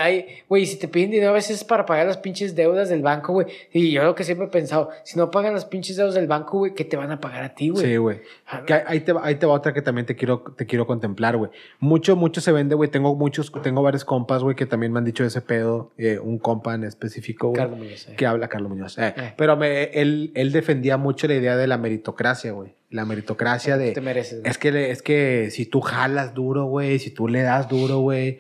Güey, 0.48 0.66
si 0.66 0.78
te 0.78 0.88
piden 0.88 1.12
dinero 1.12 1.32
a 1.32 1.34
veces 1.34 1.58
es 1.58 1.64
para 1.64 1.86
pagar 1.86 2.06
las 2.06 2.18
pinches 2.18 2.56
deudas 2.56 2.90
del 2.90 3.02
banco, 3.02 3.34
güey. 3.34 3.48
Y 3.74 3.92
yo 3.92 4.04
lo 4.04 4.14
que 4.14 4.24
siempre 4.24 4.46
he 4.48 4.50
pensado, 4.50 4.90
si 5.04 5.18
no 5.18 5.32
pagan 5.32 5.54
las 5.54 5.66
pinches 5.66 5.85
deudas 5.94 6.16
del 6.16 6.28
banco, 6.28 6.58
güey, 6.60 6.74
¿qué 6.74 6.86
te 6.86 6.98
van 6.98 7.12
a 7.12 7.20
pagar 7.20 7.44
a 7.44 7.56
ti, 7.56 7.70
güey? 7.70 7.86
Sí, 7.86 7.98
güey. 7.98 8.22
A 8.48 8.58
ver. 8.58 8.66
Que 8.66 8.74
ahí- 8.74 9.00
te, 9.02 9.14
va- 9.14 9.26
ahí 9.26 9.36
te 9.36 9.46
va 9.46 9.54
otra 9.54 9.74
que 9.74 9.82
también 9.82 10.06
te 10.06 10.16
quiero, 10.16 10.42
te 10.58 10.66
quiero 10.66 10.88
contemplar, 10.88 11.38
güey. 11.38 11.52
Mucho, 11.80 12.16
mucho 12.16 12.42
se 12.42 12.52
vende, 12.52 12.76
güey. 12.76 12.90
Tengo 12.90 13.16
muchos, 13.16 13.52
tengo 13.62 13.82
varios 13.84 14.06
compas, 14.06 14.42
güey, 14.44 14.56
que 14.56 14.66
también 14.66 14.92
me 14.92 15.00
han 15.00 15.06
dicho 15.06 15.24
ese 15.24 15.42
pedo. 15.42 15.92
eh, 15.98 16.20
un 16.20 16.40
compa 16.40 16.74
en 16.76 16.84
específico, 16.84 17.50
güey. 17.50 17.58
Carlos 17.60 17.78
Muñoz, 17.80 18.08
eh. 18.10 18.16
Que 18.16 18.26
habla 18.26 18.48
Carlos 18.48 18.70
Muñoz. 18.72 18.98
eh. 18.98 19.14
Eh. 19.16 19.34
Pero 19.38 19.56
me, 19.58 19.84
él, 19.86 20.32
él 20.36 20.52
defendía 20.52 20.98
mucho 20.98 21.28
la 21.28 21.36
idea 21.36 21.56
de 21.58 21.68
la 21.68 21.78
meritocracia, 21.78 22.52
güey. 22.52 22.74
La 22.90 23.04
meritocracia 23.06 23.78
de... 23.78 23.92
Te 23.92 24.00
mereces. 24.02 24.40
güey. 24.40 24.50
Es 24.52 24.58
que, 24.58 24.92
es 24.92 25.02
que 25.02 25.50
si 25.52 25.66
tú 25.66 25.82
jalas 25.82 26.34
duro, 26.34 26.66
güey, 26.66 27.00
si 27.00 27.10
tú 27.12 27.28
le 27.28 27.42
das 27.42 27.68
duro, 27.68 28.00
güey, 28.00 28.40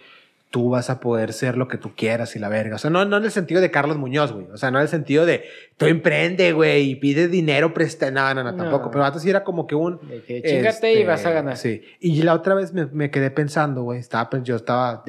tú 0.55 0.69
vas 0.69 0.89
a 0.89 1.01
poder 1.01 1.33
ser 1.33 1.57
lo 1.57 1.67
que 1.67 1.77
tú 1.77 1.95
quieras 1.97 2.37
y 2.37 2.39
la 2.39 2.47
verga. 2.47 2.75
O 2.75 2.77
sea, 2.77 2.89
no, 2.89 3.03
no 3.03 3.17
en 3.17 3.25
el 3.25 3.31
sentido 3.31 3.59
de 3.59 3.71
Carlos 3.71 3.97
Muñoz, 3.97 4.31
güey. 4.31 4.47
O 4.53 4.55
sea, 4.55 4.71
no 4.71 4.77
en 4.77 4.83
el 4.83 4.87
sentido 4.87 5.25
de 5.25 5.43
tú 5.75 5.85
emprende, 5.85 6.53
güey, 6.53 6.91
y 6.91 6.95
pide 6.95 7.27
dinero 7.27 7.73
presta. 7.73 8.09
No, 8.09 8.33
no, 8.33 8.41
no, 8.41 8.53
No. 8.53 8.63
tampoco. 8.63 8.89
Pero 8.89 9.03
antes 9.03 9.21
sí 9.21 9.29
era 9.29 9.43
como 9.43 9.67
que 9.67 9.75
un. 9.75 9.99
De 10.07 10.23
que 10.23 10.41
chingate 10.41 10.93
y 10.93 10.95
este, 10.99 11.05
vas 11.07 11.25
a 11.25 11.31
ganar. 11.31 11.57
Sí. 11.57 11.81
Y 11.99 12.21
la 12.21 12.33
otra 12.33 12.55
vez 12.55 12.71
me, 12.71 12.85
me 12.85 13.11
quedé 13.11 13.31
pensando, 13.31 13.83
güey. 13.83 13.99
Estaba, 13.99 14.29
yo 14.43 14.55
estaba, 14.55 15.03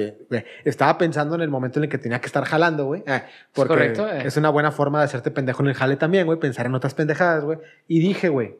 estaba 0.65 0.99
pensando 0.99 1.37
en 1.37 1.43
el 1.43 1.49
momento 1.49 1.79
en 1.79 1.85
el 1.85 1.91
que 1.91 1.99
tenía 1.99 2.21
que 2.21 2.27
estar 2.27 2.45
jalando, 2.45 2.87
güey. 2.87 3.05
eh, 3.07 3.23
porque 3.53 3.69
correcto, 3.69 4.09
eh. 4.09 4.23
es 4.25 4.37
una 4.37 4.49
buena 4.51 4.73
forma 4.73 4.99
de 4.99 5.05
hacerte 5.05 5.31
pendejo 5.31 5.63
en 5.63 5.69
el 5.69 5.75
jale 5.75 5.95
también, 5.95 6.27
güey. 6.27 6.41
Pensar 6.41 6.67
en 6.67 6.75
otras 6.75 6.95
pendejadas, 6.95 7.45
güey. 7.45 7.59
Y 7.87 8.01
dije, 8.01 8.31
güey, 8.31 8.57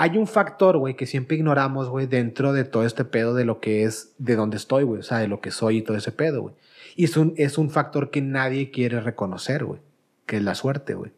hay 0.00 0.16
un 0.16 0.28
factor, 0.28 0.78
güey, 0.78 0.94
que 0.94 1.06
siempre 1.06 1.36
ignoramos, 1.36 1.88
güey, 1.88 2.06
dentro 2.06 2.52
de 2.52 2.64
todo 2.64 2.84
este 2.84 3.04
pedo 3.04 3.34
de 3.34 3.44
lo 3.44 3.58
que 3.58 3.82
es, 3.82 4.14
de 4.18 4.36
dónde 4.36 4.56
estoy, 4.56 4.84
güey, 4.84 5.00
o 5.00 5.02
sea, 5.02 5.18
de 5.18 5.26
lo 5.26 5.40
que 5.40 5.50
soy 5.50 5.78
y 5.78 5.82
todo 5.82 5.96
ese 5.96 6.12
pedo, 6.12 6.40
güey. 6.42 6.54
Y 6.94 7.04
es 7.04 7.16
un, 7.16 7.34
es 7.36 7.58
un 7.58 7.68
factor 7.68 8.10
que 8.10 8.22
nadie 8.22 8.70
quiere 8.70 9.00
reconocer, 9.00 9.64
güey, 9.64 9.80
que 10.24 10.36
es 10.36 10.42
la 10.44 10.54
suerte, 10.54 10.94
güey. 10.94 11.10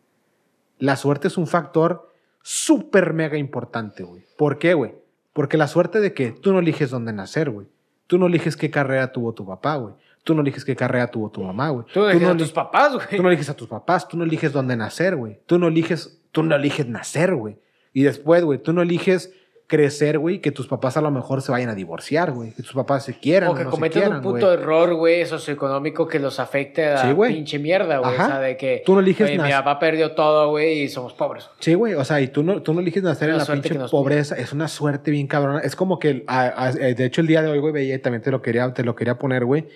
La 0.78 0.96
suerte 0.96 1.28
es 1.28 1.36
un 1.36 1.46
factor 1.46 2.08
súper 2.42 3.12
mega 3.12 3.36
importante, 3.36 4.02
güey. 4.02 4.24
¿Por 4.38 4.58
qué, 4.58 4.72
güey? 4.74 4.94
Porque 5.34 5.58
la 5.58 5.68
suerte 5.68 6.00
de 6.00 6.14
que 6.14 6.32
tú 6.32 6.52
no 6.52 6.58
eliges 6.58 6.88
dónde 6.90 7.12
nacer, 7.12 7.50
güey. 7.50 7.66
Tú 8.06 8.18
no 8.18 8.26
eliges 8.28 8.56
qué 8.56 8.70
carrera 8.70 9.12
tuvo 9.12 9.34
tu 9.34 9.46
papá, 9.46 9.76
güey. 9.76 9.94
Tú 10.24 10.34
no 10.34 10.40
eliges 10.40 10.64
qué 10.64 10.74
carrera 10.74 11.06
tuvo 11.10 11.30
tu 11.30 11.42
mamá, 11.42 11.68
güey. 11.68 11.84
Tú 11.92 12.02
dejas 12.04 12.22
a 12.22 12.30
eli- 12.32 12.38
tus 12.38 12.52
papás, 12.52 12.94
güey. 12.94 13.06
Tú 13.16 13.22
no 13.22 13.28
eliges 13.28 13.50
a 13.50 13.54
tus 13.54 13.68
papás, 13.68 14.08
tú 14.08 14.16
no 14.16 14.24
eliges 14.24 14.52
dónde 14.52 14.76
nacer, 14.76 15.16
güey. 15.16 15.38
Tú 15.46 15.58
no 15.58 15.68
eliges, 15.68 16.18
tú 16.32 16.42
no 16.42 16.56
eliges 16.56 16.86
nacer, 16.88 17.34
güey. 17.34 17.58
Y 17.92 18.02
después, 18.02 18.44
güey, 18.44 18.58
tú 18.58 18.72
no 18.72 18.82
eliges 18.82 19.32
crecer, 19.66 20.18
güey, 20.18 20.40
que 20.40 20.50
tus 20.50 20.66
papás 20.66 20.96
a 20.96 21.00
lo 21.00 21.12
mejor 21.12 21.42
se 21.42 21.52
vayan 21.52 21.68
a 21.70 21.76
divorciar, 21.76 22.32
güey. 22.32 22.50
Que 22.52 22.62
tus 22.64 22.72
papás 22.72 23.04
se 23.04 23.14
quieran. 23.14 23.50
O 23.50 23.54
que 23.54 23.62
no 23.62 23.70
se 23.70 23.76
cometan 23.76 24.02
quieran, 24.02 24.16
un 24.18 24.22
puto 24.24 24.52
error, 24.52 24.94
güey, 24.94 25.24
socioeconómico 25.26 26.08
que 26.08 26.18
los 26.18 26.40
afecte 26.40 26.86
a 26.86 26.94
la 26.94 27.02
Sí, 27.02 27.14
pinche 27.34 27.60
mierda, 27.60 27.98
güey. 27.98 28.10
O 28.12 28.16
sea, 28.16 28.40
de 28.40 28.56
que 28.56 28.82
Tú 28.84 28.94
no 28.94 29.00
eliges 29.00 29.30
mi 29.30 29.38
papá 29.38 29.78
perdió 29.78 30.10
todo, 30.16 30.50
güey, 30.50 30.82
y 30.82 30.88
somos 30.88 31.12
pobres. 31.12 31.48
Sí, 31.60 31.74
güey, 31.74 31.94
o 31.94 32.04
sea, 32.04 32.20
y 32.20 32.26
tú 32.26 32.42
no, 32.42 32.62
tú 32.62 32.74
no 32.74 32.80
eliges 32.80 33.04
nacer 33.04 33.30
en 33.30 33.38
la 33.38 33.46
pinche 33.46 33.68
que 33.70 33.78
nos 33.78 33.92
pobreza, 33.92 34.34
es 34.36 34.52
una 34.52 34.66
suerte 34.66 35.12
bien 35.12 35.28
cabrona. 35.28 35.60
Es 35.60 35.76
como 35.76 36.00
que, 36.00 36.24
a- 36.26 36.64
a- 36.66 36.72
de 36.72 37.04
hecho, 37.04 37.20
el 37.20 37.28
día 37.28 37.40
de 37.42 37.50
hoy, 37.50 37.60
güey, 37.60 37.72
veía, 37.72 37.94
y 37.94 37.98
también 38.00 38.22
te 38.22 38.32
lo 38.32 38.42
quería, 38.42 38.74
te 38.74 38.82
lo 38.82 38.96
quería 38.96 39.18
poner, 39.20 39.44
güey, 39.44 39.68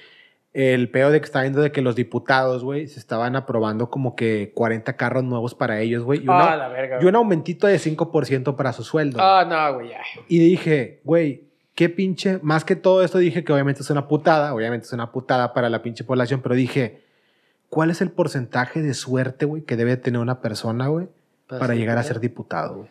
el 0.54 0.88
peo 0.88 1.10
de 1.10 1.20
que 1.20 1.24
está 1.26 1.42
viendo 1.42 1.60
de 1.60 1.72
que 1.72 1.82
los 1.82 1.96
diputados, 1.96 2.62
güey, 2.64 2.86
se 2.86 3.00
estaban 3.00 3.34
aprobando 3.36 3.90
como 3.90 4.14
que 4.14 4.52
40 4.54 4.94
carros 4.96 5.24
nuevos 5.24 5.54
para 5.54 5.80
ellos, 5.80 6.04
güey, 6.04 6.20
y, 6.20 6.24
una- 6.24 6.52
Ah, 6.52 6.56
la 6.56 6.68
verga. 6.68 6.94
y 6.96 6.98
güey. 6.98 7.08
un 7.08 7.16
aumentito 7.16 7.66
de 7.66 7.78
5% 7.78 8.54
para 8.56 8.72
su 8.72 8.84
sueldo. 8.84 9.18
Ah, 9.20 9.44
no, 9.48 9.74
güey, 9.74 9.90
ya. 9.90 9.98
Y 10.28 10.38
dije, 10.38 11.00
güey, 11.04 11.42
qué 11.74 11.88
pinche, 11.88 12.38
más 12.42 12.64
que 12.64 12.76
todo 12.76 13.02
esto 13.02 13.18
dije 13.18 13.42
que 13.42 13.52
obviamente 13.52 13.82
es 13.82 13.90
una 13.90 14.06
putada, 14.06 14.54
obviamente 14.54 14.86
es 14.86 14.92
una 14.92 15.10
putada 15.10 15.52
para 15.54 15.68
la 15.68 15.82
pinche 15.82 16.04
población, 16.04 16.40
pero 16.40 16.54
dije, 16.54 17.00
¿cuál 17.68 17.90
es 17.90 18.00
el 18.00 18.12
porcentaje 18.12 18.80
de 18.80 18.94
suerte, 18.94 19.46
güey, 19.46 19.62
que 19.62 19.74
debe 19.74 19.96
tener 19.96 20.20
una 20.20 20.40
persona, 20.40 20.86
güey, 20.86 21.08
Para 21.48 21.74
llegar 21.74 21.98
a 21.98 22.04
ser 22.04 22.20
diputado, 22.20 22.76
güey? 22.76 22.88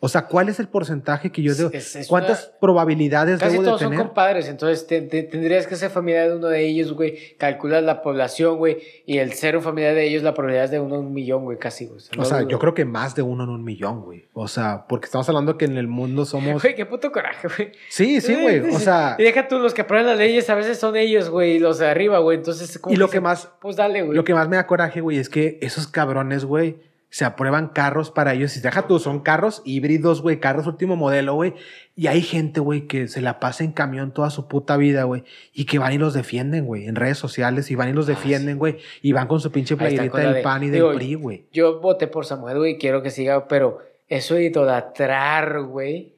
O 0.00 0.08
sea, 0.08 0.26
¿cuál 0.26 0.48
es 0.48 0.60
el 0.60 0.68
porcentaje 0.68 1.32
que 1.32 1.42
yo 1.42 1.54
debo, 1.54 1.70
Es- 1.72 1.96
es 1.96 2.06
cuántas 2.06 2.52
probabilidades 2.60 3.40
Casi 3.40 3.52
debo 3.52 3.62
de 3.62 3.68
todos 3.68 3.80
son 3.80 3.90
tener? 3.90 4.06
compadres, 4.06 4.48
entonces 4.48 4.86
te- 4.86 5.00
te- 5.02 5.24
tendrías 5.24 5.66
que 5.66 5.74
ser 5.74 5.90
familiar 5.90 6.28
de 6.28 6.36
uno 6.36 6.46
de 6.46 6.64
ellos, 6.64 6.92
güey. 6.92 7.36
Calculas 7.36 7.82
la 7.82 8.00
población, 8.02 8.58
güey, 8.58 8.78
y 9.06 9.18
el 9.18 9.32
ser 9.32 9.56
un 9.56 9.62
familiar 9.62 9.94
de 9.94 10.04
ellos, 10.06 10.22
la 10.22 10.34
probabilidad 10.34 10.66
es 10.66 10.70
de 10.70 10.78
uno 10.80 10.94
en 10.96 11.00
un 11.06 11.12
millón, 11.12 11.42
güey, 11.44 11.58
casi, 11.58 11.86
güey. 11.86 11.98
O 12.16 12.24
sea, 12.24 12.42
yo 12.46 12.58
creo 12.60 12.74
que 12.74 12.84
más 12.84 13.14
de 13.16 13.22
uno 13.22 13.42
en 13.44 13.50
un 13.50 13.64
millón, 13.64 14.02
güey. 14.02 14.26
O 14.34 14.46
sea, 14.46 14.84
porque 14.88 15.06
estamos 15.06 15.28
hablando 15.28 15.58
que 15.58 15.64
en 15.64 15.76
el 15.76 15.88
mundo 15.88 16.24
somos... 16.24 16.62
Güey, 16.62 16.74
qué 16.76 16.86
puto 16.86 17.10
coraje, 17.10 17.48
güey. 17.56 17.72
Sí, 17.88 18.20
sí, 18.20 18.34
güey. 18.40 18.60
O 18.60 18.78
sea, 18.78 19.16
Y 19.18 19.24
deja 19.24 19.48
tú, 19.48 19.58
los 19.58 19.74
que 19.74 19.82
aprueban 19.82 20.06
las 20.06 20.18
leyes 20.18 20.48
a 20.48 20.54
veces 20.54 20.78
son 20.78 20.94
ellos, 20.96 21.28
güey, 21.30 21.58
los 21.58 21.78
de 21.78 21.88
arriba, 21.88 22.18
güey. 22.20 22.38
Entonces, 22.38 22.78
como 22.78 22.94
y 22.94 22.96
lo 22.96 23.06
dicen, 23.06 23.16
que 23.16 23.20
más, 23.22 23.50
Pues 23.60 23.74
dale, 23.76 24.02
güey. 24.02 24.16
Lo 24.16 24.22
que 24.24 24.34
más 24.34 24.48
me 24.48 24.56
da 24.56 24.66
coraje, 24.66 25.00
güey, 25.00 25.18
es 25.18 25.28
que 25.28 25.58
esos 25.60 25.88
cabrones, 25.88 26.44
güey, 26.44 26.76
se 27.10 27.24
aprueban 27.24 27.68
carros 27.68 28.10
para 28.10 28.34
ellos. 28.34 28.56
Y 28.56 28.60
deja 28.60 28.86
tú, 28.86 28.98
son 28.98 29.20
carros 29.20 29.62
híbridos, 29.64 30.20
güey, 30.20 30.40
carros 30.40 30.66
último 30.66 30.94
modelo, 30.96 31.34
güey. 31.34 31.54
Y 31.96 32.06
hay 32.06 32.20
gente, 32.22 32.60
güey, 32.60 32.86
que 32.86 33.08
se 33.08 33.20
la 33.22 33.40
pasa 33.40 33.64
en 33.64 33.72
camión 33.72 34.12
toda 34.12 34.30
su 34.30 34.46
puta 34.46 34.76
vida, 34.76 35.04
güey. 35.04 35.24
Y 35.54 35.64
que 35.64 35.78
van 35.78 35.92
y 35.94 35.98
los 35.98 36.12
defienden, 36.14 36.66
güey, 36.66 36.86
en 36.86 36.96
redes 36.96 37.18
sociales. 37.18 37.70
Y 37.70 37.74
van 37.76 37.88
y 37.88 37.92
los 37.92 38.06
Ah, 38.06 38.10
defienden, 38.12 38.58
güey. 38.58 38.76
Y 39.02 39.12
van 39.12 39.26
con 39.26 39.40
su 39.40 39.50
pinche 39.50 39.76
playerita 39.76 40.18
del 40.18 40.34
de- 40.34 40.42
PAN 40.42 40.64
y 40.64 40.68
del 40.68 40.94
PRI, 40.96 41.14
güey. 41.14 41.44
Yo 41.52 41.80
voté 41.80 42.06
por 42.08 42.26
Samuel, 42.26 42.58
güey, 42.58 42.72
y 42.72 42.78
quiero 42.78 43.02
que 43.02 43.10
siga, 43.10 43.48
pero 43.48 43.78
eso 44.08 44.34
de 44.34 44.44
idolatrar, 44.44 45.62
güey. 45.62 46.14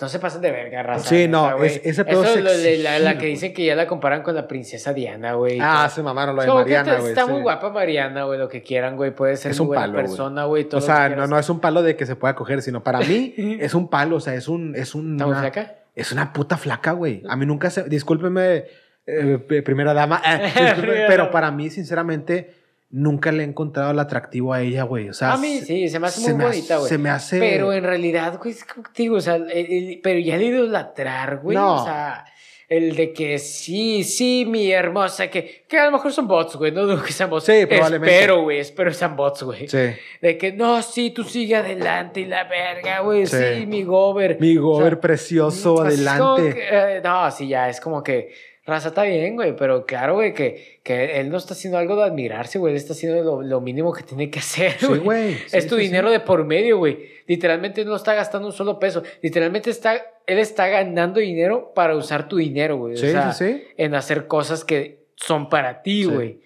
No 0.00 0.08
se 0.08 0.18
pasen 0.18 0.40
de 0.40 0.50
verga, 0.50 0.82
raza. 0.82 1.08
Sí, 1.08 1.28
no, 1.28 1.62
es- 1.62 1.80
ese 1.84 2.04
pedo 2.04 2.24
Eso 2.24 2.38
es 2.50 2.82
la, 2.82 3.16
que 3.16 3.26
dicen 3.26 3.54
que 3.54 3.64
ya 3.64 3.76
la 3.76 3.86
comparan 3.86 4.24
con 4.24 4.34
la 4.34 4.48
princesa 4.48 4.92
Diana, 4.92 5.34
güey. 5.34 5.58
Ah, 5.60 5.88
se 5.88 6.02
mamaron 6.02 6.34
lo 6.34 6.42
de 6.42 6.48
Mariana, 6.48 6.96
güey. 6.96 7.10
Está 7.10 7.26
sí. 7.26 7.30
muy 7.30 7.42
guapa 7.42 7.70
Mariana, 7.70 8.24
güey, 8.24 8.38
lo 8.38 8.48
que 8.48 8.60
quieran, 8.62 8.96
güey. 8.96 9.14
Puede 9.14 9.36
ser 9.36 9.52
Es 9.52 9.60
muy 9.60 9.64
un 9.64 9.68
buena 9.68 9.82
palo, 9.82 9.94
persona, 9.94 10.44
güey. 10.46 10.68
O 10.72 10.80
sea, 10.80 11.08
no, 11.10 11.28
no 11.28 11.38
es 11.38 11.48
un 11.48 11.60
palo 11.60 11.82
de 11.84 11.94
que 11.94 12.06
se 12.06 12.16
pueda 12.16 12.34
coger, 12.34 12.60
sino 12.60 12.82
para 12.82 12.98
mí 13.00 13.34
es 13.60 13.72
un 13.74 13.88
palo, 13.88 14.16
o 14.16 14.20
sea, 14.20 14.34
es 14.34 14.48
un... 14.48 14.74
Es 14.74 14.96
un 14.96 15.12
¿Está 15.12 15.26
muy 15.26 15.36
flaca? 15.36 15.74
Es 15.94 16.10
una 16.10 16.32
puta 16.32 16.56
flaca, 16.56 16.90
güey. 16.90 17.22
A 17.28 17.36
mí 17.36 17.46
nunca 17.46 17.70
se... 17.70 17.84
Discúlpeme, 17.84 18.64
eh, 19.06 19.62
primera 19.64 19.94
dama. 19.94 20.20
eh, 20.26 21.04
pero 21.08 21.30
para 21.30 21.52
mí, 21.52 21.70
sinceramente, 21.70 22.63
nunca 22.96 23.32
le 23.32 23.42
he 23.42 23.46
encontrado 23.46 23.90
el 23.90 23.98
atractivo 23.98 24.52
a 24.52 24.62
ella, 24.62 24.84
güey. 24.84 25.08
O 25.08 25.12
sea, 25.12 25.32
A 25.32 25.36
mí 25.36 25.60
sí, 25.60 25.88
se 25.88 25.98
me 25.98 26.06
hace 26.06 26.20
muy 26.20 26.34
me 26.34 26.44
bonita, 26.44 26.76
güey. 26.76 26.88
Se 26.88 26.96
me 26.98 27.10
hace... 27.10 27.40
Pero 27.40 27.72
en 27.72 27.82
realidad, 27.82 28.38
güey, 28.38 28.52
es 28.52 28.64
digo, 28.96 29.16
o 29.16 29.20
sea, 29.20 29.34
el- 29.34 29.50
el- 29.50 30.00
pero 30.02 30.20
ya 30.20 30.36
el 30.36 30.42
idolatrar, 30.44 31.38
güey. 31.38 31.56
No. 31.56 31.82
O 31.82 31.84
sea, 31.84 32.24
el 32.68 32.94
de 32.96 33.12
que 33.12 33.38
sí, 33.40 34.04
sí, 34.04 34.46
mi 34.48 34.70
hermosa, 34.70 35.28
que, 35.28 35.64
que 35.68 35.76
a 35.76 35.86
lo 35.86 35.90
mejor 35.92 36.12
son 36.12 36.26
bots, 36.28 36.56
güey, 36.56 36.70
no 36.72 36.82
dudo 36.86 37.02
que 37.02 37.12
sean 37.12 37.28
bots. 37.30 37.44
Sí, 37.46 37.66
probablemente. 37.66 38.14
Espero, 38.14 38.42
güey, 38.42 38.58
espero 38.60 38.92
sean 38.92 39.16
bots, 39.16 39.42
güey. 39.42 39.68
Sí. 39.68 39.90
De 40.22 40.38
que 40.38 40.52
no, 40.52 40.80
sí, 40.80 41.10
tú 41.10 41.24
sigue 41.24 41.56
adelante 41.56 42.20
y 42.20 42.26
la 42.26 42.44
verga, 42.44 43.00
güey, 43.00 43.26
sí. 43.26 43.36
Sí. 43.60 43.66
mi 43.66 43.82
gober. 43.82 44.38
Mi 44.40 44.56
O 44.56 44.62
gober 44.62 44.92
sea, 44.94 45.00
precioso, 45.00 45.82
adelante. 45.82 46.54
que, 46.54 46.68
eh, 46.70 47.00
no, 47.04 47.30
sí, 47.30 47.48
ya, 47.48 47.68
es 47.68 47.80
como 47.80 48.02
que 48.02 48.32
Raza 48.66 48.88
está 48.88 49.02
bien, 49.02 49.34
güey, 49.36 49.54
pero 49.54 49.84
claro, 49.84 50.14
güey, 50.14 50.32
que, 50.32 50.80
que 50.82 51.20
él 51.20 51.28
no 51.28 51.36
está 51.36 51.52
haciendo 51.52 51.76
algo 51.76 51.96
de 51.96 52.04
admirarse, 52.04 52.58
güey. 52.58 52.72
Él 52.72 52.78
está 52.78 52.94
haciendo 52.94 53.22
lo, 53.22 53.42
lo 53.42 53.60
mínimo 53.60 53.92
que 53.92 54.02
tiene 54.02 54.30
que 54.30 54.38
hacer, 54.40 54.72
Sí, 54.78 54.86
güey. 54.86 55.00
güey. 55.00 55.34
Sí, 55.34 55.56
es 55.58 55.66
tu 55.66 55.76
sí, 55.76 55.82
dinero 55.82 56.10
de 56.10 56.20
por 56.20 56.44
medio, 56.46 56.78
güey. 56.78 56.98
Literalmente 57.26 57.84
no 57.84 57.94
está 57.96 58.14
gastando 58.14 58.46
un 58.48 58.52
solo 58.54 58.78
peso. 58.78 59.02
Literalmente 59.20 59.68
está, 59.70 59.94
él 60.26 60.38
está 60.38 60.66
ganando 60.68 61.20
dinero 61.20 61.72
para 61.74 61.94
usar 61.94 62.26
tu 62.28 62.36
dinero, 62.38 62.78
güey. 62.78 62.94
O 62.94 62.96
Sí, 62.96 63.10
sea, 63.10 63.32
sí, 63.32 63.52
sí. 63.52 63.62
En 63.76 63.94
hacer 63.94 64.26
cosas 64.26 64.64
que 64.64 65.04
son 65.16 65.48
para 65.50 65.82
ti, 65.82 66.04
Sí. 66.04 66.08
güey. 66.10 66.40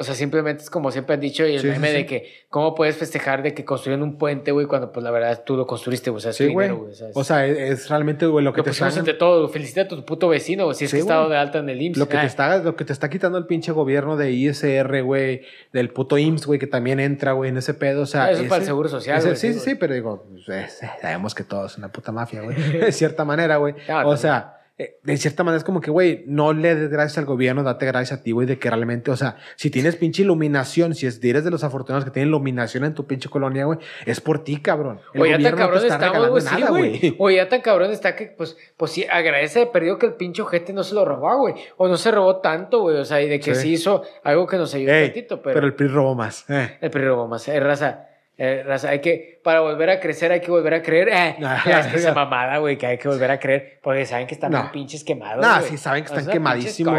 O 0.00 0.04
sea, 0.04 0.14
simplemente 0.14 0.62
es 0.62 0.70
como 0.70 0.92
siempre 0.92 1.14
han 1.14 1.20
dicho 1.20 1.44
y 1.44 1.56
el 1.56 1.60
Sí, 1.60 1.66
meme 1.66 1.88
sí. 1.88 1.94
de 1.94 2.06
que 2.06 2.32
cómo 2.50 2.72
puedes 2.76 2.96
festejar 2.96 3.42
de 3.42 3.52
que 3.52 3.64
construyen 3.64 4.00
un 4.00 4.16
puente, 4.16 4.52
güey, 4.52 4.66
cuando 4.66 4.92
pues 4.92 5.02
la 5.02 5.10
verdad 5.10 5.42
tú 5.44 5.56
lo 5.56 5.66
construiste, 5.66 6.10
güey. 6.10 6.18
O 6.18 6.20
sea, 6.20 6.30
es 6.30 6.52
güey. 6.52 6.70
O 7.14 7.24
sea, 7.24 7.44
es- 7.46 7.88
realmente, 7.88 8.24
güey, 8.26 8.44
lo 8.44 8.52
que 8.52 8.58
lo 8.58 8.64
te 8.64 8.70
está... 8.70 8.88
entre 8.96 9.14
todos. 9.14 9.50
Felicita 9.50 9.80
a 9.80 9.88
tu 9.88 10.04
puto 10.04 10.28
vecino, 10.28 10.66
güey. 10.66 10.76
Si 10.76 10.84
es 10.84 10.92
que 10.94 11.02
güey. 11.02 11.28
de 11.30 11.36
alta 11.36 11.58
en 11.58 11.68
el 11.68 11.82
IMSS. 11.82 11.98
Lo 11.98 12.08
que, 12.08 12.16
Ah, 12.16 12.20
te 12.20 12.26
está, 12.28 12.58
lo 12.58 12.76
que 12.76 12.84
te 12.84 12.92
está 12.92 13.10
quitando 13.10 13.38
el 13.38 13.46
pinche 13.46 13.72
gobierno 13.72 14.16
de 14.16 14.30
ISR, 14.30 15.02
güey, 15.02 15.42
del 15.72 15.90
puto 15.90 16.16
IMSS, 16.16 16.46
güey, 16.46 16.60
que 16.60 16.68
también 16.68 17.00
entra, 17.00 17.32
güey, 17.32 17.50
en 17.50 17.56
ese 17.56 17.74
pedo. 17.74 18.02
O 18.02 18.06
sea, 18.06 18.26
Ah, 18.26 18.30
eso 18.30 18.42
es 18.42 18.48
para 18.48 18.60
el 18.60 18.66
seguro 18.66 18.88
social, 18.88 19.18
ese- 19.18 19.26
güey, 19.30 19.36
sí, 19.36 19.52
sí, 19.54 19.58
sí, 19.60 19.74
pero 19.74 19.94
digo, 19.94 20.26
pues, 20.30 20.48
eh, 20.48 20.68
sabemos 21.02 21.34
que 21.34 21.42
todo 21.42 21.66
es 21.66 21.76
una 21.76 21.90
puta 21.90 22.12
mafia, 22.12 22.42
güey. 22.42 22.54
De 22.86 22.92
cierta 22.92 23.24
manera, 23.24 23.56
güey. 23.56 23.74
Ah, 23.88 24.06
o 24.06 24.14
también. 24.14 24.18
sea, 24.18 24.57
eh, 24.78 24.98
de 25.02 25.16
cierta 25.16 25.42
manera 25.42 25.58
es 25.58 25.64
como 25.64 25.80
que, 25.80 25.90
güey, 25.90 26.22
no 26.26 26.52
le 26.52 26.74
des 26.74 26.88
gracias 26.90 27.18
al 27.18 27.24
gobierno, 27.24 27.64
date 27.64 27.86
gracias 27.86 28.20
a 28.20 28.22
ti, 28.22 28.30
güey, 28.30 28.46
de 28.46 28.58
que 28.58 28.70
realmente, 28.70 29.10
o 29.10 29.16
sea, 29.16 29.36
si 29.56 29.70
tienes 29.70 29.96
pinche 29.96 30.22
iluminación, 30.22 30.94
si 30.94 31.06
es, 31.06 31.22
eres 31.22 31.44
de 31.44 31.50
los 31.50 31.64
afortunados 31.64 32.04
que 32.04 32.10
tienen 32.12 32.28
iluminación 32.28 32.84
en 32.84 32.94
tu 32.94 33.06
pinche 33.06 33.28
colonia, 33.28 33.64
güey, 33.64 33.78
es 34.06 34.20
por 34.20 34.44
ti, 34.44 34.58
cabrón. 34.60 35.00
El 35.14 35.22
O 35.22 35.26
ya 35.26 35.38
tan 35.38 35.52
no 35.52 35.56
cabrón 35.58 35.82
está 35.84 35.94
estamos, 36.06 36.28
güey. 36.28 36.42
Sí, 36.42 36.62
güey. 37.10 37.16
O 37.18 37.30
ya 37.30 37.48
tan 37.48 37.60
cabrón 37.60 37.90
está 37.90 38.14
que, 38.14 38.26
pues, 38.26 38.56
pues 38.76 38.92
sí, 38.92 39.04
agradece 39.10 39.58
de 39.60 39.66
perdido 39.66 39.98
que 39.98 40.06
el 40.06 40.14
pinche 40.14 40.42
ojete 40.42 40.72
no 40.72 40.84
se 40.84 40.94
lo 40.94 41.04
robó, 41.04 41.36
güey. 41.38 41.54
O 41.76 41.88
no 41.88 41.96
se 41.96 42.10
robó 42.10 42.36
tanto, 42.40 42.80
güey. 42.80 42.96
O 42.98 43.04
sea, 43.04 43.20
y 43.20 43.28
de 43.28 43.40
que 43.40 43.54
Sí. 43.54 43.62
sí, 43.62 43.72
hizo 43.72 44.02
algo 44.22 44.46
que 44.46 44.56
nos 44.58 44.72
ayudó 44.74 44.92
un 44.92 45.04
tantito, 45.04 45.42
pero... 45.42 45.54
pero, 45.54 45.66
el 45.66 45.74
PRI 45.74 45.88
robó 45.88 46.14
más. 46.14 46.44
eh. 46.48 46.78
el 46.80 46.90
PRI 46.90 47.04
robó 47.04 47.26
más. 47.26 47.48
Eh, 47.48 47.58
raza. 47.58 48.07
Eh, 48.38 48.62
raza, 48.64 48.90
hay 48.90 49.00
que, 49.00 49.40
para 49.44 49.60
volver 49.60 49.90
a 49.90 49.98
crecer, 50.00 50.30
hay 50.32 50.40
que 50.40 50.50
volver 50.50 50.72
a 50.74 50.82
creer. 50.82 51.08
Eh, 51.08 51.36
Ah, 51.44 51.62
es 51.80 51.86
que 51.88 51.96
esa 51.98 52.14
mamada, 52.14 52.58
güey, 52.58 52.78
que 52.78 52.86
hay 52.86 52.96
que 52.98 53.08
volver 53.08 53.30
a 53.32 53.38
creer, 53.40 53.80
porque 53.82 54.06
saben 54.06 54.26
que 54.28 54.34
están 54.34 54.52
No. 54.52 54.70
pinches 54.72 55.02
quemados. 55.04 55.44
No, 55.44 55.60
sí, 55.62 55.76
saben 55.76 56.04
que 56.04 56.10
O 56.10 56.14
sea, 56.14 56.20
están 56.20 56.32
quemadísimos, 56.32 56.94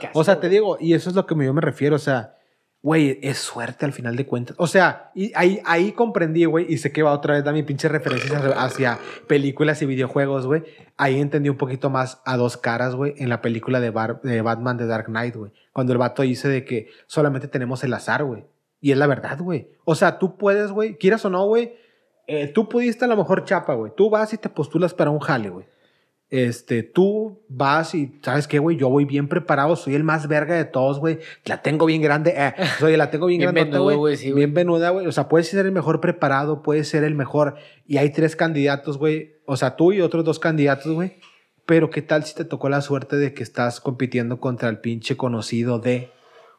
caso, 0.00 0.10
O 0.14 0.24
sea, 0.24 0.40
te 0.40 0.48
digo, 0.48 0.78
y 0.80 0.94
eso 0.94 1.10
es 1.10 1.14
lo 1.16 1.26
que 1.26 1.34
yo 1.44 1.52
me 1.54 1.60
refiero, 1.60 1.96
o 1.96 1.98
sea, 1.98 2.34
güey, 2.80 3.18
es 3.22 3.38
suerte 3.38 3.84
al 3.84 3.92
final 3.92 4.16
de 4.16 4.26
cuentas. 4.26 4.56
O 4.58 4.66
sea, 4.66 5.10
y 5.14 5.30
ahí, 5.36 5.60
ahí 5.66 5.92
comprendí, 5.92 6.46
güey, 6.46 6.66
y 6.68 6.78
sé 6.78 6.90
que 6.90 7.02
va 7.04 7.12
otra 7.12 7.34
vez 7.34 7.46
a 7.46 7.52
mi 7.52 7.62
pinche 7.62 7.88
referencias 7.88 8.32
hacia, 8.42 8.62
hacia 8.64 8.98
películas 9.28 9.82
y 9.82 9.86
videojuegos, 9.86 10.46
güey. 10.46 10.64
Ahí 10.96 11.20
entendí 11.20 11.48
un 11.48 11.58
poquito 11.58 11.90
más 11.90 12.20
a 12.24 12.36
dos 12.36 12.56
caras, 12.56 12.94
güey, 12.96 13.14
en 13.18 13.28
la 13.28 13.40
película 13.40 13.78
de, 13.78 13.90
Bar- 13.90 14.20
de 14.22 14.40
Batman 14.42 14.78
de 14.78 14.86
Dark 14.86 15.06
Knight, 15.06 15.36
güey. 15.36 15.52
Cuando 15.72 15.92
el 15.92 15.98
vato 15.98 16.22
dice 16.22 16.48
de 16.48 16.64
que 16.64 16.88
solamente 17.06 17.46
tenemos 17.46 17.84
el 17.84 17.92
azar, 17.94 18.24
güey. 18.24 18.44
Y 18.82 18.92
es 18.92 18.98
la 18.98 19.06
verdad, 19.06 19.38
güey. 19.38 19.70
O 19.84 19.94
sea, 19.94 20.18
tú 20.18 20.36
puedes, 20.36 20.70
güey, 20.70 20.98
quieras 20.98 21.24
o 21.24 21.30
no, 21.30 21.46
güey, 21.46 21.76
eh, 22.26 22.48
tú 22.48 22.68
pudiste 22.68 23.06
a 23.06 23.08
lo 23.08 23.16
mejor 23.16 23.44
chapa, 23.44 23.72
güey. 23.72 23.92
Tú 23.96 24.10
vas 24.10 24.34
y 24.34 24.36
te 24.36 24.50
postulas 24.50 24.92
para 24.92 25.08
un 25.08 25.20
jale, 25.20 25.48
güey 25.48 25.66
este, 26.32 26.82
tú 26.82 27.42
vas 27.50 27.94
y, 27.94 28.18
¿sabes 28.22 28.48
qué, 28.48 28.58
güey? 28.58 28.78
Yo 28.78 28.88
voy 28.88 29.04
bien 29.04 29.28
preparado, 29.28 29.76
soy 29.76 29.94
el 29.94 30.02
más 30.02 30.28
verga 30.28 30.54
de 30.54 30.64
todos, 30.64 30.98
güey. 30.98 31.18
La 31.44 31.60
tengo 31.60 31.84
bien 31.84 32.00
grande, 32.00 32.32
eh, 32.34 32.54
soy, 32.78 32.96
la 32.96 33.10
tengo 33.10 33.26
bien, 33.26 33.40
Bien 33.40 33.52
grande, 33.52 33.78
güey. 33.78 34.16
sí, 34.16 34.32
bien 34.32 34.54
venuda, 34.54 34.88
güey. 34.88 35.06
O 35.06 35.12
sea, 35.12 35.28
puedes 35.28 35.48
ser 35.48 35.66
el 35.66 35.72
mejor 35.72 36.00
preparado, 36.00 36.62
puedes 36.62 36.88
ser 36.88 37.04
el 37.04 37.14
mejor. 37.14 37.56
Y 37.86 37.98
hay 37.98 38.12
tres 38.12 38.34
candidatos, 38.34 38.96
güey. 38.96 39.34
O 39.44 39.58
sea, 39.58 39.76
tú 39.76 39.92
y 39.92 40.00
otros 40.00 40.24
dos 40.24 40.38
candidatos, 40.38 40.90
güey. 40.94 41.18
Pero 41.66 41.90
¿qué 41.90 42.00
tal 42.00 42.24
si 42.24 42.34
te 42.34 42.46
tocó 42.46 42.70
la 42.70 42.80
suerte 42.80 43.16
de 43.16 43.34
que 43.34 43.42
estás 43.42 43.82
compitiendo 43.82 44.40
contra 44.40 44.70
el 44.70 44.78
pinche 44.78 45.18
conocido 45.18 45.80
de... 45.80 46.12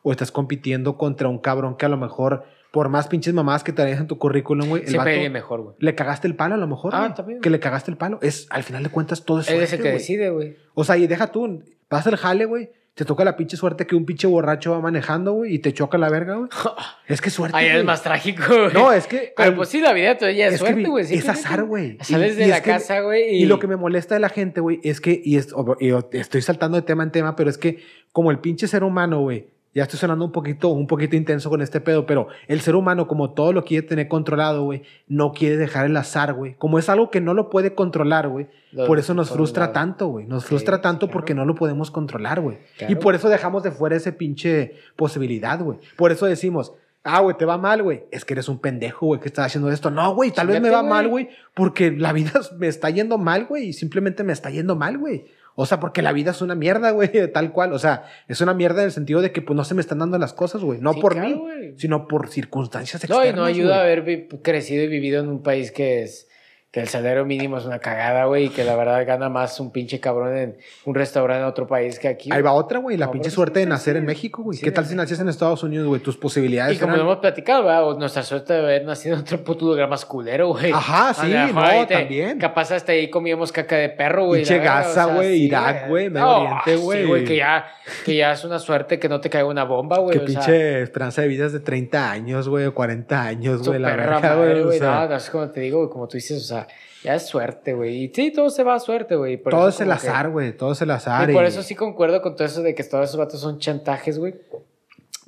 O 0.04 0.12
estás 0.12 0.32
compitiendo 0.32 0.98
contra 0.98 1.28
un 1.30 1.40
cabrón 1.40 1.76
que 1.78 1.86
a 1.86 1.90
lo 1.90 1.98
mejor, 1.98 2.44
por 2.72 2.90
más 2.90 3.08
pinches 3.08 3.34
mamadas 3.34 3.64
que 3.64 3.72
te 3.72 3.90
en 3.90 4.08
tu 4.08 4.18
currículum, 4.18 4.68
güey, 4.70 4.84
el 4.84 4.90
Siempre 4.90 5.18
vato- 5.18 5.32
mejor, 5.32 5.62
güey. 5.62 5.76
le 5.80 5.96
cagaste 5.96 6.28
el 6.28 6.36
palo 6.36 6.56
a 6.56 6.58
lo 6.58 6.68
mejor, 6.68 6.92
Ah, 6.94 7.14
también. 7.16 7.40
Que 7.42 7.50
le 7.50 7.60
cagaste 7.60 7.90
el 7.90 7.98
palo. 7.98 8.20
Es, 8.22 8.46
al 8.50 8.64
final 8.64 8.84
de 8.84 8.90
cuentas, 8.90 9.24
todo 9.26 9.40
es 9.40 9.46
suerte, 9.48 9.64
es 9.64 9.74
el 9.74 9.82
que 9.82 9.92
decide, 9.92 10.30
güey. 10.30 10.58
O 10.74 10.84
sea, 10.84 10.98
y 10.98 11.08
deja 11.08 11.28
tú, 11.32 11.64
vas 11.90 12.06
al 12.06 12.18
jale, 12.18 12.46
güey. 12.46 12.70
Te 12.96 13.06
toca 13.06 13.24
la 13.26 13.36
pinche 13.36 13.58
suerte 13.58 13.88
que 13.88 13.96
un 13.96 14.06
pinche 14.06 14.28
borracho 14.28 14.70
va 14.74 14.80
manejando, 14.80 15.32
güey, 15.34 15.56
y 15.56 15.60
te 15.60 15.74
choca 15.74 15.98
la 15.98 16.10
verga, 16.10 16.36
güey. 16.36 16.50
Es 17.08 17.22
que 17.22 17.32
suerte. 17.32 17.58
Ahí 17.58 17.66
es 17.68 17.84
más 17.84 18.04
trágico, 18.04 18.44
güey. 18.48 18.72
No, 18.74 18.92
es 18.92 19.08
que. 19.08 19.34
Pero 19.36 19.50
al- 19.50 19.56
pues 19.56 19.70
sí, 19.70 19.82
la 19.82 19.94
vida 19.94 20.16
todavía 20.18 20.48
es, 20.48 20.54
es 20.56 20.60
suerte, 20.60 20.84
güey. 20.86 21.04
es 21.12 21.28
azar, 21.30 21.64
güey. 21.64 21.98
Sales 22.02 22.34
Y- 22.34 22.40
de 22.40 22.46
y 22.46 22.50
la 22.50 22.62
casa, 22.62 23.00
güey. 23.02 23.36
Y 23.42 23.46
lo 23.46 23.58
que 23.58 23.66
me 23.68 23.78
molesta 23.78 24.14
de 24.14 24.20
la 24.20 24.30
gente, 24.30 24.62
güey, 24.62 24.80
es 24.84 25.02
que, 25.02 25.20
y, 25.24 25.38
es, 25.38 25.56
y 25.80 25.92
estoy 26.18 26.42
saltando 26.44 26.76
de 26.78 26.84
tema 26.84 27.02
en 27.04 27.12
tema, 27.12 27.36
pero 27.36 27.50
es 27.50 27.58
que 27.58 27.80
como 28.12 28.30
el 28.30 28.38
pinche 28.40 28.68
ser 28.68 28.84
humano, 28.84 29.22
güey, 29.22 29.48
ya 29.74 29.84
estoy 29.84 30.00
sonando 30.00 30.24
un 30.26 30.32
poquito, 30.32 30.70
un 30.70 30.86
poquito 30.88 31.16
intenso 31.16 31.50
con 31.50 31.62
este 31.62 31.82
pedo, 31.82 32.06
pero 32.06 32.28
el 32.48 32.62
ser 32.62 32.76
humano, 32.76 33.08
como 33.08 33.32
todo 33.32 33.54
lo 33.54 33.64
quiere 33.66 33.88
tener 33.88 34.08
controlado, 34.08 34.64
güey, 34.64 34.84
no 35.08 35.32
quiere 35.32 35.58
dejar 35.58 35.88
el 35.88 35.98
azar, 35.98 36.34
güey. 36.34 36.56
Como 36.56 36.78
es 36.78 36.90
algo 36.90 37.10
que 37.10 37.22
no 37.22 37.34
lo 37.34 37.50
puede 37.50 37.74
controlar, 37.74 38.28
güey. 38.30 38.48
Por 38.88 39.00
eso 39.00 39.14
nos 39.14 39.32
frustra 39.32 39.72
tanto, 39.72 40.08
güey. 40.08 40.26
Nos 40.26 40.44
Sí, 40.44 40.50
frustra 40.50 40.82
tanto 40.82 41.08
claro. 41.08 41.14
porque 41.14 41.34
no 41.34 41.46
lo 41.46 41.56
podemos 41.56 41.92
controlar, 41.92 42.42
güey. 42.42 42.58
Y 42.88 42.96
por 42.96 43.16
eso 43.16 43.30
dejamos 43.30 43.64
de 43.64 43.72
fuera 43.72 43.96
ese 43.96 44.12
pinche 44.12 44.76
posibilidad, 44.96 45.60
güey. 45.60 45.80
Por 45.96 46.12
eso 46.12 46.26
decimos, 46.26 46.74
ah, 47.04 47.20
güey, 47.22 47.38
te 47.38 47.46
va 47.46 47.58
mal, 47.58 47.84
güey. 47.84 48.04
Es 48.12 48.26
que 48.26 48.34
eres 48.34 48.50
un 48.50 48.60
pendejo, 48.60 49.08
güey, 49.08 49.20
que 49.20 49.28
estás 49.28 49.48
haciendo 49.48 49.70
esto. 49.72 49.92
No, 49.92 50.16
güey, 50.16 50.32
tal 50.32 50.48
vez 50.48 50.62
me 50.62 50.70
va 50.70 50.84
mal, 50.84 51.08
güey, 51.08 51.30
porque 51.54 51.92
la 51.92 52.14
vida 52.14 52.32
me 52.58 52.68
está 52.68 52.90
yendo 52.90 53.18
mal, 53.18 53.46
güey, 53.46 53.70
y 53.70 53.74
simplemente 53.74 54.24
me 54.24 54.34
está 54.34 54.50
yendo 54.50 54.76
mal, 54.76 54.98
güey. 54.98 55.26
O 55.56 55.66
sea, 55.66 55.80
porque 55.80 56.02
la 56.02 56.12
vida 56.14 56.32
es 56.32 56.42
una 56.42 56.56
mierda, 56.56 56.92
güey, 56.92 57.12
tal 57.34 57.52
cual. 57.52 57.74
O 57.74 57.80
sea, 57.80 58.06
es 58.28 58.42
una 58.42 58.54
mierda 58.54 58.82
en 58.82 58.86
el 58.88 58.92
sentido 58.92 59.22
de 59.22 59.32
que 59.32 59.42
pues 59.42 59.56
no 59.56 59.64
se 59.64 59.76
me 59.76 59.82
están 59.82 60.00
dando 60.00 60.18
las 60.18 60.34
cosas, 60.34 60.62
güey. 60.64 60.80
No 60.80 60.94
Sí, 60.94 61.02
por 61.02 61.14
claro, 61.14 61.30
mí, 61.46 61.74
sino 61.78 62.08
por 62.08 62.30
circunstancias 62.30 63.08
No, 63.10 63.16
externas. 63.18 63.34
y 63.34 63.40
no 63.40 63.46
ayuda 63.46 63.78
a 63.78 63.82
haber 63.82 64.28
crecido 64.42 64.84
y 64.84 64.88
vivido 64.88 65.22
en 65.22 65.30
un 65.30 65.44
país 65.44 65.72
que 65.72 66.04
es 66.04 66.28
que 66.74 66.80
el 66.80 66.88
salario 66.88 67.24
mínimo 67.24 67.60
es 67.60 67.66
una 67.66 67.78
cagada, 67.78 68.26
güey, 68.26 68.46
y 68.46 68.50
que 68.50 68.64
la 68.64 68.76
verdad 68.76 69.06
gana 69.06 69.30
más 69.30 69.60
un 69.60 69.72
pinche 69.72 70.00
cabrón 70.00 70.36
en 70.36 70.58
un 70.86 70.96
restaurante 70.96 71.44
en 71.44 71.48
otro 71.48 71.68
país 71.68 72.00
que 72.00 72.08
aquí. 72.08 72.32
Ahí 72.32 72.42
güey. 72.42 72.52
va 72.52 72.54
otra, 72.54 72.80
güey, 72.80 72.98
la 72.98 73.06
No, 73.06 73.12
pinche 73.12 73.26
pero 73.30 73.36
suerte 73.36 73.60
de 73.60 73.68
nacer 73.68 73.96
en 73.96 74.06
México, 74.06 74.42
güey. 74.42 74.58
Sí, 74.58 74.64
¿Qué 74.64 74.72
tal 74.72 74.86
güey. 74.86 74.90
si 74.94 74.96
nacías 74.98 75.20
en 75.20 75.30
Estados 75.30 75.62
Unidos, 75.62 75.86
güey? 75.86 76.02
Tus 76.02 76.18
posibilidades 76.18 76.76
Y 76.76 76.80
como 76.80 76.96
lo 76.96 77.04
hemos 77.04 77.18
platicado, 77.18 77.64
¿verdad? 77.66 77.88
O 77.88 78.00
nuestra 78.00 78.24
suerte 78.24 78.54
de 78.54 78.60
haber 78.60 78.86
nacido 78.86 79.14
en 79.14 79.22
otro 79.22 79.44
puto 79.44 79.66
lugar 79.68 79.88
más 79.88 80.04
culero, 80.04 80.48
güey. 80.48 80.72
Ajá, 80.72 81.14
sí, 81.14 81.32
no, 81.54 81.86
te- 81.86 81.94
también. 81.94 82.40
Capaz 82.40 82.72
hasta 82.72 82.92
ahí 82.94 83.08
comíamos 83.08 83.52
caca 83.52 83.76
de 83.76 83.90
perro, 83.90 84.26
güey. 84.26 84.42
Pinche 84.42 84.58
Gaza, 84.58 85.06
güey, 85.14 85.38
sí, 85.38 85.44
Irak, 85.46 85.88
güey, 85.90 86.10
Medio 86.10 86.26
No, 86.26 86.38
Oriente, 86.42 86.78
sí, 86.80 87.06
güey. 87.08 87.24
que 87.24 87.36
ya, 87.36 87.68
que 88.04 88.16
ya 88.16 88.32
es 88.32 88.44
una 88.46 88.58
suerte 88.58 88.98
que 88.98 89.08
no 89.08 89.22
te 89.22 89.30
caiga 89.30 89.48
una 89.48 89.64
bomba, 89.64 90.00
güey. 90.00 90.18
Que 90.18 90.24
o 90.26 90.28
sea, 90.28 90.40
pinche 90.42 90.82
esperanza 90.82 91.22
de 91.22 91.28
vida 91.28 91.46
es 91.46 91.54
de 91.54 91.60
30 91.60 92.10
años, 92.10 92.50
güey, 92.50 92.66
o 92.66 92.74
40 92.74 93.22
años, 93.22 93.62
güey, 93.68 93.78
la 93.80 93.96
madre, 93.96 94.36
güey. 94.36 94.62
o 94.62 94.66
güey. 94.66 94.80
No, 94.80 95.08
no, 95.08 95.16
es 95.16 95.30
como 95.30 95.48
te 95.52 95.60
digo, 95.60 95.78
güey, 95.78 95.92
como 95.92 96.08
tú 96.08 96.18
dices, 96.18 96.42
o 96.42 96.46
sea, 96.46 96.63
ya 97.04 97.16
es 97.16 97.26
suerte, 97.28 97.74
güey. 97.74 98.04
Y 98.06 98.12
sí, 98.14 98.32
todo 98.32 98.50
se 98.50 98.64
va 98.64 98.76
a 98.76 98.80
suerte, 98.80 99.16
güey. 99.16 99.38
todo 99.42 99.68
eso 99.70 99.78
es 99.78 99.82
el 99.82 99.92
azar, 99.92 100.30
güey, 100.30 100.56
todo 100.56 100.72
es 100.74 100.82
el 100.82 100.92
azar. 100.92 101.30
Y 101.30 101.34
por 101.34 101.46
eso 101.46 101.62
sí 101.64 101.76
concuerdo 101.76 102.22
con 102.22 102.36
todo 102.36 102.46
eso 102.46 102.62
de 102.62 102.74
que 102.76 102.84
todos 102.84 103.06
esos 103.10 103.18
vatos 103.18 103.40
son 103.42 103.60
chantajes, 103.60 104.18
güey. 104.20 104.36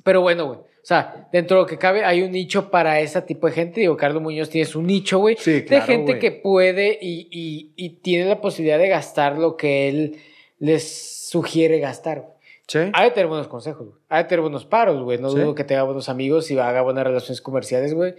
Pero 0.04 0.20
bueno, 0.20 0.46
güey. 0.46 0.58
O 0.58 0.88
sea, 0.88 1.28
dentro 1.32 1.56
de 1.56 1.62
lo 1.64 1.66
que 1.66 1.78
cabe, 1.78 2.04
hay 2.04 2.22
un 2.22 2.30
nicho 2.30 2.70
para 2.70 3.00
ese 3.00 3.20
tipo 3.22 3.48
de 3.48 3.52
gente. 3.52 3.80
Digo, 3.80 3.96
Carlos 3.96 4.22
Muñoz 4.22 4.48
tienes 4.50 4.76
un 4.76 4.86
nicho, 4.86 5.18
güey. 5.18 5.36
Sí, 5.36 5.52
de 5.52 5.64
claro, 5.64 5.86
gente 5.86 6.12
güey. 6.12 6.20
que 6.20 6.30
puede 6.30 6.96
y, 7.02 7.26
y- 7.32 7.72
y 7.74 7.88
tiene 7.96 8.26
la 8.28 8.40
posibilidad 8.40 8.78
de 8.78 8.88
gastar 8.88 9.36
lo 9.36 9.56
que 9.56 9.88
él 9.88 10.16
les 10.60 11.28
sugiere 11.28 11.80
gastar. 11.80 12.20
güey. 12.20 12.32
Sí. 12.68 12.78
Ha 12.94 13.02
de 13.04 13.10
tener 13.10 13.26
buenos 13.26 13.48
consejos, 13.48 13.86
güey. 13.88 13.98
Ha 14.08 14.18
de 14.18 14.24
tener 14.24 14.40
buenos 14.42 14.64
paros, 14.64 15.02
güey. 15.02 15.18
No 15.18 15.30
Sí. 15.30 15.38
dudo 15.40 15.54
que 15.56 15.64
tenga 15.64 15.82
buenos 15.82 16.08
amigos 16.08 16.50
y 16.52 16.58
haga 16.58 16.82
buenas 16.82 17.04
relaciones 17.04 17.40
comerciales, 17.40 17.92
güey. 17.92 18.14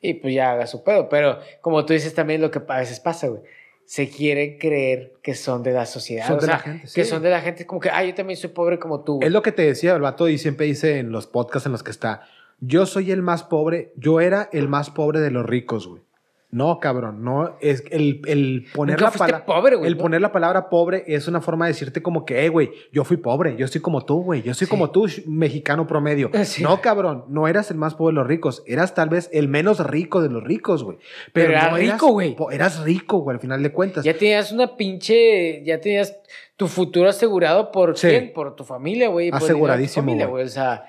Y 0.00 0.14
pues 0.14 0.34
ya 0.34 0.52
haga 0.52 0.66
su 0.66 0.82
pedo. 0.82 1.08
Pero 1.08 1.38
como 1.60 1.84
tú 1.84 1.92
dices 1.92 2.14
también 2.14 2.40
lo 2.40 2.50
que 2.50 2.60
a 2.66 2.78
veces 2.78 3.00
pasa, 3.00 3.28
güey. 3.28 3.42
Se 3.84 4.10
quieren 4.10 4.58
creer 4.58 5.14
que 5.22 5.34
son 5.34 5.62
de 5.62 5.72
la 5.72 5.86
sociedad. 5.86 6.26
Son 6.26 6.36
o 6.36 6.40
de 6.40 6.46
sea, 6.46 6.56
la 6.56 6.60
gente, 6.60 6.88
que 6.94 7.04
sí. 7.04 7.10
son 7.10 7.22
de 7.22 7.30
la 7.30 7.40
gente. 7.40 7.66
Como 7.66 7.80
que, 7.80 7.88
ah, 7.88 8.04
yo 8.04 8.14
también 8.14 8.36
soy 8.36 8.50
pobre 8.50 8.78
como 8.78 9.02
tú, 9.02 9.16
güey. 9.16 9.26
Es 9.26 9.32
lo 9.32 9.40
que 9.40 9.50
te 9.50 9.62
decía 9.62 9.94
el 9.94 10.02
vato 10.02 10.28
y 10.28 10.36
siempre 10.36 10.66
dice 10.66 10.98
en 10.98 11.10
los 11.10 11.26
podcasts 11.26 11.64
en 11.64 11.72
los 11.72 11.82
que 11.82 11.90
está. 11.90 12.22
Yo 12.60 12.84
soy 12.84 13.12
el 13.12 13.22
más 13.22 13.44
pobre, 13.44 13.92
yo 13.96 14.20
era 14.20 14.50
el 14.52 14.68
más 14.68 14.90
pobre 14.90 15.20
de 15.20 15.30
los 15.30 15.46
ricos, 15.46 15.86
güey. 15.86 16.02
No, 16.50 16.80
cabrón, 16.80 17.22
no, 17.22 17.56
es 17.60 17.84
el, 17.90 18.22
el 18.26 18.64
poner 18.74 19.02
la 19.02 19.10
palabra 19.10 19.44
pobre, 19.44 19.76
güey, 19.76 19.86
el 19.90 19.96
¿no? 19.98 20.02
poner 20.02 20.22
la 20.22 20.32
palabra 20.32 20.70
pobre 20.70 21.04
es 21.06 21.28
una 21.28 21.42
forma 21.42 21.66
de 21.66 21.72
decirte 21.72 22.00
como 22.02 22.24
que, 22.24 22.40
hey, 22.40 22.48
güey, 22.48 22.70
yo 22.90 23.04
fui 23.04 23.18
pobre, 23.18 23.54
yo 23.58 23.68
soy 23.68 23.82
como 23.82 24.06
tú, 24.06 24.22
güey, 24.22 24.40
yo 24.42 24.54
soy 24.54 24.66
Sí. 24.66 24.70
como 24.70 24.90
tú, 24.90 25.06
mexicano 25.26 25.86
promedio. 25.86 26.30
Sí. 26.44 26.62
No, 26.62 26.80
cabrón, 26.80 27.26
no 27.28 27.48
eras 27.48 27.70
el 27.70 27.76
más 27.76 27.94
pobre 27.94 28.14
de 28.14 28.20
los 28.20 28.26
ricos, 28.26 28.62
eras 28.66 28.94
tal 28.94 29.10
vez 29.10 29.28
el 29.34 29.46
menos 29.48 29.78
rico 29.86 30.22
de 30.22 30.30
los 30.30 30.42
ricos, 30.42 30.84
güey. 30.84 30.96
Pero 31.34 31.48
Pero, 31.48 31.50
eras 31.58 31.70
no 31.70 31.76
rico, 31.76 32.06
güey. 32.12 32.36
Eras 32.50 32.82
rico, 32.82 33.18
güey, 33.18 33.34
al 33.34 33.40
final 33.40 33.62
de 33.62 33.70
cuentas. 33.70 34.02
Ya 34.04 34.16
tenías 34.16 34.50
una 34.50 34.74
pinche. 34.76 35.62
Ya 35.64 35.80
tenías 35.80 36.16
tu 36.56 36.66
futuro 36.66 37.10
asegurado 37.10 37.70
por 37.70 37.98
Sí. 37.98 38.08
quién? 38.08 38.32
Por 38.32 38.56
tu 38.56 38.64
familia, 38.64 39.08
güey. 39.08 39.30
por 39.30 39.38
dinero 39.38 39.38
de 39.38 39.40
tu 39.40 39.44
Aseguradísimo, 39.54 40.02
familia, 40.06 40.26
güey. 40.26 40.44
O 40.44 40.48
sea. 40.48 40.86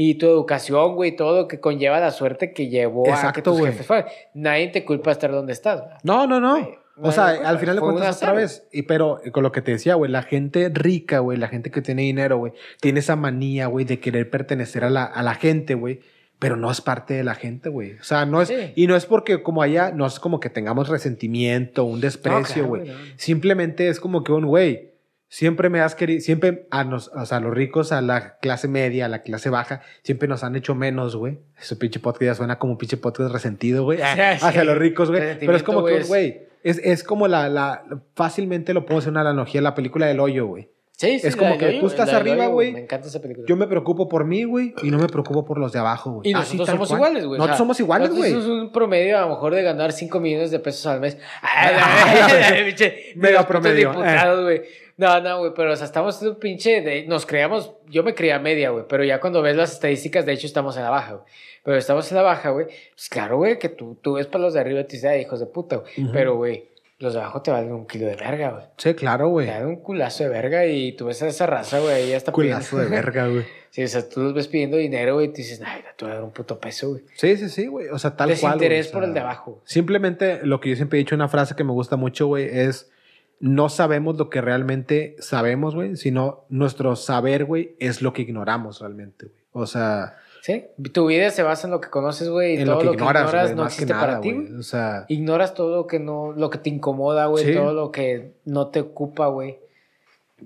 Y 0.00 0.14
tu 0.14 0.26
educación, 0.26 0.94
güey, 0.94 1.16
todo 1.16 1.42
lo 1.42 1.48
que 1.48 1.58
conlleva 1.58 1.98
la 1.98 2.12
suerte 2.12 2.52
que 2.52 2.68
llevó 2.68 3.12
a 3.12 3.32
que 3.32 3.42
tus 3.42 3.58
jefes 3.58 3.84
fueran. 3.84 4.06
Nadie 4.32 4.68
te 4.68 4.84
culpa 4.84 5.10
de 5.10 5.12
estar 5.14 5.32
donde 5.32 5.52
estás, 5.52 5.80
güey. 5.80 5.92
No, 6.04 6.24
no, 6.28 6.38
no. 6.38 6.68
O 7.02 7.10
sea, 7.10 7.30
al 7.30 7.58
final 7.58 7.74
de 7.74 7.80
cuentas 7.82 8.18
otra 8.18 8.32
vez. 8.32 8.64
Y 8.70 8.82
pero 8.82 9.20
con 9.32 9.42
lo 9.42 9.50
que 9.50 9.60
te 9.60 9.72
decía, 9.72 9.96
güey, 9.96 10.08
la 10.08 10.22
gente 10.22 10.70
rica, 10.72 11.18
güey, 11.18 11.36
la 11.36 11.48
gente 11.48 11.72
que 11.72 11.82
tiene 11.82 12.02
dinero, 12.02 12.38
güey, 12.38 12.52
tiene 12.80 13.00
esa 13.00 13.16
manía, 13.16 13.66
güey, 13.66 13.84
de 13.84 13.98
querer 13.98 14.30
pertenecer 14.30 14.84
a 14.84 14.90
la, 14.90 15.02
a 15.02 15.20
la 15.24 15.34
gente, 15.34 15.74
güey. 15.74 15.98
Pero 16.38 16.54
no 16.54 16.70
es 16.70 16.80
parte 16.80 17.14
de 17.14 17.24
la 17.24 17.34
gente, 17.34 17.68
güey. 17.68 17.94
O 17.94 18.04
sea, 18.04 18.24
no 18.24 18.40
es. 18.40 18.46
Sí. 18.46 18.72
Y 18.76 18.86
no 18.86 18.94
es 18.94 19.04
porque 19.04 19.42
como 19.42 19.62
allá, 19.62 19.90
no 19.90 20.06
es 20.06 20.20
como 20.20 20.38
que 20.38 20.48
tengamos 20.48 20.88
resentimiento, 20.88 21.82
un 21.82 22.00
desprecio, 22.00 22.62
No, 22.62 22.68
güey. 22.68 22.82
claro, 22.84 22.98
güey, 23.00 23.10
no. 23.10 23.14
Simplemente 23.18 23.88
es 23.88 23.98
como 23.98 24.22
que 24.22 24.30
un 24.30 24.46
güey. 24.46 24.92
Siempre 25.30 25.68
me 25.68 25.80
has 25.80 25.94
querido, 25.94 26.20
siempre 26.22 26.66
a, 26.70 26.84
nos, 26.84 27.08
o 27.08 27.26
sea, 27.26 27.36
a 27.36 27.40
los 27.40 27.52
ricos, 27.52 27.92
a 27.92 28.00
la 28.00 28.38
clase 28.38 28.66
media, 28.66 29.04
a 29.04 29.08
la 29.08 29.20
clase 29.20 29.50
baja, 29.50 29.82
siempre 30.02 30.26
nos 30.26 30.42
han 30.42 30.56
hecho 30.56 30.74
menos, 30.74 31.16
güey. 31.16 31.38
Ese 31.60 31.76
pinche 31.76 32.00
podcast 32.00 32.22
ya 32.22 32.34
suena 32.34 32.58
como 32.58 32.72
un 32.72 32.78
pinche 32.78 32.96
podcast 32.96 33.30
resentido, 33.30 33.84
güey. 33.84 33.98
Sí, 33.98 34.04
Hacia 34.04 34.60
sí. 34.60 34.66
los 34.66 34.78
ricos, 34.78 35.10
güey. 35.10 35.38
Pero 35.38 35.54
es 35.54 35.62
como 35.62 35.84
que, 35.84 36.02
güey, 36.04 36.48
es, 36.62 36.78
es 36.82 37.04
como 37.04 37.28
la, 37.28 37.50
la, 37.50 37.84
fácilmente 38.14 38.72
lo 38.72 38.86
puedo 38.86 39.00
hacer 39.00 39.10
una 39.10 39.20
analogía, 39.20 39.60
la 39.60 39.74
película 39.74 40.06
del 40.06 40.18
hoyo, 40.20 40.46
güey. 40.46 40.70
Sí, 40.92 41.20
sí, 41.20 41.28
Es 41.28 41.36
como 41.36 41.50
la 41.50 41.58
que 41.58 41.66
hoyo, 41.66 41.80
tú 41.80 41.86
estás 41.86 42.10
la 42.10 42.16
arriba, 42.16 42.46
güey. 42.48 42.72
Me 42.72 42.80
encanta 42.80 43.06
esa 43.06 43.20
película. 43.20 43.46
Yo 43.46 43.54
me 43.54 43.68
preocupo 43.68 44.08
por 44.08 44.24
mí, 44.24 44.42
güey, 44.44 44.74
y 44.82 44.90
no 44.90 44.98
me 44.98 45.06
preocupo 45.06 45.44
por 45.44 45.58
los 45.58 45.72
de 45.72 45.78
abajo, 45.78 46.10
güey. 46.14 46.30
Y 46.30 46.32
Así 46.32 46.56
nosotros 46.56 46.66
tal 46.66 46.74
somos 46.74 46.88
cual. 46.88 46.98
iguales, 47.00 47.24
güey. 47.26 47.36
o 47.36 47.38
Nosotros 47.38 47.56
sea, 47.56 47.58
somos 47.58 47.80
iguales, 47.80 48.08
nosotros 48.08 48.32
güey. 48.34 48.42
somos 48.44 48.62
un 48.62 48.72
promedio 48.72 49.18
a 49.18 49.20
lo 49.20 49.28
mejor 49.28 49.54
de 49.54 49.62
ganar 49.62 49.92
5 49.92 50.18
millones 50.20 50.50
de 50.50 50.58
pesos 50.58 50.86
al 50.86 51.00
mes. 51.00 51.18
Mega 53.16 53.38
los 53.38 53.46
putos 53.46 53.46
promedio, 53.46 53.90
diputados, 53.90 54.42
güey. 54.42 54.62
No, 54.98 55.20
no, 55.20 55.38
güey, 55.38 55.52
pero 55.56 55.72
o 55.72 55.76
sea, 55.76 55.86
estamos 55.86 56.20
en 56.20 56.28
un 56.28 56.34
pinche 56.36 56.82
de, 56.82 57.06
nos 57.06 57.24
creamos, 57.24 57.72
yo 57.88 58.02
me 58.02 58.14
creía 58.14 58.38
media, 58.38 58.70
güey, 58.70 58.84
pero 58.88 59.04
ya 59.04 59.20
cuando 59.20 59.40
ves 59.40 59.56
las 59.56 59.72
estadísticas, 59.72 60.26
de 60.26 60.32
hecho 60.32 60.46
estamos 60.46 60.76
en 60.76 60.82
la 60.82 60.90
baja, 60.90 61.12
güey. 61.14 61.24
Pero 61.64 61.76
estamos 61.76 62.10
en 62.10 62.16
la 62.16 62.22
baja, 62.22 62.50
güey. 62.50 62.66
Pues 62.94 63.08
claro, 63.08 63.36
güey, 63.38 63.58
que 63.58 63.68
tú, 63.68 63.96
tú 64.02 64.14
ves 64.14 64.26
para 64.26 64.44
los 64.44 64.54
de 64.54 64.60
arriba 64.60 64.80
y 64.80 64.84
te 64.84 64.92
dices, 64.96 65.08
"Ay, 65.10 65.22
hijos 65.22 65.40
de 65.40 65.46
puta, 65.46 65.76
güey. 65.76 65.92
Pero, 66.12 66.36
güey, 66.36 66.68
los 66.98 67.14
de 67.14 67.20
abajo 67.20 67.42
te 67.42 67.50
valen 67.50 67.72
un 67.72 67.86
kilo 67.86 68.06
de 68.06 68.16
verga, 68.16 68.50
güey. 68.50 68.64
Sí, 68.76 68.94
claro, 68.94 69.28
güey. 69.28 69.46
Te 69.46 69.52
dan 69.52 69.66
un 69.66 69.76
culazo 69.76 70.24
de 70.24 70.30
verga 70.30 70.66
y 70.66 70.92
tú 70.92 71.06
ves 71.06 71.22
a 71.22 71.28
esa 71.28 71.46
raza, 71.46 71.78
güey, 71.78 71.94
ahí 71.94 72.08
ya 72.10 72.16
está 72.16 72.32
Culazo 72.32 72.78
de 72.78 72.86
verga, 72.88 73.28
güey. 73.28 73.44
Sí, 73.70 73.84
o 73.84 73.88
sea, 73.88 74.08
tú 74.08 74.20
los 74.20 74.34
ves 74.34 74.48
pidiendo 74.48 74.76
dinero, 74.78 75.14
güey, 75.14 75.26
y 75.26 75.28
te 75.32 75.42
dices, 75.42 75.60
ay, 75.64 75.82
te 75.96 76.04
voy 76.04 76.12
a 76.12 76.14
dar 76.16 76.24
un 76.24 76.32
puto 76.32 76.58
peso, 76.58 76.88
güey. 76.90 77.02
Sí, 77.14 77.36
sí, 77.36 77.48
sí, 77.48 77.66
güey. 77.66 77.88
O 77.88 77.98
sea, 77.98 78.16
tal 78.16 78.28
cual. 78.30 78.38
güey, 78.38 78.68
Desinterés 78.68 78.88
o 78.88 78.92
por 78.92 79.04
el 79.04 79.14
de 79.14 79.20
abajo. 79.20 79.60
Simplemente 79.64 80.40
lo 80.44 80.58
que 80.60 80.70
yo 80.70 80.76
siempre 80.76 80.98
he 80.98 81.00
dicho, 81.00 81.14
una 81.14 81.28
frase 81.28 81.54
que 81.54 81.62
me 81.62 81.72
gusta 81.72 81.94
mucho, 81.96 82.26
güey, 82.26 82.48
es 82.50 82.90
no 83.40 83.68
sabemos 83.68 84.16
lo 84.18 84.30
que 84.30 84.40
realmente 84.40 85.16
sabemos, 85.20 85.74
güey, 85.74 85.96
sino 85.96 86.44
nuestro 86.48 86.96
saber, 86.96 87.44
güey, 87.44 87.76
es 87.78 88.02
lo 88.02 88.12
que 88.12 88.22
ignoramos 88.22 88.80
realmente, 88.80 89.26
güey. 89.26 89.38
O 89.52 89.66
sea, 89.66 90.16
Sí, 90.40 90.64
tu 90.92 91.06
vida 91.08 91.30
se 91.30 91.42
basa 91.42 91.66
en 91.66 91.72
lo 91.72 91.80
que 91.80 91.90
conoces, 91.90 92.28
güey, 92.30 92.60
y 92.60 92.64
todo 92.64 92.82
lo 92.82 92.92
que 92.92 92.96
ignoras, 92.98 93.54
no 93.54 93.66
existe 93.66 93.92
nada, 93.92 94.06
para 94.06 94.20
ti. 94.20 94.32
O 94.58 94.62
sea, 94.62 95.04
Ignoras 95.08 95.52
todo 95.52 95.76
lo 95.76 95.86
que 95.86 95.98
no, 95.98 96.32
lo 96.32 96.48
que 96.48 96.58
te 96.58 96.70
incomoda, 96.70 97.26
güey, 97.26 97.44
Sí. 97.44 97.54
todo 97.54 97.74
lo 97.74 97.90
que 97.90 98.32
no 98.44 98.68
te 98.68 98.80
ocupa, 98.80 99.26
güey. 99.26 99.58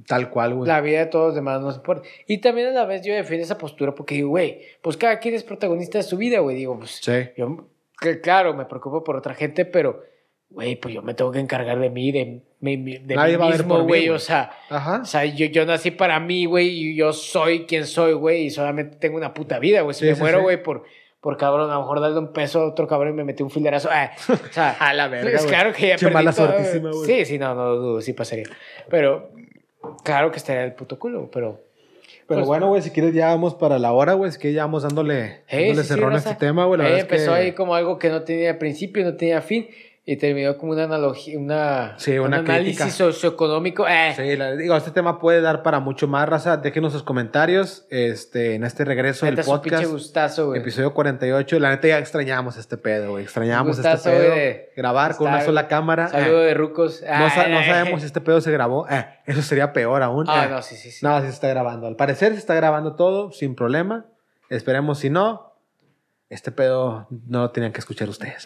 tal 0.07 0.31
cual, 0.31 0.55
güey. 0.55 0.67
La 0.67 0.81
vida 0.81 1.01
de 1.01 1.07
todos 1.07 1.27
los 1.27 1.35
demás 1.35 1.61
no 1.61 1.71
se 1.71 1.77
importa. 1.77 2.09
Y 2.27 2.39
también 2.39 2.69
a 2.69 2.71
la 2.71 2.87
vez 2.87 3.03
yo 3.05 3.13
defiendo 3.15 3.45
esa 3.45 3.59
postura 3.59 3.95
porque 3.95 4.15
digo, 4.15 4.31
güey, 4.31 4.63
pues 4.81 4.97
cada 4.97 5.19
quien 5.19 5.35
es 5.35 5.45
protagonista 5.45 5.99
de 5.99 6.05
su 6.05 6.17
vida, 6.17 6.39
güey. 6.41 6.57
Digo, 6.57 6.79
pues 6.79 6.99
Sí. 7.03 7.13
yo, 7.37 7.69
que 8.01 8.21
claro, 8.23 8.55
me 8.55 8.65
preocupo 8.65 9.05
por 9.05 9.17
otra 9.17 9.35
gente, 9.35 9.67
pero, 9.67 10.03
güey, 10.49 10.77
pues 10.77 10.95
yo 10.95 11.03
me 11.03 11.13
tengo 11.13 11.31
que 11.31 11.41
encargar 11.41 11.79
de 11.79 11.91
mí, 11.91 12.11
de, 12.11 12.41
mi- 12.63 12.79
mi- 12.79 12.97
de 12.99 13.15
Nadie 13.15 13.37
mí 13.37 13.49
mismo, 13.49 13.83
güey. 13.85 14.09
O 14.09 14.19
sea, 14.19 14.51
Ajá. 14.71 15.01
o 15.03 15.05
sea, 15.05 15.25
yo, 15.27 15.45
yo 15.47 15.67
nací 15.67 15.91
para 15.91 16.19
mí, 16.21 16.47
güey, 16.47 16.69
y 16.69 16.97
yo 16.97 17.13
soy 17.13 17.67
quien 17.67 17.87
soy, 17.87 18.15
güey, 18.15 18.45
y 18.47 18.51
solamente 18.51 18.97
tengo 18.97 19.19
una 19.19 19.35
puta 19.35 19.59
vida, 19.59 19.83
güey. 19.83 19.93
Si 19.95 20.01
Sí, 20.01 20.07
me 20.07 20.15
sí, 20.15 20.21
muero, 20.23 20.39
sí. 20.39 20.43
güey, 20.45 20.63
por, 20.63 20.85
por 21.21 21.37
cabrón, 21.37 21.71
a 21.71 21.75
lo 21.75 21.81
mejor 21.81 22.01
darle 22.01 22.19
un 22.21 22.33
peso 22.33 22.61
a 22.61 22.69
otro 22.69 22.87
cabrón 22.87 23.13
y 23.13 23.17
me 23.17 23.25
metí 23.25 23.43
un 23.43 23.51
filerazo. 23.51 23.89
Ah, 23.93 24.13
o 24.29 24.53
sea, 24.53 24.71
A 24.81 24.95
la 24.95 25.09
verga, 25.09 25.31
es 25.31 25.43
güey. 25.43 25.49
claro 25.55 25.73
que 25.73 25.89
ya 25.89 25.97
Che, 25.97 26.07
perdí 26.07 26.15
mala 26.15 26.33
todo. 26.33 26.55
Sí, 27.05 27.25
sí, 27.27 27.39
no, 27.39 27.55
no 27.55 27.75
dudo, 27.75 28.01
sí 28.01 28.13
pasaría. 28.15 28.47
Pero, 28.89 29.31
claro 30.05 30.31
que 30.31 30.39
estaría 30.39 30.65
el 30.65 30.73
puto 30.73 30.99
culo, 30.99 31.29
pero... 31.33 31.61
Pero 32.29 32.39
pues, 32.43 32.47
bueno, 32.47 32.69
güey, 32.69 32.81
si 32.83 32.91
quieres 32.91 33.13
ya 33.15 33.27
vamos 33.27 33.55
para 33.57 33.79
la 33.81 33.93
hora, 33.93 34.13
güey. 34.15 34.29
Es 34.31 34.39
que 34.39 34.53
ya 34.53 34.63
vamos 34.63 34.85
dándole, 34.85 35.41
Hey, 35.49 35.67
dándole 35.67 35.83
sí, 35.83 35.89
sí, 35.89 35.95
cerrón 35.95 36.15
a 36.15 36.19
este 36.19 36.35
tema, 36.37 36.65
güey. 36.67 36.79
Verdad 36.81 36.97
es 36.97 37.03
empezó 37.03 37.33
que- 37.33 37.37
ahí 37.39 37.53
como 37.53 37.75
algo 37.75 37.99
que 37.99 38.09
no 38.09 38.23
tenía 38.23 38.59
principio, 38.61 39.05
no 39.05 39.17
tenía 39.17 39.43
fin, 39.43 39.67
y 40.05 40.17
terminó 40.17 40.57
como 40.59 40.73
una 40.73 40.83
analogía, 40.85 41.39
una, 41.39 41.95
Sí, 41.97 42.19
una 42.19 42.41
un 42.41 42.49
análisis 42.51 42.79
crítica. 42.79 42.91
socioeconómico. 42.91 43.87
Eh, 43.87 44.13
Sí, 44.17 44.37
la- 44.37 44.57
digo, 44.57 44.77
este 44.77 44.91
tema 44.91 45.21
puede 45.21 45.41
dar 45.41 45.63
para 45.63 45.79
mucho 45.79 46.09
más, 46.09 46.29
raza. 46.29 46.57
Déjenos 46.57 46.93
sus 46.93 47.05
comentarios 47.05 47.87
este, 47.89 48.55
en 48.57 48.65
este 48.65 48.85
regreso 48.85 49.27
del 49.27 49.37
podcast. 49.45 49.85
gustazo, 49.89 50.47
güey. 50.49 50.61
Episodio 50.61 50.93
48. 50.93 51.61
La 51.61 51.71
neta 51.71 51.87
ya 51.87 51.99
extrañamos 51.99 52.57
este 52.57 52.77
pedo, 52.77 53.11
güey. 53.13 53.23
Extrañamos 53.25 53.77
Gustazo, 53.77 54.09
este 54.09 54.11
pedo. 54.11 54.33
güey, 54.33 54.41
de 54.41 54.73
Grabar 54.77 55.17
con 55.17 55.29
una 55.29 55.41
sola 55.43 55.69
cámara. 55.69 56.09
Saludo 56.09 56.43
eh. 56.43 56.47
de 56.47 56.55
rucos. 56.55 57.01
No, 57.03 57.31
sa- 57.31 57.47
no 57.47 57.59
Ay, 57.59 57.67
sabemos 57.67 58.01
si 58.01 58.07
este 58.07 58.21
pedo 58.21 58.41
se 58.41 58.51
grabó. 58.51 58.89
Eh, 58.91 59.07
eso 59.27 59.41
sería 59.43 59.73
peor 59.73 60.03
aún. 60.03 60.25
Ah, 60.29 60.47
Eh. 60.47 60.49
no, 60.51 60.63
sí, 60.63 60.75
sí, 60.75 60.91
sí. 60.91 61.07
No, 61.07 61.17
sí 61.21 61.27
se 61.27 61.33
está 61.35 61.47
grabando. 61.47 61.87
Al 61.87 61.95
parecer 61.95 62.33
se 62.33 62.39
está 62.39 62.55
grabando 62.57 62.97
todo 62.97 63.31
sin 63.31 63.55
problema. 63.55 64.07
Esperemos 64.51 64.99
si 64.99 65.11
no. 65.11 65.53
Este 66.29 66.51
pedo 66.51 67.07
no 67.29 67.43
lo 67.43 67.51
tenían 67.53 67.73
que 67.73 67.79
escuchar 67.79 68.09
ustedes. 68.09 68.43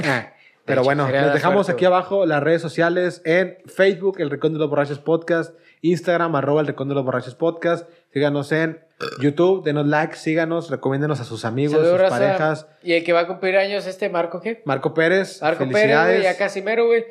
Pero 0.66 0.82
bueno, 0.82 1.08
les 1.08 1.32
dejamos 1.32 1.66
suerte, 1.66 1.72
aquí 1.72 1.84
güey. 1.86 1.94
abajo 1.96 2.26
las 2.26 2.42
redes 2.42 2.60
sociales 2.60 3.22
en 3.24 3.56
Facebook, 3.66 4.20
El 4.20 4.30
Rincón 4.30 4.52
de 4.52 4.58
los 4.58 4.68
Borrachos 4.68 4.98
Podcast, 4.98 5.54
Instagram, 5.82 6.34
arroba 6.36 6.60
El 6.60 6.66
Rincón 6.66 6.88
de 6.88 6.94
los 6.96 7.04
Borrachos 7.04 7.34
Podcast. 7.34 7.88
Síganos 8.12 8.50
en 8.52 8.80
YouTube, 9.20 9.62
denos 9.64 9.86
like, 9.86 10.16
síganos, 10.16 10.70
recomiéndenos 10.70 11.20
a 11.20 11.24
sus 11.24 11.44
amigos, 11.44 11.74
Saludos, 11.76 12.00
sus 12.00 12.10
parejas. 12.10 12.66
Y 12.82 12.94
el 12.94 13.04
que 13.04 13.12
va 13.12 13.20
a 13.20 13.26
cumplir 13.26 13.56
años, 13.56 13.86
este 13.86 14.08
Marco, 14.08 14.40
¿qué? 14.40 14.62
Marco 14.64 14.92
Pérez, 14.92 15.40
Marco 15.40 15.58
Pérez, 15.60 15.72
felicidades. 15.74 16.16
güey, 16.20 16.22
ya 16.24 16.36
casi 16.36 16.62
mero, 16.62 16.86
güey. 16.86 17.04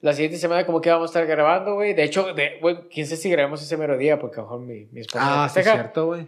La 0.00 0.12
siguiente 0.14 0.38
semana 0.38 0.66
como 0.66 0.80
que 0.80 0.90
vamos 0.90 1.10
a 1.10 1.20
estar 1.20 1.26
grabando, 1.26 1.74
güey. 1.74 1.94
De 1.94 2.02
hecho, 2.04 2.32
de, 2.34 2.58
güey, 2.60 2.88
quién 2.92 3.06
sabe 3.06 3.18
si 3.18 3.30
grabamos 3.30 3.62
ese 3.62 3.76
mero 3.76 3.96
día, 3.98 4.18
porque 4.18 4.40
a 4.40 4.42
lo 4.42 4.48
mejor 4.50 4.60
mi, 4.66 4.86
mi 4.90 5.00
esposa 5.02 5.44
Ah, 5.44 5.48
sí, 5.48 5.54
festeja. 5.56 5.76
cierto, 5.76 6.06
güey. 6.06 6.26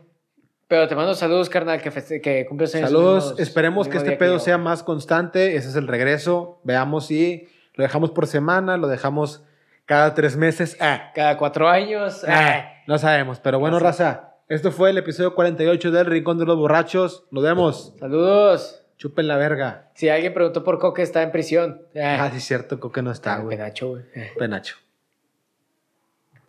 Pero 0.68 0.88
te 0.88 0.94
mando 0.96 1.14
saludos, 1.14 1.48
carnal, 1.50 1.80
que, 1.82 1.90
feste- 1.92 2.20
que 2.20 2.46
cumples 2.46 2.74
años. 2.74 2.90
Saludos, 2.90 3.34
esperemos 3.38 3.86
que 3.88 3.98
este 3.98 4.12
pedo 4.12 4.38
sea 4.38 4.56
más 4.58 4.82
constante. 4.82 5.56
Ese 5.56 5.68
es 5.68 5.76
el 5.76 5.86
regreso. 5.86 6.60
Veamos 6.64 7.06
si 7.06 7.48
lo 7.74 7.82
dejamos 7.82 8.10
por 8.12 8.26
semana, 8.26 8.76
lo 8.76 8.88
dejamos 8.88 9.42
cada 9.84 10.14
tres 10.14 10.36
meses. 10.36 10.76
Ah, 10.80 11.10
Cada 11.14 11.36
cuatro 11.36 11.68
años. 11.68 12.24
ah, 12.26 12.32
ah. 12.56 12.72
no 12.86 12.98
sabemos, 12.98 13.40
pero 13.40 13.58
bueno, 13.58 13.74
No 13.76 13.80
sé. 13.80 13.84
raza. 13.84 14.30
Esto 14.48 14.72
fue 14.72 14.90
el 14.90 14.98
episodio 14.98 15.34
48 15.34 15.90
del 15.90 16.06
Rincón 16.06 16.38
de 16.38 16.44
los 16.46 16.56
Borrachos. 16.56 17.24
Nos 17.30 17.42
vemos. 17.44 17.94
Saludos. 17.98 18.82
Chupen 18.96 19.26
la 19.26 19.36
verga. 19.36 19.90
Si 19.94 20.08
alguien 20.08 20.32
preguntó 20.32 20.62
por 20.64 20.78
Coque, 20.78 21.02
está 21.02 21.22
en 21.22 21.32
prisión. 21.32 21.82
Ah, 21.96 22.18
Ah, 22.24 22.30
sí, 22.30 22.36
es 22.38 22.44
cierto, 22.44 22.78
Coque 22.78 23.02
no 23.02 23.10
está, 23.10 23.38
güey. 23.38 23.56
penacho, 23.56 23.88
güey. 23.88 24.02
Penacho. 24.38 24.76